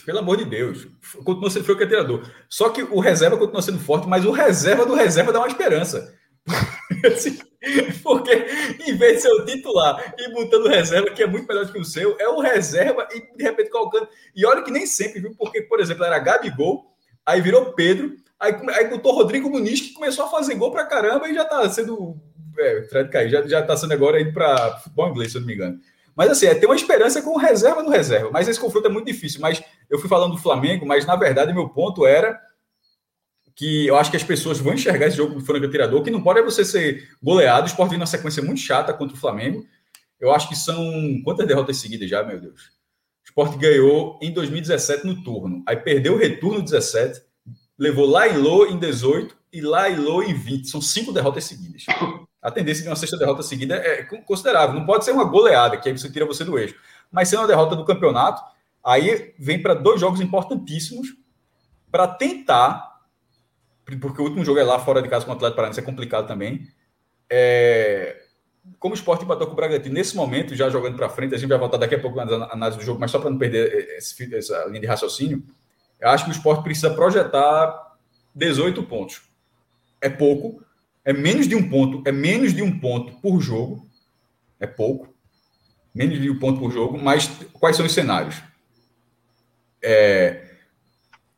Pelo 0.07 0.21
amor 0.21 0.39
de 0.39 0.47
Deus. 0.47 0.89
Continua 1.23 1.51
sendo 1.51 1.65
foi 1.65 1.75
o 1.75 1.79
treinador. 1.79 2.27
Só 2.49 2.71
que 2.71 2.83
o 2.83 2.99
reserva 2.99 3.37
continua 3.37 3.61
sendo 3.61 3.79
forte, 3.79 4.09
mas 4.09 4.25
o 4.25 4.31
reserva 4.31 4.87
do 4.87 4.95
reserva 4.95 5.33
dá 5.33 5.39
uma 5.39 5.49
esperança. 5.49 6.15
Assim, 7.07 7.39
porque 8.03 8.47
em 8.87 8.97
vez 8.97 9.17
de 9.17 9.23
ser 9.23 9.29
o 9.29 9.45
titular 9.45 10.15
e 10.19 10.33
botando 10.33 10.67
reserva, 10.67 11.11
que 11.11 11.23
é 11.23 11.27
muito 11.27 11.47
melhor 11.47 11.71
que 11.71 11.79
o 11.79 11.85
seu, 11.85 12.17
é 12.19 12.29
o 12.29 12.41
reserva 12.41 13.07
e 13.13 13.37
de 13.37 13.45
repente 13.45 13.71
colocando. 13.71 14.09
E 14.35 14.47
olha 14.47 14.63
que 14.63 14.71
nem 14.71 14.87
sempre, 14.87 15.21
viu? 15.21 15.35
Porque, 15.37 15.63
por 15.63 15.79
exemplo, 15.79 16.05
era 16.05 16.19
Gabigol, 16.19 16.87
aí 17.25 17.41
virou 17.41 17.73
Pedro, 17.75 18.17
aí, 18.41 18.55
aí 18.71 18.89
botou 18.89 19.15
Rodrigo 19.15 19.51
Muniz, 19.51 19.81
que 19.81 19.93
começou 19.93 20.25
a 20.25 20.31
fazer 20.31 20.55
gol 20.55 20.71
pra 20.71 20.87
caramba 20.87 21.29
e 21.29 21.35
já 21.35 21.45
tá 21.45 21.69
sendo. 21.69 22.17
É, 22.59 22.83
Fred 22.85 23.31
já, 23.31 23.47
já 23.47 23.63
tá 23.63 23.77
sendo 23.77 23.93
agora 23.93 24.21
indo 24.21 24.33
pra 24.33 24.79
futebol 24.79 25.09
inglês, 25.11 25.33
se 25.33 25.39
eu 25.39 25.41
não 25.41 25.49
me 25.49 25.55
engano. 25.55 25.79
Mas 26.17 26.31
assim, 26.31 26.47
é 26.47 26.55
ter 26.55 26.67
uma 26.67 26.77
esperança 26.77 27.23
com 27.23 27.37
reserva 27.37 27.83
no 27.83 27.91
reserva. 27.91 28.31
Mas 28.31 28.49
esse 28.49 28.61
confronto 28.61 28.87
é 28.87 28.91
muito 28.91 29.07
difícil. 29.07 29.41
Mas 29.41 29.63
eu 29.89 29.99
fui 29.99 30.09
falando 30.09 30.33
do 30.33 30.43
Flamengo, 30.43 30.87
mas 30.87 31.07
na 31.07 31.17
verdade 31.17 31.53
meu 31.53 31.69
ponto 31.69 32.07
era 32.07 32.41
que 33.55 33.87
eu 33.87 33.97
acho 33.97 34.11
que 34.11 34.17
as 34.17 34.25
pessoas 34.25 34.59
vão 34.59 34.75
enxergar 34.75 35.07
esse 35.07 35.17
jogo 35.17 35.35
do 35.35 35.45
franco 35.45 35.67
atirador, 35.67 36.03
que 36.03 36.11
não 36.11 36.23
pode 36.23 36.41
é 36.41 36.43
você 36.43 36.65
ser 36.65 37.11
goleado, 37.23 37.65
o 37.65 37.67
Sport 37.67 37.91
vindo 37.91 38.01
uma 38.01 38.07
sequência 38.07 38.43
muito 38.43 38.61
chata 38.61 38.93
contra 38.95 39.17
o 39.17 39.21
Flamengo. 39.21 39.65
Eu 40.19 40.33
acho 40.33 40.49
que 40.49 40.57
são 40.57 41.21
quantas 41.25 41.47
derrotas 41.47 41.77
seguidas 41.77 42.09
já, 42.09 42.23
meu 42.23 42.41
Deus. 42.41 42.63
O 42.63 43.27
Sport 43.27 43.59
ganhou 43.59 44.19
em 44.23 44.33
2017 44.33 45.07
no 45.07 45.23
turno, 45.23 45.63
aí 45.67 45.77
perdeu 45.77 46.15
o 46.15 46.19
retorno 46.19 46.61
em 46.61 46.65
17, 46.65 47.21
levou 47.79 48.07
lá 48.07 48.27
e 48.27 48.37
Lô 48.37 48.67
em 48.67 48.79
18 48.79 49.37
e 49.53 49.61
lá 49.61 49.89
e 49.89 49.97
Lô 49.97 50.23
em 50.23 50.35
20. 50.35 50.69
São 50.69 50.81
cinco 50.81 51.13
derrotas 51.13 51.45
seguidas. 51.45 51.85
A 52.43 52.51
tendência 52.51 52.83
de 52.83 52.89
uma 52.89 52.97
sexta 52.97 53.17
derrota 53.17 53.43
seguida 53.43 53.77
é 53.77 54.03
considerável. 54.03 54.75
Não 54.75 54.85
pode 54.85 55.05
ser 55.05 55.13
uma 55.13 55.25
goleada, 55.25 55.77
que 55.77 55.89
aí 55.89 55.97
você 55.97 56.11
tira 56.11 56.27
você 56.27 56.45
do 56.45 56.59
eixo. 56.59 56.75
Mas 57.11 57.29
sendo 57.29 57.41
uma 57.41 57.49
derrota 57.49 57.77
do 57.77 57.85
campeonato, 57.85 58.43
aí 58.85 59.33
vem 59.39 59.63
para 59.63 59.75
dois 59.75 60.01
jogos 60.01 60.21
importantíssimos 60.21 61.15
para 61.91 62.09
tentar 62.09 62.93
porque 64.01 64.21
o 64.21 64.25
último 64.25 64.45
jogo 64.45 64.59
é 64.59 64.65
lá 64.65 64.79
fora 64.79 65.03
de 65.03 65.09
casa 65.09 65.25
com 65.25 65.33
o 65.33 65.35
Atlético 65.35 65.57
Paranaense, 65.57 65.81
é 65.81 65.83
complicado 65.83 66.27
também. 66.27 66.69
É, 67.29 68.23
como 68.79 68.95
o 68.95 68.97
Sport 68.97 69.23
empatou 69.23 69.47
com 69.47 69.53
o 69.53 69.57
Bragantino, 69.57 69.95
nesse 69.95 70.17
momento, 70.17 70.55
já 70.55 70.69
jogando 70.71 70.97
para 70.97 71.09
frente, 71.09 71.35
a 71.35 71.39
gente 71.39 71.49
vai 71.49 71.59
voltar 71.59 71.79
daqui 71.79 71.95
a 71.95 72.01
pouco 72.01 72.17
na 72.17 72.47
análise 72.47 72.79
do 72.79 72.85
jogo, 72.85 73.01
mas 73.01 73.11
só 73.11 73.19
para 73.19 73.31
não 73.31 73.39
perder 73.39 73.97
esse, 73.97 74.35
essa 74.35 74.65
linha 74.67 74.81
de 74.81 74.87
raciocínio, 74.87 75.43
eu 76.01 76.09
acho 76.09 76.25
que 76.25 76.31
o 76.31 76.33
Sport 76.33 76.63
precisa 76.63 76.91
projetar 76.91 77.97
18 78.35 78.83
pontos. 78.85 79.23
É 80.01 80.09
pouco, 80.09 80.63
é 81.05 81.13
menos 81.13 81.49
de 81.49 81.55
um 81.55 81.69
ponto, 81.69 82.03
é 82.07 82.13
menos 82.13 82.55
de 82.55 82.63
um 82.63 82.79
ponto 82.79 83.21
por 83.21 83.41
jogo, 83.41 83.89
é 84.61 84.67
pouco, 84.67 85.15
menos 85.95 86.21
de 86.21 86.31
um 86.31 86.39
ponto 86.39 86.61
por 86.61 86.71
jogo, 86.71 86.99
mas 86.99 87.29
quais 87.53 87.77
são 87.77 87.87
os 87.87 87.93
cenários? 87.93 88.43
É, 89.83 90.53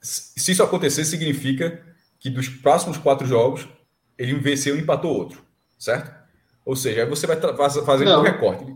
se 0.00 0.52
isso 0.52 0.62
acontecer, 0.62 1.04
significa 1.04 1.82
que 2.18 2.28
dos 2.28 2.48
próximos 2.48 2.98
quatro 2.98 3.26
jogos, 3.26 3.66
ele 4.18 4.34
venceu 4.34 4.76
e 4.76 4.80
empatou 4.80 5.12
outro, 5.12 5.42
certo? 5.78 6.14
Ou 6.64 6.76
seja, 6.76 7.02
aí 7.02 7.08
você 7.08 7.26
vai 7.26 7.40
fazer 7.40 8.08
um 8.08 8.22
recorte. 8.22 8.74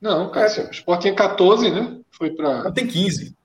Não, 0.00 0.30
Cássio, 0.30 0.66
o 0.66 0.70
Sport 0.70 1.00
tinha 1.02 1.14
14, 1.14 1.70
né? 1.70 2.00
Foi 2.10 2.30
para. 2.30 2.70
Tem 2.72 2.86
15. 2.86 3.36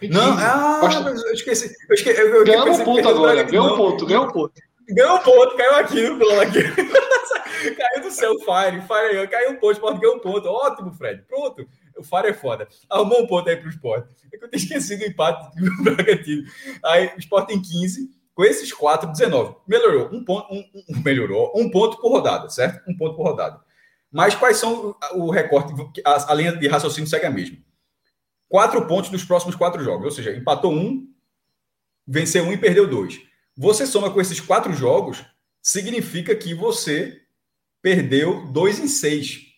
Tem 0.00 0.10
15. 0.10 0.12
Não, 0.12 0.38
ah, 0.38 0.80
Basta... 0.80 1.10
eu 1.10 1.32
esqueci. 1.32 1.74
Eu 1.88 1.94
esqueci 1.94 2.20
eu, 2.20 2.34
eu 2.36 2.44
ganhou 2.44 2.70
um 2.70 2.84
ponto 2.84 3.08
agora, 3.08 3.42
ganhou 3.42 3.74
um 3.74 3.76
ponto, 3.76 4.06
ganhou 4.06 4.24
um 4.26 4.32
ponto. 4.32 4.52
Ganhou 4.90 5.16
um 5.16 5.22
ponto, 5.22 5.56
caiu 5.56 5.76
aqui 5.76 6.08
no 6.08 6.40
aqui. 6.40 6.62
caiu 7.76 8.02
do 8.02 8.10
céu, 8.10 8.34
Fire, 8.38 8.80
Fire, 8.82 9.28
caiu 9.28 9.50
um 9.50 9.56
ponto, 9.56 9.72
Sport 9.72 10.00
ganhou 10.00 10.16
um 10.16 10.20
ponto. 10.20 10.48
Ótimo, 10.48 10.92
Fred. 10.92 11.22
Pronto. 11.22 11.68
O 11.96 12.02
Fire 12.02 12.28
é 12.28 12.32
foda. 12.32 12.66
Arrumou 12.88 13.22
um 13.22 13.26
ponto 13.26 13.48
aí 13.48 13.56
pro 13.56 13.68
Sport. 13.68 14.08
É 14.32 14.38
que 14.38 14.44
eu 14.44 14.50
tinha 14.50 14.62
esquecido 14.62 15.02
o 15.02 15.06
empate 15.06 15.60
do 15.60 15.82
Bragantino. 15.84 16.44
Aí 16.84 17.12
o 17.14 17.18
Sport 17.18 17.48
tem 17.48 17.60
15. 17.60 18.18
Com 18.34 18.44
esses 18.44 18.72
quatro, 18.72 19.10
19. 19.10 19.56
Melhorou. 19.66 20.10
Um 20.12 20.24
ponto, 20.24 20.54
um, 20.54 20.64
um, 20.88 21.02
melhorou. 21.02 21.52
Um 21.54 21.68
ponto 21.70 22.00
por 22.00 22.12
rodada, 22.12 22.48
certo? 22.48 22.88
Um 22.88 22.96
ponto 22.96 23.16
por 23.16 23.26
rodada. 23.26 23.60
Mas 24.10 24.34
quais 24.34 24.56
são 24.56 24.96
o, 25.12 25.24
o 25.24 25.30
recorte? 25.30 25.74
A, 26.04 26.32
a, 26.32 26.34
linha 26.34 26.56
de 26.56 26.66
raciocínio 26.68 27.10
segue 27.10 27.26
a 27.26 27.30
mesma. 27.30 27.58
Quatro 28.48 28.86
pontos 28.86 29.10
dos 29.10 29.24
próximos 29.24 29.56
quatro 29.56 29.82
jogos. 29.82 30.04
Ou 30.04 30.10
seja, 30.12 30.34
empatou 30.34 30.72
um, 30.72 31.12
venceu 32.06 32.44
um 32.44 32.52
e 32.52 32.56
perdeu 32.56 32.88
dois. 32.88 33.20
Você 33.60 33.88
soma 33.88 34.08
com 34.12 34.20
esses 34.20 34.38
quatro 34.38 34.72
jogos, 34.72 35.24
significa 35.60 36.32
que 36.32 36.54
você 36.54 37.22
perdeu 37.82 38.46
dois 38.52 38.78
em 38.78 38.86
seis. 38.86 39.48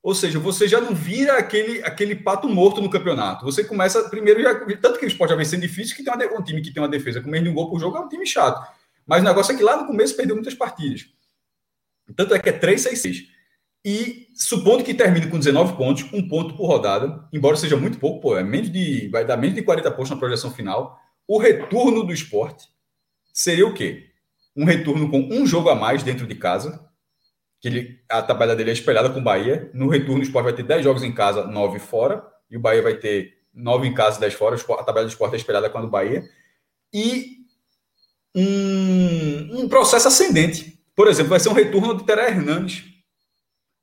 Ou 0.00 0.14
seja, 0.14 0.38
você 0.38 0.68
já 0.68 0.80
não 0.80 0.94
vira 0.94 1.36
aquele, 1.36 1.82
aquele 1.82 2.14
pato 2.14 2.48
morto 2.48 2.80
no 2.80 2.88
campeonato. 2.88 3.44
Você 3.44 3.64
começa 3.64 4.08
primeiro, 4.08 4.40
já, 4.40 4.54
tanto 4.76 5.00
que 5.00 5.04
o 5.04 5.08
esporte 5.08 5.30
já 5.30 5.36
vem 5.36 5.44
sendo 5.44 5.62
difícil, 5.62 5.96
que 5.96 6.04
tem 6.04 6.14
uma, 6.14 6.38
um 6.38 6.42
time 6.44 6.62
que 6.62 6.72
tem 6.72 6.80
uma 6.80 6.88
defesa 6.88 7.20
com 7.20 7.28
menos 7.28 7.48
de 7.48 7.50
um 7.50 7.54
gol 7.54 7.68
por 7.68 7.80
jogo 7.80 7.96
é 7.96 8.00
um 8.00 8.08
time 8.08 8.24
chato. 8.24 8.64
Mas 9.04 9.22
o 9.22 9.24
negócio 9.24 9.52
é 9.52 9.56
que 9.56 9.62
lá 9.64 9.76
no 9.76 9.88
começo 9.88 10.14
perdeu 10.14 10.36
muitas 10.36 10.54
partidas. 10.54 11.06
Tanto 12.14 12.36
é 12.36 12.38
que 12.38 12.50
é 12.50 12.52
3, 12.52 12.80
6, 12.80 12.98
6. 13.00 13.24
E 13.84 14.28
supondo 14.36 14.84
que 14.84 14.94
termine 14.94 15.28
com 15.28 15.36
19 15.36 15.76
pontos, 15.76 16.04
um 16.12 16.28
ponto 16.28 16.56
por 16.56 16.68
rodada, 16.68 17.28
embora 17.32 17.56
seja 17.56 17.76
muito 17.76 17.98
pouco, 17.98 18.20
pô, 18.20 18.38
é 18.38 18.44
menos 18.44 18.70
de, 18.70 19.08
vai 19.08 19.24
dar 19.24 19.36
menos 19.36 19.56
de 19.56 19.62
40 19.62 19.90
pontos 19.90 20.10
na 20.10 20.16
projeção 20.16 20.52
final. 20.52 20.96
O 21.26 21.38
retorno 21.38 22.04
do 22.04 22.12
esporte 22.12 22.68
seria 23.32 23.66
o 23.66 23.74
quê? 23.74 24.06
Um 24.56 24.64
retorno 24.64 25.10
com 25.10 25.20
um 25.20 25.46
jogo 25.46 25.68
a 25.68 25.74
mais 25.74 26.02
dentro 26.02 26.26
de 26.26 26.34
casa, 26.34 26.88
que 27.60 27.68
ele, 27.68 28.00
a 28.08 28.22
tabela 28.22 28.54
dele 28.54 28.70
é 28.70 28.72
espelhada 28.72 29.10
com 29.10 29.20
o 29.20 29.22
Bahia. 29.22 29.70
No 29.74 29.88
retorno, 29.88 30.20
o 30.20 30.24
Sport 30.24 30.44
vai 30.44 30.52
ter 30.52 30.62
10 30.62 30.84
jogos 30.84 31.02
em 31.02 31.12
casa, 31.12 31.46
9 31.46 31.78
fora, 31.78 32.24
e 32.50 32.56
o 32.56 32.60
Bahia 32.60 32.82
vai 32.82 32.94
ter 32.94 33.38
9 33.52 33.86
em 33.86 33.94
casa, 33.94 34.20
10 34.20 34.34
fora. 34.34 34.56
A 34.56 34.84
tabela 34.84 35.06
do 35.06 35.10
Sport 35.10 35.32
é 35.32 35.36
espelhada 35.36 35.68
com 35.70 35.78
a 35.78 35.82
do 35.82 35.88
Bahia. 35.88 36.24
E 36.92 37.38
um, 38.34 39.62
um 39.62 39.68
processo 39.68 40.08
ascendente. 40.08 40.78
Por 40.94 41.08
exemplo, 41.08 41.30
vai 41.30 41.40
ser 41.40 41.48
um 41.48 41.54
retorno 41.54 41.96
de 41.96 42.04
Teré 42.04 42.28
Hernandes. 42.28 42.84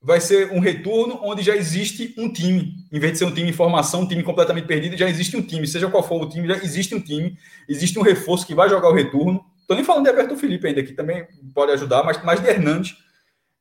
Vai 0.06 0.22
ser 0.22 0.52
um 0.52 0.60
retorno 0.60 1.20
onde 1.24 1.42
já 1.42 1.56
existe 1.56 2.14
um 2.18 2.32
time. 2.32 2.76
Em 2.92 3.00
vez 3.00 3.14
de 3.14 3.20
ser 3.20 3.26
um 3.26 3.34
time 3.34 3.50
em 3.50 3.54
formação, 3.54 4.02
um 4.02 4.08
time 4.08 4.22
completamente 4.22 4.68
perdido, 4.68 4.96
já 4.96 5.10
existe 5.10 5.36
um 5.36 5.42
time. 5.42 5.66
Seja 5.66 5.90
qual 5.90 6.04
for 6.04 6.22
o 6.22 6.30
time, 6.30 6.48
já 6.48 6.58
existe 6.58 6.94
um 6.94 7.02
time. 7.02 7.38
Existe 7.68 7.98
um 7.98 8.04
reforço 8.04 8.46
que 8.46 8.54
vai 8.54 8.70
jogar 8.70 8.90
o 8.90 8.94
retorno. 8.94 9.44
Estou 9.60 9.76
nem 9.76 9.84
falando 9.84 10.04
de 10.04 10.10
Alberto 10.10 10.38
Felipe 10.38 10.68
ainda, 10.68 10.84
que 10.84 10.94
também 10.94 11.26
pode 11.54 11.72
ajudar, 11.72 12.04
mas 12.04 12.24
mais 12.24 12.40
de 12.40 12.48
Hernandes 12.48 12.96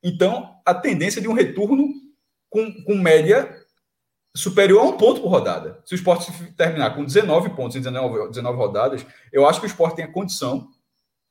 então, 0.07 0.55
a 0.63 0.71
tendência 0.71 1.19
de 1.19 1.27
um 1.27 1.33
retorno 1.33 1.87
com, 2.47 2.71
com 2.83 2.93
média 2.93 3.59
superior 4.35 4.81
a 4.81 4.83
um 4.83 4.97
ponto 4.97 5.19
por 5.19 5.29
rodada. 5.29 5.81
Se 5.83 5.95
o 5.95 5.97
esporte 5.97 6.31
terminar 6.55 6.93
com 6.93 7.03
19 7.03 7.49
pontos 7.55 7.75
em 7.75 7.79
19, 7.79 8.27
19 8.27 8.55
rodadas, 8.55 9.03
eu 9.33 9.47
acho 9.47 9.59
que 9.59 9.65
o 9.65 9.67
esporte 9.67 9.95
tem 9.95 10.05
a 10.05 10.11
condição, 10.11 10.69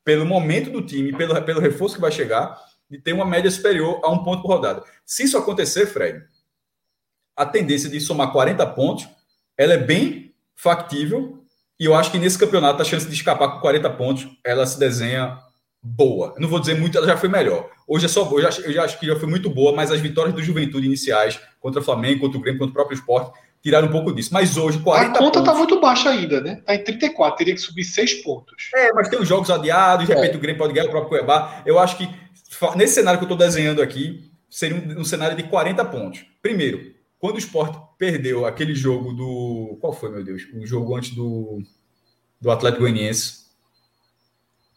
pelo 0.05 0.27
momento 0.27 0.71
do 0.71 0.83
time, 0.83 1.17
pelo, 1.17 1.41
pelo 1.43 1.61
reforço 1.61 1.95
que 1.95 2.01
vai 2.01 2.11
chegar, 2.11 2.61
de 2.91 2.99
ter 2.99 3.13
uma 3.13 3.25
média 3.25 3.51
superior 3.51 4.01
a 4.03 4.11
um 4.11 4.23
ponto 4.23 4.43
por 4.43 4.49
rodada. 4.49 4.83
Se 5.05 5.25
isso 5.25 5.37
acontecer, 5.37 5.87
Fred, 5.87 6.25
a 7.37 7.45
tendência 7.45 7.89
de 7.89 8.01
somar 8.01 8.33
40 8.33 8.67
pontos, 8.69 9.09
ela 9.57 9.75
é 9.75 9.79
bem 9.79 10.35
factível, 10.55 11.43
e 11.79 11.87
eu 11.87 11.95
acho 11.95 12.11
que 12.11 12.19
nesse 12.19 12.39
campeonato 12.39 12.81
a 12.81 12.85
chance 12.85 13.07
de 13.07 13.15
escapar 13.15 13.49
com 13.53 13.61
40 13.61 13.91
pontos, 13.91 14.29
ela 14.45 14.65
se 14.65 14.79
desenha 14.79 15.39
boa. 15.83 16.35
não 16.39 16.49
vou 16.49 16.61
dizer 16.61 16.79
muito, 16.79 16.97
ela 16.97 17.07
já 17.07 17.17
foi 17.17 17.29
melhor. 17.29 17.69
Hoje 17.87 18.07
é 18.07 18.09
só 18.09 18.25
boa. 18.25 18.41
Eu 18.41 18.51
já, 18.51 18.63
eu 18.63 18.73
já 18.73 18.85
acho 18.85 18.99
que 18.99 19.07
já 19.07 19.17
foi 19.17 19.29
muito 19.29 19.51
boa, 19.51 19.75
mas 19.75 19.91
as 19.91 20.01
vitórias 20.01 20.35
do 20.35 20.43
Juventude 20.43 20.87
iniciais 20.87 21.39
contra 21.61 21.81
o 21.81 21.85
Flamengo, 21.85 22.21
contra 22.21 22.39
o 22.39 22.41
Grêmio, 22.41 22.59
contra 22.59 22.71
o 22.71 22.75
próprio 22.75 22.95
esporte, 22.97 23.39
tiraram 23.63 23.89
um 23.89 23.91
pouco 23.91 24.13
disso. 24.13 24.31
Mas 24.33 24.57
hoje, 24.57 24.79
40 24.79 25.11
A 25.11 25.19
conta 25.19 25.41
está 25.41 25.55
muito 25.55 25.81
baixa 25.81 26.11
ainda, 26.11 26.41
né? 26.41 26.59
Está 26.61 26.75
em 26.75 26.85
34, 26.85 27.37
teria 27.37 27.55
que 27.55 27.61
subir 27.61 27.85
6 27.85 28.23
pontos. 28.23 28.71
É, 28.75 28.93
mas 28.93 29.09
tem 29.09 29.19
os 29.19 29.29
jogos 29.29 29.51
adiados, 29.51 30.07
de 30.07 30.15
repente 30.15 30.35
é. 30.35 30.37
o 30.37 30.41
Grêmio 30.41 30.59
pode 30.59 30.73
ganhar 30.73 30.87
o 30.87 30.91
próprio 30.91 31.11
Cuiabá. 31.11 31.63
Eu 31.67 31.79
acho 31.79 31.99
que 31.99 32.09
nesse 32.77 32.95
cenário 32.95 33.19
que 33.19 33.25
eu 33.25 33.33
estou 33.33 33.39
desenhando 33.39 33.83
aqui, 33.83 34.31
seria 34.51 34.77
um, 34.77 35.01
um, 35.01 35.05
cenário 35.05 35.37
de 35.37 35.45
40 35.45 35.85
pontos. 35.87 36.25
Primeiro, 36.41 36.95
quando 37.19 37.37
o 37.37 37.39
esporte 37.39 37.79
perdeu 37.99 38.47
aquele 38.47 38.75
jogo 38.75 39.13
do. 39.13 39.79
Qual 39.81 39.93
foi, 39.93 40.11
meu 40.11 40.25
Deus? 40.25 40.43
O 40.55 40.67
jogo 40.67 40.97
antes 40.97 41.11
do, 41.11 41.63
do 42.41 42.51
Atlético 42.51 42.83
Goianiense 42.83 43.45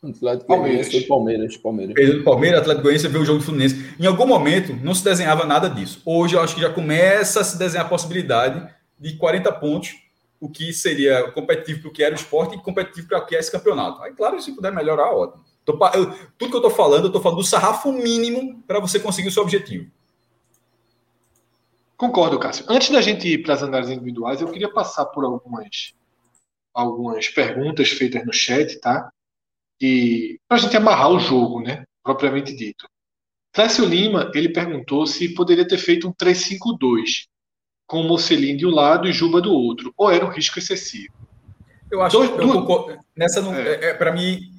Atlético 0.03 0.47
Palmeiras. 0.47 0.87
Goianiense 0.87 1.07
Palmeiras. 1.07 1.57
Palmeiras. 1.57 1.95
Perdeu 1.95 2.23
Palmeiras, 2.23 2.59
Atlético 2.59 2.83
Goianiense 2.83 3.07
veio 3.07 3.23
o 3.23 3.25
jogo 3.25 3.39
do 3.39 3.45
Fluminense. 3.45 3.95
Em 3.99 4.05
algum 4.05 4.27
momento 4.27 4.73
não 4.73 4.93
se 4.93 5.03
desenhava 5.03 5.45
nada 5.45 5.69
disso. 5.69 6.01
Hoje 6.05 6.35
eu 6.35 6.41
acho 6.41 6.55
que 6.55 6.61
já 6.61 6.69
começa 6.69 7.41
a 7.41 7.43
se 7.43 7.57
desenhar 7.57 7.85
a 7.85 7.89
possibilidade 7.89 8.67
de 8.99 9.15
40 9.17 9.51
pontos, 9.53 9.95
o 10.39 10.49
que 10.49 10.71
seria 10.71 11.31
competitivo 11.31 11.81
para 11.81 11.89
o 11.89 11.93
que 11.93 12.03
era 12.03 12.13
o 12.13 12.17
esporte 12.17 12.55
e 12.55 12.61
competitivo 12.61 13.07
para 13.07 13.19
o 13.19 13.25
que 13.25 13.35
é 13.35 13.39
esse 13.39 13.51
campeonato. 13.51 14.01
Aí, 14.03 14.13
claro, 14.13 14.39
se 14.39 14.51
puder 14.51 14.71
melhorar, 14.71 15.11
ótimo. 15.13 15.43
Tô, 15.67 15.77
eu, 15.93 16.13
tudo 16.37 16.49
que 16.49 16.55
eu 16.55 16.61
estou 16.61 16.71
falando, 16.71 17.03
eu 17.03 17.07
estou 17.07 17.21
falando 17.21 17.39
do 17.39 17.43
sarrafo 17.43 17.91
mínimo 17.91 18.63
para 18.65 18.79
você 18.79 19.01
conseguir 19.01 19.27
o 19.27 19.31
seu 19.31 19.43
objetivo. 19.43 19.91
Concordo, 21.97 22.39
Cássio. 22.39 22.65
Antes 22.69 22.89
da 22.89 23.01
gente 23.01 23.27
ir 23.27 23.43
para 23.43 23.53
as 23.53 23.61
análises 23.61 23.93
individuais, 23.93 24.39
eu 24.39 24.49
queria 24.49 24.71
passar 24.71 25.07
por 25.07 25.25
algumas, 25.25 25.93
algumas 26.73 27.27
perguntas 27.27 27.89
feitas 27.89 28.25
no 28.25 28.31
chat, 28.31 28.79
tá? 28.79 29.11
E 29.81 30.39
para 30.47 30.55
a 30.57 30.59
gente 30.61 30.77
amarrar 30.77 31.11
o 31.11 31.19
jogo, 31.19 31.61
né? 31.61 31.83
Propriamente 32.01 32.55
dito. 32.55 32.87
Clécio 33.51 33.83
Lima, 33.83 34.31
ele 34.33 34.47
perguntou 34.47 35.05
se 35.05 35.33
poderia 35.33 35.67
ter 35.67 35.79
feito 35.79 36.07
um 36.07 36.13
3-5-2, 36.13 37.27
com 37.85 37.99
o 37.99 38.07
Mocelin 38.07 38.55
de 38.55 38.65
um 38.65 38.71
lado 38.71 39.05
e 39.05 39.11
Juba 39.11 39.41
do 39.41 39.51
outro, 39.51 39.93
ou 39.97 40.09
era 40.09 40.25
um 40.25 40.29
risco 40.29 40.59
excessivo. 40.59 41.13
Eu 41.91 42.01
acho 42.01 42.17
que 42.17 42.41
eu 42.41 43.01
nessa 43.13 43.41
não, 43.41 43.53
é. 43.53 43.67
é, 43.67 43.85
é 43.87 43.93
para 43.93 44.13
mim 44.13 44.56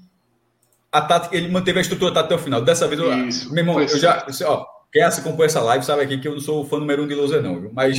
a 0.91 1.01
tática, 1.01 1.37
ele 1.37 1.49
manteve 1.49 1.79
a 1.79 1.83
estrutura 1.83 2.19
até 2.21 2.35
o 2.35 2.39
final. 2.39 2.63
Dessa 2.63 2.87
vez, 2.87 3.01
eu, 3.01 3.29
Isso, 3.29 3.53
meu 3.53 3.63
irmão, 3.63 3.81
eu 3.81 3.89
já, 3.99 4.27
ó, 4.45 4.67
quem 4.91 5.03
acompanha 5.03 5.47
essa 5.47 5.61
live 5.61 5.85
sabe 5.85 6.03
aqui 6.03 6.19
que 6.19 6.27
eu 6.27 6.33
não 6.33 6.41
sou 6.41 6.63
o 6.63 6.65
fã 6.65 6.79
número 6.79 7.05
um 7.05 7.07
de 7.07 7.15
Loser, 7.15 7.43
não, 7.43 7.61
viu? 7.61 7.71
Mas, 7.73 7.99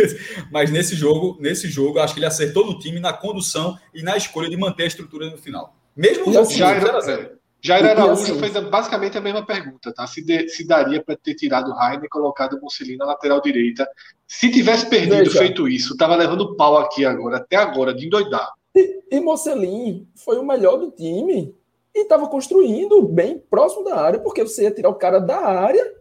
mas 0.52 0.70
nesse 0.70 0.94
jogo, 0.94 1.38
nesse 1.40 1.68
jogo, 1.68 1.98
acho 1.98 2.12
que 2.12 2.20
ele 2.20 2.26
acertou 2.26 2.66
no 2.66 2.78
time, 2.78 3.00
na 3.00 3.12
condução 3.12 3.76
e 3.94 4.02
na 4.02 4.16
escolha 4.16 4.48
de 4.50 4.56
manter 4.56 4.84
a 4.84 4.86
estrutura 4.86 5.30
no 5.30 5.38
final. 5.38 5.74
Mesmo 5.96 6.30
já, 6.30 6.44
já 6.44 6.70
era, 6.72 7.10
é, 7.10 7.30
Jair 7.62 7.86
Araújo 7.86 8.22
assim, 8.22 8.38
fez 8.38 8.52
basicamente 8.68 9.16
a 9.16 9.20
mesma 9.20 9.44
pergunta, 9.44 9.92
tá? 9.92 10.06
Se, 10.06 10.22
de, 10.22 10.48
se 10.48 10.66
daria 10.66 11.02
para 11.02 11.16
ter 11.16 11.34
tirado 11.34 11.70
o 11.70 11.74
Rainer 11.74 12.04
e 12.04 12.08
colocado 12.08 12.54
o 12.54 12.60
Mussolini 12.60 12.98
na 12.98 13.06
lateral 13.06 13.40
direita. 13.40 13.88
Se 14.26 14.50
tivesse 14.50 14.86
perdido, 14.88 15.16
Veja. 15.16 15.38
feito 15.38 15.66
isso, 15.66 15.96
tava 15.96 16.14
levando 16.14 16.54
pau 16.54 16.76
aqui 16.76 17.04
agora, 17.04 17.38
até 17.38 17.56
agora, 17.56 17.94
de 17.94 18.06
endoidar. 18.06 18.52
E, 18.74 19.00
e 19.10 19.20
Mocelin 19.20 20.06
foi 20.14 20.36
o 20.36 20.46
melhor 20.46 20.76
do 20.76 20.90
time 20.90 21.54
e 21.96 22.02
estava 22.02 22.28
construindo 22.28 23.00
bem 23.08 23.38
próximo 23.38 23.82
da 23.82 23.96
área, 23.96 24.20
porque 24.20 24.42
você 24.42 24.64
ia 24.64 24.70
tirar 24.70 24.90
o 24.90 24.94
cara 24.94 25.18
da 25.18 25.38
área, 25.38 25.94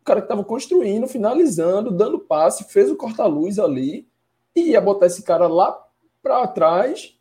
o 0.00 0.04
cara 0.04 0.20
que 0.20 0.24
estava 0.24 0.42
construindo, 0.42 1.06
finalizando, 1.06 1.92
dando 1.92 2.18
passe, 2.18 2.64
fez 2.64 2.90
o 2.90 2.96
corta-luz 2.96 3.56
ali, 3.56 4.08
e 4.56 4.70
ia 4.70 4.80
botar 4.80 5.06
esse 5.06 5.22
cara 5.22 5.46
lá 5.46 5.78
para 6.20 6.48
trás. 6.48 7.14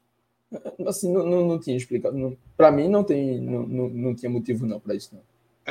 Assim, 0.88 1.14
não, 1.14 1.24
não, 1.24 1.46
não 1.46 1.60
tinha 1.60 1.78
explicado. 1.78 2.36
Para 2.58 2.72
mim, 2.72 2.88
não, 2.88 3.04
tem, 3.04 3.40
não, 3.40 3.68
não, 3.68 3.90
não 3.90 4.16
tinha 4.16 4.30
motivo 4.30 4.66
não 4.66 4.80
para 4.80 4.96
isso. 4.96 5.14
Não. 5.14 5.22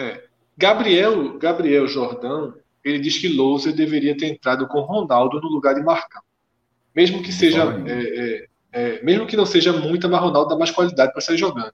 É. 0.00 0.22
Gabriel, 0.57 1.36
Gabriel 1.38 1.88
Jordão, 1.88 2.55
ele 2.84 3.00
diz 3.00 3.18
que 3.18 3.26
Lousa 3.26 3.72
deveria 3.72 4.16
ter 4.16 4.28
entrado 4.28 4.68
com 4.68 4.80
Ronaldo 4.80 5.40
no 5.40 5.48
lugar 5.48 5.74
de 5.74 5.82
Marcão. 5.82 6.22
Mesmo 6.94 7.20
que 7.20 7.32
seja. 7.32 7.64
É, 7.86 7.92
é, 7.92 8.46
é, 8.72 9.02
mesmo 9.02 9.26
que 9.26 9.36
não 9.36 9.46
seja 9.46 9.72
muita, 9.72 10.07
mas 10.07 10.20
Ronaldo 10.20 10.50
dá 10.50 10.57
mais 10.57 10.70
qualidade 10.70 11.12
para 11.12 11.20
sair 11.20 11.36
jogando. 11.36 11.72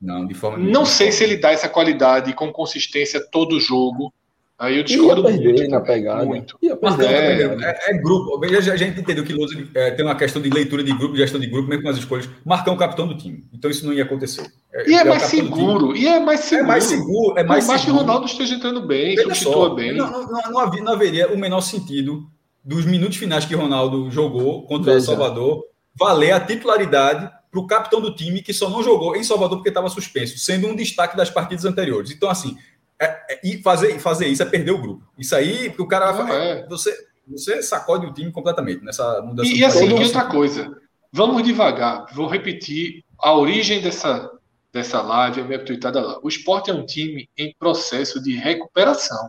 Não, 0.00 0.26
de 0.26 0.34
forma 0.34 0.58
Não 0.58 0.86
sei 0.86 1.12
se 1.12 1.22
ele 1.22 1.36
dá 1.36 1.50
essa 1.50 1.68
qualidade 1.68 2.32
com 2.32 2.50
consistência 2.50 3.20
todo 3.20 3.60
jogo. 3.60 4.12
Aí 4.58 4.76
eu 4.76 4.84
discordo 4.84 5.22
ia 5.22 5.26
perder 5.26 5.54
muito. 5.54 5.70
Na 5.70 5.80
pegada. 5.80 6.24
Muito. 6.26 6.58
Ia 6.60 6.76
perder 6.76 7.06
é, 7.06 7.42
é, 7.42 7.90
é, 7.90 7.98
grupo. 7.98 8.38
A 8.44 8.76
gente 8.76 9.00
entendeu 9.00 9.24
que 9.24 9.32
Lousa 9.32 9.54
é, 9.74 9.90
tem 9.90 10.04
uma 10.04 10.14
questão 10.14 10.40
de 10.40 10.50
leitura 10.50 10.84
de 10.84 10.92
grupo, 10.92 11.16
gestão 11.16 11.40
de 11.40 11.46
grupo, 11.46 11.66
mesmo 11.66 11.82
com 11.82 11.88
as 11.88 11.96
escolhas. 11.96 12.28
Marcar 12.44 12.70
um 12.70 12.76
capitão 12.76 13.08
do 13.08 13.16
time. 13.16 13.42
Então 13.54 13.70
isso 13.70 13.86
não 13.86 13.92
ia 13.94 14.04
acontecer. 14.04 14.52
É, 14.72 14.90
e 14.90 14.94
é, 14.94 15.04
mais 15.04 15.22
seguro. 15.22 15.96
E 15.96 16.06
é 16.06 16.20
mais 16.20 16.40
seguro. 16.40 16.64
É 16.64 16.68
mais 16.68 16.84
seguro. 16.84 17.38
É 17.38 17.44
mais 17.44 17.66
mais 17.66 17.84
que 17.84 17.90
o 17.90 17.94
Ronaldo 17.94 18.26
esteja 18.26 18.54
entrando 18.54 18.86
bem, 18.86 19.14
Veja 19.14 19.22
substitua 19.22 19.52
só, 19.52 19.74
bem. 19.74 19.96
Não, 19.96 20.10
não, 20.10 20.50
não, 20.50 20.58
havia, 20.58 20.82
não, 20.82 20.92
haveria 20.92 21.32
o 21.32 21.38
menor 21.38 21.62
sentido 21.62 22.26
dos 22.62 22.84
minutos 22.84 23.16
finais 23.16 23.46
que 23.46 23.54
Ronaldo 23.54 24.10
jogou 24.10 24.66
contra 24.66 24.92
o 24.92 25.00
Salvador 25.00 25.64
valer 25.94 26.32
a 26.32 26.40
titularidade 26.40 27.30
para 27.50 27.60
o 27.60 27.66
capitão 27.66 28.00
do 28.00 28.14
time 28.14 28.42
que 28.42 28.52
só 28.52 28.70
não 28.70 28.82
jogou 28.82 29.16
em 29.16 29.24
Salvador 29.24 29.58
porque 29.58 29.70
estava 29.70 29.88
suspenso, 29.88 30.38
sendo 30.38 30.68
um 30.68 30.76
destaque 30.76 31.16
das 31.16 31.30
partidas 31.30 31.64
anteriores. 31.64 32.10
Então, 32.10 32.30
assim, 32.30 32.56
é, 33.00 33.06
é, 33.28 33.40
e 33.42 33.62
fazer, 33.62 33.98
fazer 33.98 34.28
isso 34.28 34.42
é 34.42 34.46
perder 34.46 34.70
o 34.70 34.80
grupo. 34.80 35.04
Isso 35.18 35.34
aí, 35.34 35.68
porque 35.68 35.82
o 35.82 35.88
cara 35.88 36.12
não, 36.12 36.28
é. 36.28 36.66
você, 36.68 36.94
você 37.26 37.62
sacode 37.62 38.06
o 38.06 38.12
time 38.12 38.30
completamente 38.30 38.84
nessa 38.84 39.20
mudança. 39.22 39.50
E, 39.50 39.58
e 39.58 39.64
assim, 39.64 39.92
outra 39.92 40.26
coisa, 40.26 40.70
vamos 41.12 41.42
devagar, 41.42 42.06
vou 42.14 42.28
repetir 42.28 43.02
a 43.18 43.34
origem 43.34 43.80
dessa, 43.80 44.30
dessa 44.72 45.02
live, 45.02 45.40
a 45.40 45.44
minha 45.44 45.64
tweetada 45.64 46.00
lá. 46.00 46.20
O 46.22 46.28
esporte 46.28 46.70
é 46.70 46.74
um 46.74 46.86
time 46.86 47.28
em 47.36 47.54
processo 47.58 48.22
de 48.22 48.36
recuperação, 48.36 49.28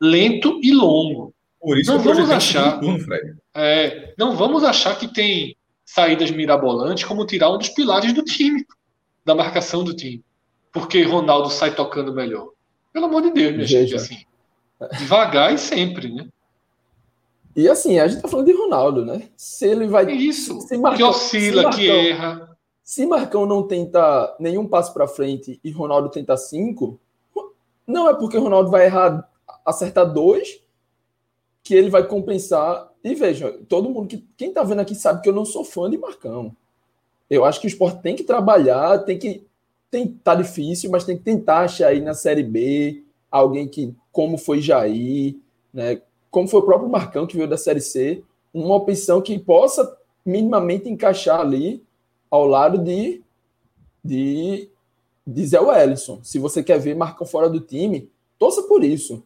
lento 0.00 0.58
e 0.62 0.72
longo. 0.72 1.34
Por 1.60 1.78
isso 1.78 1.92
não 1.92 2.00
vamos 2.00 2.30
achar, 2.30 2.80
é, 3.54 4.14
não 4.18 4.36
vamos 4.36 4.64
achar 4.64 4.98
que 4.98 5.06
tem 5.06 5.56
saídas 5.92 6.30
mirabolantes 6.30 7.04
como 7.04 7.26
tirar 7.26 7.50
um 7.50 7.58
dos 7.58 7.68
pilares 7.68 8.14
do 8.14 8.24
time, 8.24 8.66
da 9.24 9.34
marcação 9.34 9.84
do 9.84 9.94
time. 9.94 10.24
Porque 10.72 11.02
Ronaldo 11.02 11.50
sai 11.50 11.74
tocando 11.74 12.14
melhor. 12.14 12.48
Pelo 12.94 13.04
amor 13.04 13.20
de 13.20 13.30
Deus, 13.30 13.52
minha 13.52 13.66
gente, 13.66 13.94
assim. 13.94 14.24
Devagar 14.98 15.52
e 15.52 15.58
sempre, 15.58 16.10
né? 16.10 16.28
E 17.54 17.68
assim, 17.68 17.98
a 17.98 18.08
gente 18.08 18.22
tá 18.22 18.28
falando 18.28 18.46
de 18.46 18.54
Ronaldo, 18.54 19.04
né? 19.04 19.28
Se 19.36 19.66
ele 19.66 19.86
vai. 19.86 20.10
Isso, 20.10 20.62
se 20.62 20.78
Marcão, 20.78 20.96
que 20.96 21.04
oscila, 21.04 21.62
Marcão, 21.64 21.78
que 21.78 21.90
erra. 21.90 22.56
Se 22.82 23.04
Marcão 23.04 23.44
não 23.44 23.66
tenta 23.66 24.34
nenhum 24.40 24.66
passo 24.66 24.94
para 24.94 25.06
frente 25.06 25.60
e 25.62 25.70
Ronaldo 25.70 26.08
tenta 26.08 26.38
cinco, 26.38 26.98
não 27.86 28.08
é 28.08 28.14
porque 28.14 28.38
Ronaldo 28.38 28.70
vai 28.70 28.86
errar, 28.86 29.28
acertar 29.64 30.10
dois, 30.10 30.58
que 31.62 31.74
ele 31.74 31.90
vai 31.90 32.06
compensar 32.06 32.91
e 33.04 33.14
veja, 33.14 33.58
todo 33.68 33.90
mundo 33.90 34.08
que. 34.08 34.24
Quem 34.36 34.48
está 34.48 34.62
vendo 34.62 34.80
aqui 34.80 34.94
sabe 34.94 35.22
que 35.22 35.28
eu 35.28 35.32
não 35.32 35.44
sou 35.44 35.64
fã 35.64 35.90
de 35.90 35.98
Marcão. 35.98 36.54
Eu 37.28 37.44
acho 37.44 37.60
que 37.60 37.66
o 37.66 37.68
esporte 37.68 38.00
tem 38.02 38.14
que 38.14 38.24
trabalhar, 38.24 38.98
tem 38.98 39.18
que. 39.18 39.44
Tem, 39.90 40.08
tá 40.08 40.34
difícil, 40.34 40.90
mas 40.90 41.04
tem 41.04 41.16
que 41.16 41.22
tentar 41.22 41.60
achar 41.60 41.88
aí 41.88 42.00
na 42.00 42.14
Série 42.14 42.42
B 42.42 43.02
alguém 43.30 43.68
que, 43.68 43.94
como 44.10 44.38
foi 44.38 44.60
Jair, 44.60 45.36
né, 45.72 46.00
como 46.30 46.48
foi 46.48 46.60
o 46.60 46.64
próprio 46.64 46.88
Marcão 46.88 47.26
que 47.26 47.36
veio 47.36 47.48
da 47.48 47.58
Série 47.58 47.80
C, 47.80 48.22
uma 48.54 48.74
opção 48.74 49.20
que 49.20 49.38
possa 49.38 49.98
minimamente 50.24 50.88
encaixar 50.88 51.40
ali 51.40 51.82
ao 52.30 52.46
lado 52.46 52.78
de, 52.78 53.22
de, 54.02 54.68
de 55.26 55.46
Zé 55.46 55.60
Wellison. 55.60 56.20
Se 56.22 56.38
você 56.38 56.62
quer 56.62 56.78
ver 56.78 56.94
Marcão 56.94 57.26
fora 57.26 57.50
do 57.50 57.60
time, 57.60 58.10
torça 58.38 58.62
por 58.62 58.82
isso. 58.82 59.22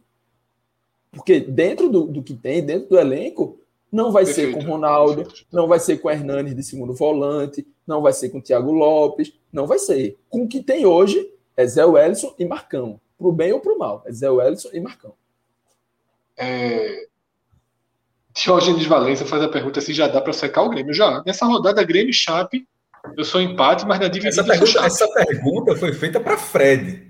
Porque 1.11 1.39
dentro 1.39 1.89
do, 1.89 2.05
do 2.05 2.21
que 2.21 2.35
tem, 2.35 2.65
dentro 2.65 2.89
do 2.89 2.99
elenco, 2.99 3.57
não 3.91 4.11
vai 4.11 4.25
Perfeito. 4.25 4.53
ser 4.53 4.65
com 4.65 4.71
Ronaldo, 4.71 5.23
Perfeito. 5.23 5.47
não 5.51 5.67
vai 5.67 5.79
ser 5.79 5.97
com 5.97 6.09
Hernanes 6.09 6.55
de 6.55 6.63
segundo 6.63 6.93
volante, 6.93 7.65
não 7.85 8.01
vai 8.01 8.13
ser 8.13 8.29
com 8.29 8.41
Thiago 8.41 8.71
Lopes, 8.71 9.33
não 9.51 9.65
vai 9.65 9.79
ser. 9.79 10.17
Com 10.29 10.43
o 10.43 10.47
que 10.47 10.61
tem 10.61 10.85
hoje 10.85 11.31
é 11.55 11.65
Zé 11.65 11.85
Wellison 11.85 12.35
e 12.37 12.45
Marcão. 12.45 12.99
Pro 13.17 13.31
bem 13.31 13.51
ou 13.51 13.59
pro 13.59 13.77
mal. 13.77 14.03
É 14.05 14.11
Zé 14.11 14.29
Wellison 14.29 14.69
e 14.73 14.79
Marcão. 14.79 15.13
É... 16.37 17.07
Diógenes 18.35 18.85
Valença 18.85 19.25
faz 19.25 19.41
a 19.41 19.49
pergunta 19.49 19.81
se 19.81 19.93
já 19.93 20.07
dá 20.07 20.21
para 20.21 20.33
secar 20.33 20.61
o 20.61 20.69
Grêmio. 20.69 20.93
Já. 20.93 21.23
Nessa 21.25 21.45
rodada, 21.45 21.83
Grêmio 21.83 22.11
e 22.11 22.13
Chape, 22.13 22.67
eu 23.17 23.23
sou 23.23 23.41
empate, 23.41 23.85
mas 23.87 23.99
na 23.99 24.07
dividida... 24.07 24.41
Essa 24.41 24.43
pergunta, 24.43 24.85
essa 24.85 25.07
pergunta 25.11 25.75
foi 25.75 25.93
feita 25.93 26.19
para 26.19 26.37
Fred. 26.37 27.07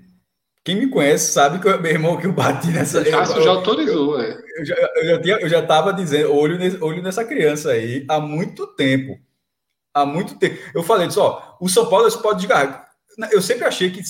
Quem 0.64 0.76
me 0.76 0.88
conhece 0.88 1.32
sabe 1.32 1.60
que 1.60 1.68
eu, 1.68 1.80
meu 1.80 1.90
irmão 1.90 2.16
que 2.16 2.26
eu 2.26 2.32
bati 2.32 2.68
nessa. 2.68 3.00
O 3.00 3.10
Cássio 3.10 3.42
já 3.42 3.50
autorizou, 3.50 4.20
é. 4.20 4.38
Eu 4.58 4.64
já, 4.64 4.74
eu 4.74 5.06
já, 5.06 5.20
tinha, 5.20 5.36
eu 5.36 5.48
já 5.48 5.62
tava 5.66 5.92
dizendo, 5.92 6.34
olho, 6.34 6.58
nesse, 6.58 6.82
olho 6.82 7.02
nessa 7.02 7.24
criança 7.24 7.70
aí 7.70 8.04
há 8.08 8.20
muito 8.20 8.66
tempo. 8.66 9.18
Há 9.94 10.04
muito 10.04 10.38
tempo. 10.38 10.58
Eu 10.74 10.82
falei 10.82 11.10
só, 11.10 11.56
o 11.60 11.68
São 11.68 11.88
Paulo 11.88 12.10
pode 12.20 12.40
desgarrar. 12.40 12.88
Eu 13.32 13.40
sempre 13.40 13.64
achei 13.64 13.90
que, 13.90 14.02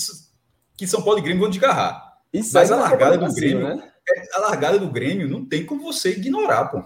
que 0.77 0.87
São 0.87 1.01
Paulo 1.01 1.19
e 1.19 1.21
Grêmio 1.21 1.41
vão 1.41 1.49
desgarrar. 1.49 2.09
Isso 2.31 2.53
mas 2.53 2.71
a 2.71 2.75
largada 2.75 3.17
do 3.17 3.33
Grêmio, 3.33 3.63
né? 3.63 3.91
É, 4.07 4.37
a 4.37 4.39
largada 4.39 4.79
do 4.79 4.89
Grêmio 4.89 5.27
não 5.27 5.45
tem 5.45 5.65
como 5.65 5.81
você 5.81 6.11
ignorar, 6.11 6.65
pô. 6.65 6.83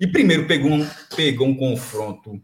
E 0.00 0.06
primeiro 0.06 0.46
pegou 0.46 0.70
um, 0.70 0.88
pegou 1.14 1.46
um 1.46 1.56
confronto 1.56 2.40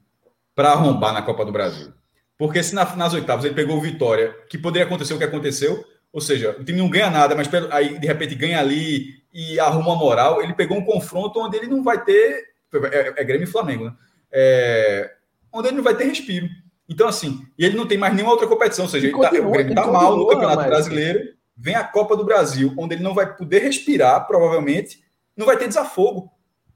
para 0.54 0.72
arrombar 0.72 1.12
na 1.12 1.22
Copa 1.22 1.44
do 1.44 1.52
Brasil. 1.52 1.92
Porque 2.38 2.62
se 2.62 2.74
na, 2.74 2.96
nas 2.96 3.12
oitavas 3.12 3.44
ele 3.44 3.54
pegou 3.54 3.80
Vitória, 3.80 4.34
que 4.48 4.56
poderia 4.56 4.86
acontecer 4.86 5.14
o 5.14 5.18
que 5.18 5.24
aconteceu, 5.24 5.84
ou 6.12 6.20
seja, 6.20 6.56
o 6.58 6.64
time 6.64 6.78
não 6.78 6.88
ganha 6.88 7.08
nada, 7.08 7.34
mas 7.36 7.48
aí 7.70 7.98
de 7.98 8.06
repente 8.06 8.34
ganha 8.34 8.58
ali 8.58 9.20
e 9.32 9.60
arruma 9.60 9.94
moral. 9.94 10.42
Ele 10.42 10.54
pegou 10.54 10.76
um 10.76 10.84
confronto 10.84 11.40
onde 11.40 11.56
ele 11.56 11.68
não 11.68 11.82
vai 11.82 12.02
ter. 12.02 12.44
É, 12.92 13.14
é 13.16 13.24
Grêmio 13.24 13.44
e 13.44 13.50
Flamengo, 13.50 13.84
né? 13.84 13.94
É, 14.32 15.12
onde 15.52 15.68
ele 15.68 15.76
não 15.76 15.84
vai 15.84 15.94
ter 15.94 16.04
respiro. 16.04 16.48
Então, 16.88 17.06
assim, 17.06 17.46
e 17.56 17.64
ele 17.64 17.76
não 17.76 17.86
tem 17.86 17.96
mais 17.96 18.12
nenhuma 18.12 18.32
outra 18.32 18.48
competição. 18.48 18.86
Ou 18.86 18.90
seja, 18.90 19.06
ele 19.06 19.16
tá, 19.16 19.28
o 19.28 19.50
Grêmio 19.50 19.70
está 19.70 19.86
mal 19.86 20.16
no 20.16 20.26
Campeonato 20.26 20.62
mas... 20.62 20.66
Brasileiro, 20.66 21.34
vem 21.56 21.76
a 21.76 21.84
Copa 21.84 22.16
do 22.16 22.24
Brasil, 22.24 22.74
onde 22.76 22.96
ele 22.96 23.04
não 23.04 23.14
vai 23.14 23.36
poder 23.36 23.60
respirar, 23.60 24.26
provavelmente, 24.26 25.04
não 25.36 25.46
vai 25.46 25.56
ter 25.56 25.68
desafogo. 25.68 26.32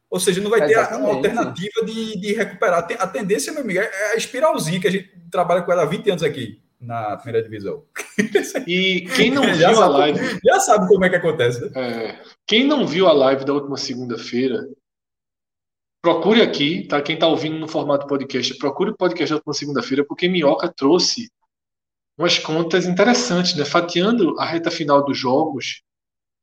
Ou 0.08 0.20
seja, 0.20 0.40
não 0.40 0.50
vai 0.50 0.64
ter 0.64 0.78
uma 0.94 1.08
alternativa 1.08 1.84
de, 1.84 2.20
de 2.20 2.32
recuperar. 2.34 2.86
A 3.00 3.06
tendência, 3.08 3.52
meu 3.52 3.62
amigo, 3.62 3.80
é 3.80 4.12
a 4.12 4.16
espiralzinha 4.16 4.78
que 4.78 4.86
a 4.86 4.90
gente 4.90 5.10
trabalha 5.28 5.62
com 5.62 5.72
ela 5.72 5.82
há 5.82 5.86
20 5.86 6.10
anos 6.10 6.22
aqui 6.22 6.62
na 6.84 7.16
primeira 7.16 7.42
divisão. 7.42 7.84
E 8.66 9.06
quem 9.16 9.30
não 9.30 9.42
viu 9.42 9.82
a 9.82 9.88
live. 9.88 10.40
Já 10.44 10.60
sabe 10.60 10.86
como 10.86 11.04
é 11.04 11.10
que 11.10 11.16
acontece, 11.16 11.60
né? 11.60 11.70
É, 11.74 12.22
quem 12.46 12.64
não 12.64 12.86
viu 12.86 13.08
a 13.08 13.12
live 13.12 13.44
da 13.44 13.52
última 13.52 13.76
segunda-feira, 13.76 14.68
procure 16.00 16.40
aqui, 16.40 16.86
tá? 16.86 17.02
Quem 17.02 17.14
está 17.14 17.26
ouvindo 17.26 17.58
no 17.58 17.66
formato 17.66 18.06
podcast, 18.06 18.56
procure 18.58 18.90
o 18.90 18.96
podcast 18.96 19.30
da 19.30 19.36
última 19.36 19.54
segunda-feira, 19.54 20.04
porque 20.04 20.28
Minhoca 20.28 20.72
trouxe 20.72 21.28
umas 22.16 22.38
contas 22.38 22.86
interessantes, 22.86 23.56
né? 23.56 23.64
Fatiando 23.64 24.38
a 24.38 24.44
reta 24.44 24.70
final 24.70 25.04
dos 25.04 25.18
jogos 25.18 25.82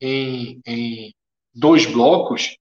em, 0.02 0.60
em 0.66 1.14
dois 1.54 1.86
blocos. 1.86 2.58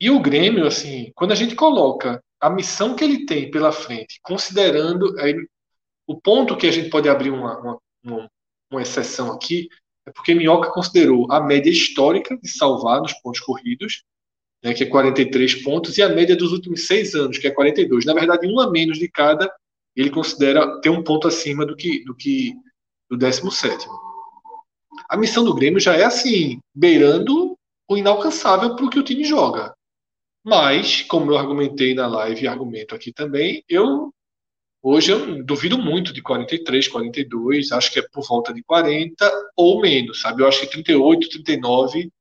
E 0.00 0.10
o 0.10 0.20
Grêmio, 0.20 0.66
assim, 0.66 1.12
quando 1.14 1.32
a 1.32 1.36
gente 1.36 1.54
coloca 1.54 2.20
a 2.40 2.50
missão 2.50 2.96
que 2.96 3.04
ele 3.04 3.24
tem 3.24 3.50
pela 3.50 3.72
frente, 3.72 4.18
considerando 4.22 5.18
aí, 5.20 5.34
o 6.06 6.20
ponto 6.20 6.56
que 6.56 6.66
a 6.66 6.70
gente 6.70 6.90
pode 6.90 7.08
abrir 7.08 7.30
uma, 7.30 7.58
uma, 7.58 7.78
uma, 8.04 8.30
uma 8.70 8.82
exceção 8.82 9.32
aqui, 9.32 9.68
é 10.06 10.10
porque 10.10 10.34
Minhoca 10.34 10.70
considerou 10.70 11.30
a 11.32 11.40
média 11.40 11.70
histórica 11.70 12.36
de 12.36 12.48
salvar 12.48 13.00
nos 13.00 13.12
pontos 13.14 13.40
corridos, 13.40 14.04
né, 14.62 14.74
que 14.74 14.84
é 14.84 14.86
43 14.86 15.62
pontos, 15.62 15.96
e 15.96 16.02
a 16.02 16.08
média 16.08 16.36
dos 16.36 16.52
últimos 16.52 16.86
seis 16.86 17.14
anos, 17.14 17.38
que 17.38 17.46
é 17.46 17.50
42. 17.50 18.04
Na 18.04 18.14
verdade, 18.14 18.46
um 18.46 18.60
a 18.60 18.70
menos 18.70 18.98
de 18.98 19.08
cada, 19.08 19.50
ele 19.96 20.10
considera 20.10 20.80
ter 20.80 20.90
um 20.90 21.02
ponto 21.02 21.28
acima 21.28 21.64
do 21.64 21.76
que 21.76 22.04
do 22.04 22.14
que 22.14 22.54
do 23.08 23.16
17. 23.16 23.86
A 25.08 25.16
missão 25.16 25.44
do 25.44 25.54
Grêmio 25.54 25.80
já 25.80 25.94
é 25.94 26.04
assim, 26.04 26.58
beirando 26.74 27.56
o 27.88 27.96
inalcançável 27.96 28.74
para 28.74 28.84
o 28.84 28.90
que 28.90 28.98
o 28.98 29.02
time 29.02 29.24
joga. 29.24 29.74
Mas, 30.44 31.02
como 31.02 31.32
eu 31.32 31.38
argumentei 31.38 31.94
na 31.94 32.06
live 32.06 32.44
e 32.44 32.48
argumento 32.48 32.94
aqui 32.94 33.12
também, 33.12 33.64
eu 33.68 34.12
hoje 34.84 35.10
eu 35.10 35.42
duvido 35.42 35.78
muito 35.78 36.12
de 36.12 36.20
43, 36.22 36.88
42, 36.88 37.72
acho 37.72 37.90
que 37.90 37.98
é 37.98 38.02
por 38.12 38.24
volta 38.26 38.52
de 38.52 38.62
40 38.62 39.32
ou 39.56 39.80
menos, 39.80 40.20
sabe? 40.20 40.42
Eu 40.42 40.48
acho 40.48 40.60
que 40.60 40.66
38, 40.66 41.28
39 41.28 42.12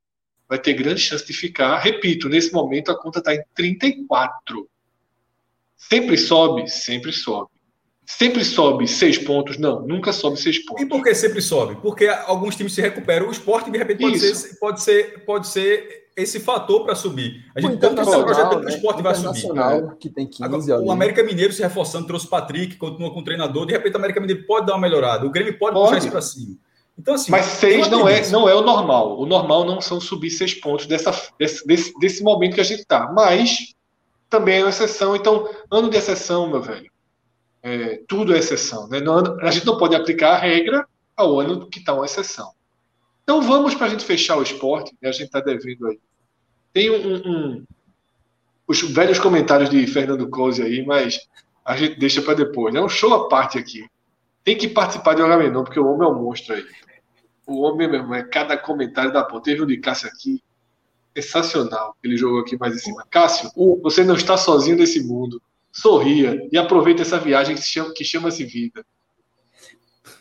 vai 0.47 0.57
ter 0.57 0.73
grande 0.73 1.01
chance 1.01 1.25
de 1.25 1.33
ficar. 1.33 1.77
Repito, 1.79 2.29
nesse 2.29 2.53
momento 2.53 2.91
a 2.91 2.97
conta 2.97 3.19
está 3.19 3.35
em 3.35 3.43
34. 3.53 4.69
Sempre 5.75 6.17
sobe? 6.17 6.69
Sempre 6.69 7.11
sobe. 7.11 7.49
Sempre 8.05 8.43
sobe 8.43 8.87
seis 8.87 9.17
pontos? 9.17 9.57
Não, 9.57 9.85
nunca 9.85 10.11
sobe 10.11 10.39
seis 10.39 10.63
pontos. 10.63 10.83
E 10.83 10.85
por 10.85 11.03
que 11.03 11.13
sempre 11.15 11.41
sobe? 11.41 11.75
Porque 11.81 12.07
alguns 12.07 12.55
times 12.55 12.73
se 12.73 12.81
recuperam. 12.81 13.27
O 13.27 13.31
esporte, 13.31 13.71
de 13.71 13.77
repente, 13.77 14.01
pode, 14.01 14.19
ser, 14.19 14.59
pode, 14.59 14.81
ser, 14.81 15.25
pode 15.25 15.47
ser 15.47 16.02
esse 16.15 16.39
fator 16.39 16.83
para 16.83 16.95
subir. 16.95 17.45
A 17.55 17.61
gente 17.61 17.77
projetando 17.77 18.61
que 18.61 18.65
o 18.65 18.69
esporte 18.69 19.01
vai 19.01 19.15
subir. 19.15 19.51
Né? 19.53 19.95
Que 19.99 20.09
tem 20.09 20.27
15 20.27 20.43
Agora, 20.43 20.81
o 20.81 20.91
América 20.91 21.23
Mineiro 21.23 21.53
se 21.53 21.61
reforçando, 21.61 22.07
trouxe 22.07 22.27
o 22.27 22.29
Patrick, 22.29 22.75
continua 22.77 23.11
com 23.11 23.19
o 23.19 23.23
treinador. 23.23 23.65
De 23.65 23.73
repente, 23.73 23.93
o 23.93 23.97
América 23.97 24.19
Mineiro 24.19 24.45
pode 24.45 24.67
dar 24.67 24.73
uma 24.73 24.81
melhorada. 24.81 25.25
O 25.25 25.31
Grêmio 25.31 25.57
pode, 25.57 25.73
pode. 25.73 25.87
puxar 25.87 25.97
isso 25.97 26.11
para 26.11 26.21
cima. 26.21 26.55
Então, 26.97 27.15
assim, 27.15 27.31
Mas 27.31 27.45
seis 27.45 27.89
não 27.89 28.07
é, 28.07 28.27
não 28.29 28.47
é 28.47 28.53
o 28.53 28.61
normal. 28.61 29.19
O 29.19 29.25
normal 29.25 29.65
não 29.65 29.81
são 29.81 29.99
subir 29.99 30.29
seis 30.29 30.53
pontos 30.53 30.85
dessa, 30.85 31.11
desse, 31.39 31.65
desse, 31.65 31.93
desse 31.99 32.23
momento 32.23 32.55
que 32.55 32.61
a 32.61 32.65
gente 32.65 32.81
está. 32.81 33.11
Mas 33.11 33.73
também 34.29 34.59
é 34.59 34.63
uma 34.63 34.69
exceção. 34.69 35.15
Então, 35.15 35.49
ano 35.71 35.89
de 35.89 35.97
exceção, 35.97 36.47
meu 36.47 36.61
velho. 36.61 36.91
É, 37.63 38.01
tudo 38.07 38.35
é 38.35 38.39
exceção. 38.39 38.87
Né? 38.87 38.99
a 39.41 39.51
gente 39.51 39.65
não 39.65 39.77
pode 39.77 39.95
aplicar 39.95 40.33
a 40.33 40.37
regra 40.37 40.85
ao 41.15 41.39
ano 41.39 41.67
que 41.67 41.79
está 41.79 41.93
uma 41.93 42.05
exceção. 42.05 42.51
Então 43.23 43.41
vamos 43.41 43.73
para 43.73 43.87
a 43.87 43.89
gente 43.89 44.03
fechar 44.03 44.37
o 44.37 44.43
esporte, 44.43 44.95
né? 45.01 45.09
a 45.09 45.11
gente 45.11 45.25
está 45.25 45.39
devendo 45.39 45.87
aí. 45.87 45.99
Tem 46.71 46.89
um, 46.89 47.15
um, 47.15 47.65
os 48.67 48.81
velhos 48.81 49.19
comentários 49.19 49.69
de 49.69 49.85
Fernando 49.87 50.29
Cosi 50.29 50.61
aí, 50.61 50.85
mas 50.85 51.19
a 51.63 51.77
gente 51.77 51.99
deixa 51.99 52.21
para 52.21 52.33
depois. 52.33 52.75
É 52.75 52.81
um 52.81 52.89
show 52.89 53.13
à 53.13 53.29
parte 53.29 53.57
aqui. 53.57 53.87
Tem 54.43 54.57
que 54.57 54.67
participar 54.67 55.13
de 55.13 55.21
Agamenon, 55.21 55.63
porque 55.63 55.79
o 55.79 55.87
homem 55.87 56.07
é 56.07 56.11
um 56.11 56.21
monstro 56.21 56.55
aí. 56.55 56.65
O 57.45 57.61
homem 57.61 57.89
mesmo, 57.89 58.13
é 58.13 58.23
cada 58.23 58.57
comentário 58.57 59.13
da 59.13 59.23
ponta. 59.23 59.43
Teve 59.43 59.63
um 59.63 59.65
de 59.65 59.77
Cássio 59.77 60.09
aqui, 60.09 60.41
sensacional. 61.15 61.95
Ele 62.03 62.17
jogou 62.17 62.41
aqui 62.41 62.57
mais 62.57 62.75
em 62.75 62.79
cima. 62.79 63.05
Cássio, 63.09 63.49
você 63.81 64.03
não 64.03 64.15
está 64.15 64.35
sozinho 64.35 64.77
nesse 64.77 65.01
mundo 65.03 65.41
sorria 65.73 66.47
e 66.51 66.57
aproveita 66.57 67.01
essa 67.01 67.19
viagem 67.19 67.55
que, 67.55 67.63
chama, 67.63 67.93
que 67.93 68.05
chama-se 68.05 68.45
vida. 68.45 68.85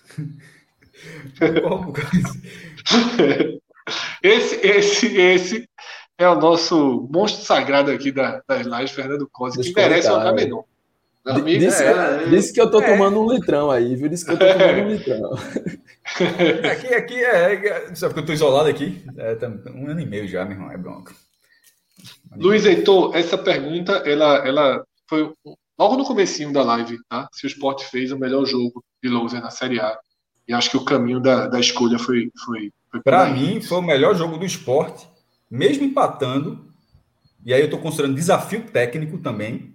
esse, 4.23 4.67
esse, 4.67 5.17
esse 5.17 5.69
é 6.19 6.29
o 6.29 6.35
nosso 6.35 7.09
monstro 7.13 7.45
sagrado 7.45 7.91
aqui 7.91 8.13
da, 8.13 8.43
das 8.47 8.67
lives, 8.67 8.91
Fernando 8.93 9.29
Costa, 9.31 9.63
que 9.63 9.73
merece 9.75 10.11
um 10.11 10.17
Agamenon. 10.17 10.63
Amigo, 11.25 11.61
disse, 11.61 11.85
é, 11.85 12.27
disse, 12.29 12.53
que 12.53 12.61
eu 12.61 12.69
tô 12.69 12.83
é. 12.83 12.93
tomando 12.93 13.21
um 13.21 13.31
litrão 13.33 13.71
aí, 13.71 13.95
viu? 13.95 14.09
Disse 14.09 14.25
que 14.25 14.33
eu 14.33 14.39
tô 14.39 14.45
tomando 14.45 14.83
um 14.83 14.89
litrão. 14.89 15.33
aqui, 16.69 16.95
aqui 16.95 17.25
é, 17.25 17.55
é. 17.55 17.95
Sabe 17.95 18.15
que 18.15 18.21
eu 18.21 18.27
tô 18.27 18.33
isolado 18.33 18.69
aqui? 18.69 19.05
É, 19.17 19.37
tá 19.37 19.49
um 19.73 19.89
ano 19.89 20.01
e 20.01 20.07
meio 20.07 20.27
já, 20.27 20.45
meu 20.45 20.57
irmão, 20.57 20.73
é 20.73 20.77
bronca. 20.77 21.15
Luiz 22.37 22.67
Heitor, 22.67 23.15
essa 23.15 23.39
pergunta, 23.39 23.93
ela, 24.05 24.39
ela 24.39 24.85
foi 25.09 25.33
logo 25.79 25.97
no 25.97 26.05
comecinho 26.05 26.53
da 26.53 26.65
live, 26.65 26.99
tá? 27.09 27.29
Se 27.33 27.47
o 27.47 27.49
Sport 27.49 27.85
fez 27.85 28.11
o 28.11 28.19
melhor 28.19 28.45
jogo 28.45 28.83
de 29.01 29.09
loser 29.09 29.41
na 29.41 29.51
Série 29.51 29.79
A. 29.79 29.97
E 30.47 30.53
acho 30.53 30.71
que 30.71 30.77
o 30.77 30.85
caminho 30.85 31.21
da, 31.21 31.47
da 31.47 31.61
escolha 31.61 31.99
foi. 31.99 32.31
foi, 32.45 32.73
foi 32.91 33.01
Para 33.03 33.29
mim, 33.31 33.61
foi 33.61 33.79
o 33.79 33.83
melhor 33.83 34.15
jogo 34.15 34.37
do 34.37 34.45
esporte, 34.45 35.07
mesmo 35.51 35.85
empatando. 35.85 36.73
E 37.45 37.53
aí 37.53 37.61
eu 37.61 37.67
estou 37.67 37.81
considerando 37.81 38.15
desafio 38.15 38.63
técnico 38.63 39.19
também. 39.19 39.75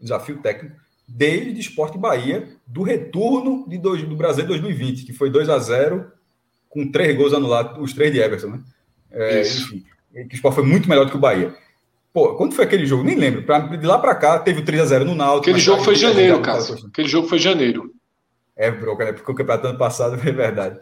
Desafio 0.00 0.38
técnico. 0.38 0.76
Desde 1.06 1.58
Esporte 1.58 1.96
Bahia, 1.96 2.48
do 2.66 2.82
retorno 2.82 3.66
de 3.66 3.78
dois, 3.78 4.02
do 4.02 4.14
Brasil 4.14 4.46
2020, 4.46 5.06
que 5.06 5.12
foi 5.12 5.30
2 5.30 5.48
a 5.48 5.58
0 5.58 6.12
com 6.68 6.90
três 6.90 7.16
gols 7.16 7.32
anulados, 7.32 7.82
os 7.82 7.94
três 7.94 8.12
de 8.12 8.18
Everson, 8.18 8.48
né? 8.48 8.60
É, 9.10 9.40
enfim, 9.40 9.84
que 10.12 10.34
o 10.34 10.36
Sport 10.36 10.54
foi 10.56 10.64
muito 10.64 10.88
melhor 10.88 11.06
do 11.06 11.10
que 11.10 11.16
o 11.16 11.20
Bahia. 11.20 11.54
Pô, 12.12 12.34
quando 12.34 12.54
foi 12.54 12.64
aquele 12.64 12.86
jogo? 12.86 13.04
Nem 13.04 13.16
lembro. 13.16 13.42
Pra, 13.42 13.58
de 13.60 13.86
lá 13.86 13.98
para 13.98 14.14
cá, 14.14 14.38
teve 14.38 14.60
o 14.60 14.64
3x0 14.64 15.04
no 15.04 15.14
Náutico. 15.14 15.50
Aquele 15.50 15.58
jogo 15.58 15.82
foi 15.82 15.94
janeiro, 15.94 16.40
cara. 16.40 16.62
Aquele 16.88 17.08
jogo 17.08 17.28
foi 17.28 17.38
janeiro. 17.38 17.92
É, 18.58 18.72
broca, 18.72 19.04
né? 19.04 19.12
Porque 19.12 19.30
o 19.30 19.34
campeonato 19.34 19.68
ano 19.68 19.78
passado 19.78 20.18
foi 20.18 20.32
verdade. 20.34 20.80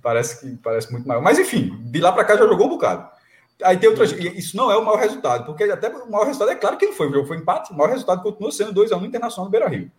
Parece 0.00 0.40
que 0.40 0.56
parece 0.58 0.92
muito 0.92 1.06
maior. 1.06 1.20
Mas 1.20 1.36
enfim, 1.38 1.76
de 1.90 2.00
lá 2.00 2.12
para 2.12 2.24
cá 2.24 2.36
já 2.36 2.46
jogou 2.46 2.66
um 2.66 2.70
bocado. 2.70 3.10
Aí 3.64 3.76
tem 3.76 3.88
outras. 3.88 4.12
Isso 4.12 4.56
não 4.56 4.70
é 4.70 4.76
o 4.76 4.84
maior 4.84 5.00
resultado, 5.00 5.44
porque 5.44 5.64
até 5.64 5.88
o 5.88 6.08
maior 6.08 6.26
resultado 6.26 6.52
é 6.52 6.54
claro 6.54 6.76
que 6.78 6.86
não 6.86 6.92
foi. 6.92 7.08
O 7.08 7.12
jogo 7.12 7.26
foi 7.26 7.38
empate, 7.38 7.72
o 7.72 7.76
maior 7.76 7.90
resultado 7.90 8.22
continuou 8.22 8.52
sendo 8.52 8.72
2x1 8.72 9.04
Internacional 9.04 9.46
do 9.46 9.50
Beira 9.50 9.68
Rio. 9.68 9.90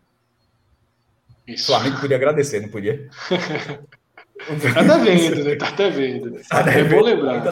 Isso. 1.46 1.64
O 1.64 1.76
Flamengo 1.76 2.00
podia 2.00 2.16
agradecer, 2.16 2.62
não 2.62 2.70
podia? 2.70 3.10
tá 4.74 4.82
devendo, 4.82 5.44
né? 5.44 5.56
Tá 5.56 5.72
devendo. 5.72 6.32
Né? 6.32 6.42
Tá. 6.48 6.72
É 6.72 6.84
bom 6.86 7.02
lembrar. 7.02 7.44
Tá. 7.44 7.52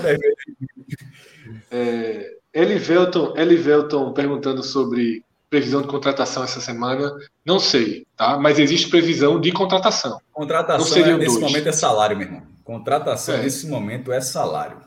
É, 1.69 2.37
Elivelton, 2.53 3.33
Elivelton 3.35 4.13
perguntando 4.13 4.63
sobre 4.63 5.25
previsão 5.49 5.81
de 5.81 5.87
contratação 5.87 6.43
essa 6.43 6.61
semana. 6.61 7.15
Não 7.45 7.59
sei, 7.59 8.05
tá? 8.15 8.37
Mas 8.37 8.59
existe 8.59 8.89
previsão 8.89 9.39
de 9.39 9.51
contratação. 9.51 10.19
Contratação 10.31 10.97
é, 10.97 11.17
nesse 11.17 11.39
dois. 11.39 11.51
momento 11.51 11.69
é 11.69 11.71
salário, 11.71 12.17
meu 12.17 12.27
irmão. 12.27 12.43
Contratação 12.63 13.35
é. 13.35 13.43
nesse 13.43 13.67
momento 13.67 14.11
é 14.11 14.21
salário. 14.21 14.77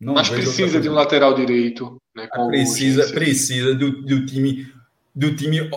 Não 0.00 0.14
Mas 0.14 0.28
precisa 0.28 0.80
de 0.80 0.88
um 0.88 0.94
lateral 0.94 1.32
direito, 1.32 1.96
né? 2.14 2.28
precisa, 2.48 3.12
precisa 3.12 3.72
do, 3.72 4.02
do 4.02 4.26
time, 4.26 4.66
do 5.14 5.36
time 5.36 5.70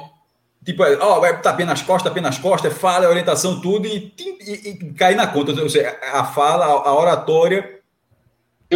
tipo, 0.66 0.84
ó, 1.00 1.20
vai 1.20 1.40
tapar 1.40 1.66
nas 1.66 1.84
costas, 1.84 2.12
tapar 2.12 2.24
nas 2.24 2.40
costas, 2.40 2.74
fala, 2.74 3.08
orientação, 3.08 3.62
tudo, 3.62 3.88
e, 3.88 4.12
e, 4.20 4.70
e 4.70 4.94
cair 4.94 5.16
na 5.16 5.28
conta. 5.28 5.52
Ou 5.62 5.70
seja, 5.70 5.96
a 6.12 6.24
fala, 6.24 6.66
a 6.66 7.00
oratória 7.00 7.75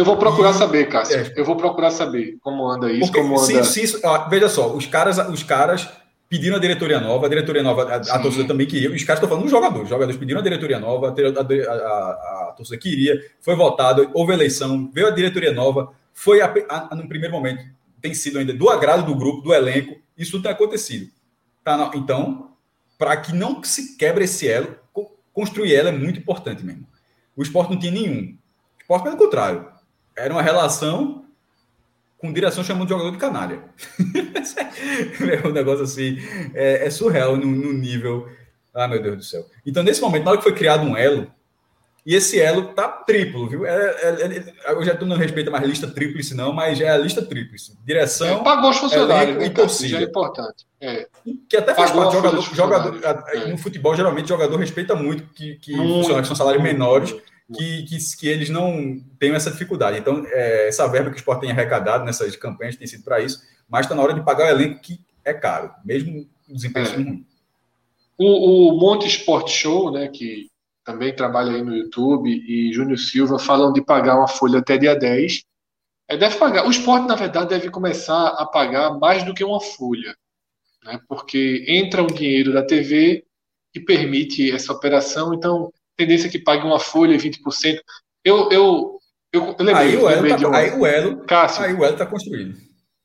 eu 0.00 0.04
vou 0.04 0.16
procurar 0.16 0.52
saber, 0.54 0.88
Cássio. 0.88 1.18
É. 1.18 1.32
Eu 1.36 1.44
vou 1.44 1.56
procurar 1.56 1.90
saber 1.90 2.38
como 2.40 2.66
anda 2.66 2.90
isso, 2.90 3.00
Porque, 3.00 3.20
como 3.20 3.38
anda. 3.38 3.64
Se, 3.64 3.86
se, 3.86 4.00
ó, 4.04 4.28
veja 4.28 4.48
só, 4.48 4.74
os 4.74 4.86
caras, 4.86 5.18
os 5.28 5.42
caras 5.42 5.88
pediram 6.26 6.56
a 6.56 6.60
diretoria 6.60 6.98
nova, 7.00 7.26
a 7.26 7.28
diretoria 7.28 7.62
nova, 7.62 7.82
a, 7.82 7.96
a 7.96 8.18
torcida 8.18 8.46
também 8.46 8.66
queria. 8.66 8.90
Os 8.90 9.04
caras 9.04 9.18
estão 9.18 9.28
falando 9.28 9.42
dos 9.42 9.50
jogadores. 9.50 9.84
Os 9.84 9.90
jogadores 9.90 10.18
pediram 10.18 10.40
a 10.40 10.42
diretoria 10.42 10.78
nova, 10.78 11.08
a, 11.08 11.40
a, 11.40 12.48
a, 12.48 12.54
torcida 12.56 12.78
queria, 12.78 13.20
foi 13.40 13.54
votado, 13.54 14.10
houve 14.14 14.32
eleição, 14.32 14.90
veio 14.92 15.08
a 15.08 15.10
diretoria 15.10 15.52
nova, 15.52 15.92
foi 16.14 16.40
no 16.96 17.06
primeiro 17.06 17.34
momento, 17.34 17.62
tem 18.00 18.14
sido 18.14 18.38
ainda 18.38 18.54
do 18.54 18.70
agrado 18.70 19.04
do 19.04 19.14
grupo, 19.14 19.42
do 19.42 19.52
elenco, 19.52 19.96
isso 20.16 20.40
tem 20.40 20.50
acontecido. 20.50 21.10
Tá, 21.62 21.90
então, 21.94 22.52
para 22.96 23.16
que 23.18 23.34
não 23.34 23.62
se 23.62 23.98
quebre 23.98 24.24
esse 24.24 24.48
elo, 24.48 24.76
construir 25.32 25.74
ela 25.74 25.90
é 25.90 25.92
muito 25.92 26.20
importante 26.20 26.64
mesmo. 26.64 26.86
O 27.36 27.42
esporte 27.42 27.70
não 27.70 27.78
tinha 27.78 27.92
nenhum. 27.92 28.34
O 28.78 28.82
esporte, 28.82 29.04
pelo 29.04 29.16
contrário, 29.16 29.69
era 30.20 30.32
uma 30.32 30.42
relação 30.42 31.24
com 32.18 32.32
direção 32.32 32.62
chamando 32.62 32.84
de 32.84 32.90
jogador 32.90 33.12
de 33.12 33.18
canalha. 33.18 33.64
é 35.42 35.48
um 35.48 35.52
negócio 35.52 35.84
assim, 35.84 36.18
é, 36.54 36.86
é 36.86 36.90
surreal 36.90 37.36
no, 37.36 37.46
no, 37.46 37.72
nível. 37.72 38.28
Ah, 38.74 38.86
meu 38.86 39.02
Deus 39.02 39.16
do 39.16 39.24
céu. 39.24 39.44
Então, 39.66 39.82
nesse 39.82 40.00
momento, 40.00 40.24
na 40.24 40.32
hora 40.32 40.38
que 40.38 40.44
foi 40.44 40.54
criado 40.54 40.84
um 40.84 40.96
elo, 40.96 41.32
E 42.04 42.14
esse 42.14 42.40
elo 42.40 42.72
tá 42.74 42.88
triplo, 42.88 43.48
viu? 43.48 43.66
É, 43.66 43.72
é, 43.72 44.26
é, 44.36 44.72
eu 44.72 44.84
já 44.84 44.94
não 45.00 45.16
respeito 45.16 45.50
mais 45.50 45.66
lista 45.66 45.86
tríplice, 45.86 46.34
não, 46.34 46.52
mas 46.52 46.80
é 46.80 46.88
a 46.88 46.96
lista 46.96 47.22
tríplice. 47.22 47.76
Direção. 47.84 48.40
É, 48.40 48.44
pagou 48.44 48.70
os 48.70 48.76
funcionários, 48.78 49.36
né, 49.36 49.46
e 49.46 49.50
torcida. 49.50 49.88
Já 49.88 50.00
é 50.00 50.04
importante. 50.04 50.66
É. 50.80 51.06
Que 51.48 51.56
até 51.56 51.74
faz 51.74 51.90
parte. 51.90 52.12
Jogador, 52.12 52.42
jogador. 52.42 53.00
No 53.48 53.58
futebol, 53.58 53.94
geralmente, 53.94 54.26
o 54.26 54.28
jogador 54.28 54.56
respeita 54.56 54.94
muito 54.94 55.24
que, 55.34 55.56
que 55.56 55.74
muito, 55.74 55.94
funcionários 55.94 56.28
são 56.28 56.36
salários 56.36 56.62
menores, 56.62 57.14
que, 57.52 57.82
que, 57.84 57.98
que, 58.18 58.28
eles 58.28 58.50
não 58.50 59.00
tenham 59.18 59.36
essa 59.36 59.50
dificuldade. 59.50 59.98
Então, 59.98 60.24
é, 60.26 60.68
essa 60.68 60.86
verba 60.86 61.10
que 61.10 61.16
o 61.16 61.18
esporte 61.18 61.42
tem 61.42 61.50
arrecadado 61.50 62.04
nessas 62.04 62.36
campanhas 62.36 62.76
tem 62.76 62.86
sido 62.86 63.04
para 63.04 63.20
isso, 63.20 63.42
mas 63.68 63.86
está 63.86 63.94
na 63.94 64.02
hora 64.02 64.14
de 64.14 64.24
pagar 64.24 64.46
o 64.46 64.48
elenco 64.48 64.80
que 64.80 65.00
é 65.24 65.34
caro, 65.34 65.72
mesmo 65.84 66.28
desempenho 66.48 66.86
é. 66.86 66.94
ruim. 66.94 67.26
O, 68.18 68.74
o 68.74 68.78
Monte 68.78 69.06
Sport 69.06 69.48
Show, 69.48 69.90
né, 69.90 70.08
que 70.08 70.48
também 70.84 71.14
trabalha 71.14 71.52
aí 71.52 71.62
no 71.62 71.74
YouTube, 71.74 72.30
e 72.30 72.72
Júnior 72.72 72.98
Silva 72.98 73.38
falam 73.38 73.72
de 73.72 73.82
pagar 73.82 74.16
uma 74.16 74.28
folha 74.28 74.58
até 74.58 74.76
dia 74.76 74.94
10. 74.94 75.42
É, 76.08 76.16
deve 76.16 76.36
pagar. 76.36 76.66
O 76.66 76.70
esporte, 76.70 77.06
na 77.06 77.14
verdade, 77.14 77.50
deve 77.50 77.70
começar 77.70 78.28
a 78.28 78.44
pagar 78.44 78.98
mais 78.98 79.22
do 79.24 79.34
que 79.34 79.44
uma 79.44 79.60
folha, 79.60 80.14
né, 80.84 81.00
porque 81.08 81.64
entra 81.68 82.02
um 82.02 82.08
dinheiro 82.08 82.52
da 82.52 82.62
TV 82.62 83.24
que 83.72 83.80
permite 83.80 84.50
essa 84.50 84.72
operação, 84.72 85.32
então, 85.32 85.72
tendência 86.00 86.28
é 86.28 86.30
que 86.30 86.38
pague 86.38 86.64
uma 86.64 86.80
folha 86.80 87.16
20%. 87.16 87.80
Eu, 88.24 88.50
eu, 88.50 88.98
eu, 89.32 89.56
eu 89.58 89.64
lembrei, 89.64 89.88
aí, 89.88 89.96
o 89.96 90.86
elo 90.86 91.24
tá, 91.26 91.46
está 91.46 92.06
construído. 92.06 92.58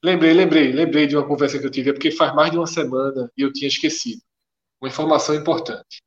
Lembrei, 0.04 0.34
lembrei, 0.34 0.72
lembrei 0.72 1.08
de 1.08 1.16
uma 1.16 1.28
conversa 1.28 1.60
que 1.60 1.66
eu 1.66 1.72
tive, 1.72 1.90
é 1.90 1.94
porque 1.94 2.12
faz 2.12 2.34
mais 2.36 2.52
de 2.52 2.58
uma 2.58 2.68
semana 2.68 3.32
e 3.38 3.42
eu 3.42 3.52
tinha 3.52 3.68
esquecido. 3.68 4.22
Uma 4.82 4.90
informação 4.90 5.34
importante. 5.36 6.04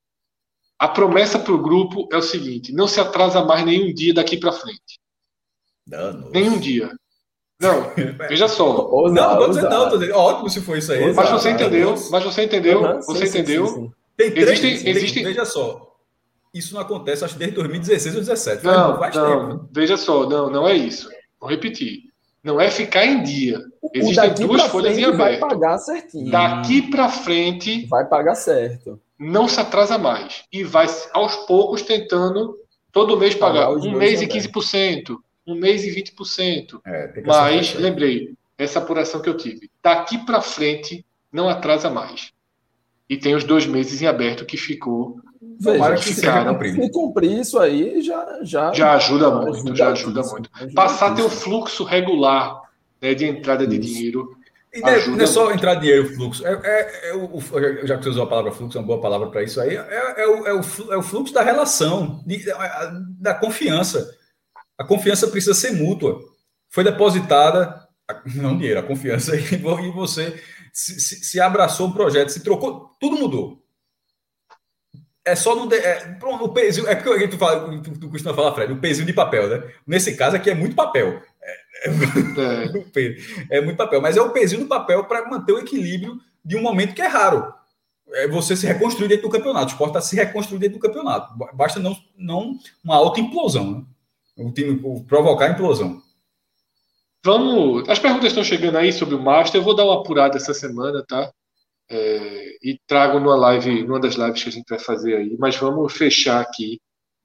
A 0.78 0.86
promessa 0.86 1.38
para 1.38 1.52
o 1.52 1.60
grupo 1.60 2.08
é 2.12 2.16
o 2.16 2.22
seguinte: 2.22 2.72
não 2.72 2.86
se 2.86 3.00
atrasa 3.00 3.44
mais 3.44 3.64
nenhum 3.64 3.92
dia 3.92 4.14
daqui 4.14 4.36
para 4.36 4.52
frente. 4.52 5.00
Danos. 5.86 6.30
Nenhum 6.30 6.58
dia. 6.58 6.90
Não, 7.60 7.92
veja 8.28 8.46
só. 8.46 8.88
Não, 9.10 9.10
não, 9.10 9.48
dizer, 9.48 9.68
não, 9.68 9.88
dizendo, 9.88 10.14
ótimo 10.14 10.48
se 10.48 10.60
for 10.60 10.78
isso 10.78 10.92
aí. 10.92 11.12
Mas 11.12 11.30
você 11.30 11.50
entendeu, 11.50 11.94
mas 12.10 12.22
você 12.22 12.44
entendeu, 12.44 12.82
uhum, 12.82 13.00
você 13.02 13.26
sim, 13.26 13.38
entendeu. 13.38 13.66
Sim, 13.66 13.74
sim, 13.74 13.92
tem 14.16 14.30
três, 14.30 14.48
existem, 14.48 14.90
existem... 14.90 15.24
Veja 15.24 15.44
só, 15.44 15.87
isso 16.52 16.74
não 16.74 16.80
acontece, 16.80 17.24
acho, 17.24 17.38
desde 17.38 17.56
2016 17.56 18.14
ou 18.14 18.22
2017. 18.22 18.64
Não, 18.64 18.98
não, 18.98 19.10
tempo. 19.10 19.68
veja 19.72 19.96
só, 19.96 20.28
não, 20.28 20.50
não 20.50 20.68
é 20.68 20.74
isso. 20.74 21.08
Vou 21.40 21.48
repetir. 21.48 22.08
Não 22.42 22.60
é 22.60 22.70
ficar 22.70 23.04
em 23.04 23.22
dia. 23.22 23.60
Existem 23.92 24.46
duas 24.46 24.62
folhas 24.64 24.96
em 24.96 25.04
aberto. 25.04 25.40
Vai 25.40 25.50
pagar 25.50 25.78
certinho. 25.78 26.30
Daqui 26.30 26.82
para 26.90 27.08
frente. 27.08 27.86
Vai 27.86 28.06
pagar 28.06 28.34
certo. 28.34 29.00
Não 29.18 29.48
se 29.48 29.60
atrasa 29.60 29.98
mais. 29.98 30.44
E 30.52 30.62
vai 30.62 30.86
aos 31.12 31.34
poucos 31.46 31.82
tentando 31.82 32.56
todo 32.92 33.18
mês 33.18 33.34
pagar. 33.34 33.66
pagar 33.66 33.70
um 33.72 33.92
mês 33.92 34.22
e 34.22 34.26
15%, 34.26 35.16
um 35.46 35.54
mês 35.54 35.84
e 35.84 35.90
20%. 35.90 36.80
É, 36.86 37.22
Mas, 37.26 37.74
lembrei, 37.74 38.34
essa 38.56 38.78
apuração 38.78 39.20
que 39.20 39.28
eu 39.28 39.36
tive. 39.36 39.70
Daqui 39.82 40.18
para 40.18 40.40
frente, 40.40 41.04
não 41.32 41.48
atrasa 41.48 41.90
mais. 41.90 42.32
E 43.08 43.16
tem 43.16 43.34
os 43.34 43.44
dois 43.44 43.66
meses 43.66 44.02
em 44.02 44.06
aberto 44.06 44.44
que 44.44 44.56
ficou 44.56 45.20
Veja, 45.40 45.94
que 45.94 46.14
se 46.14 46.90
cumprir 46.90 47.38
isso 47.38 47.58
aí, 47.58 48.02
já, 48.02 48.38
já, 48.42 48.72
já 48.72 48.94
ajuda 48.94 49.30
muito, 49.30 49.50
ajuda 49.50 49.76
já 49.76 49.88
ajuda 49.90 50.22
muito. 50.22 50.50
Ajuda 50.52 50.74
Passar 50.74 51.12
a 51.12 51.14
ter 51.14 51.22
um 51.22 51.30
fluxo 51.30 51.84
regular 51.84 52.62
né, 53.00 53.14
de 53.14 53.24
entrada 53.24 53.66
de 53.66 53.78
isso. 53.78 53.94
dinheiro. 53.94 54.36
E 54.74 54.80
não, 54.80 54.88
é, 54.88 55.06
não 55.06 55.20
é 55.20 55.26
só 55.26 55.52
entrar 55.52 55.76
dinheiro 55.76 56.12
fluxo. 56.14 56.44
É, 56.46 56.60
é, 56.64 57.10
é 57.10 57.14
o, 57.14 57.40
já 57.84 57.96
que 57.96 58.02
você 58.02 58.10
usou 58.10 58.24
a 58.24 58.28
palavra 58.28 58.50
fluxo, 58.50 58.76
é 58.76 58.80
uma 58.80 58.86
boa 58.86 59.00
palavra 59.00 59.28
para 59.28 59.42
isso 59.42 59.60
aí, 59.60 59.76
é, 59.76 60.14
é, 60.16 60.26
o, 60.26 60.46
é, 60.46 60.54
o, 60.54 60.92
é 60.92 60.96
o 60.96 61.02
fluxo 61.02 61.32
da 61.32 61.42
relação, 61.42 62.22
de, 62.26 62.44
da 63.20 63.34
confiança. 63.34 64.12
A 64.76 64.84
confiança 64.84 65.28
precisa 65.28 65.54
ser 65.54 65.72
mútua. 65.72 66.18
Foi 66.68 66.82
depositada, 66.82 67.80
não 68.34 68.56
dinheiro, 68.56 68.80
a 68.80 68.82
confiança, 68.82 69.34
e 69.38 69.90
você 69.92 70.40
se, 70.72 71.00
se, 71.00 71.24
se 71.24 71.40
abraçou 71.40 71.86
um 71.86 71.92
projeto, 71.92 72.30
se 72.30 72.42
trocou, 72.42 72.90
tudo 73.00 73.16
mudou 73.16 73.67
é 75.28 75.36
só 75.36 75.54
no. 75.54 75.72
É, 75.72 76.18
o 76.22 76.48
pezinho, 76.48 76.88
é 76.88 76.94
porque 76.94 77.18
gente 77.18 77.36
fala, 77.36 77.80
tu, 77.82 77.98
tu 77.98 78.08
costuma 78.08 78.34
falar, 78.34 78.54
Fred, 78.54 78.72
o 78.72 78.80
pezinho 78.80 79.06
de 79.06 79.12
papel, 79.12 79.48
né? 79.48 79.70
Nesse 79.86 80.16
caso 80.16 80.36
aqui 80.36 80.50
é 80.50 80.54
muito 80.54 80.74
papel. 80.74 81.22
É, 81.42 81.88
é, 83.50 83.58
é 83.58 83.60
muito 83.60 83.76
papel, 83.76 84.00
mas 84.00 84.16
é 84.16 84.20
o 84.20 84.30
pezinho 84.30 84.62
do 84.62 84.68
papel 84.68 85.04
para 85.04 85.28
manter 85.28 85.52
o 85.52 85.58
equilíbrio 85.58 86.18
de 86.44 86.56
um 86.56 86.62
momento 86.62 86.94
que 86.94 87.02
é 87.02 87.06
raro. 87.06 87.52
É 88.10 88.26
você 88.26 88.56
se 88.56 88.66
reconstruir 88.66 89.08
dentro 89.08 89.28
do 89.28 89.32
campeonato. 89.32 89.66
O 89.66 89.68
esporte 89.68 89.90
está 89.90 90.00
se 90.00 90.16
reconstruindo 90.16 90.60
dentro 90.60 90.78
do 90.78 90.82
campeonato. 90.82 91.34
Basta 91.54 91.78
não, 91.78 91.96
não 92.16 92.58
uma 92.82 92.96
alta 92.96 93.20
implosão, 93.20 93.70
né? 93.70 93.84
O 94.36 94.50
time 94.52 94.80
provocar 95.06 95.50
implosão. 95.50 96.00
Vamos. 97.24 97.88
As 97.88 97.98
perguntas 97.98 98.28
estão 98.28 98.44
chegando 98.44 98.78
aí 98.78 98.92
sobre 98.92 99.14
o 99.14 99.22
Master. 99.22 99.60
Eu 99.60 99.64
vou 99.64 99.74
dar 99.74 99.84
uma 99.84 100.00
apurada 100.00 100.36
essa 100.36 100.54
semana, 100.54 101.04
tá? 101.06 101.30
É, 101.90 102.56
e 102.62 102.78
trago 102.86 103.18
numa 103.18 103.36
live, 103.36 103.82
numa 103.84 104.00
das 104.00 104.14
lives 104.14 104.42
que 104.42 104.48
a 104.48 104.52
gente 104.52 104.68
vai 104.68 104.78
fazer 104.78 105.16
aí, 105.16 105.36
mas 105.38 105.56
vamos 105.56 105.92
fechar 105.92 106.40
aqui. 106.40 106.80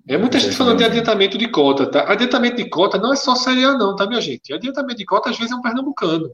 É 0.07 0.17
muita 0.17 0.37
gente 0.37 0.55
falando 0.55 0.77
de 0.77 0.83
adiantamento 0.83 1.37
de 1.37 1.47
cota, 1.47 1.85
tá? 1.85 2.11
Adiantamento 2.11 2.57
de 2.57 2.69
cota 2.69 2.97
não 2.97 3.13
é 3.13 3.15
só 3.15 3.35
Série 3.35 3.63
A, 3.63 3.73
não, 3.77 3.95
tá, 3.95 4.05
minha 4.05 4.19
gente? 4.19 4.53
Adiantamento 4.53 4.97
de 4.97 5.05
cota 5.05 5.29
às 5.29 5.37
vezes 5.37 5.51
é 5.51 5.55
um 5.55 5.61
pernambucano. 5.61 6.29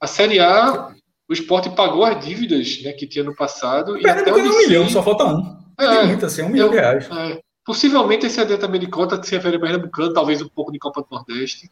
A 0.00 0.06
Série 0.06 0.38
A, 0.38 0.94
o 1.28 1.32
esporte 1.32 1.70
pagou 1.70 2.04
as 2.04 2.24
dívidas 2.24 2.82
né, 2.82 2.92
que 2.92 3.06
tinha 3.06 3.24
no 3.24 3.34
passado. 3.34 3.92
O 3.92 3.98
e 3.98 4.08
até 4.08 4.30
é 4.30 4.34
um 4.34 4.58
milhão, 4.58 4.88
só 4.88 5.02
falta 5.02 5.24
um. 5.24 5.58
É, 5.78 5.84
é 5.84 6.06
muito 6.06 6.26
assim, 6.26 6.42
um 6.42 6.48
milhão 6.48 6.70
de 6.70 6.76
reais. 6.76 7.08
É, 7.10 7.40
possivelmente 7.64 8.26
esse 8.26 8.40
adiantamento 8.40 8.84
de 8.84 8.90
cota 8.90 9.22
se 9.22 9.34
refere 9.34 9.56
a 9.56 9.60
pernambucano, 9.60 10.12
talvez 10.12 10.42
um 10.42 10.48
pouco 10.48 10.70
de 10.70 10.78
Copa 10.78 11.00
do 11.00 11.08
Nordeste. 11.10 11.70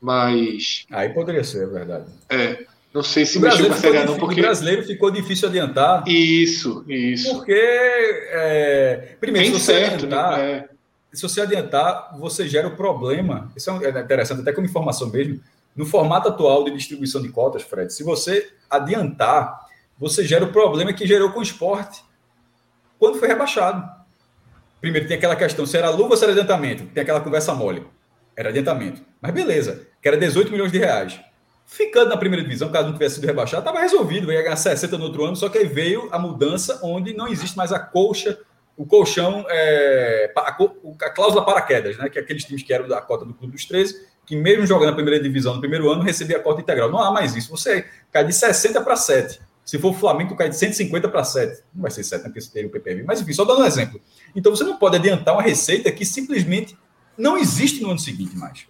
Mas. 0.00 0.86
Aí 0.90 1.08
poderia 1.10 1.44
ser, 1.44 1.64
é 1.64 1.66
verdade. 1.66 2.06
É. 2.28 2.66
Não 2.98 3.04
sei 3.04 3.24
se 3.24 3.38
o 3.38 3.40
mexeu 3.40 3.68
com 3.68 3.74
a 3.74 3.76
Série 3.76 3.98
A, 3.98 4.04
não, 4.04 4.18
porque. 4.18 4.40
O 4.40 4.42
brasileiro 4.42 4.82
ficou 4.82 5.08
difícil 5.08 5.48
adiantar. 5.48 6.02
Isso, 6.08 6.84
isso. 6.88 7.32
Porque. 7.32 7.52
É... 7.54 9.14
Primeiro, 9.20 9.56
se 9.56 9.60
você, 9.60 9.72
certo, 9.72 9.94
adiantar, 9.94 10.38
né? 10.38 10.68
se 11.12 11.22
você 11.22 11.40
adiantar, 11.40 12.18
você 12.18 12.48
gera 12.48 12.66
o 12.66 12.74
problema. 12.74 13.52
Isso 13.56 13.70
é, 13.70 13.84
é 13.84 14.00
interessante, 14.00 14.40
até 14.40 14.52
como 14.52 14.66
informação 14.66 15.10
mesmo. 15.10 15.40
No 15.76 15.86
formato 15.86 16.28
atual 16.28 16.64
de 16.64 16.72
distribuição 16.72 17.22
de 17.22 17.28
cotas, 17.28 17.62
Fred, 17.62 17.92
se 17.92 18.02
você 18.02 18.50
adiantar, 18.68 19.60
você 19.96 20.24
gera 20.24 20.44
o 20.44 20.50
problema 20.50 20.92
que 20.92 21.06
gerou 21.06 21.30
com 21.30 21.38
o 21.38 21.42
esporte 21.42 22.02
quando 22.98 23.20
foi 23.20 23.28
rebaixado. 23.28 23.88
Primeiro, 24.80 25.06
tem 25.06 25.16
aquela 25.16 25.36
questão: 25.36 25.64
se 25.64 25.76
era 25.76 25.88
luva 25.88 26.10
ou 26.10 26.16
se 26.16 26.24
era 26.24 26.32
adiantamento? 26.32 26.84
Tem 26.86 27.04
aquela 27.04 27.20
conversa 27.20 27.54
mole. 27.54 27.86
Era 28.34 28.48
adiantamento. 28.48 29.00
Mas 29.20 29.32
beleza, 29.32 29.86
que 30.02 30.08
era 30.08 30.16
18 30.16 30.50
milhões 30.50 30.72
de 30.72 30.78
reais 30.78 31.27
ficando 31.68 32.08
na 32.08 32.16
primeira 32.16 32.42
divisão, 32.42 32.70
caso 32.70 32.86
não 32.86 32.94
tivesse 32.94 33.16
sido 33.16 33.26
rebaixado, 33.26 33.60
estava 33.60 33.80
resolvido, 33.80 34.32
ia 34.32 34.42
ganhar 34.42 34.56
60 34.56 34.96
no 34.96 35.04
outro 35.04 35.24
ano, 35.24 35.36
só 35.36 35.50
que 35.50 35.58
aí 35.58 35.66
veio 35.66 36.08
a 36.10 36.18
mudança 36.18 36.80
onde 36.82 37.12
não 37.12 37.28
existe 37.28 37.56
mais 37.56 37.70
a 37.72 37.78
colcha, 37.78 38.38
o 38.74 38.86
colchão, 38.86 39.44
é, 39.50 40.32
a, 40.34 40.48
a, 40.48 41.10
cláusula 41.10 41.44
paraquedas, 41.44 41.98
né, 41.98 42.08
que 42.08 42.18
é 42.18 42.22
aqueles 42.22 42.44
times 42.44 42.62
que 42.62 42.72
eram 42.72 42.88
da 42.88 43.00
cota 43.02 43.26
do 43.26 43.34
Clube 43.34 43.52
dos 43.52 43.66
13, 43.66 43.94
que 44.24 44.34
mesmo 44.34 44.66
jogando 44.66 44.90
na 44.90 44.94
primeira 44.94 45.22
divisão 45.22 45.54
no 45.54 45.60
primeiro 45.60 45.90
ano, 45.90 46.02
recebia 46.02 46.38
a 46.38 46.40
cota 46.40 46.60
integral. 46.60 46.90
Não 46.90 46.98
há 46.98 47.10
mais 47.10 47.34
isso. 47.34 47.50
Você 47.50 47.86
cai 48.12 48.24
de 48.24 48.32
60 48.32 48.80
para 48.82 48.94
7. 48.94 49.40
Se 49.64 49.78
for 49.78 49.88
o 49.88 49.94
Flamengo, 49.94 50.36
cai 50.36 50.48
de 50.48 50.56
150 50.56 51.08
para 51.08 51.24
7. 51.24 51.62
Não 51.74 51.82
vai 51.82 51.90
ser 51.90 52.04
7, 52.04 52.22
né, 52.22 52.28
porque 52.28 52.40
você 52.40 52.52
tem 52.52 52.66
o 52.66 52.70
PPV. 52.70 53.02
Mas 53.04 53.20
enfim, 53.20 53.32
só 53.32 53.44
dando 53.44 53.62
um 53.62 53.64
exemplo. 53.64 54.00
Então 54.36 54.54
você 54.54 54.64
não 54.64 54.76
pode 54.76 54.96
adiantar 54.96 55.34
uma 55.34 55.42
receita 55.42 55.90
que 55.90 56.04
simplesmente 56.04 56.76
não 57.16 57.36
existe 57.36 57.82
no 57.82 57.90
ano 57.90 57.98
seguinte 57.98 58.36
mais. 58.36 58.66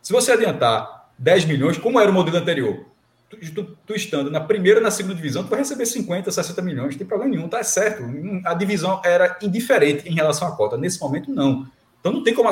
Se 0.00 0.12
você 0.12 0.32
adiantar 0.32 0.95
10 1.18 1.44
milhões, 1.46 1.78
como 1.78 2.00
era 2.00 2.10
o 2.10 2.14
modelo 2.14 2.36
anterior. 2.36 2.84
Tu, 3.28 3.52
tu, 3.52 3.76
tu, 3.86 3.94
estando 3.94 4.30
na 4.30 4.40
primeira 4.40 4.80
na 4.80 4.90
segunda 4.90 5.16
divisão, 5.16 5.42
tu 5.42 5.50
vai 5.50 5.58
receber 5.58 5.84
50, 5.84 6.30
60 6.30 6.62
milhões, 6.62 6.90
não 6.92 6.98
tem 6.98 7.06
problema 7.06 7.34
nenhum, 7.34 7.48
tá 7.48 7.62
certo. 7.64 8.04
A 8.44 8.54
divisão 8.54 9.00
era 9.04 9.36
indiferente 9.42 10.08
em 10.08 10.14
relação 10.14 10.46
à 10.46 10.52
cota. 10.52 10.76
Nesse 10.76 11.00
momento, 11.00 11.32
não. 11.32 11.66
Então 12.00 12.12
não 12.12 12.22
tem 12.22 12.32
como, 12.32 12.48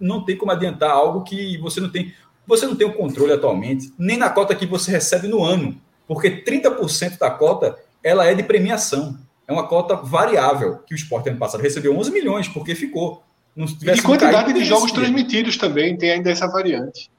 não 0.00 0.24
tem 0.24 0.36
como 0.36 0.52
adiantar 0.52 0.90
algo 0.90 1.22
que 1.22 1.58
você 1.58 1.80
não 1.80 1.90
tem. 1.90 2.14
Você 2.46 2.64
não 2.64 2.76
tem 2.76 2.86
o 2.86 2.94
controle 2.94 3.32
atualmente, 3.32 3.92
nem 3.98 4.16
na 4.16 4.30
cota 4.30 4.54
que 4.54 4.64
você 4.64 4.90
recebe 4.90 5.28
no 5.28 5.44
ano. 5.44 5.76
Porque 6.06 6.30
30% 6.30 7.18
da 7.18 7.30
cota 7.30 7.76
ela 8.02 8.24
é 8.24 8.34
de 8.34 8.42
premiação. 8.42 9.18
É 9.48 9.52
uma 9.52 9.66
cota 9.66 9.96
variável, 9.96 10.78
que 10.78 10.94
o 10.94 10.96
esporte 10.96 11.28
ano 11.28 11.38
passado 11.38 11.60
recebeu 11.60 11.96
11 11.96 12.10
milhões, 12.10 12.48
porque 12.48 12.74
ficou. 12.74 13.22
Não 13.54 13.66
e 13.66 14.02
quantidade 14.02 14.52
de 14.52 14.64
jogos 14.64 14.92
transmitidos 14.92 15.56
também 15.56 15.96
tem 15.96 16.12
ainda 16.12 16.30
essa 16.30 16.46
variante. 16.46 17.10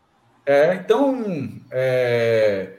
É, 0.48 0.76
então, 0.76 1.52
é, 1.70 2.70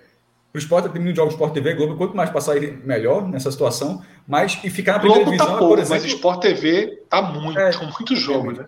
o 0.55 0.59
esporte 0.59 0.89
tem 0.89 1.15
jogos 1.15 1.35
Sport 1.35 1.53
TV, 1.53 1.74
Globo, 1.74 1.99
quanto 1.99 2.16
mais 2.16 2.31
passar 2.31 2.59
melhor 2.59 3.28
nessa 3.28 3.53
situação, 3.53 4.03
mas 4.27 4.59
e 4.65 4.70
ficar 4.70 4.95
na 4.95 5.01
primeira 5.01 5.24
Globo 5.24 5.36
tá 5.36 5.45
divisão, 5.45 5.53
tá 5.53 5.59
pouco, 5.59 5.74
por 5.74 5.78
exemplo, 5.78 6.03
mas 6.03 6.12
Sport 6.15 6.40
TV 6.40 7.03
tá 7.11 7.20
muito, 7.20 7.61
é, 7.61 7.77
muito 7.85 8.16
jogo, 8.16 8.53
né? 8.53 8.66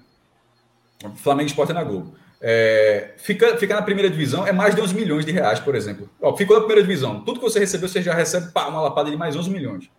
Flamengo 1.16 1.48
Sport 1.48 1.70
é 1.70 1.72
na 1.72 1.82
Globo. 1.82 2.14
É, 2.43 3.14
ficar 3.16 3.56
fica 3.56 3.74
na 3.74 3.81
primeira 3.81 4.10
divisão 4.10 4.47
é 4.47 4.52
mais 4.52 4.74
de 4.74 4.82
11 4.82 4.94
milhões 4.94 5.24
de 5.24 5.32
reais, 5.32 5.59
por 5.59 5.74
exemplo. 5.74 6.09
Ó, 6.20 6.36
ficou 6.36 6.56
na 6.56 6.60
primeira 6.60 6.82
divisão. 6.86 7.24
Tudo 7.24 7.40
que 7.40 7.47
você 7.47 7.59
recebeu, 7.59 7.89
você 7.89 8.02
já 8.02 8.12
recebe 8.12 8.52
pá, 8.52 8.68
uma 8.68 8.82
lapada 8.82 9.10
de 9.10 9.16
mais 9.16 9.35
11 9.35 9.48
milhões. 9.48 9.90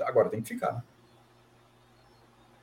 Agora 0.00 0.28
tem 0.28 0.42
que 0.42 0.48
ficar. 0.48 0.72
Né? 0.72 0.82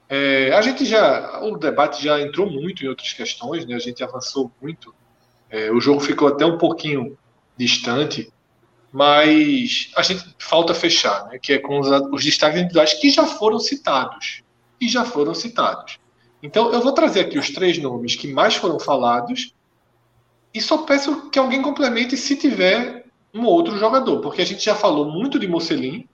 É, 0.09 0.51
a 0.53 0.61
gente 0.61 0.85
já, 0.85 1.41
o 1.41 1.57
debate 1.57 2.03
já 2.03 2.21
entrou 2.21 2.49
muito 2.49 2.85
em 2.85 2.88
outras 2.88 3.11
questões, 3.11 3.65
né? 3.65 3.75
A 3.75 3.79
gente 3.79 4.03
avançou 4.03 4.51
muito. 4.61 4.93
É, 5.49 5.71
o 5.71 5.79
jogo 5.79 5.99
ficou 5.99 6.27
até 6.27 6.45
um 6.45 6.57
pouquinho 6.57 7.17
distante, 7.57 8.31
mas 8.91 9.91
a 9.95 10.01
gente 10.01 10.35
falta 10.39 10.73
fechar, 10.73 11.27
né? 11.27 11.39
Que 11.39 11.53
é 11.53 11.57
com 11.57 11.79
os, 11.79 11.87
os 12.11 12.23
destaques 12.23 12.59
individuais 12.59 12.93
que 12.93 13.09
já 13.09 13.25
foram 13.25 13.59
citados, 13.59 14.43
e 14.79 14.87
já 14.87 15.03
foram 15.03 15.33
citados. 15.33 15.99
Então 16.41 16.71
eu 16.71 16.81
vou 16.81 16.91
trazer 16.91 17.21
aqui 17.21 17.37
os 17.37 17.49
três 17.49 17.77
nomes 17.77 18.15
que 18.15 18.31
mais 18.31 18.55
foram 18.55 18.79
falados 18.79 19.53
e 20.53 20.61
só 20.61 20.79
peço 20.79 21.29
que 21.29 21.39
alguém 21.39 21.61
complemente 21.61 22.15
se 22.15 22.35
tiver 22.35 23.05
um 23.33 23.43
outro 23.43 23.77
jogador, 23.77 24.21
porque 24.21 24.41
a 24.41 24.45
gente 24.45 24.63
já 24.63 24.75
falou 24.75 25.11
muito 25.11 25.39
de 25.39 25.47
Mocelin, 25.47 26.07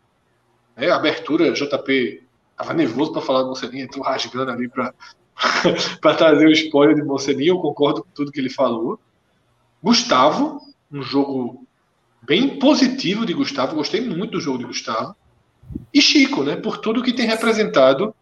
né? 0.76 0.90
Abertura 0.90 1.52
JP 1.52 2.24
Tava 2.56 2.74
nervoso 2.74 3.12
para 3.12 3.22
falar 3.22 3.42
do 3.44 3.50
Mocelin, 3.50 3.82
entrou 3.82 4.06
rasgando 4.06 4.52
ali 4.52 4.70
para 4.70 4.94
trazer 6.16 6.46
o 6.46 6.52
spoiler 6.52 6.96
de 6.96 7.04
Mocelin. 7.04 7.48
Eu 7.48 7.60
concordo 7.60 8.04
com 8.04 8.10
tudo 8.14 8.32
que 8.32 8.40
ele 8.40 8.50
falou. 8.50 9.00
Gustavo, 9.84 10.62
um 10.90 11.02
jogo 11.02 11.68
bem 12.22 12.58
positivo 12.58 13.26
de 13.26 13.34
Gustavo. 13.34 13.76
Gostei 13.76 14.00
muito 14.00 14.32
do 14.32 14.40
jogo 14.40 14.60
de 14.60 14.66
Gustavo. 14.66 15.14
E 15.94 16.02
Chico, 16.02 16.44
né? 16.44 16.56
Por 16.56 16.78
tudo 16.78 17.04
que 17.04 17.12
tem 17.12 17.28
representado 17.28 18.16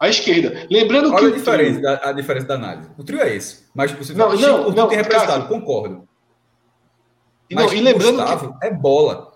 a 0.00 0.08
esquerda. 0.08 0.66
Lembrando 0.70 1.12
Olha 1.12 1.18
que. 1.18 1.26
a 1.26 1.36
diferença, 1.36 1.80
trio... 1.80 1.82
da, 1.82 2.08
a 2.08 2.12
diferença 2.12 2.46
da 2.46 2.54
análise. 2.54 2.90
O 2.96 3.04
trio 3.04 3.20
é 3.20 3.34
esse. 3.34 3.64
Mas 3.74 3.92
você 3.92 4.14
não, 4.14 4.30
Chico, 4.30 4.42
não, 4.42 4.70
não, 4.70 4.88
tem 4.88 4.96
representado, 4.96 5.46
concordo. 5.46 6.08
Mas 7.52 7.66
não, 7.66 7.74
e 7.74 7.80
lembrando 7.80 8.16
Gustavo 8.16 8.58
que... 8.58 8.66
é 8.66 8.70
bola. 8.70 9.32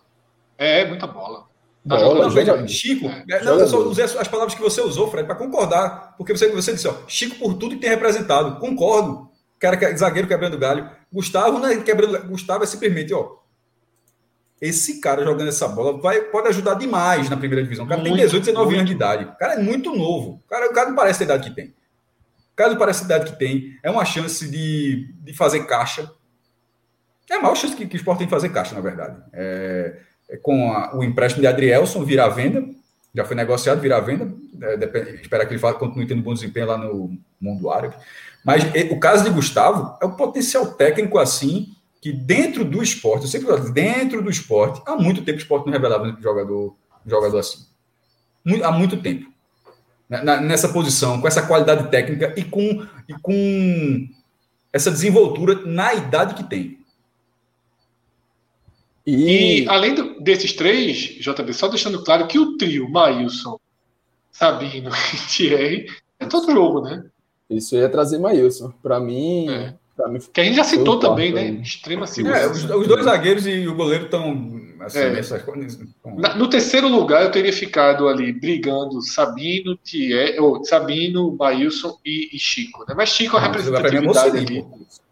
É, 0.57 0.87
muita 0.87 1.07
bola. 1.07 1.47
Tá 1.87 1.97
bola, 1.97 2.29
veja, 2.29 2.67
Chico, 2.67 3.07
é, 3.07 3.45
não, 3.45 3.59
eu 3.59 3.67
só 3.67 3.79
usei 3.79 4.05
as 4.05 4.29
palavras 4.29 4.55
que 4.55 4.61
você 4.61 4.81
usou, 4.81 5.11
Fred, 5.11 5.27
para 5.27 5.37
concordar. 5.37 6.15
Porque 6.17 6.37
você, 6.37 6.49
você 6.51 6.73
disse, 6.73 6.89
ó, 6.89 6.95
Chico 7.07 7.37
por 7.39 7.55
tudo 7.55 7.75
que 7.75 7.81
tem 7.81 7.91
representado. 7.91 8.59
Concordo. 8.59 9.28
Cara, 9.59 9.77
é 9.85 9.97
zagueiro 9.97 10.29
quebrando 10.29 10.59
galho. 10.59 10.89
Gustavo, 11.13 11.59
né, 11.59 11.77
quebrando, 11.79 12.29
Gustavo 12.29 12.65
é 12.65 12.67
simplesmente, 12.67 13.13
ó. 13.13 13.37
Esse 14.61 15.01
cara 15.01 15.25
jogando 15.25 15.49
essa 15.49 15.69
bola 15.69 16.01
vai, 16.01 16.21
pode 16.23 16.49
ajudar 16.49 16.75
demais 16.75 17.31
na 17.31 17.37
primeira 17.37 17.63
divisão. 17.63 17.85
O 17.85 17.89
cara 17.89 18.01
muito, 18.01 18.17
tem 18.17 18.25
18, 18.25 18.45
19 18.45 18.67
muito. 18.67 18.79
anos 18.79 18.91
de 18.91 18.97
idade. 18.97 19.25
O 19.25 19.37
cara 19.37 19.55
é 19.55 19.63
muito 19.63 19.95
novo. 19.95 20.43
O 20.45 20.49
cara, 20.49 20.67
o 20.69 20.73
cara 20.73 20.89
não 20.89 20.97
parece 20.97 21.23
a 21.23 21.27
idade 21.27 21.49
que 21.49 21.55
tem. 21.55 21.67
O 21.67 22.57
cara 22.57 22.71
não 22.71 22.79
parece 22.79 23.03
a 23.03 23.05
idade 23.05 23.33
que 23.33 23.39
tem. 23.39 23.79
É 23.85 23.91
uma 23.91 24.05
chance 24.05 24.49
de, 24.51 25.15
de 25.23 25.33
fazer 25.33 25.65
caixa. 25.65 26.11
É 27.31 27.37
a 27.37 27.43
maior 27.43 27.55
chance 27.55 27.77
que, 27.77 27.87
que 27.87 27.95
o 27.95 27.99
esporte 27.99 28.19
tem 28.19 28.27
de 28.27 28.33
fazer 28.33 28.49
caixa, 28.49 28.75
na 28.75 28.81
verdade. 28.81 29.23
É, 29.33 30.01
é, 30.29 30.37
com 30.39 30.73
a, 30.73 30.97
o 30.97 31.05
empréstimo 31.05 31.41
de 31.41 31.47
Adrielson 31.47 32.05
virar 32.05 32.25
à 32.25 32.29
venda, 32.29 32.65
já 33.15 33.25
foi 33.25 33.37
negociado 33.37 33.81
virar 33.81 33.99
à 33.99 34.01
venda, 34.01 34.33
é, 34.61 34.77
depende, 34.77 35.21
esperar 35.23 35.47
que 35.47 35.55
ele 35.55 35.61
continue 35.75 36.07
tendo 36.07 36.23
bom 36.23 36.35
desempenho 36.35 36.67
lá 36.67 36.77
no 36.77 37.17
mundo 37.41 37.71
árabe. 37.71 37.95
Mas 38.45 38.65
o 38.91 38.99
caso 38.99 39.25
de 39.25 39.31
Gustavo 39.31 39.99
é 40.01 40.07
o 40.07 40.17
potencial 40.17 40.73
técnico 40.75 41.19
assim, 41.19 41.75
que 42.01 42.13
dentro 42.13 42.65
do 42.65 42.83
esporte, 42.83 43.25
eu 43.25 43.29
sempre 43.29 43.49
falo, 43.49 43.73
dentro 43.73 44.23
do 44.23 44.31
esporte, 44.31 44.81
há 44.87 44.97
muito 44.97 45.23
tempo 45.23 45.39
o 45.39 45.43
esporte 45.43 45.67
não 45.67 45.73
revelava 45.73 46.05
um 46.05 46.23
jogador, 46.23 46.77
um 47.05 47.11
jogador 47.11 47.39
assim. 47.39 47.67
Há 48.63 48.73
muito 48.73 48.97
tempo. 49.03 49.31
Na, 50.09 50.41
nessa 50.41 50.71
posição, 50.71 51.21
com 51.21 51.29
essa 51.29 51.47
qualidade 51.47 51.91
técnica 51.91 52.33
e 52.37 52.43
com, 52.43 52.87
e 53.07 53.15
com 53.21 54.09
essa 54.73 54.91
desenvoltura 54.91 55.67
na 55.67 55.93
idade 55.93 56.35
que 56.35 56.45
tem. 56.45 56.79
E, 59.05 59.63
e 59.63 59.69
além 59.69 59.95
do, 59.95 60.21
desses 60.21 60.53
três, 60.53 60.97
JB, 61.19 61.53
só 61.53 61.69
deixando 61.69 62.03
claro 62.05 62.27
que 62.27 62.39
o 62.39 62.57
trio 62.57 62.89
Maílson, 62.91 63.59
Sabino 64.31 64.91
e 65.13 65.17
Thierry 65.29 65.87
é 66.19 66.27
todo 66.27 66.53
jogo, 66.53 66.83
né? 66.83 67.05
Isso 67.51 67.75
ia 67.77 67.89
trazer 67.89 68.19
Maílson. 68.19 68.73
Para 68.83 69.01
mim, 69.01 69.49
é. 69.49 69.75
mim. 70.09 70.19
Que 70.33 70.41
a 70.41 70.45
gente 70.45 70.57
já 70.57 70.65
citou 70.65 70.99
também, 70.99 71.33
né? 71.33 71.51
Extrema 71.63 72.07
segurança. 72.07 72.43
É, 72.43 72.47
os, 72.47 72.65
os, 72.65 72.87
dois 72.87 73.05
zagueiros 73.05 73.47
e 73.47 73.67
o 73.67 73.75
goleiro 73.75 74.05
estão. 74.05 74.61
Assim, 74.81 74.99
é. 74.99 75.11
nessas, 75.11 75.43
no 76.37 76.49
terceiro 76.49 76.89
lugar, 76.89 77.25
eu 77.25 77.31
teria 77.31 77.53
ficado 77.53 78.07
ali 78.07 78.33
brigando 78.33 79.03
Sabino, 79.03 79.77
Thierry, 79.77 80.39
ou 80.39 80.65
Sabino, 80.65 81.35
Maílson 81.37 81.99
e, 82.05 82.31
e, 82.33 82.39
Chico. 82.39 82.85
Né? 82.87 82.95
Mas 82.97 83.09
Chico 83.09 83.37
é 83.37 83.41
a 83.41 83.43
representatividade 83.43 84.39
ali. 84.39 84.65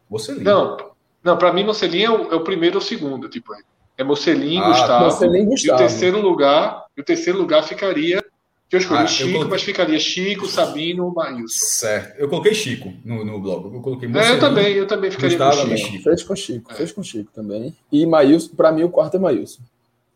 Mocelin. 0.08 0.42
Não, 0.42 0.76
não 1.24 1.36
para 1.36 1.52
mim, 1.52 1.64
Mocelin 1.64 2.02
é 2.02 2.10
o, 2.10 2.32
é 2.32 2.34
o 2.36 2.44
primeiro 2.44 2.76
ou 2.76 2.82
o 2.82 2.84
segundo. 2.84 3.28
Tipo, 3.28 3.52
é 3.98 4.04
Mocelin, 4.04 4.58
ah, 4.58 4.68
Gustavo. 4.68 5.04
Mocelin, 5.06 5.44
Gustavo. 5.46 5.72
E 5.72 5.84
o 5.84 5.88
terceiro 5.88 6.20
lugar, 6.20 6.84
o 6.96 7.02
terceiro 7.02 7.38
lugar 7.38 7.62
ficaria. 7.64 8.24
Que 8.68 8.76
eu 8.76 8.80
escolhi 8.80 9.02
ah, 9.02 9.06
Chico, 9.06 9.28
eu 9.28 9.32
coloquei... 9.32 9.50
mas 9.50 9.62
ficaria 9.62 9.98
Chico, 9.98 10.46
Sabino, 10.46 11.14
Maílson. 11.14 11.66
Certo. 11.66 12.18
Eu 12.18 12.28
coloquei 12.28 12.52
Chico 12.52 12.92
no, 13.04 13.24
no 13.24 13.40
blog. 13.40 13.72
Eu 13.72 13.80
coloquei 13.80 14.08
é, 14.12 14.32
eu 14.32 14.40
também, 14.40 14.72
eu 14.74 14.86
também 14.88 15.10
ficaria 15.10 15.38
Gustavo, 15.38 15.68
com 15.68 15.76
Chico. 15.76 15.90
Chico. 15.90 16.02
Fez 16.02 16.22
com 16.24 16.36
Chico, 16.36 16.72
é. 16.72 16.74
fez 16.74 16.92
com 16.92 17.02
Chico 17.02 17.30
também. 17.32 17.76
E 17.92 18.04
Maílson, 18.04 18.56
para 18.56 18.72
mim, 18.72 18.82
o 18.82 18.90
quarto 18.90 19.16
é 19.16 19.20
Maílson. 19.20 19.62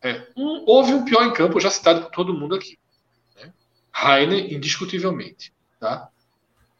É. 0.01 0.21
Um, 0.35 0.63
houve 0.65 0.93
um 0.93 1.05
pior 1.05 1.23
em 1.25 1.31
campo, 1.31 1.59
já 1.61 1.69
citado 1.69 2.01
por 2.01 2.11
todo 2.11 2.33
mundo 2.33 2.55
aqui. 2.55 2.77
Né? 3.39 3.53
Rainer, 3.91 4.53
indiscutivelmente. 4.53 5.53
Tá? 5.79 6.09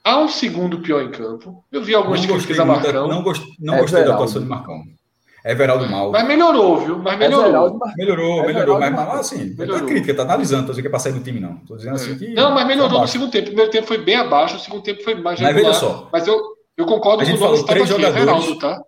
Há 0.04 0.20
um 0.20 0.28
segundo 0.28 0.80
pior 0.80 1.02
em 1.04 1.12
campo. 1.12 1.64
Eu 1.72 1.84
vi 1.84 1.96
algumas 1.96 2.26
críticas 2.26 2.60
a 2.60 2.66
Marcão. 2.66 3.08
Não, 3.08 3.24
gost, 3.24 3.46
não 3.60 3.76
é 3.76 3.82
gostei 3.82 4.04
da 4.04 4.14
atuação 4.14 4.42
de 4.42 4.48
Marcão. 4.48 4.84
Everaldo 5.44 5.90
Mal. 5.90 6.12
Mas 6.12 6.28
melhorou, 6.28 6.78
viu? 6.82 7.00
Mas 7.00 7.18
melhorou. 7.18 7.48
Everaldo, 7.48 7.80
melhorou, 7.98 8.46
melhorou. 8.46 8.80
Mas, 8.80 8.94
mas 8.94 9.20
assim, 9.20 9.56
melhorou. 9.58 9.80
não 9.80 9.88
é 9.88 9.90
crítica, 9.90 10.14
tá 10.14 10.24
analisando, 10.24 10.68
tô 10.68 10.72
dizendo 10.72 10.84
que 10.84 10.88
é 10.88 10.90
pra 10.92 11.00
sair 11.00 11.14
do 11.14 11.20
time, 11.20 11.40
não. 11.40 11.58
Tô 11.58 11.76
dizendo 11.76 11.96
assim 11.96 12.16
que. 12.18 12.34
Não, 12.34 12.54
mas 12.54 12.68
melhorou 12.68 13.02
no 13.02 13.08
segundo 13.08 13.32
tempo. 13.32 13.46
O 13.46 13.48
primeiro 13.48 13.72
tempo 13.72 13.88
foi 13.88 13.98
bem 13.98 14.16
abaixo, 14.16 14.58
o 14.58 14.60
segundo 14.60 14.84
tempo 14.84 15.04
foi 15.04 15.16
mais 15.16 15.40
regular. 15.40 15.64
Mas 15.64 15.66
veja 15.66 15.80
só. 15.80 16.10
Mas 16.12 16.28
eu, 16.28 16.40
eu 16.78 16.86
concordo 16.86 17.24
a 17.24 17.26
gente 17.26 17.40
com 17.40 17.46
o 17.46 17.48
falou 17.48 17.66
três 17.66 17.90
aqui, 17.90 18.02
jogadores, 18.02 18.22
Everaldo, 18.22 18.60
tá? 18.60 18.82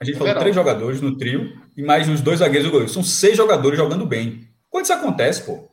A 0.00 0.04
gente 0.04 0.18
falou 0.18 0.34
três 0.36 0.54
jogadores 0.54 1.00
no 1.00 1.16
trio 1.16 1.52
e 1.76 1.82
mais 1.82 2.08
uns 2.08 2.20
dois 2.20 2.38
zagueiros 2.38 2.68
do 2.68 2.70
goleiro. 2.70 2.92
São 2.92 3.02
seis 3.02 3.36
jogadores 3.36 3.76
jogando 3.76 4.06
bem. 4.06 4.48
Quando 4.70 4.84
isso 4.84 4.92
acontece, 4.92 5.42
pô, 5.42 5.68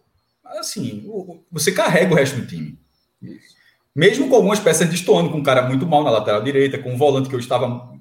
assim, 0.60 1.06
você 1.52 1.72
carrega 1.72 2.11
o 2.11 2.18
resto 2.18 2.38
do 2.38 2.47
time. 2.47 2.80
Isso. 3.22 3.56
Mesmo 3.95 4.27
com 4.27 4.35
algumas 4.35 4.60
peças 4.60 4.89
destoando, 4.89 5.30
com 5.30 5.38
um 5.38 5.43
cara 5.43 5.61
muito 5.61 5.85
mal 5.85 6.03
na 6.03 6.10
lateral 6.10 6.41
direita, 6.41 6.77
com 6.77 6.93
um 6.93 6.97
volante 6.97 7.30
que 7.30 7.35
eu 7.35 7.39
estava 7.39 7.94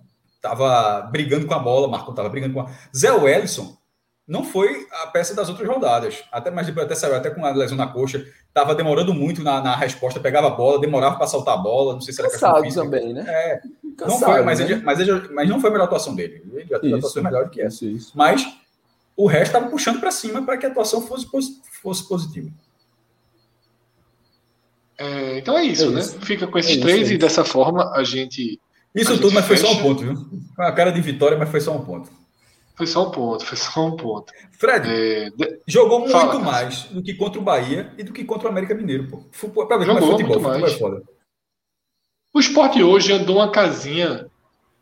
estava 0.44 1.00
brigando 1.10 1.46
com 1.46 1.54
a 1.54 1.58
bola, 1.58 1.88
Marcão 1.88 2.10
estava 2.10 2.28
brigando 2.28 2.52
com 2.52 2.60
a. 2.60 2.70
Zé 2.94 3.10
Wellison 3.10 3.76
não 4.26 4.42
foi 4.42 4.86
a 5.02 5.06
peça 5.08 5.34
das 5.34 5.48
outras 5.48 5.68
rodadas. 5.68 6.24
Até 6.32 6.50
mais 6.50 6.66
depois 6.66 6.86
até 6.86 6.94
saiu 6.94 7.14
até 7.14 7.30
com 7.30 7.44
a 7.44 7.50
lesão 7.50 7.76
na 7.76 7.86
coxa, 7.86 8.24
estava 8.48 8.74
demorando 8.74 9.12
muito 9.12 9.42
na, 9.42 9.60
na, 9.60 9.76
resposta, 9.76 10.20
pegava 10.20 10.46
a 10.46 10.50
bola, 10.50 10.80
demorava 10.80 11.16
para 11.16 11.26
soltar 11.26 11.54
a 11.54 11.58
bola, 11.58 11.94
não 11.94 12.00
sei 12.00 12.14
se 12.14 12.20
era 12.20 12.30
Cansado 12.30 12.62
física. 12.62 12.82
também, 12.82 13.12
né? 13.12 13.24
É, 13.26 13.60
Cansado, 13.96 14.20
não 14.20 14.20
foi, 14.20 14.42
mas, 14.42 14.60
né? 14.60 14.64
ele, 14.64 14.76
mas, 14.82 15.00
ele, 15.00 15.28
mas 15.28 15.48
não 15.48 15.60
foi 15.60 15.68
a 15.68 15.72
melhor 15.72 15.84
atuação 15.84 16.14
dele. 16.14 16.42
Ele 16.52 16.66
já 16.66 16.78
teve 16.78 16.94
atuação 16.94 17.22
melhor 17.22 17.44
do 17.44 17.50
que 17.50 17.60
essa. 17.60 17.84
Isso, 17.84 17.96
isso. 17.96 18.12
Mas 18.14 18.46
o 19.16 19.26
resto 19.26 19.48
estava 19.48 19.68
puxando 19.68 20.00
para 20.00 20.10
cima 20.10 20.42
para 20.42 20.56
que 20.56 20.64
a 20.64 20.70
atuação 20.70 21.02
fosse, 21.02 21.26
fosse 21.82 22.08
positiva. 22.08 22.50
É, 24.96 25.38
então 25.38 25.58
é 25.58 25.64
isso, 25.64 25.84
é 25.84 25.90
né? 25.90 26.00
Isso. 26.00 26.18
Fica 26.20 26.46
com 26.46 26.58
esses 26.58 26.78
é 26.78 26.80
três 26.80 27.10
e 27.10 27.18
dessa 27.18 27.44
forma 27.44 27.92
a 27.94 28.02
gente 28.04 28.58
isso 28.94 29.20
tudo, 29.20 29.32
mas 29.32 29.46
fecha... 29.46 29.62
foi 29.62 29.74
só 29.74 29.78
um 29.78 29.82
ponto, 29.82 30.02
viu? 30.02 30.14
Com 30.54 30.62
a 30.62 30.72
cara 30.72 30.92
de 30.92 31.00
vitória, 31.00 31.36
mas 31.36 31.48
foi 31.48 31.60
só 31.60 31.76
um 31.76 31.84
ponto. 31.84 32.08
Foi 32.76 32.86
só 32.86 33.08
um 33.08 33.10
ponto, 33.10 33.44
foi 33.44 33.56
só 33.56 33.86
um 33.86 33.96
ponto. 33.96 34.32
Fred, 34.52 34.88
é... 34.88 35.30
jogou 35.66 36.00
muito 36.00 36.12
Fala, 36.12 36.38
mais 36.38 36.84
do 36.84 37.02
que 37.02 37.14
contra 37.14 37.40
o 37.40 37.44
Bahia 37.44 37.92
e 37.96 38.02
do 38.02 38.12
que 38.12 38.24
contra 38.24 38.48
o 38.48 38.50
América 38.50 38.74
Mineiro, 38.74 39.08
pô. 39.08 39.64
Pra 39.66 39.76
ver 39.76 39.86
jogou 39.86 40.10
futebol, 40.12 40.40
muito 40.40 40.60
mais. 40.60 40.74
É 40.74 40.78
foda. 40.78 41.02
O 42.32 42.40
esporte 42.40 42.82
hoje 42.82 43.12
andou 43.12 43.36
uma 43.36 43.50
casinha, 43.50 44.26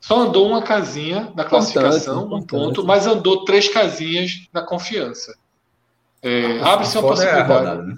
só 0.00 0.20
andou 0.20 0.48
uma 0.48 0.62
casinha 0.62 1.30
na 1.36 1.44
classificação, 1.44 2.32
um 2.32 2.42
ponto, 2.42 2.82
mas 2.82 3.06
andou 3.06 3.44
três 3.44 3.68
casinhas 3.68 4.48
na 4.52 4.62
confiança. 4.62 5.34
É, 6.22 6.60
abre-se 6.60 6.96
uma 6.96 7.08
possibilidade. 7.08 7.52
É, 7.52 7.56
rodada, 7.58 7.82
né? 7.82 7.96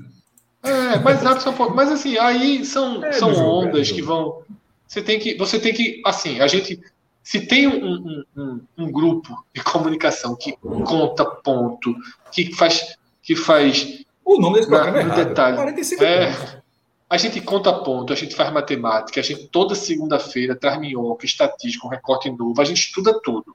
é, 0.64 0.98
mas 0.98 1.24
abre-se 1.24 1.48
uma 1.48 1.68
Mas 1.70 1.92
assim, 1.92 2.18
aí 2.18 2.64
são, 2.64 3.04
é, 3.04 3.12
são 3.12 3.32
jogo, 3.32 3.48
ondas 3.48 3.92
que 3.92 4.02
vão 4.02 4.42
você 4.86 5.02
tem 5.02 5.18
que, 5.18 5.36
você 5.36 5.58
tem 5.58 5.72
que, 5.72 6.02
assim, 6.04 6.40
a 6.40 6.46
gente, 6.46 6.80
se 7.22 7.46
tem 7.46 7.66
um, 7.66 8.24
um, 8.36 8.60
um, 8.76 8.92
grupo 8.92 9.44
de 9.54 9.62
comunicação 9.62 10.36
que 10.36 10.56
conta 10.56 11.24
ponto, 11.24 11.94
que 12.30 12.54
faz, 12.54 12.96
que 13.22 13.34
faz 13.34 14.04
o 14.24 14.40
nome 14.40 14.56
desse 14.56 14.68
programa 14.68 14.92
na, 14.92 15.00
é 15.00 15.06
errado. 15.06 15.28
detalhe, 15.28 15.56
45 15.56 16.04
é. 16.04 16.62
A 17.08 17.16
gente 17.16 17.40
conta 17.40 17.72
ponto, 17.72 18.12
a 18.12 18.16
gente 18.16 18.34
faz 18.34 18.52
matemática, 18.52 19.20
a 19.20 19.22
gente 19.22 19.46
toda 19.48 19.74
segunda-feira 19.74 20.56
traz 20.56 20.78
minhoca, 20.80 21.26
estatística, 21.26 21.86
um 21.86 21.90
recorte 21.90 22.30
novo, 22.30 22.60
a 22.60 22.64
gente 22.64 22.80
estuda 22.80 23.20
tudo. 23.22 23.54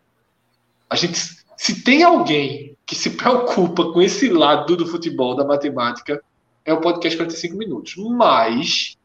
A 0.89 0.95
gente, 0.95 1.19
se 1.57 1.83
tem 1.83 2.03
alguém 2.03 2.77
que 2.85 2.95
se 2.95 3.11
preocupa 3.11 3.91
com 3.91 4.01
esse 4.01 4.29
lado 4.29 4.77
do 4.77 4.87
futebol, 4.87 5.35
da 5.35 5.43
matemática, 5.43 6.21
é 6.63 6.73
o 6.73 6.79
podcast 6.81 7.17
45 7.17 7.57
minutos. 7.57 7.95
Mas 7.97 8.97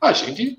a 0.00 0.12
gente 0.12 0.58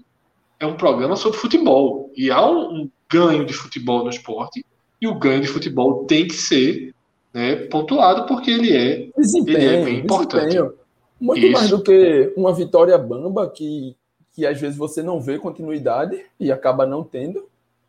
é 0.59 0.65
um 0.65 0.75
programa 0.75 1.15
sobre 1.15 1.37
futebol. 1.37 2.11
E 2.15 2.31
há 2.31 2.45
um, 2.49 2.89
ganho 3.09 3.45
de 3.45 3.53
futebol 3.53 4.03
no 4.03 4.09
esporte, 4.09 4.65
e 4.99 5.07
o 5.07 5.15
ganho 5.15 5.41
de 5.41 5.47
futebol 5.47 6.05
tem 6.05 6.27
que 6.27 6.33
ser 6.33 6.93
né, 7.33 7.55
pontuado 7.67 8.25
porque 8.25 8.51
ele 8.51 8.75
é, 8.75 9.09
desempenho, 9.17 9.57
ele 9.57 9.75
é 9.75 9.85
bem 9.85 9.99
importante. 9.99 10.47
Desempenho. 10.47 10.73
Muito 11.19 11.45
Isso. 11.45 11.53
mais 11.53 11.69
do 11.69 11.81
que 11.81 12.33
uma 12.35 12.53
vitória 12.53 12.97
bamba 12.97 13.49
que, 13.49 13.95
que 14.33 14.45
às 14.45 14.59
vezes 14.59 14.77
você 14.77 15.01
não 15.01 15.19
vê 15.19 15.39
continuidade 15.39 16.21
e 16.39 16.51
acaba 16.51 16.85
não 16.85 17.03
tendo. 17.03 17.47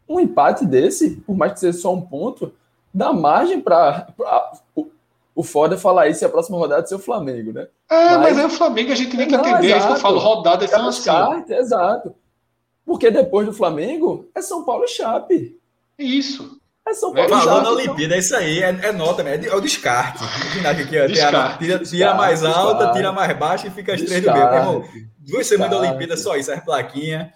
Um 0.08 0.20
empate 0.20 0.64
desse, 0.64 1.16
por 1.26 1.36
mais 1.36 1.52
que 1.52 1.60
seja 1.60 1.78
só 1.78 1.92
um 1.92 2.00
ponto, 2.00 2.52
dá 2.92 3.12
margem 3.12 3.60
para 3.60 4.06
o 5.38 5.44
foda 5.44 5.76
é 5.76 5.78
falar 5.78 6.08
isso 6.08 6.24
e 6.24 6.26
a 6.26 6.28
próxima 6.28 6.58
rodada 6.58 6.84
ser 6.84 6.96
o 6.96 6.98
Flamengo, 6.98 7.52
né? 7.52 7.68
É, 7.88 8.16
mas, 8.16 8.34
mas 8.34 8.38
é 8.38 8.46
o 8.46 8.50
Flamengo, 8.50 8.90
a 8.90 8.94
gente 8.96 9.16
tem 9.16 9.28
que 9.28 9.36
não, 9.36 9.46
entender. 9.46 9.76
Exato. 9.76 9.92
Eu 9.92 9.96
falo 10.00 10.18
rodada 10.18 10.64
é 10.64 10.68
são 10.68 10.88
assim. 10.88 11.08
Exato. 11.48 12.12
Porque 12.88 13.10
depois 13.10 13.46
do 13.46 13.52
Flamengo 13.52 14.30
é 14.34 14.40
São 14.40 14.64
Paulo 14.64 14.84
e 14.84 14.88
Chape. 14.88 15.60
Isso. 15.98 16.58
É 16.88 16.94
São 16.94 17.12
Paulo 17.12 17.28
Falou 17.28 17.44
Chape, 17.44 17.64
na 17.64 17.70
Olimpíada, 17.70 18.02
então... 18.02 18.16
é 18.16 18.18
isso 18.18 18.34
aí, 18.34 18.62
é, 18.62 18.68
é 18.68 18.92
nota, 18.92 19.22
é, 19.28 19.44
é 19.44 19.54
o 19.54 19.60
descarte. 19.60 20.24
Aqui, 20.24 20.98
ó, 20.98 21.06
descarte. 21.06 21.58
Tira, 21.58 21.78
tira 21.80 22.14
mais 22.14 22.40
descarte, 22.40 22.58
alta, 22.58 22.74
descarte. 22.76 22.96
tira 22.96 23.12
mais 23.12 23.38
baixa 23.38 23.66
e 23.66 23.70
fica 23.70 23.92
as 23.92 24.00
três 24.00 24.24
do 24.24 24.32
meio. 24.32 24.42
Irmão, 24.42 24.84
duas 25.18 25.46
semanas 25.46 25.70
da 25.70 25.86
Olimpíada, 25.86 26.16
só 26.16 26.34
isso, 26.34 26.50
as 26.50 26.64
plaquinhas. 26.64 27.28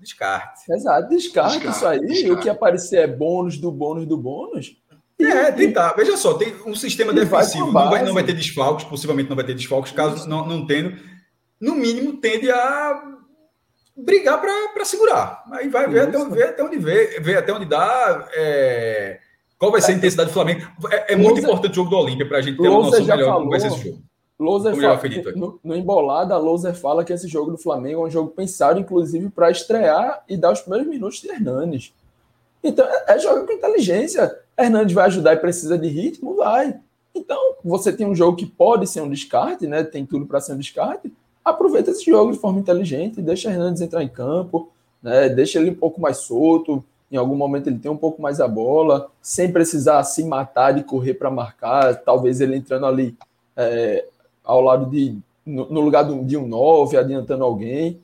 Descarte. 0.00 0.60
Exato, 0.70 1.08
descarte, 1.08 1.54
descarte 1.54 1.76
isso 1.76 1.86
aí. 1.88 1.98
Descarte. 1.98 2.30
O 2.30 2.38
que 2.38 2.48
aparecer 2.48 3.00
é 3.00 3.06
bônus 3.08 3.58
do 3.58 3.72
bônus 3.72 4.06
do 4.06 4.16
bônus. 4.16 4.76
É, 5.18 5.50
tentar. 5.50 5.94
Veja 5.94 6.16
só, 6.16 6.34
tem 6.34 6.54
um 6.64 6.76
sistema 6.76 7.12
defensivo. 7.12 7.72
Vai 7.72 7.84
não, 7.84 7.90
vai, 7.90 8.04
não 8.04 8.14
vai 8.14 8.22
ter 8.22 8.34
desfalques, 8.34 8.84
possivelmente 8.84 9.28
não 9.28 9.34
vai 9.34 9.44
ter 9.44 9.54
desfalques, 9.54 9.90
caso 9.90 10.28
não, 10.28 10.46
não 10.46 10.64
tendo. 10.64 10.96
No 11.60 11.74
mínimo, 11.74 12.18
tende 12.18 12.48
a 12.48 13.14
brigar 13.96 14.40
para 14.40 14.84
segurar. 14.84 15.44
Aí 15.52 15.68
vai 15.68 15.88
ver 15.88 16.08
até, 16.08 16.24
ver 16.24 16.48
até 16.48 16.62
onde 16.62 16.78
vê, 16.78 17.20
ver 17.20 17.38
até 17.38 17.52
onde 17.52 17.64
dá. 17.64 18.28
É, 18.34 19.20
qual 19.58 19.70
vai 19.70 19.80
ser 19.80 19.92
a 19.92 19.94
intensidade 19.94 20.30
do 20.30 20.34
Flamengo? 20.34 20.66
É, 20.90 21.14
é 21.14 21.16
muito 21.16 21.40
importante 21.40 21.72
o 21.72 21.74
jogo 21.74 21.90
do 21.90 21.96
Olímpia 21.96 22.26
para 22.26 22.38
a 22.38 22.42
gente 22.42 22.60
ter 22.60 22.68
uma 22.68 22.82
noção 22.82 23.00
melhor 23.00 23.18
falou, 23.18 23.34
como 23.38 23.50
vai 23.50 23.60
ser 23.60 23.68
esse 23.68 23.84
jogo. 23.84 24.02
Loser 24.36 24.74
fala, 24.74 25.00
no, 25.36 25.60
no 25.62 25.76
Embolada, 25.76 26.34
a 26.34 26.38
Loser 26.38 26.74
fala 26.74 27.04
que 27.04 27.12
esse 27.12 27.28
jogo 27.28 27.52
do 27.52 27.58
Flamengo 27.58 28.02
é 28.02 28.06
um 28.08 28.10
jogo 28.10 28.30
pensado, 28.30 28.80
inclusive, 28.80 29.30
para 29.30 29.48
estrear 29.50 30.24
e 30.28 30.36
dar 30.36 30.52
os 30.52 30.60
primeiros 30.60 30.88
minutos 30.88 31.20
de 31.20 31.30
Hernanes. 31.30 31.94
Então, 32.62 32.84
é, 32.84 33.14
é 33.14 33.18
jogo 33.18 33.46
com 33.46 33.52
inteligência. 33.52 34.36
Hernandes 34.58 34.92
vai 34.92 35.06
ajudar 35.06 35.34
e 35.34 35.38
precisa 35.38 35.78
de 35.78 35.86
ritmo? 35.86 36.34
Vai. 36.34 36.78
Então, 37.14 37.38
você 37.64 37.92
tem 37.92 38.06
um 38.06 38.14
jogo 38.14 38.36
que 38.36 38.46
pode 38.46 38.88
ser 38.88 39.02
um 39.02 39.08
descarte, 39.08 39.68
né? 39.68 39.84
Tem 39.84 40.04
tudo 40.04 40.26
para 40.26 40.40
ser 40.40 40.54
um 40.54 40.58
descarte. 40.58 41.12
Aproveita 41.44 41.90
esse 41.90 42.04
jogo 42.04 42.32
de 42.32 42.38
forma 42.38 42.60
inteligente, 42.60 43.20
deixa 43.20 43.50
Hernandes 43.50 43.82
entrar 43.82 44.02
em 44.02 44.08
campo, 44.08 44.70
né? 45.02 45.28
Deixa 45.28 45.58
ele 45.58 45.70
um 45.70 45.74
pouco 45.74 46.00
mais 46.00 46.18
solto. 46.18 46.82
Em 47.12 47.16
algum 47.16 47.36
momento 47.36 47.68
ele 47.68 47.78
tem 47.78 47.90
um 47.90 47.96
pouco 47.96 48.22
mais 48.22 48.40
a 48.40 48.48
bola, 48.48 49.08
sem 49.20 49.52
precisar 49.52 50.02
se 50.04 50.24
matar 50.24 50.72
de 50.72 50.82
correr 50.82 51.14
para 51.14 51.30
marcar. 51.30 51.94
Talvez 51.96 52.40
ele 52.40 52.56
entrando 52.56 52.86
ali 52.86 53.14
é, 53.56 54.06
ao 54.42 54.60
lado 54.60 54.86
de. 54.86 55.16
No, 55.44 55.68
no 55.68 55.80
lugar 55.82 56.04
de 56.04 56.36
um 56.38 56.48
9, 56.48 56.96
adiantando 56.96 57.44
alguém. 57.44 58.00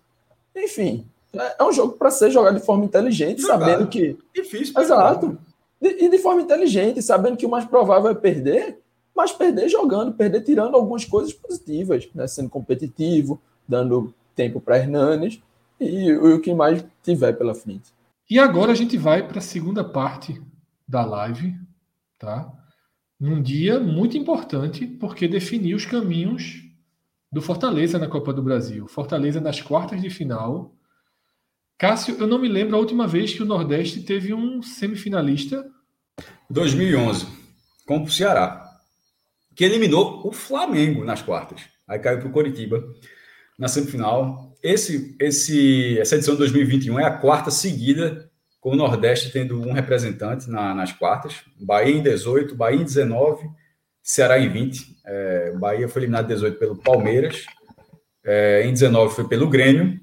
Enfim, 0.55 1.07
é, 1.35 1.57
é 1.59 1.65
um 1.65 1.73
jogo 1.73 1.95
para 1.95 2.11
ser 2.11 2.31
jogado 2.31 2.59
de 2.59 2.65
forma 2.65 2.85
inteligente, 2.85 3.41
Jogado. 3.41 3.61
sabendo 3.61 3.87
que. 3.89 4.19
Difícil, 4.35 4.79
Exato. 4.79 5.39
E 5.81 6.11
de 6.11 6.19
forma 6.19 6.43
inteligente, 6.43 7.01
sabendo 7.01 7.39
que 7.39 7.47
o 7.47 7.49
mais 7.49 7.65
provável 7.65 8.11
é 8.11 8.15
perder, 8.15 8.80
mas 9.15 9.33
perder 9.33 9.69
jogando, 9.69 10.13
perder 10.13 10.43
tirando 10.43 10.75
algumas 10.75 11.05
coisas 11.05 11.33
positivas, 11.33 12.09
né? 12.15 12.27
sendo 12.27 12.49
competitivo, 12.49 13.41
dando 13.69 14.15
tempo 14.35 14.61
para 14.61 14.79
Hernanes 14.79 15.41
e, 15.79 16.07
e 16.07 16.13
o 16.13 16.41
que 16.41 16.55
mais 16.55 16.85
tiver 17.03 17.33
pela 17.33 17.55
frente. 17.55 17.93
E 18.29 18.39
agora 18.39 18.73
a 18.73 18.75
gente 18.75 18.97
vai 18.97 19.27
para 19.27 19.39
a 19.39 19.43
segunda 19.43 19.83
parte 19.83 20.41
da 20.87 21.05
live, 21.05 21.57
tá? 22.19 22.53
Num 23.19 23.43
dia 23.43 23.81
muito 23.81 24.17
importante, 24.17 24.87
porque 24.87 25.29
definiu 25.29 25.77
os 25.77 25.85
caminhos 25.85 26.63
do 27.31 27.43
Fortaleza 27.43 27.99
na 27.99 28.09
Copa 28.09 28.33
do 28.33 28.43
Brasil. 28.43 28.87
Fortaleza 28.87 29.41
nas 29.41 29.61
quartas 29.61 30.01
de 30.01 30.09
final 30.09 30.75
Cássio, 31.81 32.15
eu 32.21 32.27
não 32.27 32.39
me 32.39 32.47
lembro 32.47 32.77
a 32.77 32.79
última 32.79 33.07
vez 33.07 33.33
que 33.33 33.43
o 33.43 33.47
Nordeste 33.47 34.03
teve 34.03 34.35
um 34.35 34.61
semifinalista. 34.61 35.67
2011, 36.51 37.27
com 37.87 38.03
o 38.03 38.11
Ceará, 38.11 38.70
que 39.61 39.65
eliminou 39.67 40.27
o 40.27 40.33
Flamengo 40.33 41.05
nas 41.05 41.21
quartas. 41.21 41.61
Aí 41.87 41.99
caiu 41.99 42.19
para 42.19 42.29
o 42.29 42.33
Coritiba 42.33 42.83
na 43.59 43.69
semifinal. 43.69 44.57
Esse, 44.63 45.15
esse, 45.21 45.99
essa 45.99 46.15
edição 46.15 46.33
de 46.33 46.39
2021 46.39 46.99
é 46.99 47.05
a 47.05 47.11
quarta 47.11 47.51
seguida 47.51 48.31
com 48.59 48.71
o 48.71 48.75
Nordeste 48.75 49.31
tendo 49.31 49.61
um 49.61 49.73
representante 49.73 50.49
na, 50.49 50.75
nas 50.75 50.93
quartas. 50.93 51.43
Bahia 51.61 51.95
em 51.95 52.03
18, 52.03 52.55
Bahia 52.55 52.81
em 52.81 52.85
19, 52.85 53.51
Ceará 54.03 54.39
em 54.39 54.49
20. 54.49 54.97
É, 55.05 55.53
Bahia 55.59 55.87
foi 55.91 56.01
eliminado 56.01 56.25
em 56.25 56.35
18 56.35 56.59
pelo 56.59 56.77
Palmeiras, 56.77 57.45
é, 58.25 58.63
em 58.65 58.73
19 58.73 59.15
foi 59.15 59.29
pelo 59.29 59.47
Grêmio 59.47 60.01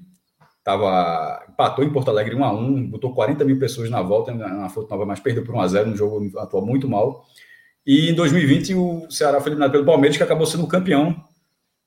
tava, 0.62 1.44
empatou 1.48 1.84
em 1.84 1.90
Porto 1.90 2.10
Alegre 2.10 2.36
1 2.36 2.44
a 2.44 2.52
1 2.52 2.90
botou 2.90 3.12
40 3.12 3.44
mil 3.44 3.58
pessoas 3.58 3.90
na 3.90 4.02
volta 4.02 4.32
na 4.32 4.68
Fonte 4.68 4.90
Nova, 4.90 5.04
mas 5.04 5.18
perdeu 5.18 5.42
por 5.42 5.54
1 5.54 5.60
a 5.60 5.66
0 5.66 5.90
no 5.90 5.96
jogo, 5.96 6.38
atuou 6.38 6.64
muito 6.64 6.88
mal. 6.88 7.24
E 7.88 8.10
em 8.10 8.14
2020 8.14 8.74
o 8.74 9.10
Ceará 9.10 9.40
foi 9.40 9.48
eliminado 9.48 9.72
pelo 9.72 9.86
Palmeiras, 9.86 10.18
que 10.18 10.22
acabou 10.22 10.44
sendo 10.44 10.64
o 10.64 10.68
campeão 10.68 11.24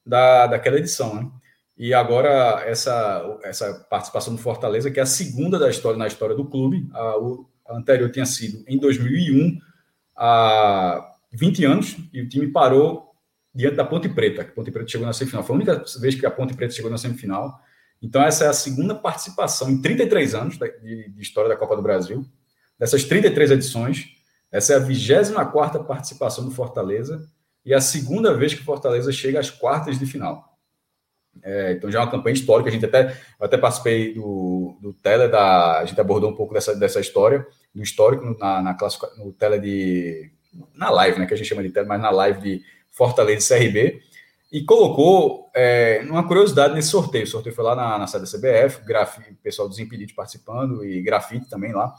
da, 0.03 0.47
daquela 0.47 0.79
edição, 0.79 1.13
né? 1.13 1.29
E 1.77 1.93
agora 1.93 2.63
essa, 2.65 3.39
essa 3.43 3.85
participação 3.87 4.33
do 4.33 4.41
Fortaleza, 4.41 4.89
que 4.89 4.99
é 4.99 5.03
a 5.03 5.05
segunda 5.05 5.59
da 5.59 5.69
história 5.69 5.99
na 5.99 6.07
história 6.07 6.35
do 6.35 6.45
clube, 6.45 6.89
a, 6.91 7.13
a 7.67 7.77
anterior 7.77 8.09
tinha 8.09 8.25
sido 8.25 8.63
em 8.67 8.79
2001, 8.79 9.59
há 10.17 11.07
20 11.33 11.65
anos, 11.65 11.95
e 12.11 12.19
o 12.23 12.27
time 12.27 12.47
parou 12.47 13.11
diante 13.53 13.75
da 13.75 13.85
Ponte 13.85 14.09
Preta, 14.09 14.43
que 14.43 14.49
a 14.49 14.53
Ponte 14.55 14.71
Preta 14.71 14.89
chegou 14.89 15.05
na 15.05 15.13
semifinal. 15.13 15.43
Foi 15.43 15.53
a 15.53 15.57
única 15.57 15.83
vez 15.99 16.15
que 16.15 16.25
a 16.25 16.31
Ponte 16.31 16.55
Preta 16.55 16.73
chegou 16.73 16.89
na 16.89 16.97
semifinal. 16.97 17.59
Então, 18.01 18.23
essa 18.23 18.45
é 18.45 18.47
a 18.47 18.53
segunda 18.53 18.95
participação 18.95 19.69
em 19.69 19.79
33 19.79 20.33
anos 20.33 20.57
de, 20.57 21.09
de 21.09 21.21
história 21.21 21.47
da 21.47 21.55
Copa 21.55 21.75
do 21.75 21.83
Brasil. 21.83 22.25
Dessas 22.79 23.03
33 23.03 23.51
edições, 23.51 24.19
essa 24.51 24.73
é 24.73 24.75
a 24.75 24.79
24 24.79 25.83
participação 25.83 26.43
do 26.43 26.51
Fortaleza 26.51 27.27
e 27.65 27.73
a 27.73 27.81
segunda 27.81 28.33
vez 28.33 28.53
que 28.53 28.61
o 28.61 28.65
Fortaleza 28.65 29.11
chega 29.11 29.39
às 29.39 29.49
quartas 29.49 29.97
de 29.97 30.05
final. 30.05 30.51
É, 31.41 31.71
então 31.73 31.89
já 31.89 31.99
é 31.99 32.03
uma 32.03 32.11
campanha 32.11 32.33
histórica. 32.33 32.69
A 32.69 32.73
gente 32.73 32.85
até, 32.85 33.15
eu 33.39 33.45
até 33.45 33.57
participei 33.57 34.13
do, 34.13 34.77
do 34.81 34.93
tele 34.93 35.27
da. 35.29 35.79
A 35.79 35.85
gente 35.85 35.99
abordou 35.99 36.29
um 36.29 36.35
pouco 36.35 36.53
dessa, 36.53 36.75
dessa 36.75 36.99
história, 36.99 37.47
do 37.73 37.81
histórico 37.81 38.35
na, 38.37 38.61
na 38.61 38.77
no 39.17 39.31
tele 39.31 39.59
de. 39.59 40.31
Na 40.75 40.89
live, 40.89 41.19
né? 41.19 41.25
Que 41.25 41.33
a 41.33 41.37
gente 41.37 41.47
chama 41.47 41.63
de 41.63 41.69
tele, 41.69 41.87
mas 41.87 42.01
na 42.01 42.09
live 42.09 42.41
de 42.41 42.61
Fortaleza 42.91 43.55
CRB 43.55 44.01
e 44.51 44.65
colocou 44.65 45.49
é, 45.55 46.03
uma 46.09 46.27
curiosidade 46.27 46.73
nesse 46.73 46.89
sorteio. 46.89 47.23
O 47.23 47.27
sorteio 47.27 47.55
foi 47.55 47.63
lá 47.63 47.73
na, 47.73 47.97
na 47.97 48.07
sede 48.07 48.25
da 48.25 48.37
CBF, 48.37 48.83
grafite, 48.83 49.33
pessoal 49.41 49.69
dos 49.69 49.79
Impedidos 49.79 50.13
participando 50.13 50.83
e 50.83 51.01
grafite 51.01 51.49
também 51.49 51.71
lá. 51.71 51.93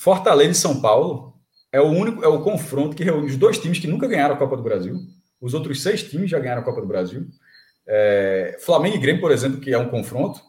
Fortaleza 0.00 0.50
e 0.50 0.54
São 0.54 0.80
Paulo 0.80 1.34
é 1.72 1.80
o 1.80 1.88
único, 1.88 2.24
é 2.24 2.28
o 2.28 2.42
confronto 2.42 2.94
que 2.94 3.02
reúne 3.02 3.26
os 3.26 3.36
dois 3.36 3.58
times 3.58 3.78
que 3.78 3.86
nunca 3.86 4.06
ganharam 4.06 4.34
a 4.34 4.38
Copa 4.38 4.56
do 4.56 4.62
Brasil. 4.62 4.96
Os 5.40 5.54
outros 5.54 5.82
seis 5.82 6.02
times 6.02 6.30
já 6.30 6.38
ganharam 6.38 6.62
a 6.62 6.64
Copa 6.64 6.80
do 6.80 6.86
Brasil. 6.86 7.26
É, 7.86 8.56
Flamengo 8.60 8.96
e 8.96 9.00
Grêmio, 9.00 9.20
por 9.20 9.32
exemplo, 9.32 9.60
que 9.60 9.72
é 9.72 9.78
um 9.78 9.88
confronto, 9.88 10.40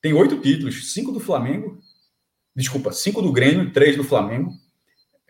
tem 0.00 0.12
oito 0.12 0.40
títulos, 0.40 0.92
cinco 0.92 1.12
do 1.12 1.20
Flamengo, 1.20 1.78
desculpa, 2.54 2.92
cinco 2.92 3.22
do 3.22 3.32
Grêmio, 3.32 3.72
três 3.72 3.96
do 3.96 4.04
Flamengo. 4.04 4.50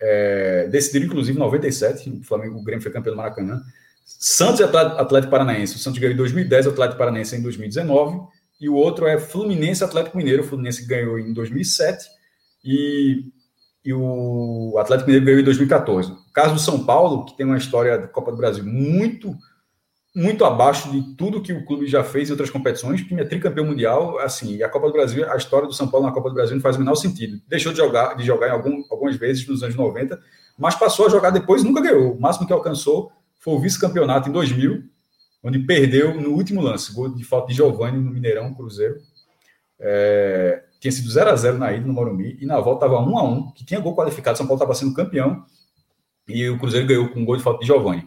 É, 0.01 0.67
decidiram, 0.69 1.05
inclusive, 1.05 1.37
97. 1.37 2.09
O 2.09 2.23
Flamengo, 2.23 2.59
o 2.59 2.63
Grêmio 2.63 2.81
foi 2.81 2.91
campeão 2.91 3.13
do 3.13 3.17
Maracanã. 3.17 3.61
Santos 4.03 4.59
e 4.59 4.63
Atlético 4.63 5.31
Paranaense. 5.31 5.75
O 5.75 5.79
Santos 5.79 5.99
ganhou 5.99 6.13
em 6.13 6.17
2010, 6.17 6.65
o 6.65 6.69
Atlético 6.71 6.97
Paranaense 6.97 7.35
em 7.35 7.41
2019. 7.41 8.19
E 8.59 8.67
o 8.67 8.75
outro 8.75 9.05
é 9.05 9.17
Fluminense 9.17 9.83
Atlético 9.83 10.17
Mineiro. 10.17 10.43
O 10.43 10.45
Fluminense 10.45 10.85
ganhou 10.85 11.17
em 11.17 11.31
2007 11.33 12.05
e, 12.63 13.31
e 13.85 13.93
o 13.93 14.75
Atlético 14.77 15.07
Mineiro 15.07 15.25
ganhou 15.25 15.41
em 15.41 15.45
2014. 15.45 16.11
O 16.11 16.33
caso 16.33 16.53
do 16.53 16.59
São 16.59 16.85
Paulo, 16.85 17.25
que 17.25 17.35
tem 17.35 17.45
uma 17.45 17.57
história 17.57 17.97
da 17.97 18.07
Copa 18.07 18.31
do 18.31 18.37
Brasil 18.37 18.63
muito 18.63 19.35
muito 20.15 20.45
abaixo 20.45 20.91
de 20.91 21.15
tudo 21.15 21.41
que 21.41 21.51
o 21.51 21.65
clube 21.65 21.87
já 21.87 22.03
fez 22.03 22.29
em 22.29 22.33
outras 22.33 22.51
competições. 22.51 23.01
O 23.01 23.19
é 23.19 23.25
tricampeão 23.25 23.65
mundial, 23.65 24.19
assim, 24.19 24.57
e 24.57 24.63
a 24.63 24.69
Copa 24.69 24.87
do 24.87 24.93
Brasil, 24.93 25.29
a 25.29 25.35
história 25.35 25.67
do 25.67 25.73
São 25.73 25.87
Paulo 25.87 26.05
na 26.05 26.13
Copa 26.13 26.29
do 26.29 26.35
Brasil 26.35 26.55
não 26.55 26.61
faz 26.61 26.75
o 26.75 26.79
menor 26.79 26.95
sentido. 26.95 27.41
Deixou 27.47 27.71
de 27.71 27.79
jogar, 27.79 28.15
de 28.15 28.23
jogar 28.23 28.49
em 28.49 28.51
algum, 28.51 28.83
algumas 28.91 29.15
vezes 29.15 29.47
nos 29.47 29.63
anos 29.63 29.75
90, 29.75 30.19
mas 30.57 30.75
passou 30.75 31.07
a 31.07 31.09
jogar 31.09 31.31
depois 31.31 31.63
nunca 31.63 31.81
ganhou. 31.81 32.13
O 32.13 32.21
máximo 32.21 32.45
que 32.45 32.53
alcançou 32.53 33.11
foi 33.39 33.55
o 33.55 33.59
vice-campeonato 33.59 34.29
em 34.29 34.31
2000, 34.31 34.83
onde 35.43 35.59
perdeu 35.59 36.13
no 36.13 36.29
último 36.29 36.61
lance, 36.61 36.93
gol 36.93 37.09
de 37.09 37.23
falta 37.23 37.47
de 37.47 37.55
Giovanni 37.55 37.97
no 37.97 38.11
Mineirão, 38.11 38.53
Cruzeiro. 38.53 38.97
É, 39.79 40.63
tinha 40.83 40.91
sido 40.91 41.09
0 41.09 41.29
a 41.29 41.35
0 41.37 41.57
na 41.57 41.71
ida 41.71 41.87
no 41.87 41.93
Morumbi, 41.93 42.37
e 42.41 42.45
na 42.45 42.59
volta 42.59 42.85
estava 42.85 43.01
1 43.01 43.17
a 43.17 43.23
1 43.23 43.51
que 43.53 43.63
tinha 43.63 43.79
gol 43.79 43.95
qualificado, 43.95 44.37
São 44.37 44.45
Paulo 44.45 44.61
estava 44.61 44.75
sendo 44.75 44.93
campeão, 44.93 45.45
e 46.27 46.49
o 46.49 46.59
Cruzeiro 46.59 46.85
ganhou 46.85 47.07
com 47.07 47.21
um 47.21 47.25
gol 47.25 47.37
de 47.37 47.41
falta 47.41 47.61
de 47.61 47.67
Giovanni. 47.67 48.05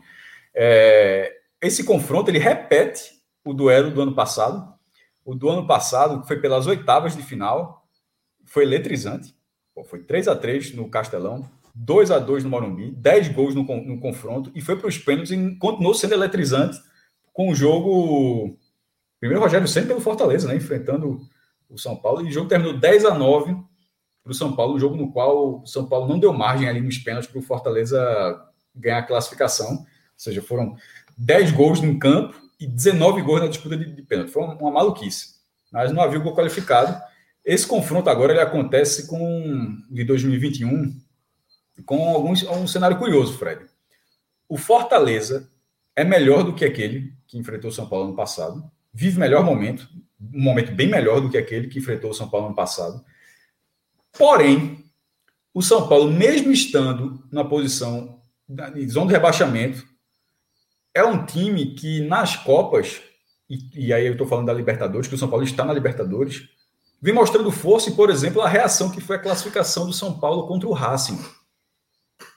É, 0.55 1.39
esse 1.63 1.85
confronto, 1.85 2.31
ele 2.31 2.39
repete 2.39 3.15
o 3.43 3.55
duelo 3.55 3.91
do 3.91 4.03
ano 4.03 4.15
passado, 4.15 4.75
o 5.25 5.35
do 5.35 5.49
ano 5.49 5.67
passado, 5.67 6.23
foi 6.27 6.39
pelas 6.39 6.67
oitavas 6.67 7.17
de 7.17 7.23
final, 7.23 7.89
foi 8.45 8.65
eletrizante, 8.65 9.35
foi 9.87 10.01
3 10.01 10.29
a 10.29 10.37
3 10.37 10.75
no 10.75 10.91
Castelão, 10.91 11.49
2 11.75 12.11
a 12.11 12.19
2 12.19 12.45
no 12.45 12.51
Morumbi, 12.51 12.91
10 12.91 13.29
gols 13.29 13.55
no, 13.55 13.63
no 13.63 13.99
confronto 14.01 14.53
e 14.55 14.61
foi 14.61 14.77
para 14.77 14.89
os 14.89 14.99
pênaltis 14.99 15.31
e 15.31 15.57
continuou 15.57 15.95
sendo 15.95 16.13
eletrizante 16.13 16.79
com 17.33 17.51
o 17.51 17.55
jogo. 17.55 18.55
Primeiro, 19.19 19.43
Rogério 19.43 19.67
sempre 19.67 19.89
pelo 19.89 20.01
Fortaleza, 20.01 20.47
né? 20.47 20.57
Enfrentando 20.57 21.27
o 21.69 21.79
São 21.79 21.97
Paulo. 21.97 22.23
E 22.23 22.29
o 22.29 22.33
jogo 22.33 22.49
terminou 22.49 22.79
10 22.79 23.05
a 23.05 23.15
9 23.15 23.57
para 24.23 24.33
o 24.33 24.35
São 24.35 24.55
Paulo, 24.55 24.75
um 24.75 24.79
jogo 24.79 24.97
no 24.97 25.13
qual 25.13 25.63
o 25.63 25.67
São 25.67 25.87
Paulo 25.87 26.09
não 26.09 26.19
deu 26.19 26.33
margem 26.33 26.69
ali 26.69 26.81
nos 26.81 26.99
pênaltis 26.99 27.31
para 27.31 27.39
o 27.39 27.43
Fortaleza 27.43 27.99
ganhar 28.75 28.99
a 28.99 29.03
classificação. 29.03 29.71
Ou 29.71 29.87
seja, 30.17 30.43
foram 30.43 30.77
10 31.17 31.53
gols 31.53 31.81
no 31.81 31.99
campo 31.99 32.35
e 32.59 32.67
19 32.67 33.23
gols 33.23 33.41
na 33.43 33.49
disputa 33.49 33.77
de, 33.77 33.93
de 33.93 34.03
pênalti. 34.03 34.31
Foi 34.31 34.43
uma, 34.43 34.71
maluquice. 34.71 35.37
Mas 35.73 35.93
não 35.93 36.03
havia 36.03 36.19
gol 36.19 36.35
qualificado. 36.35 37.01
Esse 37.45 37.67
confronto 37.67 38.11
agora 38.11 38.33
ele 38.33 38.41
acontece 38.41 39.07
com 39.07 39.79
de 39.91 40.05
2021 40.05 41.07
com 41.85 42.09
alguns, 42.09 42.43
um 42.43 42.67
cenário 42.67 42.99
curioso, 42.99 43.37
Fred. 43.39 43.67
O 44.49 44.57
Fortaleza 44.57 45.51
é 45.95 46.05
melhor 46.05 46.43
do 46.43 46.55
que 46.55 46.65
aquele 46.65 47.13
que 47.27 47.39
enfrentou 47.39 47.71
o 47.71 47.73
São 47.73 47.89
Paulo 47.89 48.09
no 48.09 48.17
passado, 48.17 48.71
vive 48.93 49.19
melhor 49.19 49.45
momento, 49.45 49.89
um 50.21 50.43
momento 50.43 50.73
bem 50.73 50.89
melhor 50.89 51.21
do 51.21 51.31
que 51.31 51.39
aquele 51.39 51.69
que 51.69 51.79
enfrentou 51.79 52.11
o 52.11 52.15
São 52.15 52.29
Paulo 52.29 52.49
no 52.49 52.55
passado. 52.55 53.05
Porém, 54.17 54.85
o 55.53 55.63
São 55.63 55.89
Paulo, 55.89 56.11
mesmo 56.11 56.53
estando 56.53 57.23
na 57.31 57.45
posição 57.45 58.21
de 58.49 58.89
zona 58.89 59.09
de 59.09 59.13
rebaixamento, 59.13 59.85
é 60.95 61.05
um 61.05 61.27
time 61.27 61.75
que 61.75 62.01
nas 62.01 62.37
Copas, 62.37 63.03
e, 63.49 63.87
e 63.87 63.93
aí 63.93 64.07
eu 64.07 64.13
estou 64.13 64.27
falando 64.27 64.47
da 64.47 64.53
Libertadores, 64.53 65.09
que 65.09 65.15
o 65.15 65.19
São 65.19 65.29
Paulo 65.29 65.45
está 65.45 65.65
na 65.65 65.73
Libertadores, 65.73 66.49
vem 67.01 67.15
mostrando 67.15 67.51
força 67.51 67.91
e, 67.91 67.95
por 67.95 68.11
exemplo, 68.11 68.41
a 68.41 68.49
reação 68.49 68.91
que 68.91 69.01
foi 69.01 69.17
a 69.17 69.23
classificação 69.23 69.87
do 69.87 69.93
São 69.93 70.19
Paulo 70.19 70.47
contra 70.47 70.69
o 70.69 70.73
Racing. 70.73 71.19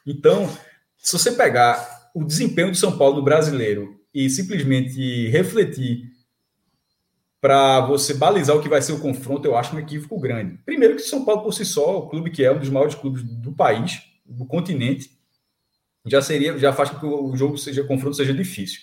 Então, 0.06 0.50
se 0.98 1.18
você 1.18 1.32
pegar 1.32 2.12
o 2.14 2.24
desempenho 2.24 2.72
do 2.72 2.78
São 2.78 2.98
Paulo 2.98 3.18
no 3.18 3.24
brasileiro 3.24 4.00
e 4.14 4.30
simplesmente 4.30 5.30
refletir 5.30 6.09
para 7.42 7.82
você 7.82 8.14
balizar 8.14 8.56
o 8.56 8.62
que 8.62 8.70
vai 8.70 8.82
ser 8.82 8.92
o 8.92 9.00
confronto, 9.00 9.48
eu 9.48 9.56
acho 9.56 9.76
um 9.76 9.80
equívoco 9.80 10.20
grande. 10.20 10.58
Primeiro 10.66 10.96
que 10.96 11.02
São 11.02 11.24
Paulo 11.24 11.42
por 11.42 11.54
si 11.54 11.66
só, 11.66 12.00
o 12.00 12.10
clube 12.10 12.30
que 12.30 12.44
é 12.44 12.52
um 12.52 12.60
dos 12.60 12.70
maiores 12.70 12.96
clubes 12.96 13.24
do 13.24 13.52
país, 13.52 14.02
do 14.26 14.46
continente, 14.46 15.12
já 16.06 16.22
seria, 16.22 16.58
já 16.58 16.74
faz 16.74 16.90
com 16.90 17.00
que 17.00 17.06
o 17.06 17.36
jogo 17.36 17.58
seja, 17.58 17.82
o 17.82 17.88
confronto 17.88 18.16
seja 18.16 18.34
difícil. 18.34 18.82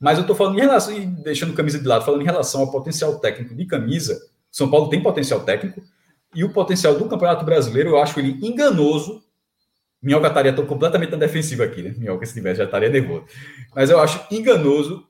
Mas 0.00 0.16
eu 0.16 0.22
estou 0.22 0.36
falando 0.36 0.56
em 0.56 0.60
relação, 0.60 0.94
deixando 1.22 1.54
camisa 1.54 1.78
de 1.78 1.86
lado, 1.86 2.04
falando 2.04 2.22
em 2.22 2.26
relação 2.26 2.62
ao 2.62 2.70
potencial 2.70 3.18
técnico 3.18 3.54
de 3.54 3.66
camisa, 3.66 4.18
São 4.50 4.70
Paulo 4.70 4.88
tem 4.88 5.02
potencial 5.02 5.40
técnico, 5.40 5.82
e 6.34 6.44
o 6.44 6.52
potencial 6.52 6.94
do 6.94 7.08
Campeonato 7.08 7.44
Brasileiro, 7.44 7.90
eu 7.90 7.98
acho 7.98 8.18
ele 8.20 8.38
enganoso 8.46 9.22
Minhoca 10.00 10.28
estaria 10.28 10.52
completamente 10.52 11.10
na 11.10 11.16
defensiva 11.16 11.64
aqui, 11.64 11.82
né? 11.82 11.94
Minhoca, 11.98 12.24
se 12.24 12.34
tivesse, 12.34 12.58
já 12.58 12.64
estaria 12.64 12.88
nervoso. 12.88 13.24
Mas 13.74 13.90
eu 13.90 13.98
acho 13.98 14.24
enganoso 14.32 15.07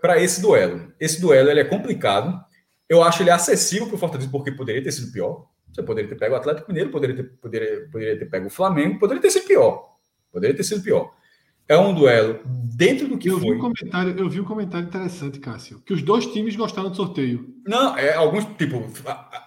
para 0.00 0.20
esse 0.20 0.40
duelo. 0.40 0.92
Esse 0.98 1.20
duelo 1.20 1.50
ele 1.50 1.60
é 1.60 1.64
complicado. 1.64 2.42
Eu 2.88 3.02
acho 3.02 3.22
ele 3.22 3.30
acessível 3.30 3.86
para 3.86 3.96
o 3.96 3.98
Fortaleza, 3.98 4.28
porque 4.30 4.52
poderia 4.52 4.82
ter 4.82 4.92
sido 4.92 5.12
pior. 5.12 5.46
Você 5.72 5.82
poderia 5.82 6.08
ter 6.08 6.16
pego 6.16 6.34
o 6.34 6.38
Atlético 6.38 6.68
Mineiro, 6.68 6.90
poderia 6.90 7.16
ter, 7.16 7.24
poderia, 7.40 7.88
poderia 7.90 8.18
ter 8.18 8.26
pego 8.26 8.46
o 8.46 8.50
Flamengo, 8.50 8.98
poderia 8.98 9.22
ter 9.22 9.30
sido 9.30 9.46
pior. 9.46 9.96
Poderia 10.30 10.56
ter 10.56 10.64
sido 10.64 10.82
pior. 10.82 11.12
É 11.68 11.78
um 11.78 11.94
duelo 11.94 12.40
dentro 12.44 13.08
do 13.08 13.16
que 13.16 13.28
eu 13.28 13.38
foi. 13.38 13.50
Vi 13.50 13.56
um 13.56 13.60
comentário, 13.60 14.18
eu 14.18 14.28
vi 14.28 14.40
um 14.40 14.44
comentário 14.44 14.86
interessante, 14.86 15.38
Cássio, 15.38 15.80
que 15.86 15.94
os 15.94 16.02
dois 16.02 16.26
times 16.26 16.56
gostaram 16.56 16.90
do 16.90 16.96
sorteio. 16.96 17.54
Não, 17.66 17.96
é 17.96 18.14
alguns, 18.14 18.44
tipo, 18.58 18.84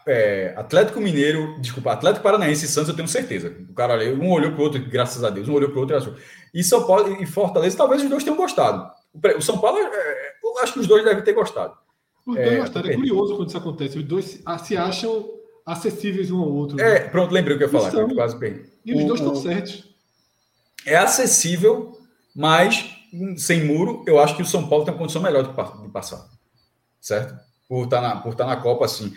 é, 0.07 0.53
Atlético 0.57 1.02
Mineiro, 1.02 1.60
desculpa, 1.60 1.91
Atlético 1.91 2.23
Paranaense 2.23 2.65
e 2.65 2.68
Santos, 2.68 2.89
eu 2.89 2.95
tenho 2.95 3.07
certeza. 3.07 3.56
O 3.69 3.73
cara 3.73 3.93
ali, 3.93 4.11
um 4.14 4.31
olhou 4.31 4.52
para 4.52 4.61
o 4.61 4.64
outro, 4.64 4.84
graças 4.89 5.23
a 5.23 5.30
Deus, 5.30 5.47
um 5.47 5.53
olhou 5.53 5.69
para 5.69 5.77
o 5.77 5.81
outro 5.81 5.95
e 5.95 5.97
achou. 5.97 6.15
E 6.53 6.64
São 6.64 6.88
Paulo 6.88 7.22
e 7.22 7.26
Fortaleza, 7.26 7.77
talvez 7.77 8.02
os 8.02 8.10
dois 8.10 8.23
tenham 8.23 8.38
gostado. 8.38 8.89
O 9.38 9.42
São 9.42 9.58
Paulo, 9.60 9.80
é, 9.80 10.34
eu 10.44 10.58
acho 10.60 10.74
que 10.74 10.80
os 10.80 10.88
dois 10.88 11.04
devem 11.04 11.24
ter 11.24 11.34
gostado. 11.34 11.76
Os 12.26 12.36
dois 12.36 12.48
é, 12.48 12.58
gostaram. 12.58 12.90
É 12.90 12.96
curioso 12.96 13.36
quando 13.36 13.50
isso 13.50 13.58
acontece. 13.58 13.98
Os 13.98 14.04
dois 14.04 14.44
se 14.64 14.78
acham 14.78 15.30
acessíveis 15.66 16.32
um 16.32 16.42
ao 16.42 16.52
outro. 16.52 16.80
É, 16.80 17.00
né? 17.00 17.00
pronto, 17.10 17.34
lembrei 17.34 17.56
o 17.56 17.58
que 17.58 17.66
eu 17.66 17.72
ia 17.72 17.90
falar, 17.90 18.14
quase 18.14 18.38
perdi. 18.38 18.66
E 18.86 18.94
os 18.94 19.04
o, 19.04 19.08
dois 19.08 19.20
estão 19.20 19.36
certos. 19.36 19.96
É 20.86 20.96
acessível 20.96 21.96
mas, 22.36 22.94
sem 23.38 23.64
muro, 23.64 24.04
eu 24.06 24.20
acho 24.20 24.36
que 24.36 24.42
o 24.42 24.46
São 24.46 24.68
Paulo 24.68 24.84
tem 24.84 24.94
uma 24.94 25.00
condição 25.00 25.22
melhor 25.22 25.44
de 25.44 25.90
passar. 25.90 26.28
Certo? 27.00 27.34
Por 27.70 27.86
estar 27.86 28.02
tá 28.02 28.08
na, 28.10 28.16
por 28.18 28.34
estar 28.34 28.44
tá 28.44 28.56
na 28.56 28.62
Copa, 28.62 28.84
assim. 28.84 29.14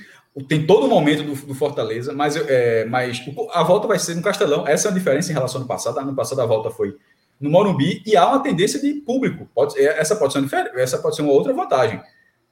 Tem 0.49 0.65
todo 0.65 0.87
o 0.87 0.89
momento 0.89 1.25
do, 1.25 1.35
do 1.35 1.55
Fortaleza, 1.55 2.13
mas, 2.13 2.37
é, 2.37 2.85
mas 2.85 3.21
a 3.53 3.65
volta 3.65 3.89
vai 3.89 3.99
ser 3.99 4.15
no 4.15 4.23
Castelão. 4.23 4.69
Essa 4.69 4.89
é 4.89 4.91
a 4.93 4.95
diferença 4.95 5.33
em 5.33 5.35
relação 5.35 5.57
ao 5.57 5.63
ano 5.63 5.69
passado. 5.69 6.01
No 6.03 6.15
passado, 6.15 6.41
a 6.41 6.47
volta 6.47 6.71
foi 6.71 6.97
no 7.41 7.51
Morumbi 7.51 8.03
e 8.05 8.17
há 8.17 8.27
uma 8.27 8.43
tendência 8.43 8.81
de 8.81 8.95
público. 8.95 9.49
Pode, 9.55 9.79
é, 9.79 9.99
essa, 9.99 10.17
pode 10.17 10.33
ser 10.33 10.41
uma, 10.41 10.49
essa 10.75 10.99
pode 10.99 11.17
ser 11.17 11.23
uma 11.23 11.33
outra 11.33 11.53
vantagem. 11.53 12.01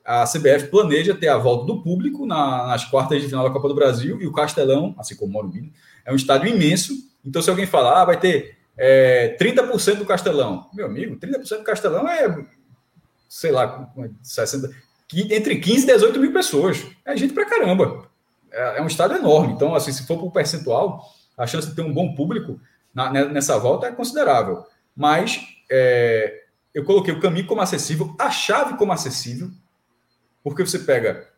A 0.05 0.25
CBF 0.25 0.69
planeja 0.69 1.15
ter 1.15 1.29
a 1.29 1.37
volta 1.37 1.67
do 1.67 1.83
público 1.83 2.25
na, 2.27 2.69
nas 2.69 2.85
quartas 2.85 3.21
de 3.21 3.29
final 3.29 3.45
da 3.45 3.51
Copa 3.51 3.69
do 3.69 3.75
Brasil 3.75 4.21
e 4.21 4.27
o 4.27 4.33
Castelão, 4.33 4.95
assim 4.99 5.17
como 5.17 5.31
o 5.31 5.33
Morumbi, 5.33 5.73
é 6.05 6.13
um 6.13 6.17
estádio 6.17 6.49
imenso. 6.49 6.93
Então, 7.25 7.43
se 7.43 7.51
alguém 7.51 7.67
falar, 7.67 8.03
ah, 8.03 8.05
vai 8.05 8.21
ter 8.21 8.57
é, 8.77 9.37
30% 9.41 9.97
do 9.97 10.07
Castelão. 10.07 10.69
Meu 10.73 10.87
amigo, 10.87 11.17
30% 11.17 11.59
do 11.59 11.65
Castelão 11.65 12.07
é, 12.09 12.47
sei 13.29 13.51
lá, 13.51 13.93
60, 14.23 14.71
entre 15.31 15.57
15 15.57 15.85
e 15.85 15.87
18 15.87 16.21
mil 16.21 16.33
pessoas. 16.33 16.87
É 17.05 17.17
gente 17.17 17.33
pra 17.33 17.45
caramba. 17.45 18.09
É, 18.53 18.79
é 18.79 18.83
um 18.83 18.87
estado 18.87 19.15
enorme. 19.15 19.55
Então, 19.55 19.75
assim, 19.75 19.93
se 19.93 20.07
for 20.07 20.23
o 20.23 20.31
percentual, 20.31 21.05
a 21.37 21.47
chance 21.47 21.69
de 21.69 21.75
ter 21.75 21.83
um 21.83 21.93
bom 21.93 22.15
público 22.15 22.61
na, 22.95 23.11
né, 23.11 23.25
nessa 23.27 23.59
volta 23.59 23.87
é 23.87 23.93
considerável. 23.93 24.65
Mas 24.97 25.41
é, 25.71 26.45
eu 26.75 26.85
coloquei 26.85 27.13
o 27.13 27.21
caminho 27.21 27.47
como 27.47 27.61
acessível, 27.61 28.15
a 28.19 28.31
chave 28.31 28.77
como 28.77 28.93
acessível, 28.93 29.51
porque 30.43 30.65
você 30.65 30.79
pega. 30.79 31.29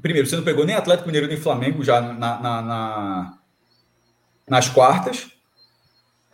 Primeiro, 0.00 0.28
você 0.28 0.36
não 0.36 0.44
pegou 0.44 0.64
nem 0.64 0.76
Atlético 0.76 1.08
Mineiro 1.08 1.26
nem 1.26 1.36
Flamengo 1.36 1.82
já 1.82 2.00
na, 2.00 2.40
na, 2.40 2.62
na 2.62 3.38
nas 4.48 4.68
quartas. 4.68 5.28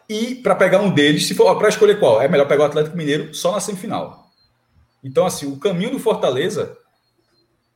E 0.09 0.35
para 0.35 0.55
pegar 0.55 0.81
um 0.81 0.93
deles, 0.93 1.27
se 1.27 1.35
for 1.35 1.57
para 1.57 1.69
escolher 1.69 1.99
qual, 1.99 2.20
é 2.20 2.29
melhor 2.29 2.47
pegar 2.47 2.65
o 2.65 2.66
Atlético 2.66 2.97
Mineiro 2.97 3.35
só 3.35 3.53
na 3.53 3.61
semifinal. 3.61 4.31
Então, 5.03 5.24
assim, 5.24 5.51
o 5.51 5.59
caminho 5.59 5.93
do 5.93 5.99
Fortaleza, 5.99 6.77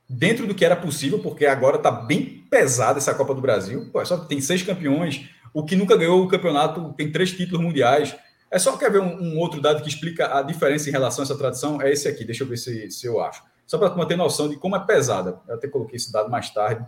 dentro 0.09 0.47
do 0.47 0.55
que 0.55 0.65
era 0.65 0.77
possível, 0.77 1.19
porque 1.19 1.47
agora 1.47 1.77
está 1.77 1.91
bem 1.91 2.45
pesada 2.51 2.99
essa 2.99 3.15
Copa 3.15 3.35
do 3.35 3.41
Brasil. 3.41 3.89
Pô, 3.91 4.01
é 4.01 4.05
só 4.05 4.19
tem 4.19 4.41
seis 4.41 4.63
campeões, 4.63 5.29
o 5.55 5.65
que 5.65 5.75
nunca 5.75 5.97
ganhou 5.97 6.23
o 6.23 6.29
campeonato 6.29 6.93
tem 6.93 7.11
três 7.11 7.33
títulos 7.33 7.65
mundiais. 7.65 8.15
É 8.51 8.59
só 8.59 8.77
quer 8.77 8.91
ver 8.91 9.01
um, 9.01 9.21
um, 9.21 9.39
outro 9.39 9.61
dado 9.61 9.83
que 9.83 9.89
explica 9.89 10.39
a 10.39 10.43
diferença 10.43 10.89
em 10.89 10.93
relação 10.93 11.23
a 11.23 11.25
essa 11.25 11.37
tradição? 11.37 11.83
É 11.83 11.91
esse 11.91 12.07
aqui, 12.07 12.25
deixa 12.25 12.45
eu 12.45 12.49
ver 12.49 12.57
se, 12.57 12.91
se 12.91 13.07
eu 13.07 13.21
acho. 13.21 13.43
Só 13.67 13.77
para 13.79 13.95
manter 13.95 14.17
noção 14.17 14.49
de 14.49 14.57
como 14.57 14.77
é 14.77 14.81
pesada. 14.81 15.41
Eu 15.49 15.57
até 15.57 15.67
coloquei 15.67 15.97
esse 15.97 16.13
dado 16.13 16.31
mais 16.31 16.51
tarde. 16.51 16.87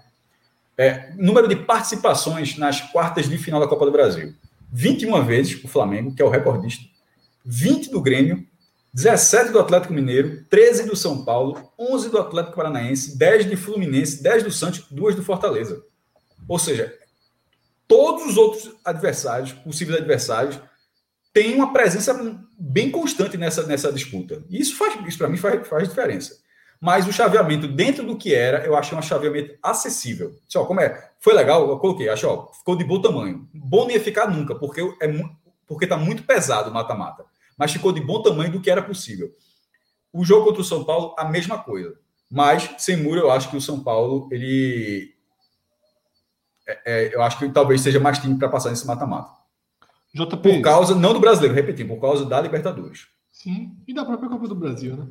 É, 0.76 1.12
número 1.16 1.48
de 1.48 1.56
participações 1.56 2.56
nas 2.56 2.80
quartas 2.80 3.28
de 3.28 3.36
final 3.36 3.60
da 3.60 3.66
Copa 3.66 3.84
do 3.84 3.90
Brasil. 3.90 4.32
21 4.72 5.24
vezes 5.24 5.64
o 5.64 5.68
Flamengo, 5.68 6.14
que 6.14 6.22
é 6.22 6.24
o 6.24 6.28
recordista, 6.28 6.84
20 7.44 7.90
do 7.90 8.00
Grêmio, 8.00 8.46
17 8.94 9.50
do 9.50 9.58
Atlético 9.58 9.92
Mineiro, 9.92 10.44
13 10.48 10.86
do 10.86 10.96
São 10.96 11.24
Paulo, 11.24 11.72
11 11.78 12.10
do 12.10 12.18
Atlético 12.18 12.56
Paranaense, 12.56 13.18
10 13.18 13.48
de 13.48 13.56
Fluminense, 13.56 14.22
10 14.22 14.44
do 14.44 14.52
Santos, 14.52 14.86
2 14.90 15.16
do 15.16 15.24
Fortaleza. 15.24 15.82
Ou 16.46 16.58
seja, 16.58 16.94
todos 17.86 18.26
os 18.26 18.36
outros 18.36 18.70
adversários, 18.84 19.52
possíveis 19.52 19.98
adversários, 19.98 20.60
têm 21.38 21.54
uma 21.54 21.72
presença 21.72 22.12
bem 22.58 22.90
constante 22.90 23.36
nessa, 23.36 23.64
nessa 23.64 23.92
disputa. 23.92 24.42
E 24.50 24.60
isso, 24.60 24.76
faz, 24.76 24.98
isso 25.06 25.16
para 25.16 25.28
mim 25.28 25.36
faz, 25.36 25.68
faz 25.68 25.88
diferença. 25.88 26.36
Mas 26.80 27.06
o 27.06 27.12
chaveamento 27.12 27.68
dentro 27.68 28.04
do 28.04 28.18
que 28.18 28.34
era, 28.34 28.64
eu 28.66 28.76
achei 28.76 28.98
um 28.98 29.02
chaveamento 29.02 29.56
acessível. 29.62 30.34
Só 30.48 30.64
como 30.64 30.80
é? 30.80 31.12
Foi 31.20 31.32
legal, 31.32 31.68
eu 31.68 31.78
coloquei, 31.78 32.08
acho, 32.08 32.26
ó, 32.26 32.52
ficou 32.52 32.74
de 32.74 32.82
bom 32.82 33.00
tamanho. 33.00 33.48
Bom 33.54 33.84
não 33.84 33.92
ia 33.92 34.00
ficar 34.00 34.28
nunca, 34.28 34.56
porque 34.56 34.80
é 35.00 35.12
porque 35.64 35.86
tá 35.86 35.96
muito 35.96 36.24
pesado 36.24 36.70
o 36.70 36.74
mata-mata. 36.74 37.24
Mas 37.56 37.70
ficou 37.70 37.92
de 37.92 38.00
bom 38.00 38.20
tamanho 38.20 38.50
do 38.50 38.60
que 38.60 38.70
era 38.70 38.82
possível. 38.82 39.30
O 40.12 40.24
jogo 40.24 40.46
contra 40.46 40.62
o 40.62 40.64
São 40.64 40.82
Paulo, 40.82 41.14
a 41.16 41.24
mesma 41.24 41.58
coisa. 41.58 41.94
Mas 42.28 42.68
sem 42.78 42.96
muro, 42.96 43.20
eu 43.20 43.30
acho 43.30 43.48
que 43.48 43.56
o 43.56 43.60
São 43.60 43.80
Paulo, 43.80 44.28
ele 44.32 45.14
é, 46.66 46.80
é, 46.84 47.14
eu 47.14 47.22
acho 47.22 47.38
que 47.38 47.48
talvez 47.50 47.80
seja 47.80 48.00
mais 48.00 48.18
time 48.18 48.36
para 48.36 48.48
passar 48.48 48.70
nesse 48.70 48.86
mata-mata. 48.86 49.37
JP. 50.26 50.36
Por 50.36 50.60
causa, 50.62 50.94
não 50.94 51.12
do 51.12 51.20
brasileiro, 51.20 51.54
repetindo, 51.54 51.88
por 51.88 52.00
causa 52.00 52.24
da 52.24 52.40
Libertadores. 52.40 53.06
Sim, 53.30 53.72
e 53.86 53.94
da 53.94 54.04
própria 54.04 54.28
Copa 54.28 54.48
do 54.48 54.54
Brasil, 54.54 54.96
né? 54.96 55.06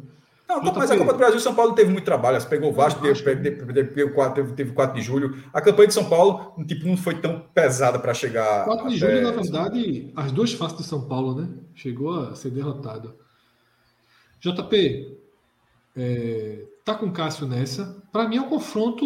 Não, 0.47 0.61
mas 0.61 0.89
a 0.89 0.97
Copa 0.97 1.11
do 1.11 1.19
Brasil, 1.19 1.39
São 1.41 1.53
Paulo 1.53 1.73
teve 1.73 1.91
muito 1.91 2.05
trabalho. 2.05 2.41
Pegou 2.47 2.69
o 2.69 2.73
Vasco, 2.73 3.01
teve, 3.01 3.21
teve, 3.21 3.83
teve, 3.83 4.09
4, 4.11 4.53
teve 4.53 4.71
4 4.71 4.95
de 4.95 5.01
julho. 5.01 5.43
A 5.53 5.59
campanha 5.59 5.89
de 5.89 5.93
São 5.93 6.05
Paulo 6.05 6.55
tipo, 6.65 6.87
não 6.87 6.95
foi 6.95 7.19
tão 7.19 7.41
pesada 7.53 7.99
para 7.99 8.13
chegar. 8.13 8.63
4 8.63 8.89
de 8.89 8.97
julho, 8.97 9.21
na 9.23 9.31
verdade, 9.31 10.11
as 10.15 10.31
duas 10.31 10.53
faces 10.53 10.77
de 10.77 10.83
São 10.83 11.01
Paulo, 11.05 11.35
né? 11.35 11.49
Chegou 11.75 12.29
a 12.29 12.35
ser 12.35 12.51
derrotado. 12.51 13.15
JP, 14.39 15.17
é, 15.97 16.65
tá 16.85 16.95
com 16.95 17.07
o 17.07 17.11
Cássio 17.11 17.45
nessa. 17.45 18.01
Para 18.11 18.27
mim 18.27 18.37
é 18.37 18.41
um 18.41 18.49
confronto 18.49 19.05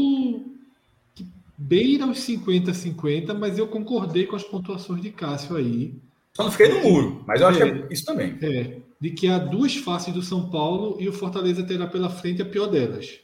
beira 1.61 2.07
os 2.07 2.19
50-50, 2.19 3.37
mas 3.37 3.59
eu 3.59 3.67
concordei 3.67 4.25
com 4.25 4.35
as 4.35 4.43
pontuações 4.43 5.01
de 5.01 5.11
Cássio 5.11 5.55
aí. 5.55 5.93
Só 6.33 6.43
não 6.43 6.51
fiquei 6.51 6.69
no 6.69 6.89
muro, 6.89 7.23
mas 7.27 7.39
eu 7.39 7.47
acho 7.47 7.61
é, 7.61 7.71
que 7.71 7.83
é 7.83 7.93
isso 7.93 8.05
também. 8.05 8.37
É. 8.41 8.77
de 8.99 9.11
que 9.11 9.27
há 9.27 9.37
duas 9.37 9.75
faces 9.75 10.13
do 10.13 10.21
São 10.23 10.49
Paulo 10.49 10.97
e 10.99 11.07
o 11.07 11.13
Fortaleza 11.13 11.63
terá 11.63 11.85
pela 11.85 12.09
frente 12.09 12.41
a 12.41 12.45
pior 12.45 12.67
delas. 12.67 13.19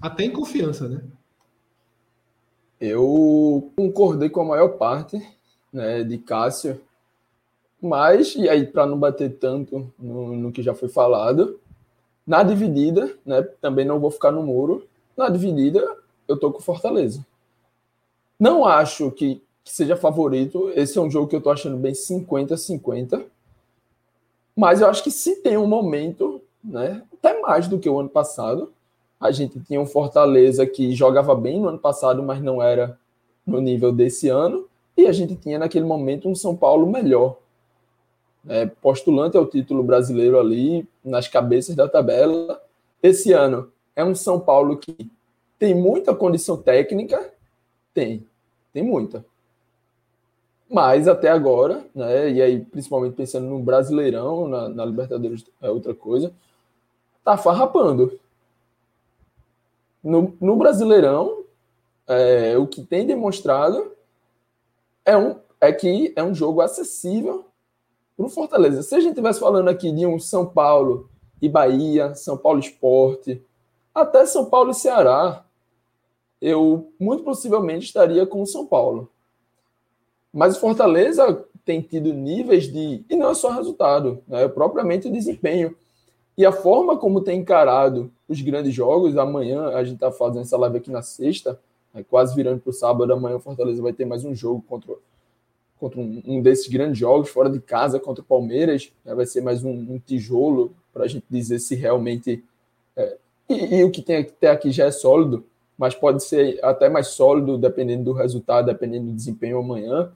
Até 0.00 0.24
em 0.24 0.30
confiança, 0.30 0.88
né? 0.88 1.02
Eu 2.80 3.70
concordei 3.76 4.30
com 4.30 4.40
a 4.40 4.44
maior 4.44 4.68
parte 4.70 5.20
né, 5.70 6.02
de 6.02 6.16
Cássio, 6.16 6.80
mas, 7.80 8.34
e 8.36 8.48
aí 8.48 8.66
para 8.66 8.86
não 8.86 8.98
bater 8.98 9.36
tanto 9.36 9.92
no, 9.98 10.34
no, 10.34 10.52
que 10.52 10.62
já 10.62 10.74
foi 10.74 10.88
falado, 10.88 11.60
na 12.26 12.42
dividida, 12.42 13.14
né, 13.24 13.42
também 13.60 13.84
não 13.84 14.00
vou 14.00 14.10
ficar 14.10 14.30
no 14.30 14.42
muro, 14.42 14.86
na 15.14 15.28
dividida 15.28 15.96
eu 16.26 16.38
tô 16.38 16.50
com 16.50 16.60
Fortaleza. 16.60 17.24
Não 18.40 18.64
acho 18.64 19.10
que, 19.10 19.42
que 19.62 19.70
seja 19.70 19.94
favorito, 19.94 20.72
esse 20.74 20.96
é 20.96 21.00
um 21.02 21.10
jogo 21.10 21.28
que 21.28 21.36
eu 21.36 21.42
tô 21.42 21.50
achando 21.50 21.76
bem 21.76 21.92
50-50, 21.92 23.26
mas 24.56 24.80
eu 24.80 24.88
acho 24.88 25.04
que 25.04 25.10
se 25.10 25.36
tem 25.42 25.58
um 25.58 25.66
momento, 25.66 26.40
né, 26.64 27.02
até 27.12 27.38
mais 27.38 27.68
do 27.68 27.78
que 27.78 27.88
o 27.88 28.00
ano 28.00 28.08
passado, 28.08 28.72
a 29.20 29.30
gente 29.30 29.60
tinha 29.60 29.78
um 29.78 29.84
Fortaleza 29.84 30.66
que 30.66 30.92
jogava 30.92 31.34
bem 31.34 31.60
no 31.60 31.68
ano 31.68 31.78
passado, 31.78 32.22
mas 32.22 32.42
não 32.42 32.62
era 32.62 32.98
no 33.46 33.60
nível 33.60 33.92
desse 33.92 34.30
ano, 34.30 34.66
e 34.96 35.06
a 35.06 35.12
gente 35.12 35.36
tinha 35.36 35.58
naquele 35.58 35.84
momento 35.84 36.26
um 36.26 36.34
São 36.34 36.56
Paulo 36.56 36.90
melhor. 36.90 37.36
É, 38.48 38.64
postulante 38.64 39.36
ao 39.36 39.46
título 39.46 39.82
brasileiro 39.82 40.40
ali, 40.40 40.88
nas 41.04 41.28
cabeças 41.28 41.76
da 41.76 41.86
tabela. 41.86 42.58
Esse 43.02 43.34
ano 43.34 43.70
é 43.94 44.02
um 44.02 44.14
São 44.14 44.40
Paulo 44.40 44.78
que 44.78 45.10
tem 45.58 45.74
muita 45.74 46.14
condição 46.14 46.56
técnica, 46.56 47.34
tem, 47.92 48.26
tem 48.72 48.82
muita. 48.82 49.24
Mas 50.70 51.08
até 51.08 51.28
agora, 51.28 51.84
né, 51.94 52.30
e 52.30 52.40
aí 52.40 52.64
principalmente 52.64 53.14
pensando 53.14 53.46
no 53.46 53.60
Brasileirão, 53.60 54.46
na, 54.46 54.68
na 54.68 54.84
Libertadores 54.84 55.44
é 55.60 55.68
outra 55.68 55.94
coisa, 55.94 56.32
tá 57.24 57.36
farrapando. 57.36 58.18
No, 60.02 60.36
no 60.40 60.56
Brasileirão, 60.56 61.44
é, 62.06 62.56
o 62.56 62.66
que 62.66 62.82
tem 62.82 63.06
demonstrado 63.06 63.92
é, 65.04 65.16
um, 65.16 65.36
é 65.60 65.72
que 65.72 66.12
é 66.16 66.22
um 66.22 66.34
jogo 66.34 66.60
acessível 66.60 67.44
para 68.16 68.26
o 68.26 68.28
Fortaleza. 68.28 68.82
Se 68.82 68.94
a 68.94 69.00
gente 69.00 69.10
estivesse 69.10 69.40
falando 69.40 69.68
aqui 69.68 69.90
de 69.90 70.06
um 70.06 70.18
São 70.18 70.46
Paulo 70.46 71.10
e 71.42 71.48
Bahia, 71.48 72.14
São 72.14 72.36
Paulo 72.36 72.60
Esporte, 72.60 73.42
até 73.94 74.24
São 74.24 74.46
Paulo 74.46 74.70
e 74.70 74.74
Ceará, 74.74 75.44
eu 76.40 76.92
muito 76.98 77.22
possivelmente 77.22 77.86
estaria 77.86 78.26
com 78.26 78.42
o 78.42 78.46
São 78.46 78.66
Paulo. 78.66 79.10
Mas 80.32 80.56
o 80.56 80.60
Fortaleza 80.60 81.44
tem 81.64 81.80
tido 81.80 82.12
níveis 82.12 82.72
de. 82.72 83.04
E 83.08 83.16
não 83.16 83.30
é 83.30 83.34
só 83.34 83.50
resultado, 83.50 84.22
né? 84.26 84.44
é 84.44 84.48
propriamente 84.48 85.08
o 85.08 85.12
desempenho. 85.12 85.76
E 86.36 86.46
a 86.46 86.52
forma 86.52 86.96
como 86.96 87.20
tem 87.20 87.40
encarado 87.40 88.10
os 88.28 88.40
grandes 88.40 88.72
jogos, 88.72 89.16
amanhã 89.16 89.68
a 89.70 89.84
gente 89.84 89.94
está 89.94 90.10
fazendo 90.10 90.42
essa 90.42 90.56
live 90.56 90.78
aqui 90.78 90.90
na 90.90 91.02
sexta, 91.02 91.60
né? 91.92 92.04
quase 92.08 92.34
virando 92.34 92.60
para 92.60 92.70
o 92.70 92.72
sábado, 92.72 93.12
amanhã 93.12 93.36
o 93.36 93.40
Fortaleza 93.40 93.82
vai 93.82 93.92
ter 93.92 94.04
mais 94.04 94.24
um 94.24 94.34
jogo 94.34 94.64
contra, 94.66 94.94
contra 95.78 96.00
um, 96.00 96.22
um 96.24 96.40
desses 96.40 96.68
grandes 96.68 96.98
jogos, 96.98 97.28
fora 97.28 97.50
de 97.50 97.60
casa, 97.60 98.00
contra 98.00 98.22
o 98.22 98.26
Palmeiras. 98.26 98.90
Né? 99.04 99.14
Vai 99.14 99.26
ser 99.26 99.42
mais 99.42 99.64
um, 99.64 99.70
um 99.70 99.98
tijolo 99.98 100.72
para 100.92 101.04
a 101.04 101.08
gente 101.08 101.24
dizer 101.28 101.58
se 101.58 101.74
realmente. 101.74 102.42
É, 102.96 103.16
e, 103.48 103.76
e, 103.76 103.84
o 103.84 103.90
que 103.90 104.00
tem 104.00 104.18
até 104.18 104.48
aqui 104.48 104.70
já 104.70 104.86
é 104.86 104.90
sólido, 104.90 105.44
mas 105.80 105.94
pode 105.94 106.22
ser 106.22 106.62
até 106.62 106.90
mais 106.90 107.06
sólido 107.06 107.56
dependendo 107.56 108.04
do 108.04 108.12
resultado, 108.12 108.66
dependendo 108.66 109.06
do 109.06 109.14
desempenho 109.14 109.58
amanhã 109.58 110.12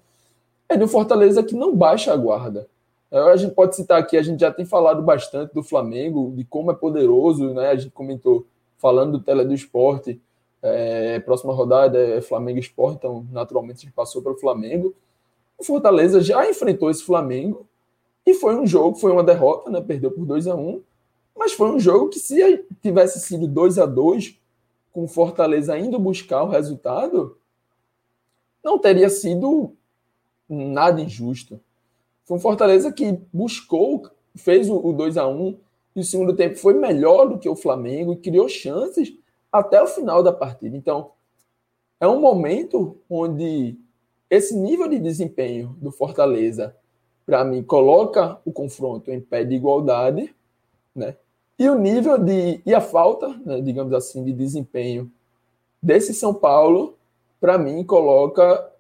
é 0.68 0.76
do 0.76 0.86
Fortaleza 0.86 1.42
que 1.42 1.54
não 1.54 1.74
baixa 1.74 2.12
a 2.12 2.16
guarda. 2.18 2.68
É, 3.10 3.18
a 3.18 3.36
gente 3.36 3.54
pode 3.54 3.74
citar 3.74 3.98
aqui, 3.98 4.18
a 4.18 4.22
gente 4.22 4.40
já 4.40 4.52
tem 4.52 4.66
falado 4.66 5.02
bastante 5.02 5.54
do 5.54 5.62
Flamengo, 5.62 6.34
de 6.36 6.44
como 6.44 6.70
é 6.70 6.74
poderoso, 6.74 7.54
né? 7.54 7.70
A 7.70 7.76
gente 7.76 7.92
comentou 7.92 8.46
falando 8.76 9.12
do 9.12 9.24
Tele 9.24 9.42
do 9.42 9.54
Esporte, 9.54 10.20
é, 10.60 11.18
próxima 11.20 11.54
rodada 11.54 11.98
é 11.98 12.20
Flamengo 12.20 12.58
Esporte, 12.58 12.96
então 12.98 13.26
naturalmente 13.32 13.78
a 13.78 13.80
gente 13.80 13.92
passou 13.94 14.20
para 14.20 14.32
o 14.32 14.38
Flamengo. 14.38 14.94
O 15.56 15.64
Fortaleza 15.64 16.20
já 16.20 16.46
enfrentou 16.46 16.90
esse 16.90 17.02
Flamengo 17.02 17.66
e 18.26 18.34
foi 18.34 18.54
um 18.54 18.66
jogo, 18.66 18.98
foi 18.98 19.12
uma 19.12 19.24
derrota, 19.24 19.70
né? 19.70 19.80
Perdeu 19.80 20.10
por 20.10 20.26
2 20.26 20.46
a 20.46 20.54
1 20.54 20.60
um, 20.60 20.82
mas 21.34 21.54
foi 21.54 21.70
um 21.70 21.80
jogo 21.80 22.10
que 22.10 22.18
se 22.18 22.64
tivesse 22.82 23.18
sido 23.20 23.48
2 23.48 23.78
a 23.78 23.86
2 23.86 24.43
com 24.94 25.08
Fortaleza 25.08 25.76
indo 25.76 25.98
buscar 25.98 26.44
o 26.44 26.48
resultado, 26.48 27.36
não 28.62 28.78
teria 28.78 29.10
sido 29.10 29.76
nada 30.48 31.00
injusto. 31.00 31.60
Foi 32.24 32.36
um 32.36 32.40
Fortaleza 32.40 32.92
que 32.92 33.20
buscou, 33.32 34.08
fez 34.36 34.70
o, 34.70 34.92
2 34.92 35.18
a 35.18 35.26
1 35.26 35.58
e 35.96 36.00
o 36.00 36.04
segundo 36.04 36.34
tempo 36.34 36.56
foi 36.56 36.74
melhor 36.74 37.28
do 37.28 37.38
que 37.40 37.48
o 37.48 37.56
Flamengo 37.56 38.12
e 38.12 38.16
criou 38.16 38.48
chances 38.48 39.12
até 39.50 39.82
o 39.82 39.88
final 39.88 40.22
da 40.22 40.32
partida. 40.32 40.76
Então, 40.76 41.10
é 42.00 42.06
um 42.06 42.20
momento 42.20 42.96
onde 43.10 43.76
esse 44.30 44.56
nível 44.56 44.88
de 44.88 45.00
desempenho 45.00 45.76
do 45.80 45.90
Fortaleza, 45.90 46.76
para 47.26 47.44
mim, 47.44 47.64
coloca 47.64 48.40
o 48.44 48.52
confronto 48.52 49.10
em 49.10 49.20
pé 49.20 49.42
de 49.42 49.56
igualdade, 49.56 50.32
né? 50.94 51.16
E 51.58 51.68
o 51.68 51.78
nível 51.78 52.18
de 52.18 52.60
e 52.66 52.74
a 52.74 52.80
falta, 52.80 53.28
né, 53.44 53.60
digamos 53.60 53.92
assim, 53.92 54.24
de 54.24 54.32
desempenho 54.32 55.10
desse 55.80 56.12
São 56.12 56.34
Paulo, 56.34 56.96
para 57.40 57.58
mim, 57.58 57.84
coloca 57.84 58.72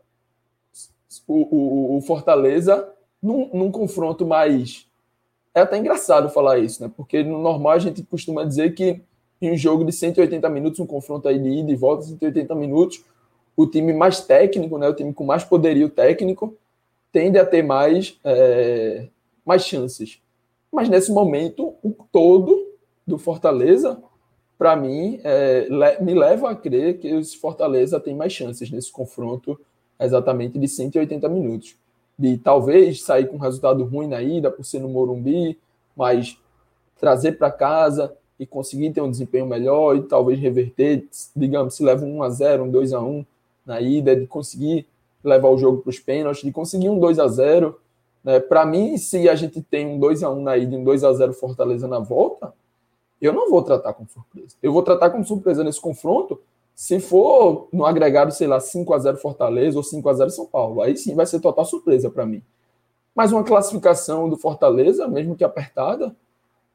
o, 1.28 1.34
o, 1.34 1.96
o 1.98 2.00
Fortaleza 2.00 2.88
num, 3.22 3.50
num, 3.52 3.70
confronto 3.70 4.26
mais. 4.26 4.88
É 5.54 5.60
até 5.60 5.78
engraçado 5.78 6.30
falar 6.30 6.58
isso, 6.58 6.82
né? 6.82 6.90
Porque 6.96 7.22
no 7.22 7.40
normal 7.40 7.72
a 7.72 7.78
gente 7.78 8.02
costuma 8.02 8.44
dizer 8.44 8.74
que 8.74 9.00
em 9.40 9.52
um 9.52 9.56
jogo 9.56 9.84
de 9.84 9.92
180 9.92 10.48
minutos, 10.48 10.80
um 10.80 10.86
confronto 10.86 11.28
aí 11.28 11.38
de 11.38 11.48
ida 11.48 11.70
e 11.70 11.76
volta, 11.76 12.04
180 12.04 12.54
minutos, 12.54 13.04
o 13.56 13.66
time 13.66 13.92
mais 13.92 14.20
técnico, 14.20 14.78
né? 14.78 14.88
O 14.88 14.94
time 14.94 15.12
com 15.12 15.24
mais 15.24 15.44
poderio 15.44 15.88
técnico 15.88 16.56
tende 17.12 17.38
a 17.38 17.46
ter 17.46 17.62
mais, 17.62 18.18
é, 18.24 19.08
mais 19.44 19.64
chances. 19.64 20.20
Mas 20.72 20.88
nesse 20.88 21.12
momento, 21.12 21.74
o 21.82 21.94
todo 22.10 22.63
do 23.06 23.18
Fortaleza, 23.18 24.02
para 24.58 24.76
mim, 24.76 25.20
é, 25.24 25.68
me 26.00 26.14
leva 26.14 26.50
a 26.50 26.54
crer 26.54 26.98
que 26.98 27.12
o 27.12 27.24
Fortaleza 27.38 28.00
tem 28.00 28.14
mais 28.14 28.32
chances 28.32 28.70
nesse 28.70 28.90
confronto 28.90 29.58
exatamente 30.00 30.58
de 30.58 30.68
180 30.68 31.28
minutos. 31.28 31.76
De 32.18 32.38
talvez 32.38 33.02
sair 33.02 33.26
com 33.26 33.36
um 33.36 33.40
resultado 33.40 33.84
ruim 33.84 34.06
na 34.06 34.22
ida, 34.22 34.50
por 34.50 34.64
ser 34.64 34.80
no 34.80 34.88
Morumbi, 34.88 35.58
mas 35.96 36.38
trazer 36.98 37.32
para 37.32 37.50
casa 37.50 38.14
e 38.38 38.46
conseguir 38.46 38.90
ter 38.92 39.00
um 39.00 39.10
desempenho 39.10 39.46
melhor 39.46 39.96
e 39.96 40.02
talvez 40.02 40.38
reverter, 40.38 41.06
digamos, 41.34 41.74
se 41.74 41.84
leva 41.84 42.04
um 42.04 42.18
1x0, 42.18 42.62
um 42.62 42.70
2x1 42.70 43.26
na 43.66 43.80
ida, 43.80 44.14
de 44.14 44.26
conseguir 44.26 44.86
levar 45.22 45.48
o 45.48 45.58
jogo 45.58 45.82
para 45.82 45.90
os 45.90 45.98
pênaltis, 45.98 46.42
de 46.42 46.52
conseguir 46.52 46.88
um 46.88 46.98
2 46.98 47.18
a 47.18 47.28
0 47.28 47.76
né? 48.24 48.40
Para 48.40 48.64
mim, 48.64 48.96
se 48.96 49.28
a 49.28 49.34
gente 49.34 49.60
tem 49.60 49.86
um 49.86 49.98
2 49.98 50.22
a 50.22 50.30
1 50.30 50.42
na 50.42 50.56
ida 50.56 50.74
e 50.74 50.78
um 50.78 50.82
2 50.82 51.04
a 51.04 51.12
0 51.12 51.34
Fortaleza 51.34 51.86
na 51.86 51.98
volta, 51.98 52.54
eu 53.20 53.32
não 53.32 53.50
vou 53.50 53.62
tratar 53.62 53.94
como 53.94 54.08
surpresa. 54.08 54.56
Eu 54.62 54.72
vou 54.72 54.82
tratar 54.82 55.10
como 55.10 55.24
surpresa 55.24 55.64
nesse 55.64 55.80
confronto 55.80 56.40
se 56.74 56.98
for 56.98 57.68
no 57.72 57.86
agregado, 57.86 58.32
sei 58.32 58.48
lá, 58.48 58.58
5 58.58 58.92
a 58.92 58.98
0 58.98 59.16
Fortaleza 59.18 59.76
ou 59.76 59.82
5 59.82 60.08
a 60.08 60.12
0 60.12 60.30
São 60.30 60.46
Paulo, 60.46 60.82
aí 60.82 60.96
sim 60.96 61.14
vai 61.14 61.24
ser 61.24 61.40
total 61.40 61.64
surpresa 61.64 62.10
para 62.10 62.26
mim. 62.26 62.42
Mas 63.14 63.30
uma 63.30 63.44
classificação 63.44 64.28
do 64.28 64.36
Fortaleza, 64.36 65.06
mesmo 65.06 65.36
que 65.36 65.44
apertada, 65.44 66.14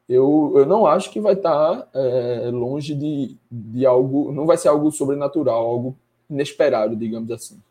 eu, 0.07 0.53
eu 0.55 0.65
não 0.65 0.87
acho 0.87 1.11
que 1.11 1.19
vai 1.19 1.33
estar 1.33 1.81
tá, 1.81 1.87
é, 1.93 2.49
longe 2.49 2.95
de, 2.95 3.35
de 3.51 3.85
algo, 3.85 4.31
não 4.31 4.45
vai 4.45 4.57
ser 4.57 4.69
algo 4.69 4.89
sobrenatural, 4.89 5.65
algo 5.65 5.97
inesperado, 6.29 6.95
digamos 6.95 7.29
assim. 7.29 7.61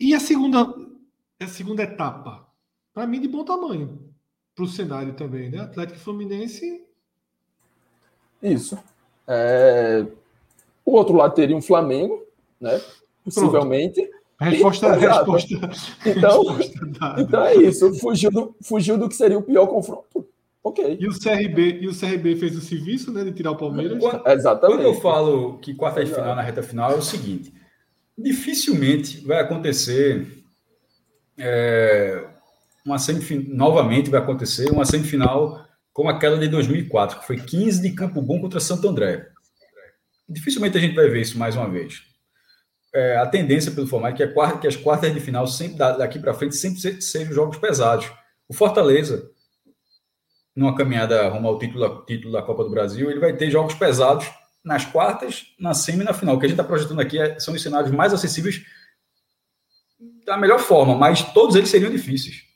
E 0.00 0.14
a 0.14 0.20
segunda, 0.20 0.74
a 1.40 1.46
segunda 1.46 1.84
etapa, 1.84 2.44
para 2.92 3.06
mim, 3.06 3.20
de 3.20 3.28
bom 3.28 3.44
tamanho 3.44 4.11
para 4.54 4.64
o 4.64 4.68
cenário 4.68 5.14
também, 5.14 5.50
né? 5.50 5.60
Atlético 5.60 5.98
Fluminense. 5.98 6.84
Isso. 8.42 8.78
É... 9.26 10.06
O 10.84 10.92
outro 10.92 11.16
lado 11.16 11.34
teria 11.34 11.56
um 11.56 11.62
Flamengo, 11.62 12.26
né? 12.60 12.80
Possivelmente. 13.24 14.08
A 14.38 14.46
resposta, 14.46 14.88
a 14.88 14.96
resposta, 14.96 15.54
então, 16.04 16.58
então 17.16 17.44
é 17.44 17.54
isso. 17.54 17.94
Fugiu 18.00 18.30
do, 18.30 18.56
fugiu 18.60 18.98
do 18.98 19.08
que 19.08 19.14
seria 19.14 19.38
o 19.38 19.42
pior 19.42 19.68
confronto. 19.68 20.26
Ok. 20.64 20.96
E 20.98 21.06
o 21.06 21.12
CRB, 21.12 21.78
e 21.80 21.88
o 21.88 21.96
CRB 21.96 22.34
fez 22.36 22.56
o 22.56 22.60
serviço, 22.60 23.12
né? 23.12 23.22
De 23.22 23.32
tirar 23.32 23.52
o 23.52 23.56
Palmeiras. 23.56 23.98
Quando, 24.00 24.26
Exatamente. 24.26 24.78
Quando 24.78 24.86
eu 24.86 25.00
falo 25.00 25.58
que 25.58 25.74
quarta 25.74 26.04
de 26.04 26.12
final 26.12 26.34
na 26.34 26.42
reta 26.42 26.62
final 26.62 26.90
é 26.90 26.96
o 26.96 27.02
seguinte: 27.02 27.52
dificilmente 28.18 29.24
vai 29.24 29.38
acontecer 29.38 30.44
é, 31.38 32.24
uma 32.84 32.98
semifinal. 32.98 33.54
Novamente 33.54 34.10
vai 34.10 34.20
acontecer 34.20 34.70
uma 34.70 34.84
semifinal 34.84 35.66
como 35.92 36.08
aquela 36.08 36.38
de 36.38 36.48
2004, 36.48 37.20
que 37.20 37.26
foi 37.26 37.36
15 37.36 37.82
de 37.82 37.92
Campo 37.92 38.22
Bom 38.22 38.40
contra 38.40 38.60
Santo 38.60 38.88
André. 38.88 39.28
Dificilmente 40.28 40.78
a 40.78 40.80
gente 40.80 40.94
vai 40.94 41.08
ver 41.08 41.20
isso 41.20 41.38
mais 41.38 41.54
uma 41.54 41.68
vez. 41.68 42.02
É, 42.94 43.16
a 43.16 43.26
tendência 43.26 43.72
pelo 43.72 43.86
formato 43.86 44.22
é 44.22 44.26
que, 44.26 44.32
quarta, 44.32 44.58
que 44.58 44.66
as 44.66 44.76
quartas 44.76 45.12
de 45.12 45.20
final, 45.20 45.46
sempre 45.46 45.78
daqui 45.78 46.18
para 46.18 46.34
frente, 46.34 46.56
sempre 46.56 47.00
sejam 47.00 47.32
jogos 47.32 47.58
pesados. 47.58 48.10
O 48.48 48.54
Fortaleza, 48.54 49.30
numa 50.54 50.74
caminhada 50.74 51.28
rumo 51.28 51.48
ao 51.48 51.58
título, 51.58 52.04
título 52.06 52.32
da 52.32 52.42
Copa 52.42 52.64
do 52.64 52.70
Brasil, 52.70 53.10
ele 53.10 53.20
vai 53.20 53.34
ter 53.34 53.50
jogos 53.50 53.74
pesados 53.74 54.30
nas 54.64 54.84
quartas, 54.84 55.46
na 55.58 55.74
semi 55.74 56.02
e 56.02 56.04
na 56.04 56.14
final. 56.14 56.36
O 56.36 56.38
que 56.38 56.46
a 56.46 56.48
gente 56.48 56.58
está 56.58 56.66
projetando 56.66 57.00
aqui 57.00 57.18
é, 57.18 57.38
são 57.38 57.54
os 57.54 57.62
cenários 57.62 57.90
mais 57.90 58.12
acessíveis 58.12 58.62
da 60.24 60.36
melhor 60.36 60.58
forma, 60.58 60.94
mas 60.94 61.22
todos 61.32 61.56
eles 61.56 61.70
seriam 61.70 61.90
difíceis. 61.90 62.51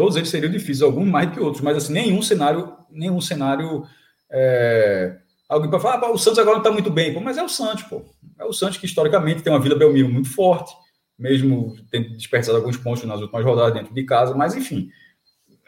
Todos 0.00 0.16
eles 0.16 0.30
seriam 0.30 0.50
difíceis, 0.50 0.80
alguns 0.80 1.06
mais 1.06 1.30
que 1.30 1.38
outros, 1.38 1.62
mas 1.62 1.76
assim, 1.76 1.92
nenhum 1.92 2.22
cenário, 2.22 2.72
nenhum 2.90 3.20
cenário. 3.20 3.84
É... 4.30 5.18
Alguém 5.46 5.68
para 5.68 5.78
falar, 5.78 6.02
ah, 6.06 6.10
o 6.10 6.16
Santos 6.16 6.38
agora 6.38 6.54
não 6.54 6.62
está 6.62 6.72
muito 6.72 6.88
bem, 6.88 7.12
pô, 7.12 7.20
mas 7.20 7.36
é 7.36 7.42
o 7.42 7.50
Santos, 7.50 7.82
pô. 7.82 8.02
É 8.38 8.44
o 8.46 8.50
Santos 8.50 8.78
que 8.78 8.86
historicamente 8.86 9.42
tem 9.42 9.52
uma 9.52 9.60
Vila 9.60 9.76
Belmiro 9.76 10.08
muito 10.08 10.32
forte, 10.32 10.72
mesmo 11.18 11.76
tendo 11.90 12.16
desperdiçado 12.16 12.56
alguns 12.56 12.78
pontos 12.78 13.04
nas 13.04 13.20
últimas 13.20 13.44
rodadas 13.44 13.74
dentro 13.74 13.92
de 13.92 14.02
casa, 14.04 14.34
mas 14.34 14.54
enfim, 14.54 14.88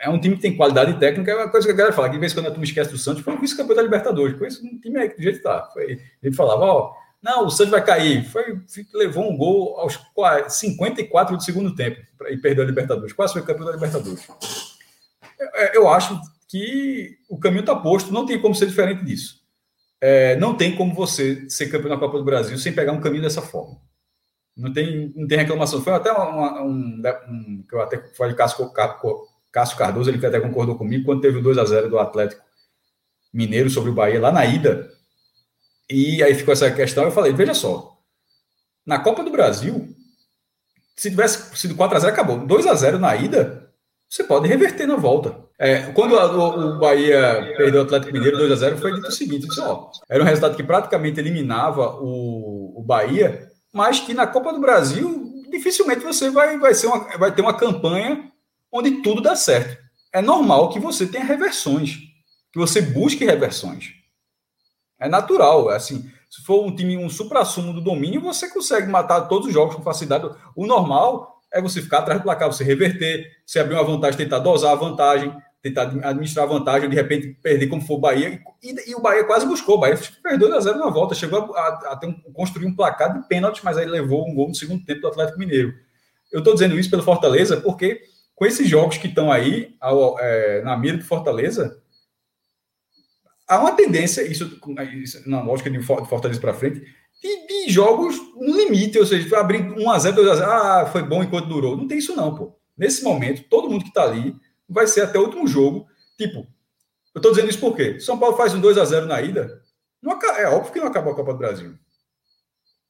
é 0.01 0.09
um 0.09 0.19
time 0.19 0.37
que 0.37 0.41
tem 0.41 0.57
qualidade 0.57 0.99
técnica, 0.99 1.31
é 1.31 1.35
uma 1.35 1.51
coisa 1.51 1.67
que 1.67 1.73
a 1.75 1.77
galera 1.77 1.95
fala, 1.95 2.09
que 2.09 2.15
de 2.15 2.21
vez 2.21 2.33
em 2.33 2.37
quando 2.37 2.47
a 2.47 2.51
turma 2.53 2.65
esquece 2.65 2.91
do 2.91 2.97
Santos, 2.97 3.23
foi 3.23 3.35
um 3.35 3.39
vice-campeão 3.39 3.77
da 3.77 3.83
Libertadores, 3.83 4.39
com 4.39 4.47
esse 4.47 4.63
time 4.81 4.99
aí 4.99 5.15
do 5.15 5.23
jeito 5.23 5.37
que 5.37 5.45
tá. 5.45 5.69
Foi, 5.75 6.01
ele 6.23 6.35
falava, 6.35 6.65
ó, 6.65 6.95
não, 7.23 7.47
o 7.47 7.51
Santos 7.51 7.71
vai 7.71 7.85
cair. 7.85 8.25
Foi, 8.25 8.61
levou 8.93 9.31
um 9.31 9.37
gol 9.37 9.79
aos 9.79 9.99
54 10.49 11.37
do 11.37 11.43
segundo 11.43 11.75
tempo 11.75 12.01
e 12.29 12.37
perdeu 12.37 12.65
a 12.65 12.67
Libertadores. 12.67 13.13
Quase 13.13 13.33
foi 13.33 13.43
campeão 13.43 13.67
da 13.67 13.73
Libertadores. 13.73 14.27
É, 15.55 15.77
eu 15.77 15.89
acho 15.89 16.21
que 16.49 17.19
o 17.29 17.39
caminho 17.39 17.61
está 17.61 17.77
posto, 17.77 18.13
não 18.13 18.27
tem 18.27 18.41
como 18.41 18.55
ser 18.55 18.67
diferente 18.67 19.05
disso. 19.05 19.41
É, 20.01 20.35
não 20.37 20.57
tem 20.57 20.75
como 20.75 20.93
você 20.95 21.49
ser 21.49 21.69
campeão 21.69 21.91
da 21.91 21.97
Copa 21.97 22.19
do 22.19 22.25
Brasil 22.25 22.59
sem 22.59 22.73
pegar 22.73 22.91
um 22.91 23.01
caminho 23.01 23.23
dessa 23.23 23.41
forma. 23.41 23.81
Não 24.57 24.73
tem, 24.73 25.13
não 25.15 25.29
tem 25.29 25.39
reclamação. 25.39 25.81
Foi 25.81 25.93
até 25.93 26.11
uma, 26.11 26.61
um, 26.63 27.01
um, 27.29 27.65
que 27.69 27.75
eu 27.75 27.81
até 27.81 27.99
falei 28.15 28.35
Cássio, 28.35 28.71
Cássio 29.53 29.79
Cardoso, 29.79 30.11
ele 30.11 30.27
até 30.27 30.41
concordou 30.41 30.77
comigo 30.77 31.05
quando 31.05 31.21
teve 31.21 31.39
o 31.39 31.43
2 31.43 31.57
a 31.57 31.65
0 31.65 31.89
do 31.89 31.99
Atlético 32.01 32.43
Mineiro 33.33 33.71
sobre 33.71 33.91
o 33.91 33.95
Bahia 33.95 34.21
lá 34.21 34.33
na 34.33 34.45
ida. 34.45 34.91
E 35.93 36.23
aí 36.23 36.35
ficou 36.35 36.53
essa 36.53 36.71
questão, 36.71 37.05
eu 37.05 37.11
falei, 37.11 37.35
veja 37.35 37.53
só, 37.53 37.99
na 38.87 38.99
Copa 38.99 39.23
do 39.23 39.31
Brasil, 39.31 39.95
se 40.97 41.11
tivesse 41.11 41.55
sido 41.57 41.75
4 41.75 41.97
a 41.97 42.01
0 42.01 42.13
acabou. 42.13 42.39
2 42.39 42.67
a 42.67 42.75
0 42.75 42.99
na 42.99 43.15
ida, 43.15 43.71
você 44.09 44.25
pode 44.25 44.49
reverter 44.49 44.87
na 44.87 44.97
volta. 44.97 45.37
É, 45.59 45.93
quando 45.93 46.19
a, 46.19 46.27
o, 46.27 46.79
Bahia 46.79 47.55
perdeu 47.57 47.83
o 47.83 47.85
Atlético 47.85 48.13
Mineiro 48.13 48.39
2 48.39 48.53
a 48.53 48.57
0 48.57 48.79
foi 48.79 48.95
dito 48.95 49.09
o 49.09 49.13
seguinte, 49.13 49.47
disse, 49.47 49.61
ó, 49.61 49.91
era 50.09 50.23
um 50.23 50.27
resultado 50.27 50.57
que 50.57 50.63
praticamente 50.63 51.21
eliminava 51.21 51.97
o, 52.01 52.81
o 52.81 52.83
Bahia, 52.83 53.51
mas 53.73 54.01
que 54.01 54.15
na 54.15 54.27
Copa 54.27 54.53
do 54.53 54.61
Brasil 54.61 55.45
dificilmente 55.51 56.01
você 56.01 56.31
vai, 56.31 56.59
vai, 56.59 56.75
ser 56.75 56.87
uma, 56.87 57.19
vai 57.19 57.35
ter 57.35 57.43
uma 57.43 57.55
campanha 57.55 58.33
onde 58.73 59.03
tudo 59.03 59.21
dá 59.21 59.37
certo. 59.37 59.77
É 60.13 60.23
normal 60.23 60.71
que 60.71 60.81
você 60.81 61.07
tenha 61.07 61.25
reversões, 61.25 61.99
que 62.51 62.59
você 62.59 62.81
busque 62.81 63.25
reversões. 63.25 64.02
É 65.03 65.09
natural, 65.09 65.71
é 65.73 65.77
assim. 65.77 66.11
Se 66.31 66.43
for 66.43 66.65
um 66.65 66.75
time, 66.75 66.97
um 66.97 67.11
supra-sumo 67.11 67.73
do 67.73 67.81
domínio, 67.81 68.21
você 68.21 68.49
consegue 68.49 68.87
matar 68.89 69.23
todos 69.23 69.49
os 69.49 69.53
jogos 69.53 69.75
com 69.75 69.83
facilidade. 69.83 70.31
O 70.57 70.67
normal 70.67 71.41
é 71.53 71.61
você 71.61 71.83
ficar 71.83 71.99
atrás 71.99 72.21
do 72.21 72.25
placar, 72.25 72.51
você 72.51 72.65
reverter, 72.65 73.27
você 73.45 73.61
abrir 73.61 73.75
uma 73.75 73.85
vantagem, 73.85 74.17
tentar 74.17 74.39
dosar 74.39 74.73
a 74.73 74.77
vantagem, 74.77 75.35
tentar 75.61 75.83
administrar 75.83 76.47
a 76.47 76.49
vantagem, 76.49 76.89
de 76.89 76.97
repente 76.97 77.37
perder 77.43 77.67
como 77.67 77.83
for 77.83 77.95
o 77.95 77.99
Bahia. 77.99 78.41
E, 78.63 78.91
e 78.91 78.95
o 78.95 79.01
Bahia 79.01 79.25
quase 79.25 79.47
buscou. 79.47 79.77
O 79.77 79.81
Bahia 79.81 79.99
perdeu 80.23 80.49
2 80.49 80.67
a 80.67 80.71
0 80.71 80.79
na 80.79 80.89
volta, 80.91 81.15
chegou 81.15 81.55
a, 81.55 81.61
a, 81.61 81.93
a 81.93 81.97
ter 81.97 82.07
um, 82.07 82.15
construir 82.33 82.67
um 82.67 82.75
placar 82.75 83.13
de 83.13 83.29
pênalti, 83.29 83.61
mas 83.63 83.77
aí 83.77 83.87
levou 83.87 84.27
um 84.27 84.35
gol 84.35 84.49
no 84.49 84.55
segundo 84.55 84.85
tempo 84.85 85.03
do 85.03 85.09
Atlético 85.09 85.39
Mineiro. 85.39 85.75
Eu 86.33 86.39
estou 86.39 86.55
dizendo 86.55 86.79
isso 86.79 86.89
pelo 86.89 87.03
Fortaleza 87.03 87.61
porque 87.61 88.01
com 88.35 88.47
esses 88.47 88.69
jogos 88.69 88.97
que 88.97 89.07
estão 89.07 89.31
aí 89.31 89.77
ao, 89.81 90.19
é, 90.19 90.63
na 90.63 90.77
mira 90.77 90.97
do 90.97 91.05
Fortaleza, 91.05 91.79
há 93.53 93.61
uma 93.61 93.73
tendência, 93.73 94.23
isso, 94.23 94.59
isso 95.03 95.29
na 95.29 95.43
lógica 95.43 95.71
de 95.71 95.81
Fortaleza 95.83 96.41
para 96.41 96.55
frente, 96.55 96.81
de, 97.23 97.47
de, 97.47 97.73
jogos 97.73 98.17
no 98.35 98.57
limite, 98.57 98.99
ou 98.99 99.07
seja, 99.07 99.39
abrir 99.39 99.63
1x0, 99.63 100.15
2x0, 100.15 100.43
ah, 100.43 100.87
foi 100.91 101.03
bom 101.03 101.23
enquanto 101.23 101.49
durou. 101.49 101.77
Não 101.77 101.87
tem 101.87 101.99
isso, 101.99 102.17
não, 102.17 102.35
pô. 102.35 102.57
Nesse 102.77 103.05
momento, 103.05 103.45
todo 103.49 103.69
mundo 103.69 103.83
que 103.83 103.91
está 103.91 104.05
ali 104.05 104.35
vai 104.69 104.87
ser 104.87 105.03
até 105.03 105.19
o 105.19 105.23
último 105.23 105.47
jogo. 105.47 105.87
Tipo, 106.19 106.47
eu 107.15 107.19
estou 107.19 107.31
dizendo 107.31 107.51
isso 107.51 107.61
porque 107.61 108.01
São 108.01 108.19
Paulo 108.19 108.37
faz 108.37 108.55
um 108.55 108.61
2x0 108.61 109.05
na 109.05 109.21
ida, 109.21 109.63
não, 110.03 110.19
é 110.21 110.49
óbvio 110.49 110.73
que 110.73 110.81
não 110.81 110.89
acabou 110.89 111.13
a 111.13 111.17
Copa 111.17 111.33
do 111.33 111.39
Brasil. 111.39 111.79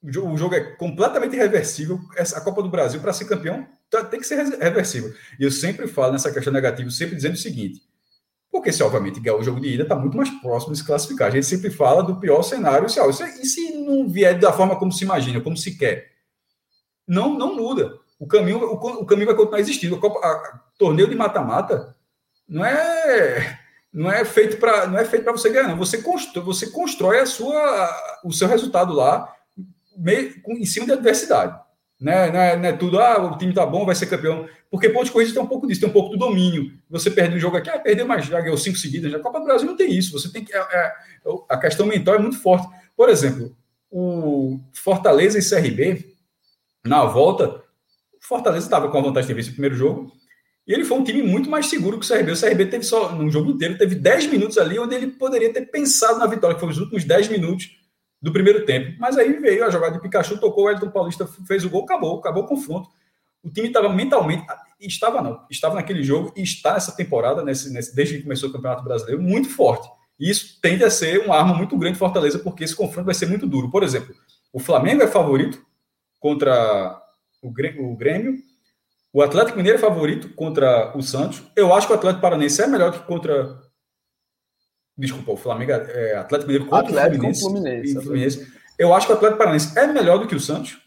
O 0.03 0.37
jogo 0.37 0.55
é 0.55 0.61
completamente 0.77 1.37
irreversível. 1.37 2.01
A 2.35 2.41
Copa 2.41 2.63
do 2.63 2.71
Brasil, 2.71 3.01
para 3.01 3.13
ser 3.13 3.27
campeão, 3.27 3.69
tá, 3.91 4.03
tem 4.03 4.19
que 4.19 4.27
ser 4.27 4.37
reversível. 4.59 5.15
E 5.39 5.45
eu 5.45 5.51
sempre 5.51 5.87
falo 5.87 6.13
nessa 6.13 6.33
questão 6.33 6.53
negativa, 6.53 6.91
sempre 6.91 7.15
dizendo 7.15 7.35
o 7.35 7.39
seguinte: 7.39 7.83
porque 8.53 8.71
se, 8.71 8.83
obviamente, 8.83 9.19
ganhar 9.19 9.39
o 9.39 9.43
jogo 9.43 9.59
de 9.59 9.69
ida, 9.69 9.85
está 9.85 9.97
muito 9.97 10.15
mais 10.15 10.29
próximo 10.29 10.75
de 10.75 10.79
se 10.79 10.85
classificar. 10.85 11.29
A 11.29 11.31
gente 11.31 11.47
sempre 11.47 11.71
fala 11.71 12.03
do 12.03 12.21
pior 12.21 12.43
cenário. 12.43 12.87
Se, 12.91 13.01
ó, 13.01 13.09
e 13.09 13.47
se 13.47 13.79
não 13.79 14.07
vier 14.07 14.39
da 14.39 14.53
forma 14.53 14.79
como 14.79 14.93
se 14.93 15.05
imagina, 15.05 15.41
como 15.41 15.57
se 15.57 15.79
quer? 15.79 16.13
Não, 17.09 17.33
não 17.33 17.57
muda. 17.57 17.95
O 18.21 18.27
caminho, 18.27 18.59
o, 18.59 18.75
o 18.75 19.07
caminho 19.07 19.27
vai 19.27 19.35
continuar 19.35 19.59
existindo. 19.59 19.97
O 19.97 20.79
torneio 20.79 21.09
de 21.09 21.17
mata-mata 21.17 21.97
não 22.47 22.63
é 22.63 23.59
não 23.91 24.13
é 24.13 24.23
feito 24.23 24.59
para 24.59 24.87
não 24.87 24.99
é 24.99 25.05
feito 25.07 25.25
para 25.25 25.33
você 25.33 25.49
ganhar. 25.49 25.69
Não. 25.69 25.79
Você 25.79 26.03
constrói, 26.03 26.45
você 26.45 26.67
constrói 26.67 27.21
a 27.21 27.27
sua, 27.27 28.21
o 28.23 28.33
seu 28.33 28.47
resultado 28.47 28.93
lá 28.93 29.35
meio, 29.97 30.35
em 30.47 30.67
cima 30.67 30.85
de 30.85 30.93
adversidade. 30.93 31.59
Né? 32.03 32.33
Não, 32.33 32.41
é, 32.41 32.57
não 32.57 32.69
é 32.69 32.73
tudo, 32.73 32.99
ah, 32.99 33.23
o 33.23 33.39
time 33.39 33.55
tá 33.55 33.65
bom, 33.65 33.87
vai 33.87 33.95
ser 33.95 34.07
campeão. 34.07 34.49
Porque 34.69 34.89
pontos 34.89 35.09
corridos 35.09 35.33
tem 35.33 35.41
um 35.41 35.47
pouco 35.47 35.69
disso, 35.69 35.81
tem 35.81 35.89
um 35.89 35.93
pouco 35.93 36.11
do 36.11 36.19
domínio. 36.19 36.73
Você 36.91 37.09
perde 37.13 37.37
um 37.37 37.39
jogo 37.39 37.57
aqui, 37.57 37.71
ah, 37.71 37.79
perdeu 37.79 38.05
mais, 38.05 38.27
já 38.27 38.41
ganhou 38.41 38.57
cinco 38.57 38.77
seguidas. 38.77 39.13
Na 39.13 39.21
Copa 39.21 39.39
do 39.39 39.45
Brasil 39.45 39.69
não 39.69 39.77
tem 39.77 39.97
isso. 39.97 40.11
Você 40.11 40.29
tem 40.33 40.45
que. 40.45 40.53
É, 40.53 40.59
é, 40.59 40.93
a 41.49 41.57
questão 41.57 41.87
mental 41.87 42.17
é 42.17 42.19
muito 42.19 42.41
forte. 42.41 42.67
Por 42.97 43.09
exemplo, 43.09 43.57
o 43.89 44.59
Fortaleza 44.73 45.39
e 45.39 45.49
CRB, 45.49 46.13
na 46.85 47.05
volta, 47.05 47.63
Fortaleza 48.21 48.67
estava 48.67 48.91
com 48.91 48.99
a 48.99 49.03
vontade 49.03 49.29
de 49.29 49.35
visto 49.35 49.51
o 49.51 49.53
primeiro 49.53 49.77
jogo, 49.77 50.11
e 50.67 50.73
ele 50.73 50.85
foi 50.85 50.99
um 50.99 51.05
time 51.05 51.23
muito 51.23 51.49
mais 51.49 51.67
seguro 51.67 52.01
que 52.01 52.05
o 52.05 52.09
CRB. 52.09 52.33
O 52.33 52.41
CRB 52.41 52.67
teve 52.67 52.85
só, 52.85 53.13
no 53.13 53.31
jogo 53.31 53.53
inteiro, 53.53 53.79
teve 53.79 53.95
10 53.95 54.27
minutos 54.27 54.59
ali 54.59 54.77
onde 54.77 54.97
ele 54.97 55.07
poderia 55.07 55.53
ter 55.53 55.67
pensado 55.67 56.19
na 56.19 56.27
vitória, 56.27 56.55
que 56.57 56.61
foi 56.61 56.71
os 56.71 56.79
últimos 56.79 57.05
10 57.05 57.29
minutos 57.29 57.71
do 58.23 58.33
primeiro 58.33 58.65
tempo. 58.65 58.97
Mas 59.01 59.19
aí 59.19 59.33
veio 59.33 59.65
a 59.65 59.71
jogada 59.71 59.95
de 59.95 60.01
Pikachu, 60.01 60.39
tocou 60.39 60.65
o 60.65 60.71
Elton 60.71 60.91
Paulista, 60.91 61.27
fez 61.47 61.65
o 61.65 61.71
gol, 61.71 61.83
acabou, 61.83 62.19
acabou 62.21 62.45
o 62.45 62.47
confronto. 62.47 62.89
O 63.43 63.51
time 63.51 63.67
estava 63.67 63.89
mentalmente, 63.89 64.47
estava 64.81 65.21
não, 65.21 65.45
estava 65.51 65.75
naquele 65.75 66.05
jogo 66.05 66.33
e 66.37 66.43
está 66.43 66.75
nessa 66.75 66.93
temporada, 66.95 67.43
nesse, 67.43 67.73
nesse, 67.73 67.95
desde 67.95 68.19
que 68.19 68.23
começou 68.23 68.49
o 68.49 68.53
Campeonato 68.53 68.85
Brasileiro, 68.85 69.21
muito 69.21 69.49
forte. 69.49 69.89
E 70.21 70.31
isso 70.31 70.61
tende 70.63 70.85
a 70.85 70.91
ser 70.91 71.19
uma 71.27 71.37
arma 71.37 71.53
muito 71.53 71.77
grande 71.77 71.95
de 71.95 71.99
Fortaleza, 71.99 72.39
porque 72.39 72.63
esse 72.63 72.77
confronto 72.77 73.07
vai 73.07 73.15
ser 73.15 73.27
muito 73.27 73.45
duro. 73.45 73.69
Por 73.69 73.83
exemplo, 73.83 74.15
o 74.53 74.61
Flamengo 74.61 75.03
é 75.03 75.09
favorito 75.09 75.61
contra 76.21 77.01
o 77.43 77.51
Grêmio, 77.51 78.39
o 79.13 79.21
Atlético 79.21 79.57
Mineiro 79.57 79.79
é 79.79 79.81
favorito 79.81 80.29
contra 80.31 80.97
o 80.97 81.03
Santos. 81.03 81.43
Eu 81.57 81.75
acho 81.75 81.89
que 81.89 81.93
o 81.93 81.97
Atlético 81.97 82.23
Paranense 82.23 82.63
é 82.63 82.67
melhor 82.69 82.93
que 82.93 83.01
contra 83.01 83.61
Desculpa, 84.97 85.33
o 85.33 85.37
Flamengo 85.37 85.73
é 85.73 86.17
Atlético 86.17 86.51
Mineiro 86.51 86.69
contra 86.69 86.89
Atlético 86.89 87.29
o 87.29 87.35
Fluminense. 87.35 87.95
Fluminense. 87.95 88.53
Eu 88.79 88.95
acho 88.95 89.07
que 89.07 89.13
o 89.13 89.17
Atlético 89.17 89.39
Paranaense 89.39 89.79
é 89.79 89.87
melhor 89.87 90.19
do 90.19 90.27
que 90.27 90.35
o 90.35 90.41
Santos. 90.41 90.79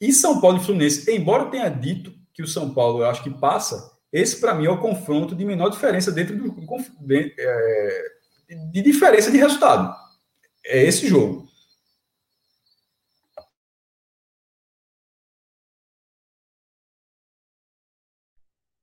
E 0.00 0.12
São 0.12 0.40
Paulo 0.40 0.58
e 0.58 0.64
Fluminense, 0.64 1.10
embora 1.10 1.46
tenha 1.46 1.68
dito 1.68 2.12
que 2.32 2.42
o 2.42 2.46
São 2.46 2.72
Paulo 2.72 3.02
eu 3.02 3.06
acho 3.06 3.22
que 3.22 3.30
passa, 3.30 3.98
esse 4.12 4.40
para 4.40 4.54
mim 4.54 4.66
é 4.66 4.70
o 4.70 4.80
confronto 4.80 5.34
de 5.34 5.44
menor 5.44 5.70
diferença 5.70 6.12
dentro 6.12 6.36
do 6.36 6.54
de, 7.00 7.34
é, 7.38 8.04
de 8.70 8.82
diferença 8.82 9.30
de 9.30 9.38
resultado. 9.38 9.94
É 10.64 10.82
esse 10.84 11.06
jogo. 11.08 11.47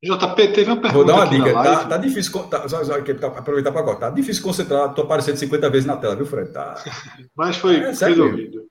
JP, 0.06 0.48
teve 0.50 0.72
uma 0.72 0.80
pergunta. 0.80 0.94
Vou 0.94 1.06
dar 1.06 1.16
uma 1.16 1.26
dica. 1.26 1.52
Tá, 1.52 1.86
tá, 1.86 1.98
difícil. 1.98 2.44
Tá, 2.44 2.70
só, 2.70 2.84
só, 2.84 3.02
tá, 3.02 3.28
aproveitar 3.28 3.72
para 3.72 3.82
agora. 3.82 3.98
Tá 3.98 4.10
difícil 4.12 4.44
concentrar. 4.44 4.94
Tô 4.94 5.02
aparecendo 5.02 5.38
50 5.38 5.70
vezes 5.72 5.86
na 5.88 5.98
tela, 5.98 6.16
viu, 6.16 6.26
Fred? 6.28 6.52
Tá... 6.52 6.76
Mas 7.36 7.58
foi 7.58 7.78
é, 7.78 7.92
resolvido. 7.92 8.68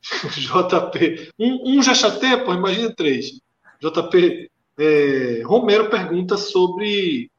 JP. 0.30 1.32
Um, 1.38 1.78
um, 1.78 1.82
já 1.82 1.92
chateia, 1.92 2.44
pô, 2.44 2.54
imagina 2.54 2.94
três. 2.94 3.40
JP. 3.80 4.50
É, 4.76 5.42
Romero 5.44 5.88
pergunta 5.88 6.36
sobre 6.36 7.30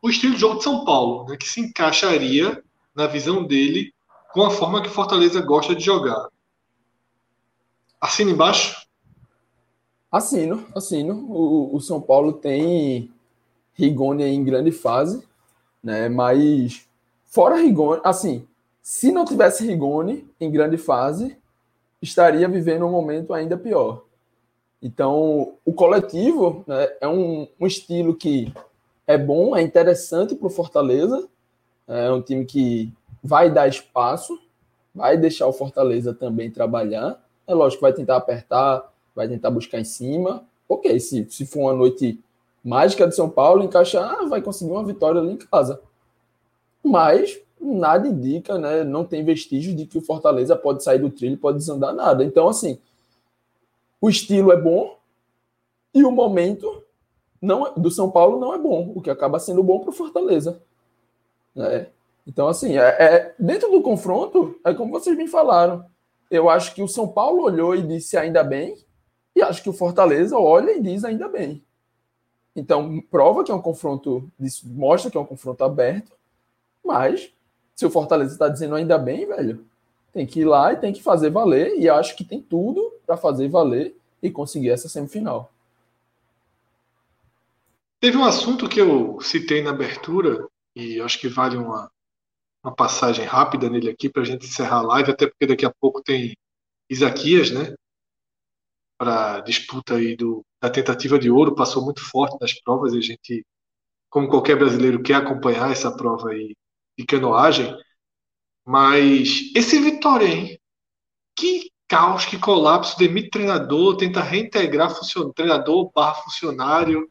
o 0.00 0.10
estilo 0.10 0.34
de 0.34 0.40
jogo 0.40 0.58
de 0.58 0.64
São 0.64 0.84
Paulo, 0.84 1.28
né, 1.28 1.36
que 1.36 1.48
se 1.48 1.60
encaixaria, 1.60 2.62
na 2.94 3.06
visão 3.06 3.44
dele, 3.44 3.92
com 4.32 4.44
a 4.44 4.50
forma 4.50 4.82
que 4.82 4.88
Fortaleza 4.88 5.40
gosta 5.40 5.74
de 5.74 5.84
jogar. 5.84 6.28
Assina 8.00 8.30
embaixo? 8.30 8.83
Assino, 10.14 10.64
assino. 10.72 11.26
O, 11.28 11.74
o 11.74 11.80
São 11.80 12.00
Paulo 12.00 12.34
tem 12.34 13.10
Rigoni 13.72 14.22
em 14.22 14.44
grande 14.44 14.70
fase, 14.70 15.26
né? 15.82 16.08
Mas 16.08 16.86
fora 17.24 17.56
Rigoni, 17.56 18.00
assim, 18.04 18.46
se 18.80 19.10
não 19.10 19.24
tivesse 19.24 19.66
Rigoni 19.66 20.24
em 20.40 20.52
grande 20.52 20.76
fase, 20.76 21.36
estaria 22.00 22.48
vivendo 22.48 22.86
um 22.86 22.92
momento 22.92 23.34
ainda 23.34 23.58
pior. 23.58 24.04
Então, 24.80 25.54
o 25.64 25.72
coletivo 25.72 26.62
né, 26.64 26.90
é 27.00 27.08
um, 27.08 27.48
um, 27.58 27.66
estilo 27.66 28.14
que 28.14 28.54
é 29.08 29.18
bom, 29.18 29.56
é 29.56 29.62
interessante 29.62 30.36
para 30.36 30.46
o 30.46 30.50
Fortaleza, 30.50 31.28
é 31.88 32.12
um 32.12 32.22
time 32.22 32.44
que 32.44 32.92
vai 33.20 33.50
dar 33.50 33.66
espaço, 33.66 34.38
vai 34.94 35.16
deixar 35.16 35.48
o 35.48 35.52
Fortaleza 35.52 36.14
também 36.14 36.52
trabalhar. 36.52 37.20
É 37.48 37.52
lógico 37.52 37.82
vai 37.82 37.92
tentar 37.92 38.14
apertar, 38.14 38.93
vai 39.14 39.28
tentar 39.28 39.50
buscar 39.50 39.80
em 39.80 39.84
cima. 39.84 40.44
Ok, 40.68 40.98
se, 41.00 41.26
se 41.30 41.46
for 41.46 41.60
uma 41.60 41.74
noite 41.74 42.20
mágica 42.64 43.06
de 43.06 43.14
São 43.14 43.28
Paulo, 43.28 43.62
encaixar, 43.62 44.18
ah, 44.18 44.26
vai 44.26 44.40
conseguir 44.40 44.70
uma 44.70 44.84
vitória 44.84 45.20
ali 45.20 45.32
em 45.32 45.36
casa. 45.36 45.80
Mas 46.82 47.38
nada 47.60 48.08
indica, 48.08 48.58
né? 48.58 48.84
Não 48.84 49.04
tem 49.04 49.24
vestígios 49.24 49.76
de 49.76 49.86
que 49.86 49.98
o 49.98 50.02
Fortaleza 50.02 50.56
pode 50.56 50.82
sair 50.82 50.98
do 50.98 51.10
trilho, 51.10 51.38
pode 51.38 51.58
desandar 51.58 51.94
nada. 51.94 52.24
Então, 52.24 52.48
assim, 52.48 52.78
o 54.00 54.08
estilo 54.08 54.52
é 54.52 54.56
bom 54.56 54.96
e 55.94 56.04
o 56.04 56.10
momento 56.10 56.82
não 57.40 57.66
é, 57.66 57.72
do 57.76 57.90
São 57.90 58.10
Paulo 58.10 58.38
não 58.38 58.54
é 58.54 58.58
bom, 58.58 58.92
o 58.94 59.00
que 59.00 59.10
acaba 59.10 59.38
sendo 59.38 59.62
bom 59.62 59.80
para 59.80 59.90
o 59.90 59.94
Fortaleza. 59.94 60.60
Né? 61.54 61.86
Então, 62.26 62.48
assim, 62.48 62.78
é, 62.78 62.82
é, 62.82 63.34
dentro 63.38 63.70
do 63.70 63.82
confronto, 63.82 64.58
é 64.64 64.72
como 64.74 64.92
vocês 64.92 65.16
me 65.16 65.28
falaram. 65.28 65.84
Eu 66.30 66.48
acho 66.48 66.74
que 66.74 66.82
o 66.82 66.88
São 66.88 67.06
Paulo 67.06 67.42
olhou 67.42 67.76
e 67.76 67.82
disse 67.82 68.16
ainda 68.16 68.42
bem, 68.42 68.76
e 69.34 69.42
acho 69.42 69.62
que 69.62 69.68
o 69.68 69.72
Fortaleza 69.72 70.38
olha 70.38 70.72
e 70.72 70.80
diz 70.80 71.04
ainda 71.04 71.28
bem. 71.28 71.62
Então, 72.54 73.00
prova 73.10 73.42
que 73.42 73.50
é 73.50 73.54
um 73.54 73.60
confronto, 73.60 74.30
mostra 74.64 75.10
que 75.10 75.16
é 75.16 75.20
um 75.20 75.26
confronto 75.26 75.64
aberto, 75.64 76.12
mas 76.84 77.32
se 77.74 77.84
o 77.84 77.90
Fortaleza 77.90 78.32
está 78.32 78.48
dizendo 78.48 78.76
ainda 78.76 78.96
bem, 78.96 79.26
velho, 79.26 79.66
tem 80.12 80.24
que 80.24 80.40
ir 80.40 80.44
lá 80.44 80.72
e 80.72 80.76
tem 80.76 80.92
que 80.92 81.02
fazer 81.02 81.30
valer, 81.30 81.76
e 81.76 81.88
acho 81.88 82.16
que 82.16 82.24
tem 82.24 82.40
tudo 82.40 82.92
para 83.04 83.16
fazer 83.16 83.48
valer 83.48 83.96
e 84.22 84.30
conseguir 84.30 84.70
essa 84.70 84.88
semifinal. 84.88 85.52
Teve 88.00 88.16
um 88.16 88.24
assunto 88.24 88.68
que 88.68 88.80
eu 88.80 89.20
citei 89.20 89.62
na 89.62 89.70
abertura, 89.70 90.46
e 90.76 91.00
acho 91.00 91.18
que 91.18 91.28
vale 91.28 91.56
uma, 91.56 91.90
uma 92.62 92.74
passagem 92.74 93.24
rápida 93.24 93.68
nele 93.68 93.90
aqui 93.90 94.08
para 94.08 94.22
a 94.22 94.24
gente 94.24 94.46
encerrar 94.46 94.78
a 94.78 94.82
live, 94.82 95.10
até 95.10 95.26
porque 95.26 95.46
daqui 95.46 95.66
a 95.66 95.72
pouco 95.80 96.00
tem 96.00 96.36
Isaquias, 96.88 97.50
né? 97.50 97.74
Para 99.04 99.40
disputa 99.40 99.96
aí 99.96 100.16
do, 100.16 100.42
da 100.58 100.70
tentativa 100.70 101.18
de 101.18 101.30
ouro, 101.30 101.54
passou 101.54 101.84
muito 101.84 102.00
forte 102.00 102.38
nas 102.40 102.54
provas 102.54 102.94
e 102.94 102.96
a 102.96 103.00
gente, 103.02 103.46
como 104.08 104.28
qualquer 104.28 104.56
brasileiro, 104.56 105.02
quer 105.02 105.16
acompanhar 105.16 105.70
essa 105.70 105.94
prova 105.94 106.30
aí 106.30 106.56
de 106.96 107.04
canoagem. 107.04 107.76
Mas 108.64 109.52
esse 109.54 109.78
Vitória, 109.78 110.26
hein? 110.26 110.58
Que 111.36 111.70
caos, 111.86 112.24
que 112.24 112.38
colapso, 112.38 112.96
demite 112.96 113.28
treinador, 113.28 113.98
tenta 113.98 114.22
reintegrar 114.22 114.88
funcionário, 114.88 115.34
treinador 115.34 115.92
barra 115.94 116.14
funcionário, 116.14 117.10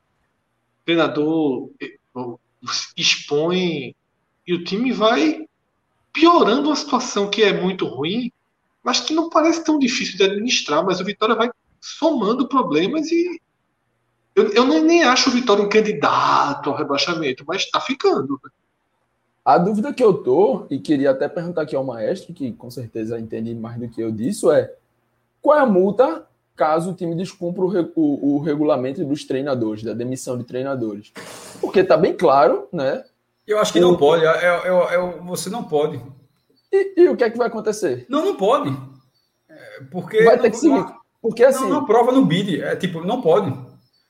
treinador 0.84 1.70
eh, 1.80 1.96
expõe 2.98 3.96
e 4.48 4.54
o 4.56 4.64
time 4.64 4.92
vai 4.92 5.46
piorando 6.12 6.70
uma 6.70 6.76
situação 6.76 7.30
que 7.30 7.44
é 7.44 7.54
muito 7.54 7.86
ruim, 7.86 8.32
mas 8.82 9.00
que 9.00 9.14
não 9.14 9.30
parece 9.30 9.64
tão 9.64 9.78
difícil 9.78 10.18
de 10.18 10.24
administrar, 10.24 10.84
mas 10.84 11.00
o 11.00 11.06
Vitória 11.06 11.36
vai 11.36 11.52
somando 11.84 12.48
problemas 12.48 13.12
e 13.12 13.42
eu, 14.34 14.52
eu 14.54 14.66
nem 14.66 15.04
acho 15.04 15.30
o 15.30 15.34
Vitória 15.34 15.64
um 15.64 15.70
candidato 15.70 16.70
ao 16.70 16.76
rebaixamento, 16.76 17.44
mas 17.46 17.64
está 17.64 17.80
ficando. 17.82 18.40
A 19.44 19.58
dúvida 19.58 19.94
que 19.94 20.02
eu 20.02 20.14
tô, 20.14 20.66
e 20.70 20.80
queria 20.80 21.12
até 21.12 21.28
perguntar 21.28 21.64
aqui 21.64 21.76
ao 21.76 21.84
maestro, 21.84 22.34
que 22.34 22.54
com 22.54 22.72
certeza 22.72 23.20
entende 23.20 23.54
mais 23.54 23.78
do 23.78 23.90
que 23.90 24.02
eu 24.02 24.12
disso, 24.12 24.50
é 24.50 24.74
qual 25.42 25.58
é 25.58 25.62
a 25.62 25.66
multa 25.66 26.26
caso 26.56 26.92
o 26.92 26.94
time 26.94 27.16
descumpra 27.16 27.64
o, 27.64 27.92
o, 27.96 28.36
o 28.36 28.40
regulamento 28.40 29.04
dos 29.04 29.26
treinadores, 29.26 29.84
da 29.84 29.94
demissão 29.94 30.38
de 30.38 30.46
treinadores? 30.46 31.12
Porque 31.60 31.82
está 31.82 31.98
bem 31.98 32.16
claro, 32.16 32.70
né? 32.72 33.04
Eu 33.46 33.60
acho 33.60 33.74
que 33.74 33.80
o... 33.80 33.82
não 33.82 33.98
pode. 33.98 34.26
É, 34.26 34.30
é, 34.30 34.48
é, 34.48 34.96
é, 34.96 35.20
você 35.22 35.50
não 35.50 35.66
pode. 35.66 36.02
E, 36.72 37.02
e, 37.02 37.10
o 37.10 37.18
que 37.18 37.26
é 37.26 37.30
que 37.30 37.38
vai 37.38 37.48
acontecer? 37.48 38.06
Não, 38.08 38.24
não 38.24 38.36
pode. 38.36 38.76
É, 39.50 39.84
porque 39.92 40.24
vai 40.24 40.40
ter 40.40 40.50
que 40.50 40.58
seguir. 40.58 41.03
Porque 41.24 41.42
assim. 41.42 41.64
Não, 41.64 41.70
não 41.70 41.86
prova 41.86 42.12
no 42.12 42.26
bid. 42.26 42.62
É 42.62 42.76
tipo, 42.76 43.00
não 43.00 43.22
pode. 43.22 43.50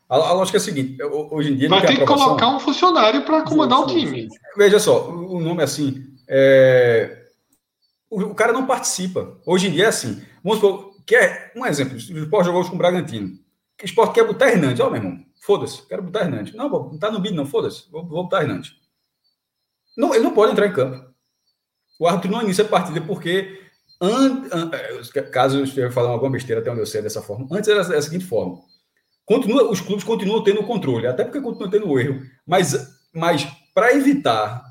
A, 0.09 0.15
a 0.15 0.33
lógica 0.33 0.57
é 0.57 0.59
a 0.59 0.63
seguinte: 0.63 0.97
hoje 1.03 1.53
em 1.53 1.55
dia. 1.55 1.69
Vai 1.69 1.85
ter 1.85 1.95
que 1.95 2.05
colocar 2.05 2.47
um 2.47 2.59
funcionário 2.59 3.23
para 3.23 3.43
comandar 3.43 3.77
sim, 3.77 3.83
o 3.83 3.87
time. 3.87 4.27
Veja 4.57 4.79
só, 4.79 5.11
o 5.11 5.39
nome 5.39 5.61
é 5.61 5.65
assim. 5.65 6.03
É... 6.27 7.25
O, 8.09 8.19
o, 8.19 8.35
cara 8.35 8.51
não 8.51 8.65
participa. 8.65 9.37
Hoje 9.45 9.67
em 9.67 9.71
dia 9.71 9.85
é 9.85 9.89
assim. 9.89 10.23
Vamos 10.43 10.59
supor, 10.59 10.95
quer 11.05 11.53
um 11.55 11.63
exemplo: 11.67 11.93
o 11.93 11.97
Sport 11.99 12.45
jogou 12.47 12.67
com 12.67 12.75
o 12.75 12.79
Bragantino. 12.79 13.27
O 13.79 13.85
Sport 13.85 14.11
quer 14.11 14.25
botar 14.25 14.49
Hernandes. 14.49 14.79
Ó, 14.79 14.87
oh, 14.87 14.89
meu 14.89 15.03
irmão, 15.03 15.23
foda-se, 15.39 15.87
quero 15.87 16.01
botar 16.01 16.21
Hernandes. 16.21 16.55
Não, 16.55 16.67
não 16.67 16.97
tá 16.97 17.11
no 17.11 17.19
bid, 17.19 17.35
não, 17.35 17.45
foda-se, 17.45 17.83
vou, 17.91 18.03
vou 18.03 18.23
botar 18.23 18.41
Hernandes. 18.41 18.73
Não, 19.95 20.15
ele 20.15 20.23
não 20.23 20.33
pode 20.33 20.51
entrar 20.51 20.65
em 20.65 20.73
campo. 20.73 21.13
O 21.99 22.07
árbitro 22.07 22.31
não 22.31 22.41
inicia 22.41 22.65
a 22.65 22.67
partida 22.67 22.99
porque, 23.01 23.62
an, 24.05 24.47
an, 24.51 24.71
é, 24.73 25.21
caso 25.21 25.59
eu 25.59 25.63
esteja 25.63 25.91
falando 25.91 26.13
alguma 26.13 26.31
besteira, 26.31 26.61
até 26.61 26.71
onde 26.71 26.81
eu 26.81 26.85
sei 26.85 27.01
dessa 27.01 27.21
forma, 27.21 27.47
antes 27.51 27.69
era 27.69 27.83
da 27.83 28.01
seguinte 28.01 28.25
forma: 28.25 28.59
continua, 29.25 29.69
os 29.69 29.81
clubes 29.81 30.03
continuam 30.03 30.43
tendo 30.43 30.63
controle, 30.63 31.07
até 31.07 31.23
porque 31.23 31.41
continuam 31.41 31.69
tendo 31.69 31.99
erro, 31.99 32.21
mas, 32.45 32.99
mas 33.13 33.47
para 33.73 33.93
evitar 33.93 34.63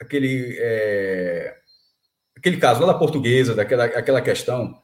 aquele, 0.00 0.56
é, 0.58 1.54
aquele 2.36 2.56
caso 2.56 2.80
lá 2.80 2.92
da 2.92 2.98
portuguesa, 2.98 3.54
daquela 3.54 3.84
aquela 3.84 4.20
questão 4.20 4.78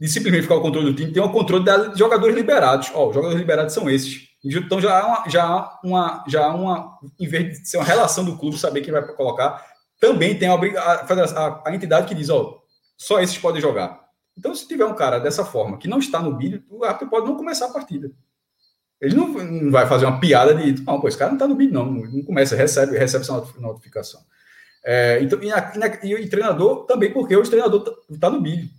de 0.00 0.08
simplesmente 0.08 0.42
ficar 0.42 0.56
o 0.56 0.60
controle 0.60 0.90
do 0.90 0.96
time, 0.96 1.12
tem 1.12 1.22
o 1.22 1.30
controle 1.30 1.64
de 1.64 1.98
jogadores 1.98 2.34
liberados. 2.34 2.90
Ó, 2.94 3.08
os 3.08 3.14
jogadores 3.14 3.40
liberados 3.40 3.74
são 3.74 3.90
esses. 3.90 4.28
Então 4.44 4.80
já 4.80 5.00
há 5.00 5.06
uma, 5.06 5.28
já 5.28 5.44
há 5.44 5.80
uma, 5.82 6.24
já 6.28 6.44
há 6.44 6.54
uma, 6.54 6.98
em 7.18 7.26
vez 7.26 7.58
de 7.58 7.68
ser 7.68 7.78
uma 7.78 7.84
relação 7.84 8.24
do 8.24 8.36
clube, 8.36 8.56
saber 8.56 8.82
quem 8.82 8.92
vai 8.92 9.02
colocar, 9.14 9.64
também 10.00 10.38
tem 10.38 10.48
a, 10.48 10.54
a, 10.54 11.62
a 11.66 11.74
entidade 11.74 12.06
que 12.06 12.14
diz, 12.14 12.30
ó, 12.30 12.57
só 12.98 13.20
esses 13.20 13.38
podem 13.38 13.62
jogar. 13.62 14.06
Então, 14.36 14.54
se 14.54 14.68
tiver 14.68 14.84
um 14.84 14.94
cara 14.94 15.18
dessa 15.18 15.44
forma 15.44 15.78
que 15.78 15.88
não 15.88 15.98
está 15.98 16.20
no 16.20 16.34
bid, 16.34 16.64
o 16.68 16.84
árbitro 16.84 17.08
pode 17.08 17.26
não 17.26 17.36
começar 17.36 17.66
a 17.66 17.72
partida. 17.72 18.10
Ele 19.00 19.14
não, 19.14 19.28
não 19.28 19.70
vai 19.70 19.86
fazer 19.86 20.04
uma 20.04 20.20
piada 20.20 20.54
de, 20.54 20.82
não, 20.82 21.00
pô, 21.00 21.08
esse 21.08 21.16
cara 21.16 21.30
não 21.30 21.36
está 21.36 21.46
no 21.46 21.54
bid, 21.54 21.72
não, 21.72 21.86
não 21.86 22.22
começa, 22.24 22.56
recebe, 22.56 22.98
recebe 22.98 23.24
essa 23.24 23.32
notificação. 23.58 24.20
É, 24.84 25.20
então, 25.22 25.42
e, 25.42 25.52
a, 25.52 25.72
e, 26.02 26.14
o 26.14 26.30
treinador 26.30 26.84
também, 26.84 27.12
porque 27.12 27.36
o 27.36 27.42
treinador 27.42 27.96
está 28.10 28.28
tá 28.28 28.30
no 28.30 28.40
bid. 28.40 28.70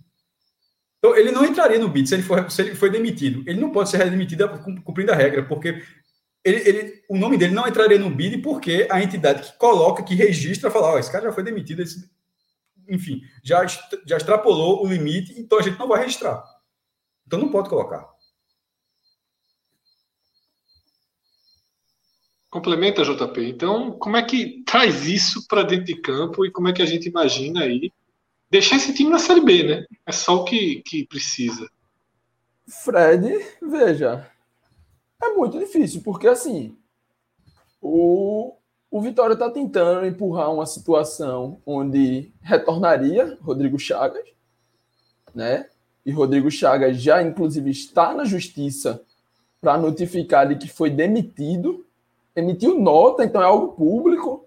Então, 1.00 1.16
ele 1.16 1.30
não 1.32 1.46
entraria 1.46 1.78
no 1.78 1.88
BID 1.88 2.08
se 2.08 2.14
ele, 2.14 2.22
for, 2.22 2.50
se 2.50 2.60
ele 2.60 2.74
foi 2.74 2.90
demitido. 2.90 3.42
Ele 3.46 3.58
não 3.58 3.72
pode 3.72 3.88
ser 3.88 4.08
demitido 4.10 4.46
cumprindo 4.84 5.10
a 5.10 5.14
regra, 5.14 5.42
porque 5.42 5.82
ele, 6.44 6.68
ele, 6.68 7.02
o 7.08 7.16
nome 7.16 7.38
dele 7.38 7.54
não 7.54 7.66
entraria 7.66 7.98
no 7.98 8.10
BID 8.10 8.38
porque 8.42 8.86
a 8.90 9.02
entidade 9.02 9.50
que 9.50 9.58
coloca, 9.58 10.02
que 10.02 10.14
registra, 10.14 10.70
fala: 10.70 10.88
Ó, 10.88 10.94
oh, 10.94 10.98
esse 10.98 11.10
cara 11.10 11.24
já 11.24 11.32
foi 11.32 11.42
demitido, 11.42 11.80
esse, 11.80 12.06
enfim, 12.90 13.22
já, 13.42 13.64
já 14.06 14.16
extrapolou 14.16 14.84
o 14.84 14.88
limite, 14.88 15.40
então 15.40 15.58
a 15.58 15.62
gente 15.62 15.78
não 15.78 15.88
vai 15.88 16.00
registrar. 16.00 16.42
Então 17.26 17.38
não 17.38 17.50
pode 17.50 17.68
colocar. 17.68 18.08
Complementa, 22.50 23.04
JP. 23.04 23.48
Então, 23.48 23.92
como 23.92 24.16
é 24.16 24.22
que 24.24 24.64
traz 24.66 25.06
isso 25.06 25.46
para 25.46 25.62
dentro 25.62 25.84
de 25.84 25.94
campo 25.94 26.44
e 26.44 26.50
como 26.50 26.66
é 26.66 26.72
que 26.72 26.82
a 26.82 26.86
gente 26.86 27.08
imagina 27.08 27.62
aí 27.62 27.92
deixar 28.50 28.76
esse 28.76 28.92
time 28.92 29.08
na 29.08 29.20
Série 29.20 29.40
B, 29.40 29.62
né? 29.62 29.86
É 30.04 30.10
só 30.10 30.34
o 30.34 30.44
que, 30.44 30.82
que 30.82 31.06
precisa. 31.06 31.70
Fred, 32.66 33.38
veja, 33.62 34.28
é 35.22 35.28
muito 35.34 35.58
difícil, 35.58 36.02
porque 36.02 36.26
assim, 36.26 36.76
o, 37.80 38.56
o 38.90 39.00
Vitória 39.00 39.34
está 39.34 39.48
tentando 39.48 40.04
empurrar 40.04 40.52
uma 40.52 40.66
situação 40.66 41.58
onde 41.64 42.32
retornaria 42.42 43.38
Rodrigo 43.40 43.78
Chagas, 43.78 44.28
né? 45.34 45.66
E 46.04 46.10
Rodrigo 46.10 46.50
Chagas 46.50 47.00
já, 47.00 47.22
inclusive, 47.22 47.70
está 47.70 48.12
na 48.12 48.24
justiça 48.24 49.00
para 49.60 49.78
notificar 49.78 50.48
de 50.48 50.56
que 50.56 50.66
foi 50.66 50.90
demitido, 50.90 51.86
emitiu 52.34 52.80
nota, 52.80 53.24
então 53.24 53.40
é 53.40 53.44
algo 53.44 53.68
público. 53.74 54.46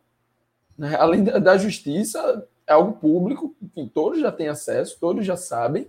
Né? 0.77 0.95
Além 0.95 1.23
da 1.23 1.55
justiça, 1.57 2.45
é 2.67 2.73
algo 2.73 2.93
público, 2.93 3.55
que 3.73 3.85
todos 3.87 4.19
já 4.19 4.31
têm 4.31 4.47
acesso, 4.47 4.97
todos 4.99 5.25
já 5.25 5.37
sabem. 5.37 5.87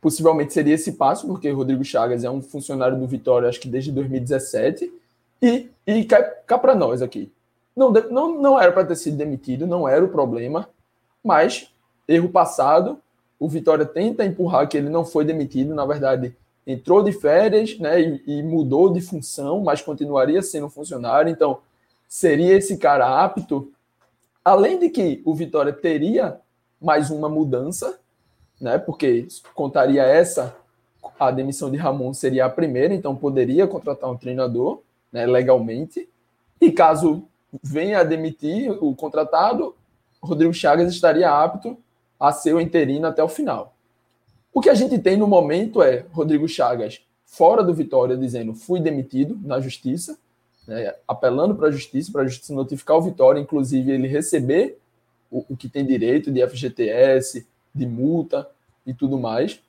Possivelmente 0.00 0.52
seria 0.52 0.74
esse 0.74 0.92
passo, 0.92 1.26
porque 1.26 1.50
Rodrigo 1.50 1.84
Chagas 1.84 2.22
é 2.22 2.30
um 2.30 2.42
funcionário 2.42 2.98
do 2.98 3.06
Vitória, 3.06 3.48
acho 3.48 3.58
que 3.58 3.68
desde 3.68 3.90
2017. 3.90 4.92
E, 5.40 5.70
e 5.86 6.04
cá, 6.04 6.22
cá 6.22 6.58
para 6.58 6.74
nós 6.74 7.02
aqui. 7.02 7.32
Não, 7.74 7.90
não, 7.90 8.40
não 8.40 8.60
era 8.60 8.72
para 8.72 8.86
ter 8.86 8.96
sido 8.96 9.16
demitido, 9.16 9.66
não 9.66 9.86
era 9.86 10.04
o 10.04 10.08
problema, 10.08 10.68
mas 11.22 11.70
erro 12.08 12.28
passado. 12.28 12.98
O 13.38 13.48
Vitória 13.48 13.84
tenta 13.84 14.24
empurrar 14.24 14.66
que 14.66 14.78
ele 14.78 14.88
não 14.88 15.04
foi 15.04 15.24
demitido, 15.24 15.74
na 15.74 15.84
verdade, 15.84 16.34
entrou 16.66 17.02
de 17.02 17.12
férias 17.12 17.78
né, 17.78 18.00
e, 18.00 18.22
e 18.26 18.42
mudou 18.42 18.92
de 18.92 19.00
função, 19.02 19.60
mas 19.60 19.82
continuaria 19.82 20.40
sendo 20.40 20.70
funcionário. 20.70 21.30
Então, 21.30 21.58
seria 22.08 22.56
esse 22.56 22.78
cara 22.78 23.22
apto 23.22 23.70
Além 24.46 24.78
de 24.78 24.88
que 24.90 25.20
o 25.24 25.34
Vitória 25.34 25.72
teria 25.72 26.38
mais 26.80 27.10
uma 27.10 27.28
mudança, 27.28 27.98
né? 28.60 28.78
Porque 28.78 29.26
contaria 29.56 30.04
essa 30.04 30.56
a 31.18 31.32
demissão 31.32 31.68
de 31.68 31.76
Ramon 31.76 32.14
seria 32.14 32.44
a 32.44 32.48
primeira, 32.48 32.94
então 32.94 33.16
poderia 33.16 33.66
contratar 33.66 34.08
um 34.08 34.16
treinador 34.16 34.82
né, 35.16 35.24
legalmente. 35.24 36.06
E 36.60 36.70
caso 36.70 37.26
venha 37.62 38.00
a 38.00 38.04
demitir 38.04 38.70
o 38.84 38.94
contratado, 38.94 39.74
Rodrigo 40.22 40.52
Chagas 40.52 40.92
estaria 40.92 41.30
apto 41.30 41.78
a 42.20 42.32
ser 42.32 42.54
o 42.54 42.60
interino 42.60 43.06
até 43.06 43.24
o 43.24 43.28
final. 43.28 43.74
O 44.52 44.60
que 44.60 44.68
a 44.68 44.74
gente 44.74 44.98
tem 44.98 45.16
no 45.16 45.26
momento 45.26 45.82
é 45.82 46.04
Rodrigo 46.12 46.46
Chagas 46.46 47.00
fora 47.24 47.62
do 47.64 47.72
Vitória 47.72 48.14
dizendo 48.14 48.54
fui 48.54 48.78
demitido 48.78 49.38
na 49.42 49.58
justiça, 49.58 50.18
né, 50.68 50.94
apelando 51.08 51.54
para 51.54 51.68
a 51.68 51.70
justiça, 51.70 52.12
para 52.12 52.22
a 52.22 52.26
justiça 52.26 52.52
notificar 52.52 52.98
o 52.98 53.02
Vitória, 53.02 53.40
inclusive 53.40 53.90
ele 53.90 54.08
receber 54.08 54.78
o, 55.30 55.46
o 55.48 55.56
que 55.56 55.68
tem 55.68 55.86
direito 55.86 56.30
de 56.30 56.46
FGTS, 56.46 57.46
de 57.74 57.86
multa 57.86 58.46
e 58.86 58.92
tudo 58.92 59.18
mais. 59.18 59.62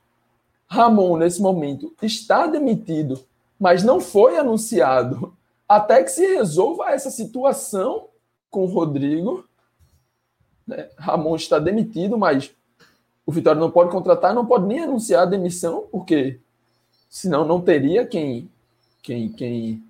Ramon, 0.68 1.16
nesse 1.16 1.42
momento, 1.42 1.94
está 2.02 2.48
demitido, 2.48 3.26
mas 3.58 3.82
não 3.82 4.02
foi 4.02 4.38
anunciado 4.38 5.37
até 5.68 6.04
que 6.04 6.12
se 6.12 6.26
resolva 6.26 6.92
essa 6.92 7.12
situação 7.12 8.08
com 8.50 8.64
o 8.64 8.68
Rodrigo. 8.68 9.48
Né? 10.66 10.90
Ramon 10.98 11.36
está 11.36 11.60
demitido, 11.60 12.18
mas 12.18 12.52
o 13.26 13.32
Vitória 13.32 13.60
não 13.60 13.70
pode 13.70 13.92
contratar, 13.92 14.34
não 14.34 14.46
pode 14.46 14.66
nem 14.66 14.80
anunciar 14.80 15.24
a 15.24 15.30
demissão, 15.30 15.88
porque 15.92 16.40
senão 17.10 17.46
não 17.46 17.60
teria 17.60 18.06
quem, 18.06 18.50
quem, 19.02 19.30
quem, 19.30 19.84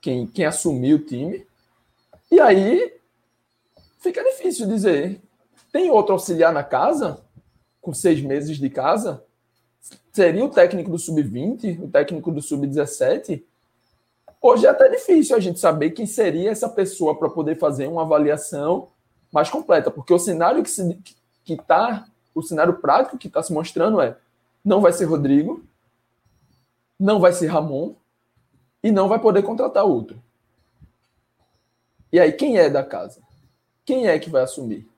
quem, 0.00 0.26
quem 0.26 0.44
assumir 0.44 0.94
o 0.94 1.04
time. 1.04 1.46
E 2.30 2.40
aí 2.40 2.98
fica 4.00 4.22
difícil 4.24 4.66
dizer. 4.66 5.20
Tem 5.70 5.90
outro 5.90 6.14
auxiliar 6.14 6.52
na 6.52 6.64
casa, 6.64 7.20
com 7.80 7.92
seis 7.92 8.20
meses 8.20 8.56
de 8.56 8.70
casa? 8.70 9.22
Seria 10.12 10.44
o 10.44 10.48
técnico 10.48 10.90
do 10.90 10.98
sub-20, 10.98 11.84
o 11.84 11.88
técnico 11.88 12.32
do 12.32 12.42
sub-17? 12.42 13.44
Hoje 14.40 14.66
é 14.66 14.68
até 14.68 14.88
difícil 14.88 15.36
a 15.36 15.40
gente 15.40 15.58
saber 15.58 15.90
quem 15.90 16.06
seria 16.06 16.50
essa 16.50 16.68
pessoa 16.68 17.18
para 17.18 17.28
poder 17.28 17.58
fazer 17.58 17.88
uma 17.88 18.02
avaliação 18.02 18.88
mais 19.32 19.50
completa, 19.50 19.90
porque 19.90 20.14
o 20.14 20.18
cenário 20.18 20.62
que 20.62 20.70
está, 20.70 20.84
que 21.44 21.56
tá, 21.56 22.08
o 22.34 22.42
cenário 22.42 22.78
prático 22.78 23.18
que 23.18 23.26
está 23.26 23.42
se 23.42 23.52
mostrando 23.52 24.00
é 24.00 24.16
não 24.64 24.80
vai 24.80 24.92
ser 24.92 25.06
Rodrigo, 25.06 25.64
não 26.98 27.20
vai 27.20 27.32
ser 27.32 27.46
Ramon 27.46 27.94
e 28.82 28.92
não 28.92 29.08
vai 29.08 29.18
poder 29.18 29.42
contratar 29.42 29.84
outro. 29.84 30.22
E 32.12 32.18
aí, 32.18 32.32
quem 32.32 32.58
é 32.58 32.70
da 32.70 32.82
casa? 32.82 33.20
Quem 33.84 34.06
é 34.06 34.18
que 34.18 34.30
vai 34.30 34.42
assumir? 34.42 34.88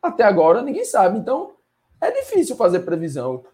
Até 0.00 0.22
agora 0.22 0.62
ninguém 0.62 0.84
sabe, 0.84 1.18
então 1.18 1.54
é 2.00 2.10
difícil 2.10 2.56
fazer 2.56 2.80
previsão. 2.80 3.44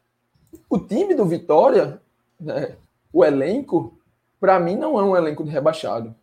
O 0.69 0.79
time 0.79 1.15
do 1.15 1.25
Vitória, 1.25 2.01
né, 2.39 2.77
o 3.13 3.25
elenco, 3.25 4.00
para 4.41 4.59
mim 4.59 4.75
não 4.75 4.99
é 4.99 5.03
um 5.03 5.15
elenco 5.15 5.45
de 5.45 5.51
rebaixado. 5.51 6.15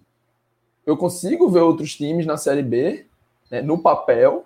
Eu 0.86 0.98
consigo 0.98 1.50
ver 1.50 1.62
outros 1.62 1.96
times 1.96 2.26
na 2.26 2.36
Série 2.36 2.64
B, 2.64 3.06
né, 3.52 3.62
no 3.62 3.78
papel, 3.78 4.46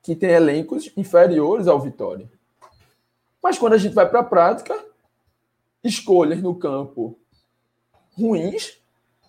que 0.00 0.14
tem 0.14 0.30
elencos 0.30 0.90
inferiores 0.96 1.66
ao 1.66 1.80
Vitória. 1.80 2.30
Mas 3.42 3.58
quando 3.58 3.72
a 3.72 3.78
gente 3.78 3.94
vai 3.94 4.08
para 4.08 4.20
a 4.20 4.24
prática, 4.24 4.78
escolhas 5.82 6.40
no 6.40 6.54
campo 6.54 7.18
ruins, 8.16 8.78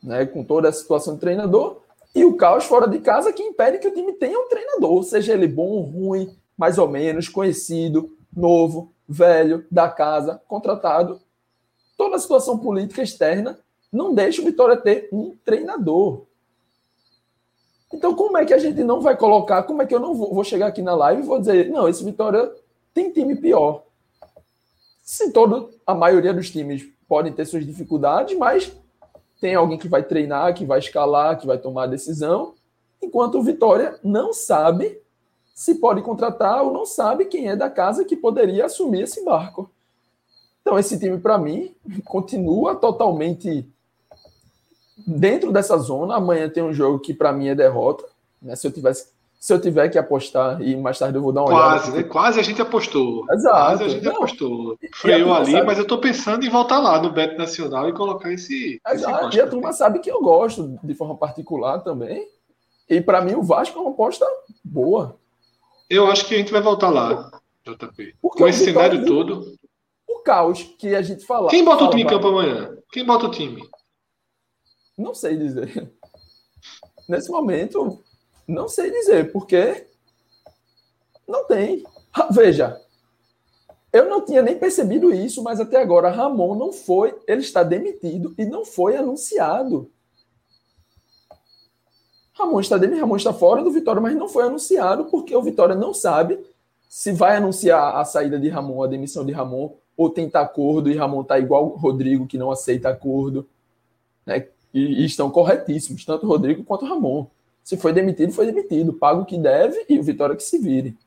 né, 0.03 0.26
com 0.26 0.43
toda 0.43 0.69
a 0.69 0.73
situação 0.73 1.15
do 1.15 1.19
treinador, 1.19 1.81
e 2.14 2.23
o 2.23 2.35
caos 2.35 2.65
fora 2.65 2.88
de 2.88 2.99
casa 2.99 3.34
que 3.34 3.41
impede 3.41 3.80
que 3.80 3.88
o 3.88 3.93
time 3.93 4.14
tenha 4.14 4.39
um 4.39 4.47
treinador, 4.47 5.03
seja 5.03 5.34
ele 5.34 5.47
bom 5.47 5.69
ou 5.69 5.81
ruim, 5.81 6.38
mais 6.55 6.77
ou 6.77 6.88
menos, 6.88 7.27
conhecido, 7.27 8.15
novo, 8.31 8.93
velho, 9.07 9.65
da 9.72 9.89
casa, 9.89 10.39
contratado. 10.47 11.19
Toda 12.03 12.17
a 12.17 12.19
situação 12.19 12.57
política 12.57 13.01
externa 13.01 13.57
não 13.89 14.13
deixa 14.13 14.41
o 14.41 14.45
Vitória 14.45 14.75
ter 14.75 15.07
um 15.09 15.38
treinador. 15.45 16.23
Então, 17.93 18.13
como 18.13 18.38
é 18.38 18.43
que 18.43 18.53
a 18.53 18.57
gente 18.57 18.84
não 18.84 18.99
vai 18.99 19.15
colocar? 19.15 19.63
Como 19.63 19.81
é 19.81 19.85
que 19.85 19.95
eu 19.95 20.01
não 20.01 20.13
vou, 20.13 20.34
vou 20.34 20.43
chegar 20.43 20.67
aqui 20.67 20.81
na 20.81 20.93
live 20.93 21.21
e 21.21 21.25
vou 21.25 21.39
dizer, 21.39 21.69
não, 21.69 21.88
esse 21.88 22.03
Vitória 22.03 22.53
tem 22.93 23.09
time 23.09 23.38
pior? 23.38 23.84
Se 25.01 25.31
todo, 25.31 25.69
a 25.88 25.95
maioria 25.95 26.34
dos 26.34 26.51
times 26.51 26.85
podem 27.07 27.31
ter 27.31 27.45
suas 27.45 27.65
dificuldades, 27.65 28.38
mas 28.38 28.75
tem 29.39 29.55
alguém 29.55 29.77
que 29.77 29.88
vai 29.88 30.03
treinar, 30.03 30.53
que 30.53 30.65
vai 30.65 30.80
escalar, 30.80 31.39
que 31.39 31.47
vai 31.47 31.57
tomar 31.57 31.84
a 31.84 31.88
decisão, 31.88 32.53
enquanto 33.01 33.39
o 33.39 33.43
Vitória 33.43 33.97
não 34.03 34.34
sabe 34.34 35.01
se 35.55 35.75
pode 35.75 36.01
contratar 36.01 36.65
ou 36.65 36.73
não 36.73 36.85
sabe 36.85 37.23
quem 37.23 37.47
é 37.47 37.55
da 37.55 37.69
casa 37.69 38.03
que 38.03 38.17
poderia 38.17 38.65
assumir 38.65 39.03
esse 39.03 39.23
barco. 39.23 39.71
Então, 40.64 40.80
esse 40.80 40.98
time, 40.98 41.19
para 41.19 41.38
mim, 41.38 41.76
continua 42.06 42.73
totalmente 42.73 43.68
dentro 45.06 45.52
dessa 45.52 45.77
zona. 45.77 46.15
Amanhã 46.15 46.49
tem 46.49 46.64
um 46.64 46.73
jogo 46.73 46.99
que, 46.99 47.14
para 47.14 47.31
mim, 47.31 47.49
é 47.49 47.56
derrota. 47.56 48.06
Né? 48.41 48.56
Se 48.56 48.65
eu 48.65 48.72
tivesse 48.72 49.14
se 49.44 49.53
eu 49.53 49.60
tiver 49.60 49.90
que 49.90 49.98
apostar, 49.98 50.61
e 50.61 50.73
mais 50.73 50.98
tarde 50.98 51.18
eu 51.18 51.22
vou 51.22 51.34
dar 51.34 51.41
uma 51.41 51.49
quase, 51.49 51.91
olhada. 51.91 52.02
Né? 52.02 52.10
Quase 52.10 52.40
a 52.40 52.44
gente 52.44 52.61
apostou. 52.61 53.26
Exato. 53.30 53.56
Quase 53.56 53.84
a 53.84 53.88
gente 53.90 54.06
não. 54.06 54.11
apostou. 54.14 54.77
Freou 54.94 55.34
ali, 55.34 55.52
sabe... 55.52 55.68
mas 55.68 55.77
eu 55.77 55.81
estou 55.81 55.98
pensando 55.98 56.45
em 56.45 56.49
voltar 56.49 56.80
lá 56.80 57.02
no 57.02 57.11
Beto 57.11 57.38
Nacional 57.38 57.90
e 57.90 57.91
colocar 57.91 58.31
esse. 58.31 58.80
Exato. 58.88 59.27
Esse 59.27 59.38
e 59.38 59.41
a 59.41 59.48
turma 59.48 59.73
sabe 59.73 59.99
que 59.99 60.10
eu 60.10 60.22
gosto 60.22 60.80
de 60.81 60.94
forma 60.95 61.18
particular 61.18 61.80
também. 61.80 62.26
E 62.90 63.02
para 63.02 63.19
mim 63.19 63.35
o 63.35 63.44
Vasco 63.44 63.77
é 63.77 63.81
uma 63.81 63.91
aposta 63.91 64.26
boa. 64.64 65.18
Eu 65.90 66.10
acho 66.10 66.26
que 66.26 66.35
a 66.35 66.38
gente 66.38 66.53
vai 66.53 66.61
voltar 66.61 66.90
lá, 66.90 67.30
JP. 67.68 68.15
Porque 68.22 68.40
Com 68.40 68.48
esse 68.48 68.64
cenário 68.64 69.06
todo. 69.06 69.57
Caos 70.24 70.64
que 70.64 70.95
a 70.95 71.02
gente 71.02 71.26
fala. 71.26 71.50
Quem 71.50 71.64
bota 71.64 71.80
fala 71.80 71.90
o 71.90 71.91
time 71.91 72.04
em 72.04 72.08
campo 72.08 72.28
amanhã? 72.28 72.78
Quem 72.91 73.06
bota 73.06 73.26
o 73.26 73.32
time? 73.32 73.68
Não 74.98 75.14
sei 75.14 75.38
dizer. 75.38 75.91
Nesse 77.08 77.30
momento, 77.30 78.04
não 78.48 78.68
sei 78.68 78.91
dizer, 78.91 79.32
porque 79.32 79.88
não 81.28 81.45
tem. 81.45 81.84
Veja, 82.32 82.80
eu 83.91 84.10
não 84.10 84.26
tinha 84.26 84.41
nem 84.41 84.58
percebido 84.58 85.14
isso, 85.14 85.44
mas 85.44 85.60
até 85.60 85.82
agora 85.82 86.10
Ramon 86.10 86.56
não 86.56 86.72
foi, 86.72 87.16
ele 87.28 87.41
está 87.41 87.62
demitido 87.64 88.34
e 88.38 88.45
não 88.45 88.66
foi 88.66 88.95
anunciado. 88.95 89.91
Ramon 92.34 92.60
está 92.60 92.78
demitido, 92.78 93.02
Ramon 93.02 93.18
está 93.18 93.34
fora 93.34 93.64
do 93.64 93.72
Vitória, 93.72 94.02
mas 94.02 94.16
não 94.16 94.28
foi 94.28 94.45
anunciado 94.45 95.06
porque 95.06 95.36
o 95.36 95.41
Vitória 95.41 95.76
não 95.76 95.94
sabe 95.94 96.44
se 96.90 97.12
vai 97.12 97.38
anunciar 97.38 97.95
a 97.95 98.06
saída 98.06 98.40
de 98.40 98.50
Ramon, 98.50 98.84
a 98.84 98.88
demissão 98.88 99.26
de 99.26 99.32
Ramon, 99.32 99.76
ou 99.95 100.10
tentar 100.10 100.41
acordo 100.41 100.90
e 100.90 100.95
Ramon 100.95 101.22
está 101.22 101.40
igual 101.40 101.65
o 101.65 101.78
Rodrigo 101.78 102.28
que 102.28 102.38
não 102.38 102.52
aceita 102.52 102.90
acordo, 102.90 103.48
né? 104.26 104.48
E, 104.74 105.03
e 105.03 105.06
estão 105.06 105.30
corretíssimos, 105.30 106.03
tanto 106.03 106.26
o 106.26 106.30
Rodrigo 106.30 106.64
quanto 106.64 106.86
o 106.86 106.88
Ramon. 106.88 107.28
Se 107.64 107.78
foi 107.78 107.94
demitido, 107.94 108.34
foi 108.34 108.45
demitido. 108.45 108.91
Paga 108.91 109.22
o 109.22 109.26
que 109.26 109.38
deve 109.38 109.86
e 109.88 109.99
o 109.99 110.03
Vitória 110.03 110.36
que 110.36 110.44
se 110.44 110.57
vire. 110.57 110.98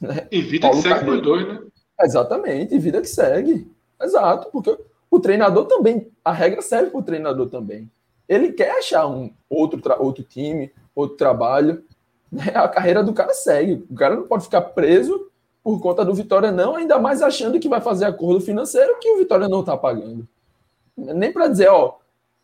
Né? 0.00 0.26
E 0.30 0.42
vida 0.42 0.66
Paulo 0.66 0.82
que 0.82 0.88
segue 0.88 1.20
dois, 1.20 1.46
né? 1.46 1.60
Exatamente, 2.00 2.74
e 2.74 2.78
vida 2.78 3.00
que 3.00 3.08
segue. 3.08 3.70
Exato, 4.02 4.48
porque 4.50 4.76
o 5.10 5.20
treinador 5.20 5.66
também, 5.66 6.08
a 6.24 6.32
regra 6.32 6.60
serve 6.60 6.90
para 6.90 7.00
o 7.00 7.04
treinador 7.04 7.48
também. 7.48 7.88
Ele 8.28 8.52
quer 8.52 8.78
achar 8.78 9.06
um 9.06 9.30
outro, 9.48 9.80
outro 9.98 10.24
time, 10.24 10.72
outro 10.94 11.16
trabalho. 11.16 11.84
Né? 12.32 12.50
A 12.54 12.66
carreira 12.66 13.02
do 13.02 13.12
cara 13.12 13.32
segue. 13.32 13.84
O 13.88 13.94
cara 13.94 14.16
não 14.16 14.26
pode 14.26 14.44
ficar 14.44 14.62
preso 14.62 15.30
por 15.64 15.80
conta 15.80 16.04
do 16.04 16.12
Vitória, 16.12 16.52
não, 16.52 16.76
ainda 16.76 16.98
mais 16.98 17.22
achando 17.22 17.58
que 17.58 17.70
vai 17.70 17.80
fazer 17.80 18.04
acordo 18.04 18.38
financeiro 18.38 18.98
que 19.00 19.10
o 19.10 19.16
Vitória 19.16 19.48
não 19.48 19.60
está 19.60 19.74
pagando. 19.74 20.28
Nem 20.94 21.32
para 21.32 21.48
dizer, 21.48 21.68
ó, 21.68 21.96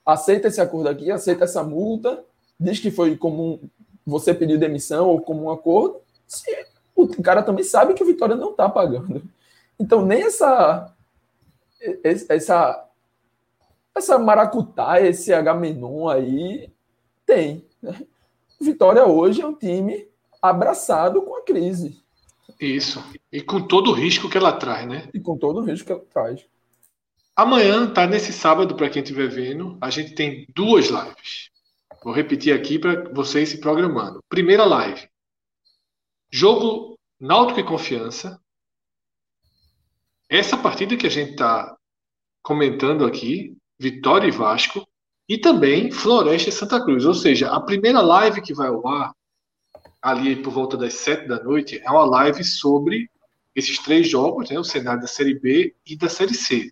aceita 0.06 0.48
esse 0.48 0.58
acordo 0.58 0.88
aqui, 0.88 1.10
aceita 1.10 1.44
essa 1.44 1.62
multa, 1.62 2.24
diz 2.58 2.80
que 2.80 2.90
foi 2.90 3.18
comum 3.18 3.60
você 4.06 4.32
pedir 4.32 4.58
demissão 4.58 5.06
ou 5.06 5.20
como 5.20 5.44
um 5.44 5.50
acordo, 5.50 6.00
se 6.26 6.50
o 6.96 7.06
cara 7.22 7.42
também 7.42 7.62
sabe 7.62 7.92
que 7.92 8.02
o 8.02 8.06
Vitória 8.06 8.34
não 8.34 8.52
está 8.52 8.70
pagando. 8.70 9.22
Então, 9.78 10.04
nem 10.04 10.22
essa 10.22 10.90
essa 12.28 12.86
essa 13.94 14.18
maracutá, 14.18 15.00
esse 15.00 15.32
H-Menon 15.32 16.08
aí 16.08 16.72
tem. 17.26 17.66
Né? 17.82 18.06
Vitória 18.58 19.04
hoje 19.04 19.42
é 19.42 19.46
um 19.46 19.54
time 19.54 20.08
abraçado 20.40 21.20
com 21.22 21.36
a 21.36 21.42
crise. 21.42 21.99
Isso. 22.58 23.04
E 23.30 23.42
com 23.42 23.66
todo 23.66 23.90
o 23.90 23.94
risco 23.94 24.28
que 24.28 24.38
ela 24.38 24.52
traz, 24.52 24.88
né? 24.88 25.08
E 25.12 25.20
com 25.20 25.36
todo 25.36 25.60
o 25.60 25.64
risco 25.64 25.86
que 25.86 25.92
ela 25.92 26.04
traz. 26.12 26.44
Amanhã, 27.36 27.90
tá? 27.92 28.06
Nesse 28.06 28.32
sábado, 28.32 28.74
para 28.74 28.90
quem 28.90 29.02
estiver 29.02 29.28
vendo, 29.28 29.78
a 29.80 29.90
gente 29.90 30.14
tem 30.14 30.46
duas 30.54 30.86
lives. 30.88 31.50
Vou 32.02 32.12
repetir 32.12 32.54
aqui 32.54 32.78
para 32.78 33.12
vocês 33.12 33.48
se 33.48 33.60
programando. 33.60 34.22
Primeira 34.28 34.64
live. 34.64 35.08
Jogo 36.30 36.98
Náutico 37.18 37.60
e 37.60 37.64
Confiança. 37.64 38.40
Essa 40.28 40.56
partida 40.56 40.96
que 40.96 41.06
a 41.06 41.10
gente 41.10 41.32
está 41.32 41.76
comentando 42.42 43.04
aqui, 43.04 43.56
Vitória 43.78 44.28
e 44.28 44.30
Vasco, 44.30 44.86
e 45.28 45.38
também 45.38 45.90
Floresta 45.90 46.48
e 46.48 46.52
Santa 46.52 46.82
Cruz. 46.82 47.04
Ou 47.04 47.14
seja, 47.14 47.50
a 47.50 47.60
primeira 47.60 48.00
live 48.00 48.40
que 48.40 48.54
vai 48.54 48.68
ao 48.68 48.86
ar, 48.86 49.14
ali 50.02 50.36
por 50.36 50.52
volta 50.52 50.76
das 50.76 50.94
sete 50.94 51.28
da 51.28 51.42
noite, 51.42 51.80
é 51.84 51.90
uma 51.90 52.04
live 52.04 52.42
sobre 52.42 53.08
esses 53.54 53.78
três 53.78 54.08
jogos, 54.08 54.50
né, 54.50 54.58
o 54.58 54.64
cenário 54.64 55.00
da 55.00 55.06
Série 55.06 55.38
B 55.38 55.74
e 55.86 55.96
da 55.96 56.08
Série 56.08 56.34
C. 56.34 56.70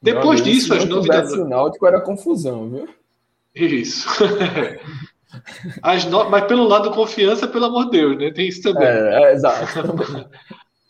Depois 0.00 0.42
disso, 0.42 0.74
as 0.74 0.84
nove 0.84 1.08
da 1.08 1.22
noite. 1.22 1.40
O 1.40 1.48
Náutico 1.48 1.86
era 1.86 2.00
confusão, 2.00 2.68
viu? 2.68 2.88
Isso. 3.54 4.08
no... 6.10 6.30
Mas 6.30 6.44
pelo 6.44 6.64
lado 6.64 6.90
confiança, 6.90 7.48
pelo 7.48 7.66
amor 7.66 7.86
de 7.86 7.92
Deus, 7.92 8.18
né? 8.18 8.30
Tem 8.30 8.48
isso 8.48 8.62
também. 8.62 8.86
É, 8.86 9.30
é 9.30 9.32
exato. 9.32 9.64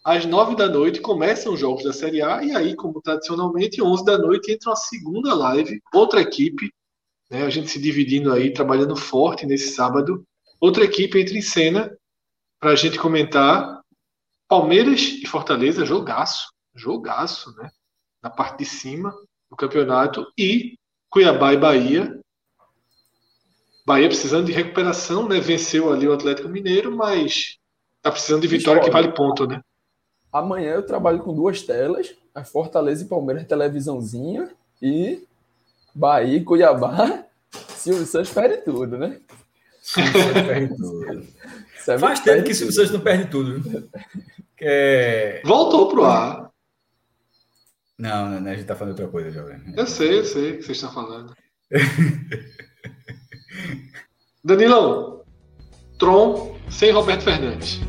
Às 0.05 0.27
nove 0.27 0.55
da 0.55 0.69
noite 0.69 1.01
começam 1.01 1.55
os 1.55 1.61
jogos 1.61 1.83
da 1.83 1.93
Série 1.93 2.21
A, 2.21 2.43
e 2.43 2.55
aí, 2.55 2.77
como 2.77 3.01
tradicionalmente, 3.01 3.81
onze 3.81 4.05
da 4.05 4.19
noite 4.19 4.53
entra 4.53 4.71
uma 4.71 4.77
segunda 4.77 5.33
live, 5.33 5.81
outra 5.95 6.21
equipe, 6.21 6.71
né? 7.31 7.45
A 7.45 7.51
gente 7.51 7.71
se 7.71 7.81
dividindo 7.81 8.33
aí, 8.33 8.53
trabalhando 8.53 8.97
forte 8.97 9.47
nesse 9.47 9.73
sábado. 9.73 10.23
Outra 10.61 10.85
equipe 10.85 11.21
entra 11.21 11.37
em 11.37 11.43
cena 11.43 11.97
para 12.61 12.71
a 12.71 12.77
gente 12.77 12.99
comentar 12.99 13.83
Palmeiras 14.49 15.01
e 15.01 15.27
Fortaleza, 15.27 15.85
jogaço, 15.85 16.49
jogaço, 16.75 17.55
né? 17.57 17.71
Na 18.23 18.31
parte 18.31 18.59
de 18.59 18.65
cima 18.65 19.15
do 19.51 19.57
campeonato, 19.57 20.27
e 20.39 20.79
Cuiabá 21.11 21.53
e 21.53 21.59
Bahia, 21.59 22.21
Bahia 23.87 24.09
precisando 24.09 24.47
de 24.47 24.53
recuperação, 24.53 25.29
né? 25.29 25.41
Venceu 25.41 25.93
ali 25.93 26.09
o 26.09 26.13
Atlético 26.13 26.49
Mineiro, 26.49 26.97
mas 26.97 27.59
tá 28.01 28.11
precisando 28.11 28.43
de 28.43 28.49
vitória 28.49 28.83
que 28.83 28.91
vale 28.91 29.13
ponto, 29.13 29.47
né? 29.47 29.61
Amanhã 30.33 30.73
eu 30.73 30.87
trabalho 30.87 31.23
com 31.23 31.35
duas 31.35 31.63
telas, 31.63 32.15
a 32.35 32.43
Fortaleza 32.43 33.05
e 33.05 33.09
Palmeiras 33.09 33.47
televisãozinha 33.47 34.51
e 34.81 35.23
Bahia 35.95 36.39
e 36.39 36.45
Cuiabá. 36.45 37.25
Silvio 37.77 38.07
Santos 38.07 38.33
perde 38.33 38.57
tudo, 38.65 38.97
né? 38.97 39.21
Faz 41.99 42.21
tempo 42.21 42.45
que 42.45 42.55
Silvio 42.55 42.75
Santos 42.75 42.93
não 42.93 43.01
perde 43.01 43.31
tudo. 43.31 43.89
É... 44.61 45.41
Voltou 45.45 45.89
pro 45.89 46.05
ar. 46.05 46.51
Não, 47.99 48.41
não, 48.41 48.51
a 48.51 48.55
gente 48.55 48.67
tá 48.67 48.75
falando 48.75 48.93
outra 48.93 49.09
coisa, 49.09 49.31
jovem. 49.31 49.61
Eu 49.77 49.87
sei, 49.87 50.19
eu 50.19 50.25
sei 50.25 50.53
o 50.53 50.57
que 50.57 50.63
você 50.63 50.73
está 50.73 50.91
falando. 50.91 51.35
Danilão, 54.43 55.23
Tron 55.99 56.59
sem 56.71 56.91
Roberto 56.91 57.23
Fernandes. 57.23 57.81